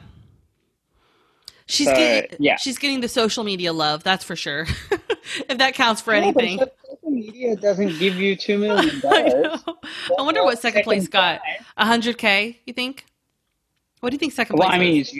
She's 1.68 1.88
So, 1.88 1.94
getting 1.94 2.40
yeah. 2.40 2.58
she's 2.58 2.78
getting 2.78 3.02
the 3.02 3.10
social 3.10 3.44
media 3.44 3.74
love, 3.74 4.04
that's 4.04 4.24
for 4.24 4.36
sure. 4.36 4.68
if 5.50 5.58
that 5.58 5.76
counts 5.76 6.02
for 6.02 6.14
Yeah, 6.14 6.22
anything. 6.24 6.58
social 6.58 7.12
media 7.12 7.56
doesn't 7.56 7.98
give 8.00 8.16
you 8.16 8.36
two 8.36 8.58
million 8.58 9.00
I 9.12 9.24
dollars. 9.24 9.36
know. 9.42 9.78
I 10.18 10.22
wonder 10.24 10.44
what 10.44 10.60
second 10.60 10.84
place 10.84 11.08
got. 11.08 11.42
A 11.78 11.86
hundred 11.86 12.18
K, 12.18 12.60
you 12.66 12.74
think? 12.74 13.06
What 14.02 14.12
do 14.12 14.16
you 14.16 14.20
think 14.20 14.34
second 14.34 14.56
Well, 14.56 14.68
place 14.68 14.70
Well, 14.70 14.76
I 14.76 14.80
mean, 14.80 15.02
is? 15.02 15.02
it's 15.02 15.14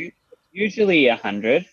usually 0.52 1.08
a 1.08 1.16
hundred. 1.18 1.66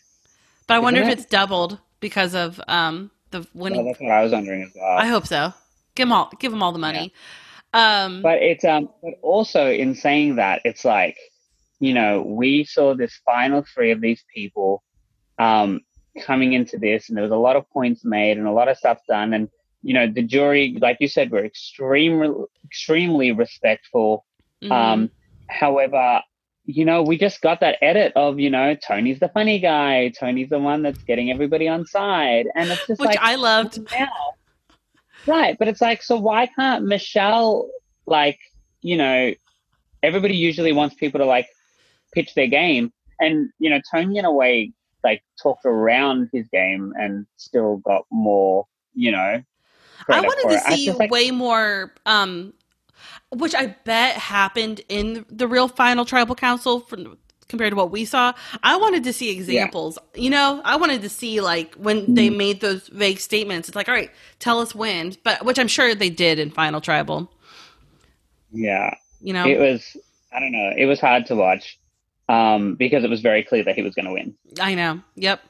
But 0.66 0.74
I 0.74 0.78
wonder 0.80 1.00
if 1.00 1.08
it's 1.08 1.26
doubled 1.26 1.78
because 2.00 2.34
of 2.34 2.60
um 2.68 3.10
the 3.30 3.46
Well, 3.68 3.84
winning. 3.84 3.84
that's 3.84 4.00
what 4.00 4.12
I 4.12 4.22
was 4.24 4.32
wondering 4.32 4.62
as 4.64 4.72
well. 4.74 4.98
I 4.98 5.06
hope 5.06 5.26
so. 5.26 5.54
Give 5.94 6.06
them 6.08 6.12
all 6.12 6.32
give 6.38 6.52
them 6.52 6.62
all 6.62 6.72
the 6.72 6.78
money. 6.78 7.14
Um 7.74 8.22
But 8.22 8.42
it's 8.42 8.64
um, 8.64 8.90
but 9.02 9.14
also 9.22 9.70
in 9.70 9.94
saying 9.94 10.36
that, 10.36 10.62
it's 10.64 10.84
like, 10.84 11.18
you 11.82 11.92
know, 11.92 12.22
we 12.22 12.62
saw 12.62 12.94
this 12.94 13.20
final 13.24 13.64
three 13.74 13.90
of 13.90 14.00
these 14.00 14.24
people, 14.32 14.84
um, 15.40 15.80
coming 16.20 16.52
into 16.52 16.78
this, 16.78 17.08
and 17.08 17.16
there 17.16 17.24
was 17.24 17.32
a 17.32 17.36
lot 17.36 17.56
of 17.56 17.68
points 17.70 18.04
made 18.04 18.38
and 18.38 18.46
a 18.46 18.52
lot 18.52 18.68
of 18.68 18.78
stuff 18.78 18.98
done, 19.08 19.34
and 19.34 19.48
you 19.82 19.92
know, 19.92 20.06
the 20.06 20.22
jury, 20.22 20.78
like 20.80 20.98
you 21.00 21.08
said, 21.08 21.32
were 21.32 21.44
extremely, 21.44 22.30
extremely 22.64 23.32
respectful. 23.32 24.24
mhm. 24.62 24.70
Um, 24.70 25.10
however, 25.48 26.22
you 26.66 26.84
know, 26.84 27.02
we 27.02 27.18
just 27.18 27.40
got 27.42 27.58
that 27.58 27.78
edit 27.82 28.12
of, 28.14 28.38
you 28.38 28.48
know, 28.48 28.76
Tony's 28.76 29.18
the 29.18 29.28
funny 29.30 29.58
guy, 29.58 30.10
Tony's 30.10 30.50
the 30.50 30.60
one 30.60 30.82
that's 30.82 31.02
getting 31.02 31.32
everybody 31.32 31.66
on 31.66 31.84
side, 31.84 32.46
and 32.54 32.70
it's 32.70 32.86
just 32.86 33.00
which 33.00 33.08
like 33.08 33.18
I 33.20 33.34
loved. 33.34 33.80
now. 33.90 34.06
Right, 35.26 35.58
but 35.58 35.66
it's 35.66 35.80
like, 35.80 36.00
so 36.00 36.16
why 36.16 36.46
can't 36.46 36.84
Michelle, 36.84 37.68
like, 38.06 38.38
you 38.82 38.96
know, 38.96 39.34
everybody 40.00 40.36
usually 40.36 40.72
wants 40.72 40.94
people 40.94 41.18
to 41.18 41.26
like 41.26 41.48
pitch 42.12 42.34
their 42.34 42.46
game, 42.48 42.92
and 43.20 43.50
you 43.58 43.70
know, 43.70 43.80
Tony 43.92 44.18
in 44.18 44.24
a 44.24 44.32
way 44.32 44.72
like 45.04 45.22
talked 45.42 45.66
around 45.66 46.30
his 46.32 46.48
game 46.48 46.92
and 46.98 47.26
still 47.36 47.78
got 47.78 48.04
more, 48.10 48.66
you 48.94 49.12
know. 49.12 49.42
I 50.10 50.20
wanted 50.20 50.50
to. 50.50 50.60
See 50.60 50.90
like, 50.92 51.10
way 51.10 51.30
more 51.30 51.92
um 52.06 52.54
which 53.30 53.54
I 53.54 53.68
bet 53.84 54.16
happened 54.16 54.80
in 54.88 55.24
the 55.28 55.48
real 55.48 55.68
final 55.68 56.04
tribal 56.04 56.34
council 56.34 56.80
for, 56.80 56.96
compared 57.48 57.72
to 57.72 57.76
what 57.76 57.90
we 57.90 58.04
saw. 58.04 58.32
I 58.62 58.76
wanted 58.76 59.04
to 59.04 59.12
see 59.12 59.30
examples. 59.30 59.98
You 60.14 60.30
know, 60.30 60.62
I 60.64 60.76
wanted 60.76 61.02
to 61.02 61.08
see 61.08 61.40
like 61.40 61.74
when 61.76 62.14
they 62.14 62.30
Mm-hmm. 62.30 62.30
made 62.30 62.60
those 62.60 62.88
vague 62.88 63.20
statements. 63.20 63.68
It's 63.68 63.76
like, 63.76 63.88
all 63.88 63.94
right, 63.94 64.10
tell 64.38 64.60
us 64.60 64.74
when, 64.74 65.16
but 65.24 65.44
which 65.44 65.58
I'm 65.58 65.68
sure 65.68 65.94
they 65.94 66.10
did 66.10 66.38
in 66.38 66.50
final 66.50 66.80
tribal. 66.80 67.30
yeah, 68.52 68.94
You 69.20 69.32
know, 69.34 69.50
it 69.50 69.58
was. 69.58 69.96
I 70.32 70.40
don't 70.40 70.52
know. 70.52 70.72
It 70.76 70.86
was 70.86 71.00
hard 71.00 71.26
to 71.26 71.36
watch 71.36 71.78
um, 72.28 72.74
because 72.74 73.04
it 73.04 73.10
was 73.10 73.20
very 73.20 73.42
clear 73.42 73.64
that 73.64 73.74
he 73.74 73.82
was 73.82 73.94
going 73.94 74.06
to 74.06 74.12
win. 74.12 74.34
I 74.60 74.74
know. 74.74 75.00
Yep. 75.16 75.40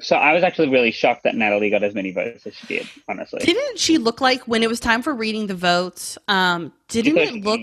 So 0.00 0.16
I 0.16 0.34
was 0.34 0.44
actually 0.44 0.68
really 0.68 0.90
shocked 0.90 1.22
that 1.24 1.34
Natalie 1.34 1.70
got 1.70 1.82
as 1.82 1.94
many 1.94 2.12
votes 2.12 2.46
as 2.46 2.54
she 2.54 2.66
did. 2.66 2.88
Honestly, 3.08 3.40
Didn't 3.42 3.78
she 3.78 3.96
look 3.96 4.20
like 4.20 4.42
when 4.42 4.62
it 4.62 4.68
was 4.68 4.80
time 4.80 5.00
for 5.02 5.14
reading 5.14 5.46
the 5.46 5.54
votes? 5.54 6.18
Um, 6.28 6.72
didn't 6.88 7.16
it 7.16 7.42
look? 7.42 7.60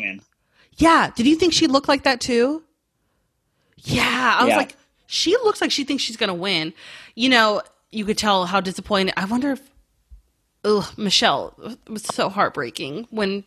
Yeah. 0.78 1.12
Did 1.16 1.28
you 1.28 1.36
think 1.36 1.54
she 1.54 1.68
looked 1.68 1.88
like 1.88 2.04
that 2.04 2.20
too? 2.20 2.64
Yeah. 3.78 4.38
I 4.40 4.44
was 4.44 4.50
Yeah. 4.52 4.58
like, 4.58 4.76
she 5.06 5.32
looks 5.44 5.62
like 5.62 5.70
she 5.70 5.84
thinks 5.84 6.02
she's 6.02 6.18
going 6.18 6.30
to 6.30 6.34
win. 6.34 6.74
You 7.14 7.30
know, 7.30 7.62
you 7.92 8.06
could 8.06 8.18
tell 8.18 8.46
how 8.46 8.60
disappointed. 8.60 9.14
I 9.16 9.26
wonder 9.26 9.52
if, 9.52 9.62
ugh, 10.64 10.86
Michelle 10.98 11.54
it 11.64 11.90
was 11.92 12.04
so 12.04 12.30
heartbreaking 12.30 13.08
when, 13.12 13.44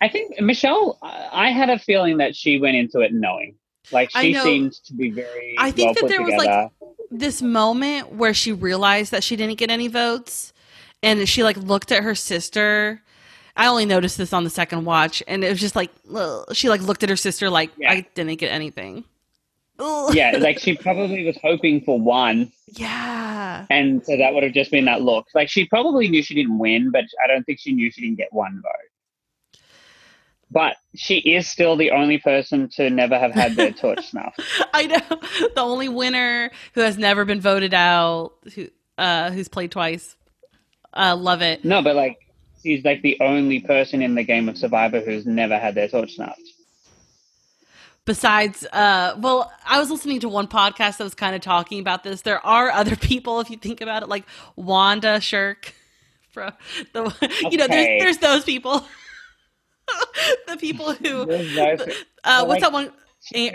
I 0.00 0.08
think 0.08 0.40
Michelle. 0.40 0.98
I 1.02 1.50
had 1.50 1.70
a 1.70 1.78
feeling 1.78 2.18
that 2.18 2.36
she 2.36 2.60
went 2.60 2.76
into 2.76 3.00
it 3.00 3.12
knowing, 3.12 3.56
like 3.90 4.10
she 4.10 4.34
seemed 4.34 4.72
to 4.84 4.94
be 4.94 5.10
very. 5.10 5.56
I 5.58 5.70
think 5.70 5.96
well 5.96 6.08
that 6.08 6.08
there 6.08 6.22
was, 6.22 6.34
like, 6.34 6.70
this 7.10 7.42
moment 7.42 8.12
where 8.12 8.34
she 8.34 8.52
realized 8.52 9.12
that 9.12 9.24
she 9.24 9.36
didn't 9.36 9.58
get 9.58 9.70
any 9.70 9.88
votes 9.88 10.52
and 11.02 11.28
she 11.28 11.42
like 11.42 11.56
looked 11.56 11.92
at 11.92 12.02
her 12.02 12.14
sister. 12.14 13.02
I 13.56 13.66
only 13.66 13.86
noticed 13.86 14.18
this 14.18 14.32
on 14.32 14.44
the 14.44 14.50
second 14.50 14.84
watch 14.84 15.22
and 15.26 15.42
it 15.42 15.48
was 15.48 15.60
just 15.60 15.74
like, 15.74 15.90
ugh. 16.14 16.44
she 16.54 16.68
like 16.68 16.80
looked 16.82 17.02
at 17.02 17.08
her 17.08 17.16
sister 17.16 17.50
like, 17.50 17.70
Yeah. 17.76 17.90
I 17.90 18.06
didn't 18.14 18.38
get 18.38 18.52
anything. 18.52 19.04
Ugh. 19.80 20.14
yeah, 20.14 20.36
like 20.38 20.58
she 20.58 20.76
probably 20.76 21.24
was 21.24 21.38
hoping 21.42 21.80
for 21.80 21.98
one, 22.00 22.52
Yeah. 22.66 23.66
and 23.70 24.04
so 24.04 24.16
that 24.16 24.34
would 24.34 24.42
have 24.42 24.52
just 24.52 24.70
been 24.70 24.84
that 24.86 25.02
look. 25.02 25.26
Like 25.34 25.48
she 25.48 25.66
probably 25.66 26.08
knew 26.08 26.22
she 26.22 26.34
didn't 26.34 26.58
win, 26.58 26.90
but 26.90 27.04
I 27.22 27.26
don't 27.26 27.44
think 27.44 27.60
she 27.60 27.72
knew 27.72 27.90
she 27.90 28.00
didn't 28.02 28.16
get 28.18 28.32
one 28.32 28.60
vote. 28.62 28.90
But 30.50 30.76
she 30.94 31.18
is 31.18 31.46
still 31.46 31.76
the 31.76 31.90
only 31.90 32.18
person 32.18 32.70
to 32.76 32.88
never 32.88 33.18
have 33.18 33.32
had 33.32 33.54
their 33.56 33.72
torch 33.72 34.08
snuffed. 34.08 34.40
I 34.72 34.86
know 34.86 35.50
the 35.54 35.60
only 35.60 35.88
winner 35.88 36.50
who 36.72 36.80
has 36.80 36.96
never 36.96 37.24
been 37.24 37.40
voted 37.40 37.74
out, 37.74 38.32
who 38.54 38.68
uh, 38.96 39.30
who's 39.30 39.48
played 39.48 39.70
twice. 39.70 40.16
Uh, 40.94 41.16
love 41.16 41.42
it. 41.42 41.64
No, 41.64 41.82
but 41.82 41.96
like 41.96 42.18
she's 42.62 42.84
like 42.84 43.02
the 43.02 43.18
only 43.20 43.60
person 43.60 44.02
in 44.02 44.14
the 44.14 44.24
game 44.24 44.48
of 44.48 44.56
Survivor 44.56 45.00
who's 45.00 45.26
never 45.26 45.58
had 45.58 45.74
their 45.74 45.88
torch 45.88 46.14
snuffed. 46.14 46.40
Besides, 48.04 48.64
uh, 48.72 49.16
well, 49.18 49.52
I 49.66 49.78
was 49.78 49.90
listening 49.90 50.20
to 50.20 50.30
one 50.30 50.46
podcast 50.46 50.96
that 50.96 51.04
was 51.04 51.14
kind 51.14 51.36
of 51.36 51.42
talking 51.42 51.78
about 51.78 52.04
this. 52.04 52.22
There 52.22 52.44
are 52.44 52.70
other 52.70 52.96
people, 52.96 53.40
if 53.40 53.50
you 53.50 53.58
think 53.58 53.82
about 53.82 54.02
it, 54.02 54.08
like 54.08 54.24
Wanda 54.56 55.20
Shirk. 55.20 55.74
From 56.30 56.52
the, 56.92 57.30
you 57.50 57.58
know, 57.58 57.66
there's 57.66 58.02
there's 58.02 58.18
those 58.18 58.44
people. 58.44 58.84
the 60.48 60.56
people 60.56 60.92
who, 60.94 61.24
those- 61.26 61.58
uh, 61.58 61.76
like, 62.24 62.48
what's 62.48 62.60
that 62.62 62.72
one? 62.72 62.90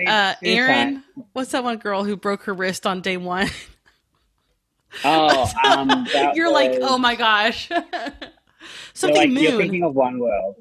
Uh. 0.08 0.34
Aaron. 0.44 1.04
What's 1.34 1.52
that 1.52 1.64
one 1.64 1.78
girl 1.78 2.04
who 2.04 2.16
broke 2.18 2.44
her 2.44 2.54
wrist 2.54 2.86
on 2.86 3.02
day 3.02 3.18
one? 3.18 3.50
Oh, 5.04 5.52
um, 5.66 6.08
You're 6.36 6.52
like, 6.52 6.78
oh 6.82 6.98
my 6.98 7.16
gosh. 7.16 7.70
Something 8.94 9.34
like, 9.34 9.42
You're 9.44 9.58
thinking 9.60 9.84
of 9.84 9.96
One 9.96 10.20
World, 10.20 10.56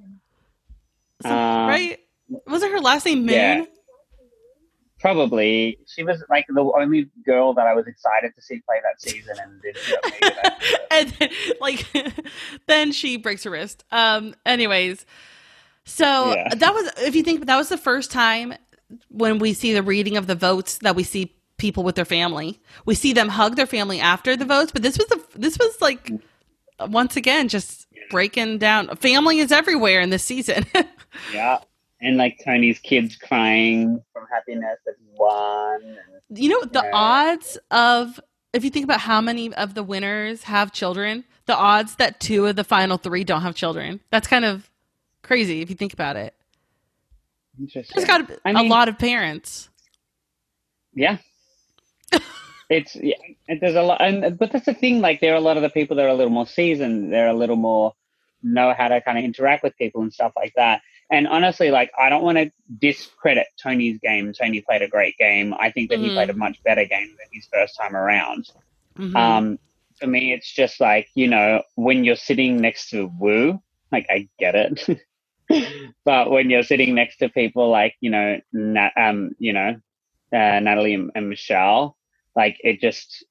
Some- 1.22 1.30
Um, 1.32 1.68
right? 1.68 1.98
Was 2.46 2.62
it 2.62 2.70
her 2.70 2.80
last 2.80 3.04
name 3.04 3.20
Moon? 3.26 3.34
yeah. 3.34 3.64
probably. 4.98 5.78
She 5.86 6.02
was 6.02 6.22
like 6.30 6.46
the 6.48 6.60
only 6.62 7.10
girl 7.26 7.52
that 7.54 7.66
I 7.66 7.74
was 7.74 7.86
excited 7.86 8.32
to 8.34 8.40
see 8.42 8.60
play 8.66 8.80
that 8.82 9.00
season, 9.02 9.34
and 9.42 9.60
did 9.60 9.76
and 10.90 11.10
then, 11.18 11.28
like 11.60 11.86
then 12.66 12.92
she 12.92 13.16
breaks 13.18 13.44
her 13.44 13.50
wrist. 13.50 13.84
Um 13.92 14.34
anyways. 14.46 15.04
So 15.84 16.34
Yeah. 16.34 16.54
that 16.54 16.74
was 16.74 16.90
if 16.98 17.14
you 17.16 17.22
think 17.22 17.46
that 17.46 17.56
was 17.56 17.68
the 17.68 17.78
first 17.78 18.10
time 18.10 18.54
when 19.08 19.38
we 19.38 19.52
see 19.52 19.72
the 19.72 19.82
reading 19.82 20.16
of 20.16 20.26
the 20.26 20.34
votes 20.34 20.78
that 20.78 20.94
we 20.96 21.02
see 21.02 21.34
people 21.58 21.82
with 21.84 21.94
their 21.94 22.04
family. 22.04 22.60
We 22.86 22.94
see 22.94 23.12
them 23.12 23.28
hug 23.28 23.56
their 23.56 23.66
family 23.66 24.00
after 24.00 24.36
the 24.36 24.44
votes, 24.44 24.72
but 24.72 24.82
this 24.82 24.98
was 24.98 25.06
the 25.08 25.20
this 25.34 25.58
was 25.58 25.80
like 25.80 26.10
once 26.88 27.16
again 27.16 27.48
just 27.48 27.86
breaking 28.10 28.58
down 28.58 28.94
family 28.96 29.38
is 29.38 29.52
everywhere 29.52 30.00
in 30.00 30.10
this 30.10 30.24
season. 30.24 30.64
Yeah. 31.32 31.58
And 32.00 32.16
like 32.16 32.40
Tony's 32.42 32.78
kids 32.80 33.16
crying 33.16 34.02
from 34.14 34.24
happiness 34.32 34.78
that 34.86 34.94
he 34.98 35.06
won. 35.14 35.82
And 36.28 36.38
you 36.38 36.48
know 36.48 36.64
the 36.64 36.82
Yeah. 36.82 36.90
odds 36.94 37.58
of 37.70 38.18
if 38.54 38.64
you 38.64 38.70
think 38.70 38.84
about 38.84 39.00
how 39.00 39.20
many 39.20 39.52
of 39.54 39.74
the 39.74 39.82
winners 39.82 40.44
have 40.44 40.72
children 40.72 41.24
the 41.46 41.54
odds 41.56 41.96
that 41.96 42.18
two 42.20 42.46
of 42.46 42.56
the 42.56 42.64
final 42.64 42.96
three 42.96 43.24
don't 43.24 43.42
have 43.42 43.54
children 43.54 44.00
that's 44.10 44.26
kind 44.26 44.44
of 44.44 44.70
crazy 45.32 45.60
if 45.62 45.70
you 45.70 45.76
think 45.76 45.92
about 45.92 46.16
it 46.16 46.34
interesting. 47.58 47.94
there's 47.96 48.06
got 48.06 48.30
I 48.44 48.50
a 48.50 48.54
mean- 48.54 48.68
lot 48.68 48.88
of 48.88 48.98
parents 48.98 49.68
Yeah. 50.94 51.16
it's 52.70 52.94
yeah, 52.96 53.14
and 53.48 53.60
there's 53.60 53.74
a 53.76 53.82
lot, 53.82 54.00
and 54.02 54.38
but 54.38 54.52
that's 54.52 54.66
the 54.66 54.74
thing. 54.74 55.00
Like 55.00 55.20
there 55.20 55.32
are 55.32 55.36
a 55.36 55.40
lot 55.48 55.56
of 55.56 55.62
the 55.62 55.70
people 55.70 55.96
that 55.96 56.04
are 56.04 56.08
a 56.08 56.14
little 56.14 56.32
more 56.32 56.46
seasoned. 56.46 57.10
They're 57.12 57.28
a 57.28 57.34
little 57.34 57.56
more 57.56 57.94
know 58.42 58.74
how 58.76 58.88
to 58.88 59.00
kind 59.00 59.16
of 59.18 59.24
interact 59.24 59.62
with 59.62 59.76
people 59.78 60.02
and 60.02 60.12
stuff 60.12 60.32
like 60.36 60.52
that. 60.56 60.82
And 61.10 61.26
honestly, 61.26 61.70
like 61.70 61.90
I 61.98 62.08
don't 62.10 62.22
want 62.22 62.38
to 62.38 62.50
discredit 62.78 63.46
Tony's 63.62 63.98
game. 63.98 64.32
Tony 64.34 64.60
played 64.60 64.82
a 64.82 64.88
great 64.88 65.16
game. 65.16 65.54
I 65.58 65.70
think 65.70 65.88
that 65.90 65.98
he 66.00 66.08
Mhm. 66.10 66.14
played 66.14 66.30
a 66.30 66.34
much 66.34 66.62
better 66.62 66.84
game 66.84 67.08
than 67.18 67.28
his 67.32 67.46
first 67.52 67.74
time 67.80 67.94
around. 67.96 68.50
Mhm. 68.98 69.16
Um, 69.16 69.58
for 69.98 70.06
me, 70.06 70.32
it's 70.34 70.50
just 70.52 70.78
like 70.80 71.08
you 71.14 71.28
know 71.28 71.62
when 71.76 72.04
you're 72.04 72.16
sitting 72.16 72.60
next 72.60 72.90
to 72.90 73.10
Woo, 73.18 73.60
like 73.90 74.06
I 74.10 74.28
get 74.38 74.54
it, 74.54 74.74
but 76.04 76.30
when 76.30 76.50
you're 76.50 76.62
sitting 76.62 76.94
next 76.94 77.18
to 77.18 77.28
people 77.28 77.70
like 77.70 77.94
you 78.00 78.10
know, 78.10 78.40
Nat, 78.52 78.92
um, 78.96 79.32
you 79.38 79.52
know, 79.52 79.76
uh, 80.32 80.60
Natalie 80.60 80.94
and, 80.94 81.10
and 81.14 81.28
Michelle, 81.28 81.96
like 82.34 82.58
it 82.60 82.80
just 82.80 83.24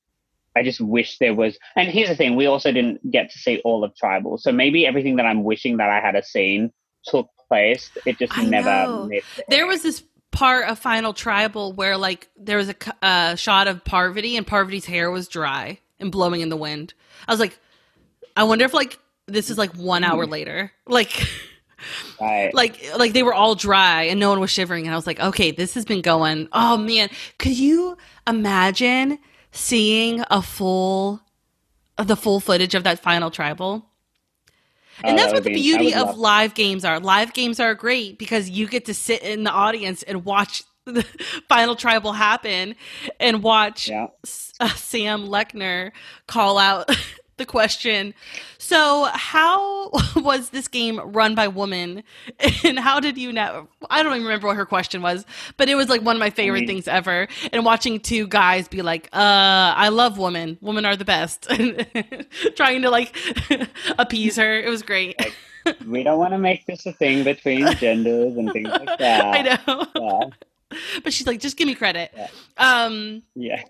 I 0.56 0.64
just 0.64 0.82
wish 0.82 1.18
there 1.18 1.34
was. 1.34 1.58
And 1.76 1.88
here's 1.90 2.10
the 2.10 2.16
thing: 2.16 2.36
we 2.36 2.46
also 2.46 2.72
didn't 2.72 3.10
get 3.10 3.32
to 3.32 3.40
see 3.40 3.62
all 3.64 3.84
of 3.84 3.96
Tribal, 3.96 4.38
so 4.38 4.52
maybe 4.52 4.86
everything 4.86 5.16
that 5.18 5.26
I'm 5.26 5.44
wishing 5.44 5.78
that 5.78 5.90
I 5.90 6.00
had 6.00 6.16
a 6.16 6.24
scene 6.24 6.72
took 7.06 7.30
place. 7.48 7.90
It 8.06 8.18
just 8.20 8.38
I 8.38 8.44
never. 8.44 8.70
know. 8.70 9.06
made 9.06 9.24
it. 9.38 9.46
There 9.50 9.66
was 9.66 9.84
this 9.84 10.04
part 10.32 10.68
of 10.68 10.80
Final 10.80 11.14
Tribal 11.14 11.74
where 11.74 11.98
like 11.98 12.30
there 12.38 12.58
was 12.58 12.70
a 12.70 12.76
uh, 13.02 13.36
shot 13.36 13.68
of 13.68 13.84
Parvati 13.84 14.38
and 14.38 14.46
Parvati's 14.46 14.86
hair 14.86 15.10
was 15.12 15.28
dry 15.28 15.80
and 16.00 16.12
blowing 16.12 16.42
in 16.42 16.50
the 16.50 16.58
wind. 16.58 16.94
I 17.28 17.32
was 17.32 17.40
like, 17.40 17.58
I 18.36 18.44
wonder 18.44 18.66
if 18.66 18.74
like 18.74 19.00
this 19.28 19.50
is 19.50 19.58
like 19.58 19.76
one 19.76 20.04
hour 20.04 20.26
later, 20.26 20.72
like. 20.86 21.12
Right. 22.20 22.54
like 22.54 22.84
like 22.98 23.14
they 23.14 23.24
were 23.24 23.34
all 23.34 23.56
dry 23.56 24.04
and 24.04 24.20
no 24.20 24.30
one 24.30 24.40
was 24.40 24.52
shivering 24.52 24.86
and 24.86 24.94
i 24.94 24.96
was 24.98 25.08
like 25.08 25.20
okay 25.20 25.52
this 25.52 25.74
has 25.74 25.86
been 25.86 26.02
going. 26.02 26.48
Oh 26.54 26.78
man. 26.78 27.10
Could 27.40 27.58
you 27.58 27.98
imagine 28.28 29.18
seeing 29.52 30.24
a 30.32 30.42
full 30.42 31.22
the 31.98 32.16
full 32.16 32.40
footage 32.40 32.76
of 32.76 32.84
that 32.84 33.00
final 33.00 33.30
tribal? 33.32 33.86
And 35.04 35.14
Oh, 35.14 35.18
that's 35.18 35.32
that 35.32 35.38
what 35.38 35.44
the 35.44 35.50
be- 35.54 35.62
beauty 35.62 35.94
of 35.96 36.18
live 36.18 36.54
games 36.54 36.86
are. 36.86 37.00
Live 37.00 37.34
games 37.34 37.60
are 37.60 37.74
great 37.74 38.18
because 38.20 38.50
you 38.50 38.68
get 38.68 38.86
to 38.86 38.94
sit 38.94 39.24
in 39.24 39.44
the 39.44 39.52
audience 39.52 40.04
and 40.04 40.24
watch 40.26 40.64
the 40.86 41.04
final 41.50 41.76
tribal 41.76 42.12
happen 42.14 42.76
and 43.20 43.42
watch 43.44 43.88
Yeah. 43.88 44.08
S- 44.26 44.54
uh, 44.60 44.70
sam 44.70 45.28
lechner 45.28 45.92
call 46.28 46.58
out 46.58 46.90
the 47.42 47.46
question. 47.46 48.14
So 48.58 49.10
how 49.12 49.90
was 50.16 50.50
this 50.52 50.68
game 50.68 51.00
run 51.04 51.36
by 51.36 51.48
woman, 51.48 52.04
and 52.64 52.80
how 52.80 53.00
did 53.00 53.18
you 53.18 53.32
know? 53.34 53.68
I 53.90 54.04
don't 54.04 54.14
even 54.14 54.24
remember 54.24 54.48
what 54.48 54.56
her 54.58 54.66
question 54.66 55.02
was 55.02 55.26
but 55.58 55.70
it 55.70 55.76
was 55.76 55.90
like 55.90 56.02
one 56.02 56.16
of 56.16 56.20
my 56.20 56.30
favorite 56.30 56.62
mean- 56.62 56.68
things 56.68 56.88
ever. 56.88 57.28
And 57.52 57.66
watching 57.66 58.00
two 58.00 58.28
guys 58.28 58.68
be 58.68 58.82
like 58.82 59.08
uh 59.14 59.74
i 59.78 59.90
love 59.90 60.18
women. 60.18 60.58
Women 60.62 60.86
are 60.86 60.96
the 60.96 61.06
best. 61.06 61.44
Trying 62.56 62.82
to 62.84 62.90
like 62.90 63.16
appease 64.00 64.36
her. 64.38 64.60
It 64.60 64.70
was 64.70 64.82
great. 64.84 65.16
We 65.88 66.04
don't 66.04 66.18
want 66.18 66.34
to 66.34 66.40
make 66.40 66.66
this 66.66 66.86
a 66.86 66.94
thing 66.94 67.24
between 67.24 67.72
genders 67.76 68.36
and 68.38 68.52
things 68.52 68.70
like 68.70 68.98
that. 68.98 69.26
i 69.26 69.42
know. 69.42 69.86
Yeah. 70.72 70.78
but 71.04 71.14
she's 71.14 71.28
like 71.28 71.40
just 71.40 71.58
give 71.58 71.68
me 71.68 71.76
credit. 71.76 72.12
Yeah. 72.16 72.28
um 72.58 73.24
yeah. 73.36 73.64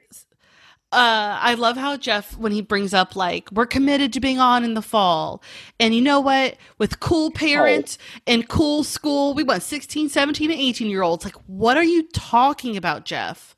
Uh, 0.93 1.39
I 1.41 1.53
love 1.53 1.77
how 1.77 1.95
Jeff, 1.95 2.37
when 2.37 2.51
he 2.51 2.61
brings 2.61 2.93
up, 2.93 3.15
like, 3.15 3.49
we're 3.51 3.65
committed 3.65 4.11
to 4.13 4.19
being 4.19 4.39
on 4.39 4.65
in 4.65 4.73
the 4.73 4.81
fall. 4.81 5.41
And 5.79 5.95
you 5.95 6.01
know 6.01 6.19
what? 6.19 6.57
With 6.77 6.99
cool 6.99 7.31
parents 7.31 7.97
and 8.27 8.47
cool 8.49 8.83
school, 8.83 9.33
we 9.33 9.43
want 9.43 9.63
16, 9.63 10.09
17, 10.09 10.51
and 10.51 10.59
18 10.59 10.89
year 10.89 11.01
olds. 11.01 11.23
Like, 11.23 11.35
what 11.47 11.77
are 11.77 11.83
you 11.83 12.07
talking 12.13 12.75
about, 12.75 13.05
Jeff? 13.05 13.55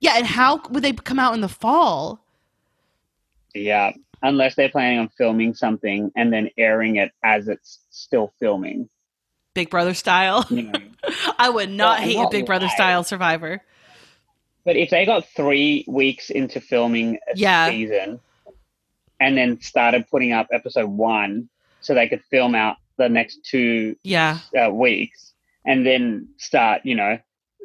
Yeah, 0.00 0.14
and 0.16 0.26
how 0.26 0.62
would 0.70 0.82
they 0.82 0.92
come 0.92 1.18
out 1.18 1.34
in 1.34 1.42
the 1.42 1.48
fall? 1.48 2.24
Yeah. 3.54 3.92
Unless 4.22 4.54
they're 4.54 4.70
planning 4.70 4.98
on 4.98 5.08
filming 5.10 5.52
something 5.54 6.10
and 6.16 6.32
then 6.32 6.48
airing 6.56 6.96
it 6.96 7.12
as 7.22 7.48
it's 7.48 7.80
still 7.90 8.32
filming. 8.40 8.88
Big 9.54 9.68
Brother 9.68 9.92
style. 9.92 10.46
You 10.48 10.62
know. 10.62 10.72
I 11.38 11.50
would 11.50 11.70
not 11.70 11.98
Well, 11.98 12.08
hate 12.08 12.16
a 12.18 12.28
Big 12.30 12.46
Brother 12.46 12.68
style 12.68 13.04
survivor. 13.04 13.60
But 14.64 14.76
if 14.76 14.90
they 14.90 15.04
got 15.06 15.26
three 15.28 15.84
weeks 15.88 16.30
into 16.30 16.60
filming 16.60 17.16
a 17.32 17.36
Yeah. 17.36 17.68
season 17.70 18.20
and 19.20 19.36
then 19.36 19.60
started 19.60 20.06
putting 20.10 20.32
up 20.32 20.48
episode 20.52 20.88
one 20.88 21.48
so 21.80 21.94
they 21.94 22.08
could 22.08 22.22
film 22.30 22.54
out 22.54 22.76
the 22.98 23.08
next 23.08 23.40
two 23.44 23.96
Yeah. 24.02 24.38
uh, 24.60 24.70
weeks 24.70 25.32
and 25.64 25.86
then 25.86 26.28
start, 26.38 26.82
you 26.84 26.94
know, 26.94 27.18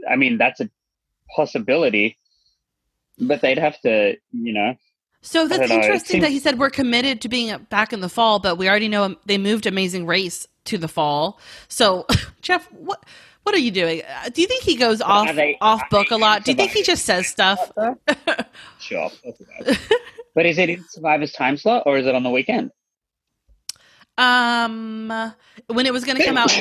I 0.10 0.16
mean, 0.16 0.38
that's 0.38 0.60
a 0.60 0.70
possibility, 1.36 2.18
but 3.20 3.42
they'd 3.42 3.58
have 3.58 3.80
to, 3.82 4.16
you 4.32 4.54
know, 4.54 4.76
So 5.22 5.48
that's 5.48 5.60
don't 5.62 5.70
know, 5.70 5.76
it 5.76 5.84
interesting 5.86 6.22
that 6.22 6.32
he 6.32 6.40
said 6.40 6.60
we're 6.60 6.70
committed 6.70 7.22
to 7.22 7.30
being 7.30 7.56
back 7.70 7.92
in 7.92 8.02
the 8.02 8.10
fall, 8.10 8.40
but 8.40 8.58
we 8.58 8.70
already 8.70 8.88
know 8.88 9.16
they 9.26 9.38
moved 9.38 9.66
Amazing 9.66 10.06
Race 10.06 10.48
to 10.66 10.78
the 10.78 10.88
fall. 10.88 11.40
So, 11.68 12.06
Jeff, 12.42 12.72
what 12.72 13.04
what 13.48 13.56
are 13.56 13.60
you 13.60 13.72
doing? 13.72 14.02
Uh, 14.02 14.28
Do 14.28 14.42
you 14.42 14.48
think 14.48 14.62
he 14.64 14.76
goes 14.76 15.00
off 15.02 15.34
they- 15.34 15.58
off 15.62 15.82
book 15.90 16.12
a 16.12 16.18
lot? 16.18 16.44
Do 16.44 16.52
you 16.52 16.58
think 16.58 16.72
he 16.72 16.84
just 16.84 17.06
says 17.06 17.28
stuff? 17.28 17.72
sure. 18.82 19.04
of 19.06 19.22
course 19.22 19.40
it 19.40 19.48
does. 19.66 19.78
but 20.36 20.46
is 20.46 20.58
it 20.58 20.70
in 20.70 20.84
Survivor's 20.90 21.32
time 21.32 21.56
slot 21.56 21.84
or 21.86 21.98
is 21.98 22.06
it 22.06 22.14
on 22.14 22.24
the 22.24 22.30
weekend? 22.30 22.72
Um, 24.18 25.32
when 25.68 25.86
it 25.86 25.94
was 25.94 26.04
going 26.04 26.18
to 26.18 26.26
come 26.26 26.36
out, 26.38 26.52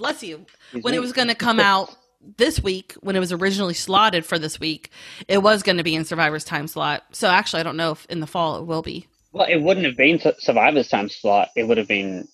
bless 0.00 0.20
you. 0.24 0.44
When 0.82 0.94
it 0.94 1.00
was 1.00 1.12
going 1.12 1.28
to 1.28 1.36
come 1.36 1.60
out 1.60 1.94
this 2.38 2.60
week, 2.60 2.94
when 3.02 3.14
it 3.14 3.20
was 3.20 3.30
originally 3.30 3.74
slotted 3.74 4.26
for 4.26 4.36
this 4.36 4.58
week, 4.58 4.90
it 5.28 5.44
was 5.44 5.62
going 5.62 5.76
to 5.76 5.84
be 5.84 5.94
in 5.94 6.04
Survivor's 6.04 6.42
time 6.42 6.66
slot. 6.66 7.04
So 7.12 7.28
actually, 7.28 7.60
I 7.60 7.62
don't 7.62 7.76
know 7.76 7.92
if 7.92 8.04
in 8.06 8.18
the 8.18 8.26
fall 8.26 8.58
it 8.58 8.64
will 8.64 8.82
be. 8.82 9.06
Well, 9.30 9.46
it 9.48 9.58
wouldn't 9.62 9.86
have 9.86 9.96
been 9.96 10.20
Survivor's 10.40 10.88
time 10.88 11.08
slot. 11.08 11.50
It 11.54 11.68
would 11.68 11.78
have 11.78 11.86
been 11.86 12.26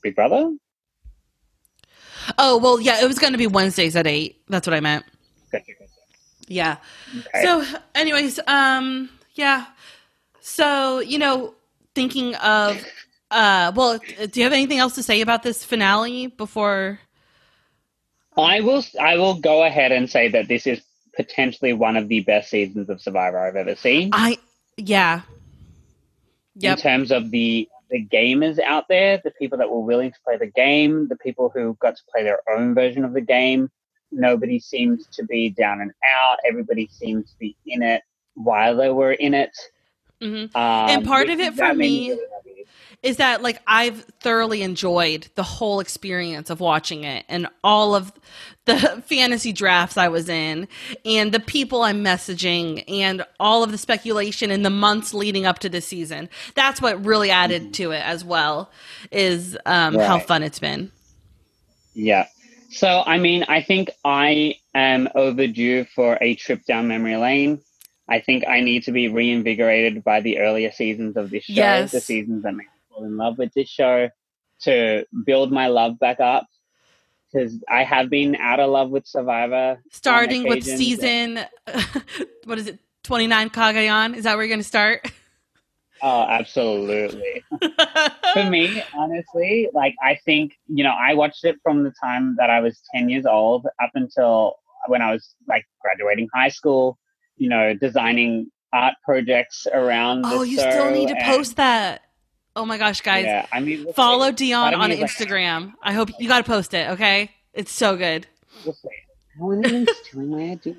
Big 0.00 0.14
Brother. 0.14 0.48
Oh 2.38 2.58
well, 2.58 2.80
yeah, 2.80 3.02
it 3.02 3.06
was 3.06 3.18
going 3.18 3.32
to 3.32 3.38
be 3.38 3.46
Wednesdays 3.46 3.96
at 3.96 4.06
eight. 4.06 4.40
That's 4.48 4.66
what 4.66 4.74
I 4.74 4.80
meant. 4.80 5.04
Gotcha, 5.52 5.72
gotcha. 5.78 5.90
Yeah. 6.48 6.76
Okay. 7.18 7.42
So, 7.42 7.64
anyways, 7.94 8.38
um, 8.46 9.10
yeah. 9.34 9.66
So, 10.40 11.00
you 11.00 11.18
know, 11.18 11.54
thinking 11.94 12.34
of, 12.36 12.84
uh, 13.30 13.72
well, 13.74 13.98
do 13.98 14.40
you 14.40 14.44
have 14.44 14.52
anything 14.52 14.78
else 14.78 14.94
to 14.94 15.02
say 15.02 15.20
about 15.20 15.42
this 15.42 15.64
finale 15.64 16.28
before? 16.28 17.00
I 18.36 18.60
will. 18.60 18.84
I 19.00 19.16
will 19.16 19.34
go 19.34 19.64
ahead 19.64 19.92
and 19.92 20.08
say 20.08 20.28
that 20.28 20.46
this 20.46 20.66
is 20.66 20.82
potentially 21.14 21.72
one 21.72 21.96
of 21.96 22.08
the 22.08 22.20
best 22.20 22.50
seasons 22.50 22.90
of 22.90 23.00
Survivor 23.00 23.38
I've 23.38 23.56
ever 23.56 23.74
seen. 23.74 24.10
I, 24.12 24.38
yeah. 24.76 25.22
Yep. 26.56 26.78
In 26.78 26.82
terms 26.82 27.10
of 27.10 27.30
the 27.30 27.68
the 27.96 28.16
gamers 28.16 28.58
out 28.58 28.88
there, 28.88 29.20
the 29.24 29.30
people 29.30 29.56
that 29.56 29.70
were 29.70 29.80
willing 29.80 30.12
to 30.12 30.18
play 30.22 30.36
the 30.36 30.46
game, 30.46 31.08
the 31.08 31.16
people 31.16 31.50
who 31.54 31.76
got 31.80 31.96
to 31.96 32.02
play 32.12 32.22
their 32.22 32.40
own 32.50 32.74
version 32.74 33.04
of 33.06 33.14
the 33.14 33.22
game. 33.22 33.70
Nobody 34.12 34.58
seems 34.60 35.06
to 35.12 35.24
be 35.24 35.48
down 35.48 35.80
and 35.80 35.92
out. 36.04 36.36
Everybody 36.46 36.88
seems 36.92 37.30
to 37.30 37.38
be 37.38 37.56
in 37.66 37.82
it 37.82 38.02
while 38.34 38.76
they 38.76 38.90
were 38.90 39.12
in 39.12 39.32
it. 39.32 39.56
Hmm 40.20 40.26
Um, 40.26 40.50
And 40.54 41.06
part 41.06 41.28
of 41.30 41.40
it 41.40 41.54
for 41.54 41.74
me- 41.74 42.10
really. 42.10 42.20
Is 43.02 43.18
that 43.18 43.42
like 43.42 43.60
I've 43.66 44.04
thoroughly 44.20 44.62
enjoyed 44.62 45.28
the 45.36 45.42
whole 45.42 45.78
experience 45.80 46.50
of 46.50 46.58
watching 46.58 47.04
it 47.04 47.24
and 47.28 47.46
all 47.62 47.94
of 47.94 48.10
the 48.64 48.76
fantasy 49.06 49.52
drafts 49.52 49.96
I 49.96 50.08
was 50.08 50.28
in 50.28 50.66
and 51.04 51.30
the 51.30 51.38
people 51.38 51.82
I'm 51.82 52.02
messaging 52.02 52.82
and 52.88 53.24
all 53.38 53.62
of 53.62 53.70
the 53.70 53.78
speculation 53.78 54.50
in 54.50 54.62
the 54.62 54.70
months 54.70 55.14
leading 55.14 55.46
up 55.46 55.60
to 55.60 55.68
this 55.68 55.86
season. 55.86 56.28
That's 56.54 56.80
what 56.80 57.04
really 57.04 57.30
added 57.30 57.74
to 57.74 57.92
it 57.92 58.02
as 58.02 58.24
well 58.24 58.70
is 59.12 59.56
um, 59.66 59.94
how 59.98 60.18
fun 60.18 60.42
it's 60.42 60.58
been. 60.58 60.90
Yeah. 61.94 62.26
So, 62.70 63.02
I 63.06 63.18
mean, 63.18 63.44
I 63.46 63.62
think 63.62 63.90
I 64.04 64.56
am 64.74 65.08
overdue 65.14 65.84
for 65.94 66.18
a 66.20 66.34
trip 66.34 66.64
down 66.64 66.88
memory 66.88 67.16
lane. 67.16 67.60
I 68.08 68.20
think 68.20 68.44
I 68.46 68.60
need 68.60 68.84
to 68.84 68.92
be 68.92 69.08
reinvigorated 69.08 70.04
by 70.04 70.20
the 70.20 70.38
earlier 70.38 70.70
seasons 70.70 71.16
of 71.16 71.30
this 71.30 71.44
show, 71.44 71.54
Yes. 71.54 71.92
the 71.92 72.00
seasons 72.00 72.44
that 72.44 72.52
made 72.52 72.64
me 72.64 72.70
fall 72.88 73.04
in 73.04 73.16
love 73.16 73.38
with 73.38 73.52
this 73.54 73.68
show, 73.68 74.10
to 74.62 75.04
build 75.24 75.52
my 75.52 75.66
love 75.66 75.98
back 75.98 76.20
up. 76.20 76.46
Because 77.32 77.58
I 77.68 77.82
have 77.82 78.08
been 78.08 78.36
out 78.36 78.60
of 78.60 78.70
love 78.70 78.90
with 78.90 79.06
Survivor. 79.06 79.82
Starting 79.90 80.44
with 80.46 80.64
season, 80.64 81.40
what 82.44 82.58
is 82.58 82.68
it, 82.68 82.78
29 83.02 83.50
Cagayan? 83.50 84.14
Is 84.14 84.24
that 84.24 84.36
where 84.36 84.44
you're 84.44 84.48
going 84.48 84.60
to 84.60 84.64
start? 84.64 85.10
Oh, 86.02 86.22
absolutely. 86.28 87.42
for 88.32 88.44
me, 88.44 88.82
honestly, 88.94 89.68
like 89.72 89.94
I 90.02 90.18
think, 90.24 90.52
you 90.68 90.84
know, 90.84 90.94
I 90.96 91.14
watched 91.14 91.44
it 91.44 91.56
from 91.62 91.82
the 91.82 91.92
time 92.02 92.36
that 92.38 92.50
I 92.50 92.60
was 92.60 92.80
10 92.94 93.08
years 93.08 93.26
old 93.26 93.66
up 93.82 93.90
until 93.94 94.56
when 94.88 95.02
I 95.02 95.12
was 95.12 95.34
like 95.48 95.64
graduating 95.80 96.28
high 96.34 96.48
school, 96.48 96.98
you 97.36 97.48
know, 97.48 97.74
designing 97.74 98.50
art 98.72 98.94
projects 99.04 99.66
around 99.72 100.24
oh, 100.26 100.42
you 100.42 100.58
still 100.58 100.90
need 100.90 101.08
to 101.08 101.16
post 101.22 101.56
that. 101.56 102.02
Oh 102.54 102.64
my 102.64 102.78
gosh, 102.78 103.00
guys. 103.02 103.24
Yeah, 103.24 103.46
I 103.52 103.60
mean, 103.60 103.92
Follow 103.92 104.30
see. 104.30 104.46
Dion 104.46 104.74
on 104.74 104.90
like, 104.90 104.98
Instagram. 104.98 105.74
I 105.82 105.92
hope 105.92 106.10
you 106.18 106.28
got 106.28 106.38
to 106.38 106.44
post 106.44 106.72
it, 106.72 106.90
okay? 106.90 107.30
It's 107.52 107.72
so 107.72 107.96
good. 107.96 108.26
we'll 108.64 108.74
see. 108.74 108.88
No 109.38 109.46
one 109.46 109.66
even 109.66 109.86
stealing 110.04 110.30
my 110.30 110.52
idea. 110.52 110.76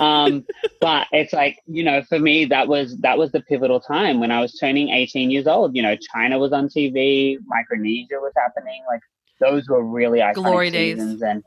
Um, 0.00 0.44
but 0.80 1.06
it's 1.12 1.32
like 1.32 1.58
you 1.66 1.84
know, 1.84 2.02
for 2.02 2.18
me, 2.18 2.44
that 2.46 2.68
was 2.68 2.96
that 2.98 3.18
was 3.18 3.32
the 3.32 3.40
pivotal 3.40 3.80
time 3.80 4.20
when 4.20 4.30
I 4.30 4.40
was 4.40 4.54
turning 4.54 4.88
18 4.88 5.30
years 5.30 5.46
old. 5.46 5.76
You 5.76 5.82
know, 5.82 5.96
China 5.96 6.38
was 6.38 6.52
on 6.52 6.68
TV, 6.68 7.36
Micronesia 7.46 8.16
was 8.20 8.32
happening. 8.36 8.82
Like 8.88 9.02
those 9.40 9.68
were 9.68 9.84
really 9.84 10.20
iconic 10.20 10.34
Glory 10.34 10.70
days. 10.70 10.96
seasons, 10.96 11.22
and 11.22 11.44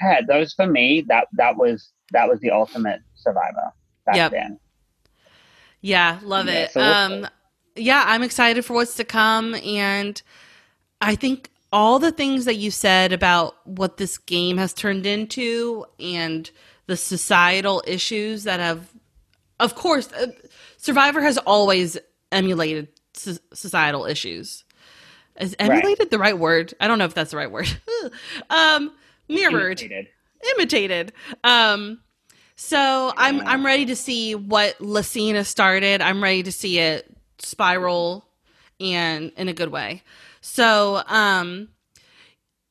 yeah, 0.00 0.20
those 0.26 0.52
for 0.52 0.66
me 0.66 1.04
that 1.08 1.28
that 1.34 1.56
was 1.56 1.92
that 2.12 2.28
was 2.28 2.40
the 2.40 2.50
ultimate 2.50 3.00
Survivor 3.24 3.72
back 4.06 4.16
Yep. 4.16 4.30
then. 4.32 4.60
Yeah, 5.80 6.18
love 6.22 6.46
Yeah, 6.46 6.52
it. 6.64 6.70
so 6.72 6.80
um 6.80 7.26
yeah, 7.76 8.04
I'm 8.06 8.22
excited 8.22 8.64
for 8.64 8.74
what's 8.74 8.94
to 8.96 9.04
come 9.04 9.54
and 9.56 10.20
I 11.00 11.16
think 11.16 11.50
all 11.72 11.98
the 11.98 12.12
things 12.12 12.44
that 12.44 12.54
you 12.54 12.70
said 12.70 13.12
about 13.12 13.56
what 13.66 13.96
this 13.96 14.16
game 14.16 14.58
has 14.58 14.72
turned 14.72 15.06
into 15.06 15.84
and 15.98 16.48
the 16.86 16.96
societal 16.96 17.82
issues 17.86 18.44
that 18.44 18.60
have 18.60 18.88
of 19.58 19.74
course 19.74 20.12
uh, 20.12 20.26
Survivor 20.76 21.20
has 21.22 21.38
always 21.38 21.98
emulated 22.30 22.88
so- 23.14 23.38
societal 23.52 24.04
issues. 24.06 24.64
Is 25.40 25.56
emulated 25.58 26.10
the 26.10 26.18
right 26.18 26.38
word? 26.38 26.74
I 26.78 26.86
don't 26.86 26.98
know 26.98 27.06
if 27.06 27.14
that's 27.14 27.32
the 27.32 27.36
right 27.38 27.50
word. 27.50 27.66
um, 28.50 28.92
mirrored, 29.28 29.80
Imitated. 29.80 30.06
imitated. 30.56 31.12
Um, 31.42 32.00
so 32.56 33.12
I'm 33.16 33.40
I'm 33.46 33.64
ready 33.66 33.86
to 33.86 33.96
see 33.96 34.34
what 34.34 34.78
Lacina 34.78 35.44
started. 35.46 36.00
I'm 36.02 36.22
ready 36.22 36.42
to 36.44 36.52
see 36.52 36.78
it 36.78 37.10
spiral 37.38 38.24
and 38.80 39.32
in 39.36 39.48
a 39.48 39.52
good 39.52 39.70
way. 39.70 40.02
So 40.40 41.02
um, 41.06 41.68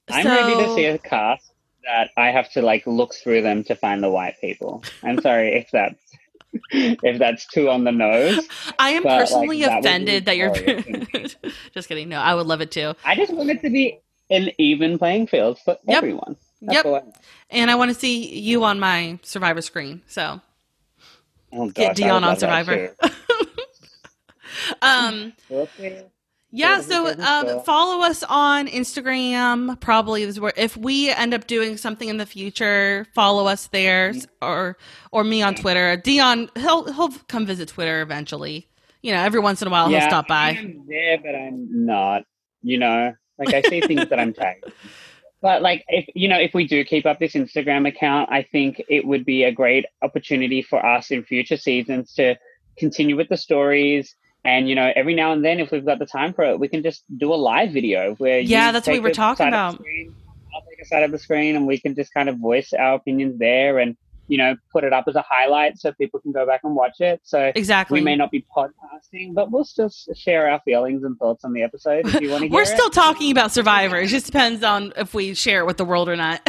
I'm 0.10 0.24
so- 0.26 0.32
ready 0.32 0.56
to 0.58 0.70
see 0.70 0.86
a 0.86 0.98
cast 1.00 1.52
that 1.86 2.12
I 2.18 2.32
have 2.32 2.52
to 2.54 2.62
like 2.62 2.88
look 2.88 3.14
through 3.14 3.42
them 3.42 3.64
to 3.66 3.76
find 3.76 4.04
the 4.04 4.10
white 4.10 4.36
people. 4.42 4.84
I'm 5.04 5.20
sorry 5.22 5.56
if 5.60 5.70
that's 5.72 6.00
if 6.72 7.20
that's 7.20 7.46
too 7.48 7.70
on 7.70 7.84
the 7.84 7.92
nose. 7.92 8.48
I 8.80 8.92
am 8.92 9.04
But, 9.04 9.10
like, 9.10 9.20
personally 9.22 9.62
that 9.62 9.80
offended 9.80 10.26
that 10.26 10.38
you're. 10.38 10.52
Just 11.74 11.88
kidding. 11.90 12.10
No, 12.10 12.20
I 12.20 12.36
would 12.36 12.48
love 12.48 12.62
it 12.62 12.72
too. 12.72 12.94
I 13.04 13.16
just 13.16 13.34
want 13.34 13.50
it 13.50 13.62
to 13.62 13.70
be 13.70 14.00
an 14.30 14.50
even 14.60 14.98
playing 15.00 15.28
field 15.28 15.60
for 15.66 15.78
Yep. 15.88 15.98
everyone. 15.98 16.38
Yep. 16.72 17.16
And 17.50 17.70
I 17.72 17.76
want 17.76 17.90
to 17.94 17.96
see 18.00 18.40
you 18.40 18.64
on 18.64 18.80
my 18.80 19.20
Survivor 19.24 19.62
screen. 19.62 20.02
So 20.08 20.42
Oh, 21.52 21.68
get 21.70 21.76
gosh, 21.76 21.90
I 21.90 21.94
Dion 21.94 22.24
on 22.24 22.38
Survivor. 22.38 22.96
um, 24.82 25.34
We'll 25.50 25.68
yeah. 25.80 26.02
Yeah, 26.56 26.82
So 26.82 27.08
um, 27.20 27.62
follow 27.64 28.04
us 28.06 28.22
on 28.24 28.68
Instagram. 28.68 29.80
Probably 29.80 30.22
is 30.22 30.40
where 30.40 30.54
if 30.56 30.78
we 30.78 31.10
end 31.10 31.34
up 31.34 31.48
doing 31.48 31.78
something 31.78 32.08
in 32.08 32.18
the 32.18 32.28
future, 32.28 33.08
follow 33.16 33.48
us 33.48 33.68
there 33.68 34.12
Mm-hmm. 34.14 34.46
or 34.46 34.78
or 35.12 35.24
me 35.24 35.42
on 35.42 35.56
Twitter. 35.56 35.98
Dion, 35.98 36.50
he'll 36.56 36.92
he'll 36.94 37.10
come 37.28 37.48
visit 37.48 37.70
Twitter 37.70 38.02
eventually. 38.02 38.68
You 39.02 39.14
know, 39.14 39.20
every 39.22 39.40
once 39.40 39.62
in 39.64 39.68
a 39.68 39.72
while 39.72 39.90
he'll 39.90 40.02
stop 40.02 40.28
by. 40.28 40.50
I'm 40.50 40.86
there, 40.88 41.18
but 41.18 41.34
I'm 41.36 41.86
not. 41.86 42.24
You 42.62 42.78
know, 42.78 43.14
like 43.40 43.54
I 43.54 43.62
see 43.64 43.82
things 43.82 44.08
that 44.10 44.20
I'm 44.20 44.34
tagged. 44.34 44.66
But 45.44 45.62
like, 45.62 45.84
if 45.90 46.06
you 46.16 46.30
know, 46.30 46.40
if 46.40 46.54
we 46.54 46.66
do 46.66 46.86
keep 46.86 47.06
up 47.06 47.20
this 47.20 47.34
Instagram 47.34 47.86
account, 47.86 48.32
I 48.32 48.44
think 48.44 48.82
it 48.88 49.06
would 49.06 49.26
be 49.26 49.44
a 49.44 49.52
great 49.52 49.86
opportunity 50.02 50.62
for 50.62 50.84
us 50.84 51.12
in 51.12 51.26
future 51.26 51.58
seasons 51.58 52.14
to 52.14 52.38
continue 52.78 53.18
with 53.18 53.28
the 53.28 53.36
stories. 53.36 54.16
And 54.46 54.70
you 54.70 54.76
know, 54.76 54.94
every 54.96 55.14
now 55.14 55.34
and 55.34 55.44
then, 55.44 55.60
if 55.60 55.70
we've 55.70 55.86
got 55.86 56.00
the 56.00 56.06
time 56.06 56.34
for 56.34 56.46
it, 56.46 56.60
we 56.62 56.70
can 56.70 56.82
just 56.82 57.04
do 57.18 57.34
a 57.34 57.36
live 57.36 57.74
video 57.74 58.16
where 58.16 58.40
Yeah, 58.40 58.68
you 58.68 58.72
that's 58.72 58.88
what 58.88 58.94
we 58.94 59.02
were 59.02 59.12
talking 59.12 59.44
side 59.44 59.48
of 59.48 59.52
the 59.52 59.58
about. 59.58 59.74
screen, 59.82 60.16
I'll 60.56 60.62
take 60.62 60.82
a 60.82 60.86
side 60.86 61.04
of 61.04 61.12
the 61.12 61.20
screen, 61.20 61.58
and 61.58 61.68
we 61.68 61.78
can 61.78 61.94
just 61.94 62.14
kind 62.14 62.30
of 62.30 62.38
voice 62.38 62.72
our 62.72 62.96
opinions 62.96 63.38
there, 63.38 63.80
and 63.80 63.98
you 64.28 64.38
know, 64.38 64.56
put 64.72 64.84
it 64.84 64.94
up 64.94 65.06
as 65.08 65.16
a 65.16 65.24
highlight 65.28 65.78
so 65.78 65.92
people 65.94 66.20
can 66.20 66.32
go 66.32 66.46
back 66.46 66.62
and 66.64 66.76
watch 66.76 67.00
it. 67.02 67.20
So 67.24 67.52
Exactly. 67.56 68.00
we 68.00 68.04
may 68.04 68.16
not 68.16 68.32
be 68.32 68.46
podcasting, 68.56 69.34
but 69.34 69.52
we'll 69.52 69.66
still 69.66 69.92
share 70.16 70.50
our 70.50 70.62
feelings 70.64 71.04
and 71.04 71.18
thoughts 71.18 71.44
on 71.44 71.52
the 71.54 71.62
episode 71.62 72.08
if 72.08 72.22
you 72.22 72.30
want 72.30 72.44
to 72.44 72.50
We're 72.52 72.62
it. 72.62 72.68
still 72.68 72.90
talking 72.90 73.32
about 73.32 73.52
Survivor. 73.52 73.98
It 73.98 74.08
just 74.08 74.26
depends 74.26 74.64
on 74.64 74.94
if 74.96 75.14
we 75.14 75.34
share 75.34 75.60
it 75.60 75.66
with 75.66 75.78
the 75.78 75.86
world 75.86 76.08
or 76.08 76.16
not. 76.16 76.42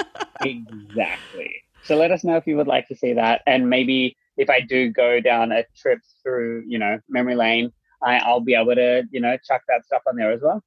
exactly. 0.44 1.62
So 1.84 1.96
let 1.96 2.10
us 2.10 2.24
know 2.24 2.36
if 2.36 2.46
you 2.46 2.56
would 2.56 2.66
like 2.66 2.88
to 2.88 2.96
see 2.96 3.12
that, 3.14 3.42
and 3.46 3.70
maybe 3.70 4.16
if 4.36 4.50
I 4.50 4.60
do 4.60 4.90
go 4.90 5.20
down 5.20 5.52
a 5.52 5.64
trip 5.76 6.00
through, 6.22 6.64
you 6.66 6.78
know, 6.78 6.98
memory 7.08 7.36
lane, 7.36 7.72
I, 8.02 8.18
I'll 8.18 8.40
be 8.40 8.54
able 8.54 8.74
to, 8.74 9.04
you 9.10 9.20
know, 9.20 9.36
chuck 9.46 9.62
that 9.68 9.84
stuff 9.86 10.02
on 10.06 10.16
there 10.16 10.32
as 10.32 10.40
well. 10.42 10.62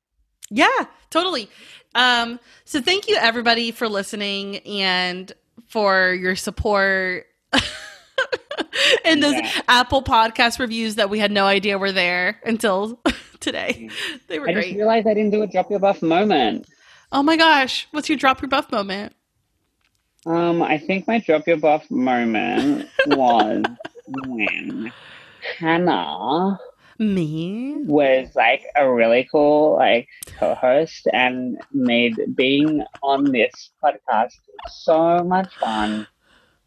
Yeah, 0.49 0.85
totally. 1.09 1.49
Um, 1.93 2.39
so 2.65 2.81
thank 2.81 3.07
you 3.07 3.15
everybody 3.15 3.71
for 3.71 3.87
listening 3.87 4.57
and 4.57 5.31
for 5.69 6.11
your 6.13 6.35
support. 6.35 7.25
and 9.05 9.23
those 9.23 9.33
Yeah. 9.33 9.61
Apple 9.67 10.03
podcast 10.03 10.59
reviews 10.59 10.95
that 10.95 11.09
we 11.09 11.19
had 11.19 11.31
no 11.31 11.45
idea 11.45 11.77
were 11.77 11.91
there 11.91 12.39
until 12.43 12.99
today. 13.39 13.89
They 14.27 14.39
were 14.39 14.45
great. 14.45 14.57
I 14.57 14.61
just 14.63 14.75
realized 14.75 15.07
I 15.07 15.13
didn't 15.13 15.31
do 15.31 15.41
a 15.43 15.47
drop 15.47 15.69
your 15.69 15.79
buff 15.79 16.01
moment. 16.01 16.67
Oh 17.11 17.23
my 17.23 17.37
gosh, 17.37 17.87
what's 17.91 18.09
your 18.09 18.17
drop 18.17 18.41
your 18.41 18.49
buff 18.49 18.71
moment? 18.71 19.15
Um, 20.25 20.61
I 20.61 20.77
think 20.77 21.07
my 21.07 21.19
drop 21.19 21.47
your 21.47 21.57
buff 21.57 21.89
moment 21.89 22.89
was 23.07 23.63
when 24.27 24.91
Hannah 25.57 26.59
Me? 26.99 27.77
was 27.85 28.35
like 28.35 28.63
a 28.75 28.91
really 28.91 29.27
cool 29.31 29.75
like 29.75 30.07
co-host 30.37 31.07
and 31.13 31.57
made 31.71 32.15
being 32.35 32.83
on 33.01 33.31
this 33.31 33.71
podcast 33.83 34.33
so 34.67 35.23
much 35.23 35.55
fun 35.55 36.05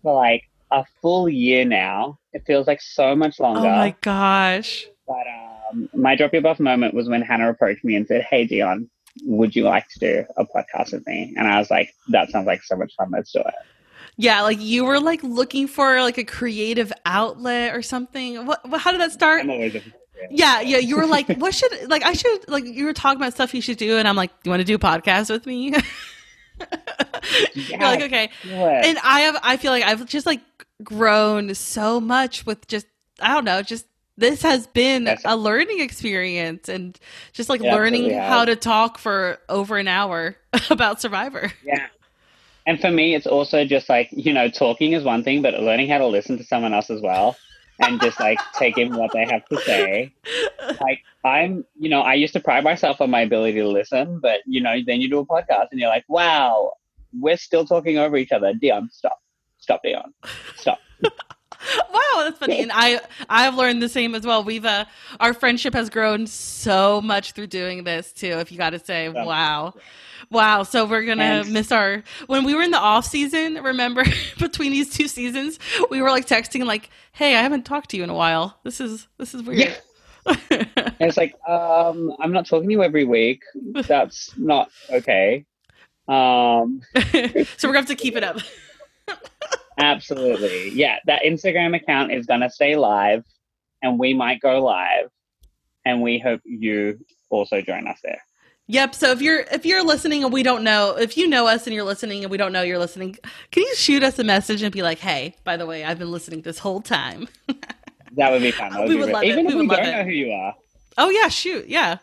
for 0.02 0.14
like 0.14 0.44
a 0.70 0.84
full 1.00 1.28
year 1.28 1.64
now. 1.64 2.18
It 2.32 2.44
feels 2.46 2.66
like 2.66 2.80
so 2.80 3.14
much 3.14 3.38
longer. 3.38 3.68
Oh 3.68 3.70
my 3.70 3.94
gosh. 4.00 4.86
But 5.06 5.26
um, 5.70 5.88
my 5.94 6.16
drop 6.16 6.32
your 6.32 6.42
buff 6.42 6.59
moment 6.59 6.94
was 6.94 7.09
when 7.09 7.22
Hannah 7.22 7.50
approached 7.50 7.84
me 7.84 7.94
and 7.94 8.06
said, 8.06 8.22
"Hey 8.22 8.46
Dion, 8.46 8.88
would 9.24 9.54
you 9.54 9.64
like 9.64 9.86
to 9.88 9.98
do 9.98 10.24
a 10.36 10.46
podcast 10.46 10.92
with 10.92 11.06
me?" 11.06 11.34
And 11.36 11.46
I 11.46 11.59
was 11.59 11.70
like, 11.70 11.92
"That 12.09 12.30
sounds 12.30 12.46
like 12.46 12.62
so 12.62 12.76
much 12.76 12.94
fun. 12.96 13.10
Let's 13.12 13.32
do 13.32 13.40
it." 13.40 13.54
Yeah, 14.16 14.42
like 14.42 14.60
you 14.60 14.84
were 14.84 15.00
like 15.00 15.22
looking 15.22 15.66
for 15.66 16.00
like 16.02 16.18
a 16.18 16.24
creative 16.24 16.92
outlet 17.04 17.74
or 17.74 17.82
something. 17.82 18.46
What, 18.46 18.66
what 18.68 18.80
how 18.80 18.92
did 18.92 19.00
that 19.00 19.12
start? 19.12 19.42
I'm 19.42 19.50
always 19.50 19.74
looking 19.74 19.90
for 19.90 19.98
it. 19.98 20.01
Yeah, 20.31 20.61
yeah. 20.61 20.78
You 20.78 20.97
were 20.97 21.07
like, 21.07 21.28
what 21.36 21.55
should 21.55 21.73
like 21.89 22.05
I 22.05 22.12
should 22.12 22.49
like 22.49 22.65
you 22.65 22.85
were 22.85 22.93
talking 22.93 23.20
about 23.20 23.35
stuff 23.35 23.55
you 23.55 23.61
should 23.62 23.78
do, 23.78 23.97
and 23.97 24.07
I'm 24.07 24.16
like, 24.16 24.31
you 24.44 24.51
want 24.51 24.61
to 24.61 24.65
do 24.65 24.74
a 24.74 24.78
podcast 24.78 25.31
with 25.31 25.47
me? 25.47 25.74
You're 27.55 27.81
like, 27.81 28.03
okay. 28.03 28.31
It. 28.44 28.51
And 28.53 28.99
I 29.03 29.20
have 29.20 29.39
I 29.43 29.57
feel 29.57 29.73
like 29.73 29.85
I've 29.85 30.07
just 30.07 30.27
like 30.27 30.40
grown 30.82 31.55
so 31.55 32.01
much 32.01 32.47
with 32.47 32.66
just 32.66 32.86
I 33.20 33.35
don't 33.35 33.44
know, 33.44 33.62
just 33.62 33.86
this 34.16 34.43
has 34.43 34.66
been 34.69 35.05
Yes. 35.05 35.23
a 35.24 35.36
learning 35.36 35.81
experience 35.81 36.69
and 36.69 36.99
just 37.32 37.49
like 37.49 37.62
Yeah, 37.62 37.74
learning 37.74 38.11
how 38.11 38.44
to 38.44 38.57
talk 38.57 38.99
for 38.99 39.39
over 39.49 39.78
an 39.78 39.89
hour 39.89 40.36
about 40.70 41.01
Survivor. 41.01 41.53
Yeah. 41.65 41.86
And 42.66 42.81
for 42.81 42.90
me, 42.90 43.15
it's 43.16 43.27
also 43.27 43.65
just 43.65 43.89
like, 43.89 44.09
you 44.12 44.32
know, 44.32 44.49
talking 44.49 44.93
is 44.93 45.03
one 45.03 45.24
thing, 45.24 45.43
but 45.43 45.55
learning 45.55 45.89
how 45.89 45.99
to 45.99 46.07
listen 46.07 46.39
to 46.39 46.44
someone 46.44 46.73
else 46.73 46.90
as 46.90 47.01
well 47.01 47.36
and 47.82 48.00
just 48.00 48.18
like 48.20 48.38
taking 48.54 48.94
what 48.94 49.12
they 49.12 49.24
have 49.24 49.44
to 49.46 49.60
say. 49.60 50.14
Like, 50.80 51.02
I'm, 51.24 51.64
you 51.78 51.88
know, 51.88 52.00
I 52.00 52.14
used 52.14 52.32
to 52.34 52.40
pride 52.40 52.64
myself 52.64 53.00
on 53.00 53.10
my 53.10 53.20
ability 53.22 53.59
to 53.59 53.68
listen, 53.68 54.20
but, 54.20 54.40
you 54.46 54.60
know, 54.60 54.76
then 54.86 55.00
you 55.00 55.09
do 55.09 55.18
a 55.18 55.26
podcast 55.26 55.68
and 55.70 55.80
you're 55.80 55.88
like, 55.88 56.04
wow, 56.09 56.72
we're 57.12 57.36
still 57.36 57.64
talking 57.64 57.98
over 57.98 58.16
each 58.16 58.32
other. 58.32 58.54
Dion, 58.54 58.88
stop. 58.90 59.18
Stop, 59.59 59.82
Dion. 59.84 60.12
Stop. 60.56 60.78
wow, 61.93 62.01
that's 62.24 62.39
funny. 62.39 62.62
And 62.62 62.72
I 62.74 63.01
I've 63.28 63.55
learned 63.55 63.82
the 63.82 63.89
same 63.89 64.14
as 64.14 64.26
well. 64.26 64.43
We've 64.44 64.64
uh 64.64 64.84
our 65.20 65.34
friendship 65.34 65.74
has 65.74 65.90
grown 65.90 66.26
so 66.26 67.01
much 67.01 67.32
through 67.32 67.48
doing 67.48 67.84
this 67.84 68.12
too, 68.12 68.39
if 68.39 68.51
you 68.52 68.59
gotta 68.59 68.78
say, 68.78 69.09
Yeah. 69.09 69.24
wow. 69.24 69.74
Wow. 70.30 70.62
So 70.62 70.86
we're 70.86 71.05
gonna 71.05 71.44
miss 71.44 71.70
our 71.72 72.02
when 72.26 72.44
we 72.44 72.55
were 72.55 72.62
in 72.62 72.70
the 72.70 72.78
off 72.78 73.05
season, 73.06 73.55
remember 73.55 74.05
between 74.39 74.72
these 74.72 74.93
two 74.94 75.09
seasons, 75.09 75.59
we 75.90 76.01
were 76.02 76.10
like 76.10 76.26
texting 76.26 76.64
like, 76.64 76.90
Hey, 77.12 77.36
I 77.36 77.43
haven't 77.43 77.64
talked 77.64 77.90
to 77.90 77.97
you 77.97 78.02
in 78.05 78.10
a 78.10 78.14
while. 78.14 78.59
This 78.64 78.80
is 78.80 79.09
this 79.18 79.34
is 79.34 79.43
weird. 79.43 79.76
And 80.24 80.97
it's 81.01 81.16
like, 81.16 81.34
um, 81.48 82.14
I'm 82.20 82.32
not 82.32 82.47
talking 82.47 82.68
to 82.68 82.72
you 82.72 82.82
every 82.84 83.05
week. 83.05 83.43
That's 83.72 84.36
not 84.39 84.70
okay. 84.89 85.44
Um, 86.09 86.82
so 86.94 87.68
we're 87.68 87.72
gonna 87.74 87.78
have 87.78 87.86
to 87.86 87.94
keep 87.97 88.16
it 88.16 88.22
up. 88.24 88.39
Absolutely. 89.78 90.70
Yeah, 90.70 90.99
that 91.07 91.23
Instagram 91.23 91.74
account 91.77 92.12
is 92.12 92.27
going 92.27 92.40
to 92.40 92.51
stay 92.51 92.77
live 92.77 93.24
and 93.82 93.99
we 93.99 94.15
might 94.15 94.40
go 94.40 94.62
live 94.62 95.11
and 95.85 96.03
we 96.03 96.19
hope 96.19 96.40
you 96.44 96.99
also 97.31 97.61
join 97.61 97.86
us 97.89 97.99
there. 98.03 98.20
Yep. 98.69 98.94
So 98.94 99.11
if 99.11 99.20
you're 99.20 99.40
if 99.51 99.66
you're 99.66 99.85
listening 99.85 100.23
and 100.24 100.32
we 100.32 100.43
don't 100.43 100.62
know 100.62 100.97
if 100.97 101.16
you 101.16 101.27
know 101.28 101.47
us 101.49 101.66
and 101.66 101.74
you're 101.74 101.85
listening 101.85 102.23
and 102.23 102.31
we 102.31 102.36
don't 102.36 102.53
know 102.53 102.62
you're 102.62 102.78
listening, 102.78 103.16
can 103.51 103.62
you 103.65 103.74
shoot 103.74 104.03
us 104.03 104.19
a 104.19 104.24
message 104.24 104.62
and 104.62 104.73
be 104.73 104.82
like, 104.82 104.99
"Hey, 105.01 105.35
by 105.43 105.57
the 105.57 105.66
way, 105.66 105.85
I've 105.85 105.99
been 105.99 106.12
listening 106.12 106.43
this 106.43 106.59
whole 106.59 106.81
time." 106.81 107.28
That 108.15 108.31
would 108.31 108.43
be 108.43 108.51
fun. 108.51 108.70
That 108.74 108.82
We 108.82 108.89
be 108.90 109.01
would 109.01 109.07
re- 109.07 109.12
love 109.15 109.23
it. 109.23 109.28
Even 109.28 109.47
We 109.47 109.53
if 109.53 109.57
would 109.57 109.62
we 109.62 109.69
love 109.69 109.77
don't 109.78 109.86
it. 109.89 109.93
know 109.97 110.05
who 110.05 110.11
you 110.11 110.32
are. 110.32 110.55
oh 110.99 111.09
yeah, 111.09 111.28
shoot, 111.28 111.66
yeah. 111.66 111.97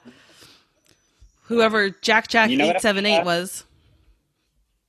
Whoever 1.44 1.92
Jack 1.92 2.28
Jack 2.30 2.50
You 2.50 2.58
know 2.58 2.66
eight 2.72 2.82
seven 2.82 3.06
eight 3.06 3.24
was, 3.24 3.64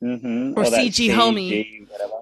Mm-hmm. 0.02 0.55
Or 0.59 0.65
that 0.65 0.73
CG 0.73 1.11
homie. 1.11 1.86
whatever. 1.90 2.12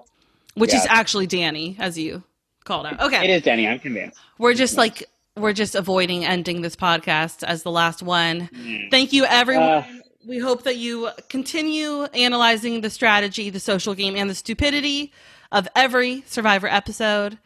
Which 0.59 0.73
is 0.73 0.85
actually 0.89 1.27
Danny, 1.27 1.75
as 1.79 1.97
you 1.97 2.23
called 2.65 2.85
out. 2.85 2.99
Okay, 2.99 3.23
It 3.23 3.29
is 3.29 3.41
Danny, 3.41 3.67
I'm 3.67 3.79
convinced. 3.79 4.19
we're 4.37 4.53
just 4.53 4.77
like 4.77 5.03
we're 5.35 5.53
just 5.53 5.73
avoiding 5.75 6.25
ending 6.25 6.61
this 6.61 6.75
podcast 6.75 7.43
as 7.43 7.63
the 7.63 7.71
last 7.71 8.03
one. 8.03 8.49
Mm. 8.53 8.91
Thank 8.91 9.13
you, 9.13 9.23
everyone. 9.25 9.63
Uh, 9.69 9.85
we 10.27 10.37
hope 10.37 10.63
that 10.63 10.75
you 10.75 11.09
continue 11.29 12.03
analyzing 12.13 12.81
the 12.81 12.89
strategy, 12.89 13.49
the 13.49 13.59
social 13.59 13.93
game, 13.95 14.15
and 14.17 14.29
the 14.29 14.35
stupidity 14.35 15.13
of 15.51 15.67
every 15.75 16.23
Survivor 16.27 16.67
episode, 16.67 17.39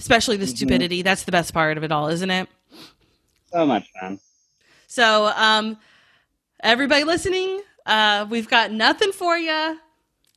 especially 0.00 0.36
the 0.36 0.46
stupidity. 0.48 1.02
That's 1.02 1.22
the 1.22 1.32
best 1.32 1.54
part 1.54 1.76
of 1.78 1.84
it 1.84 1.92
all, 1.92 2.08
isn't 2.08 2.30
it? 2.30 2.48
so 3.52 3.64
much 3.64 3.88
fun. 3.98 4.18
So, 4.88 5.28
um, 5.36 5.78
everybody 6.60 7.04
listening, 7.04 7.62
uh, 7.86 8.26
we've 8.28 8.48
got 8.48 8.72
nothing 8.72 9.12
for 9.12 9.38
you, 9.38 9.78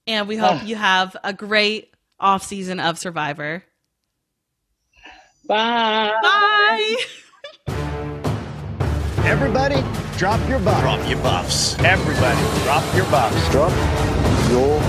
and 0.07 0.27
we 0.27 0.37
hope 0.37 0.61
Ah. 0.61 0.65
you 0.65 0.75
have 0.75 1.17
a 1.23 1.33
great 1.33 1.90
off 2.21 2.43
season 2.43 2.79
of 2.79 2.97
Survivor. 2.97 3.63
Bye. 5.47 6.13
Bye. 6.21 6.95
Everybody, 9.25 9.83
drop 10.17 10.39
your 10.47 10.59
buffs. 10.59 10.81
Drop 10.81 11.09
your 11.09 11.19
buffs. 11.19 11.79
Everybody, 11.79 12.63
drop 12.63 12.95
your 12.95 13.05
buffs. 13.05 13.51
Drop 13.51 13.71
your 14.49 14.79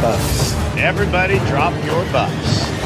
buffs. 0.00 0.54
Everybody, 0.76 1.38
drop 1.50 1.72
your 1.84 2.04
buffs. 2.12 2.85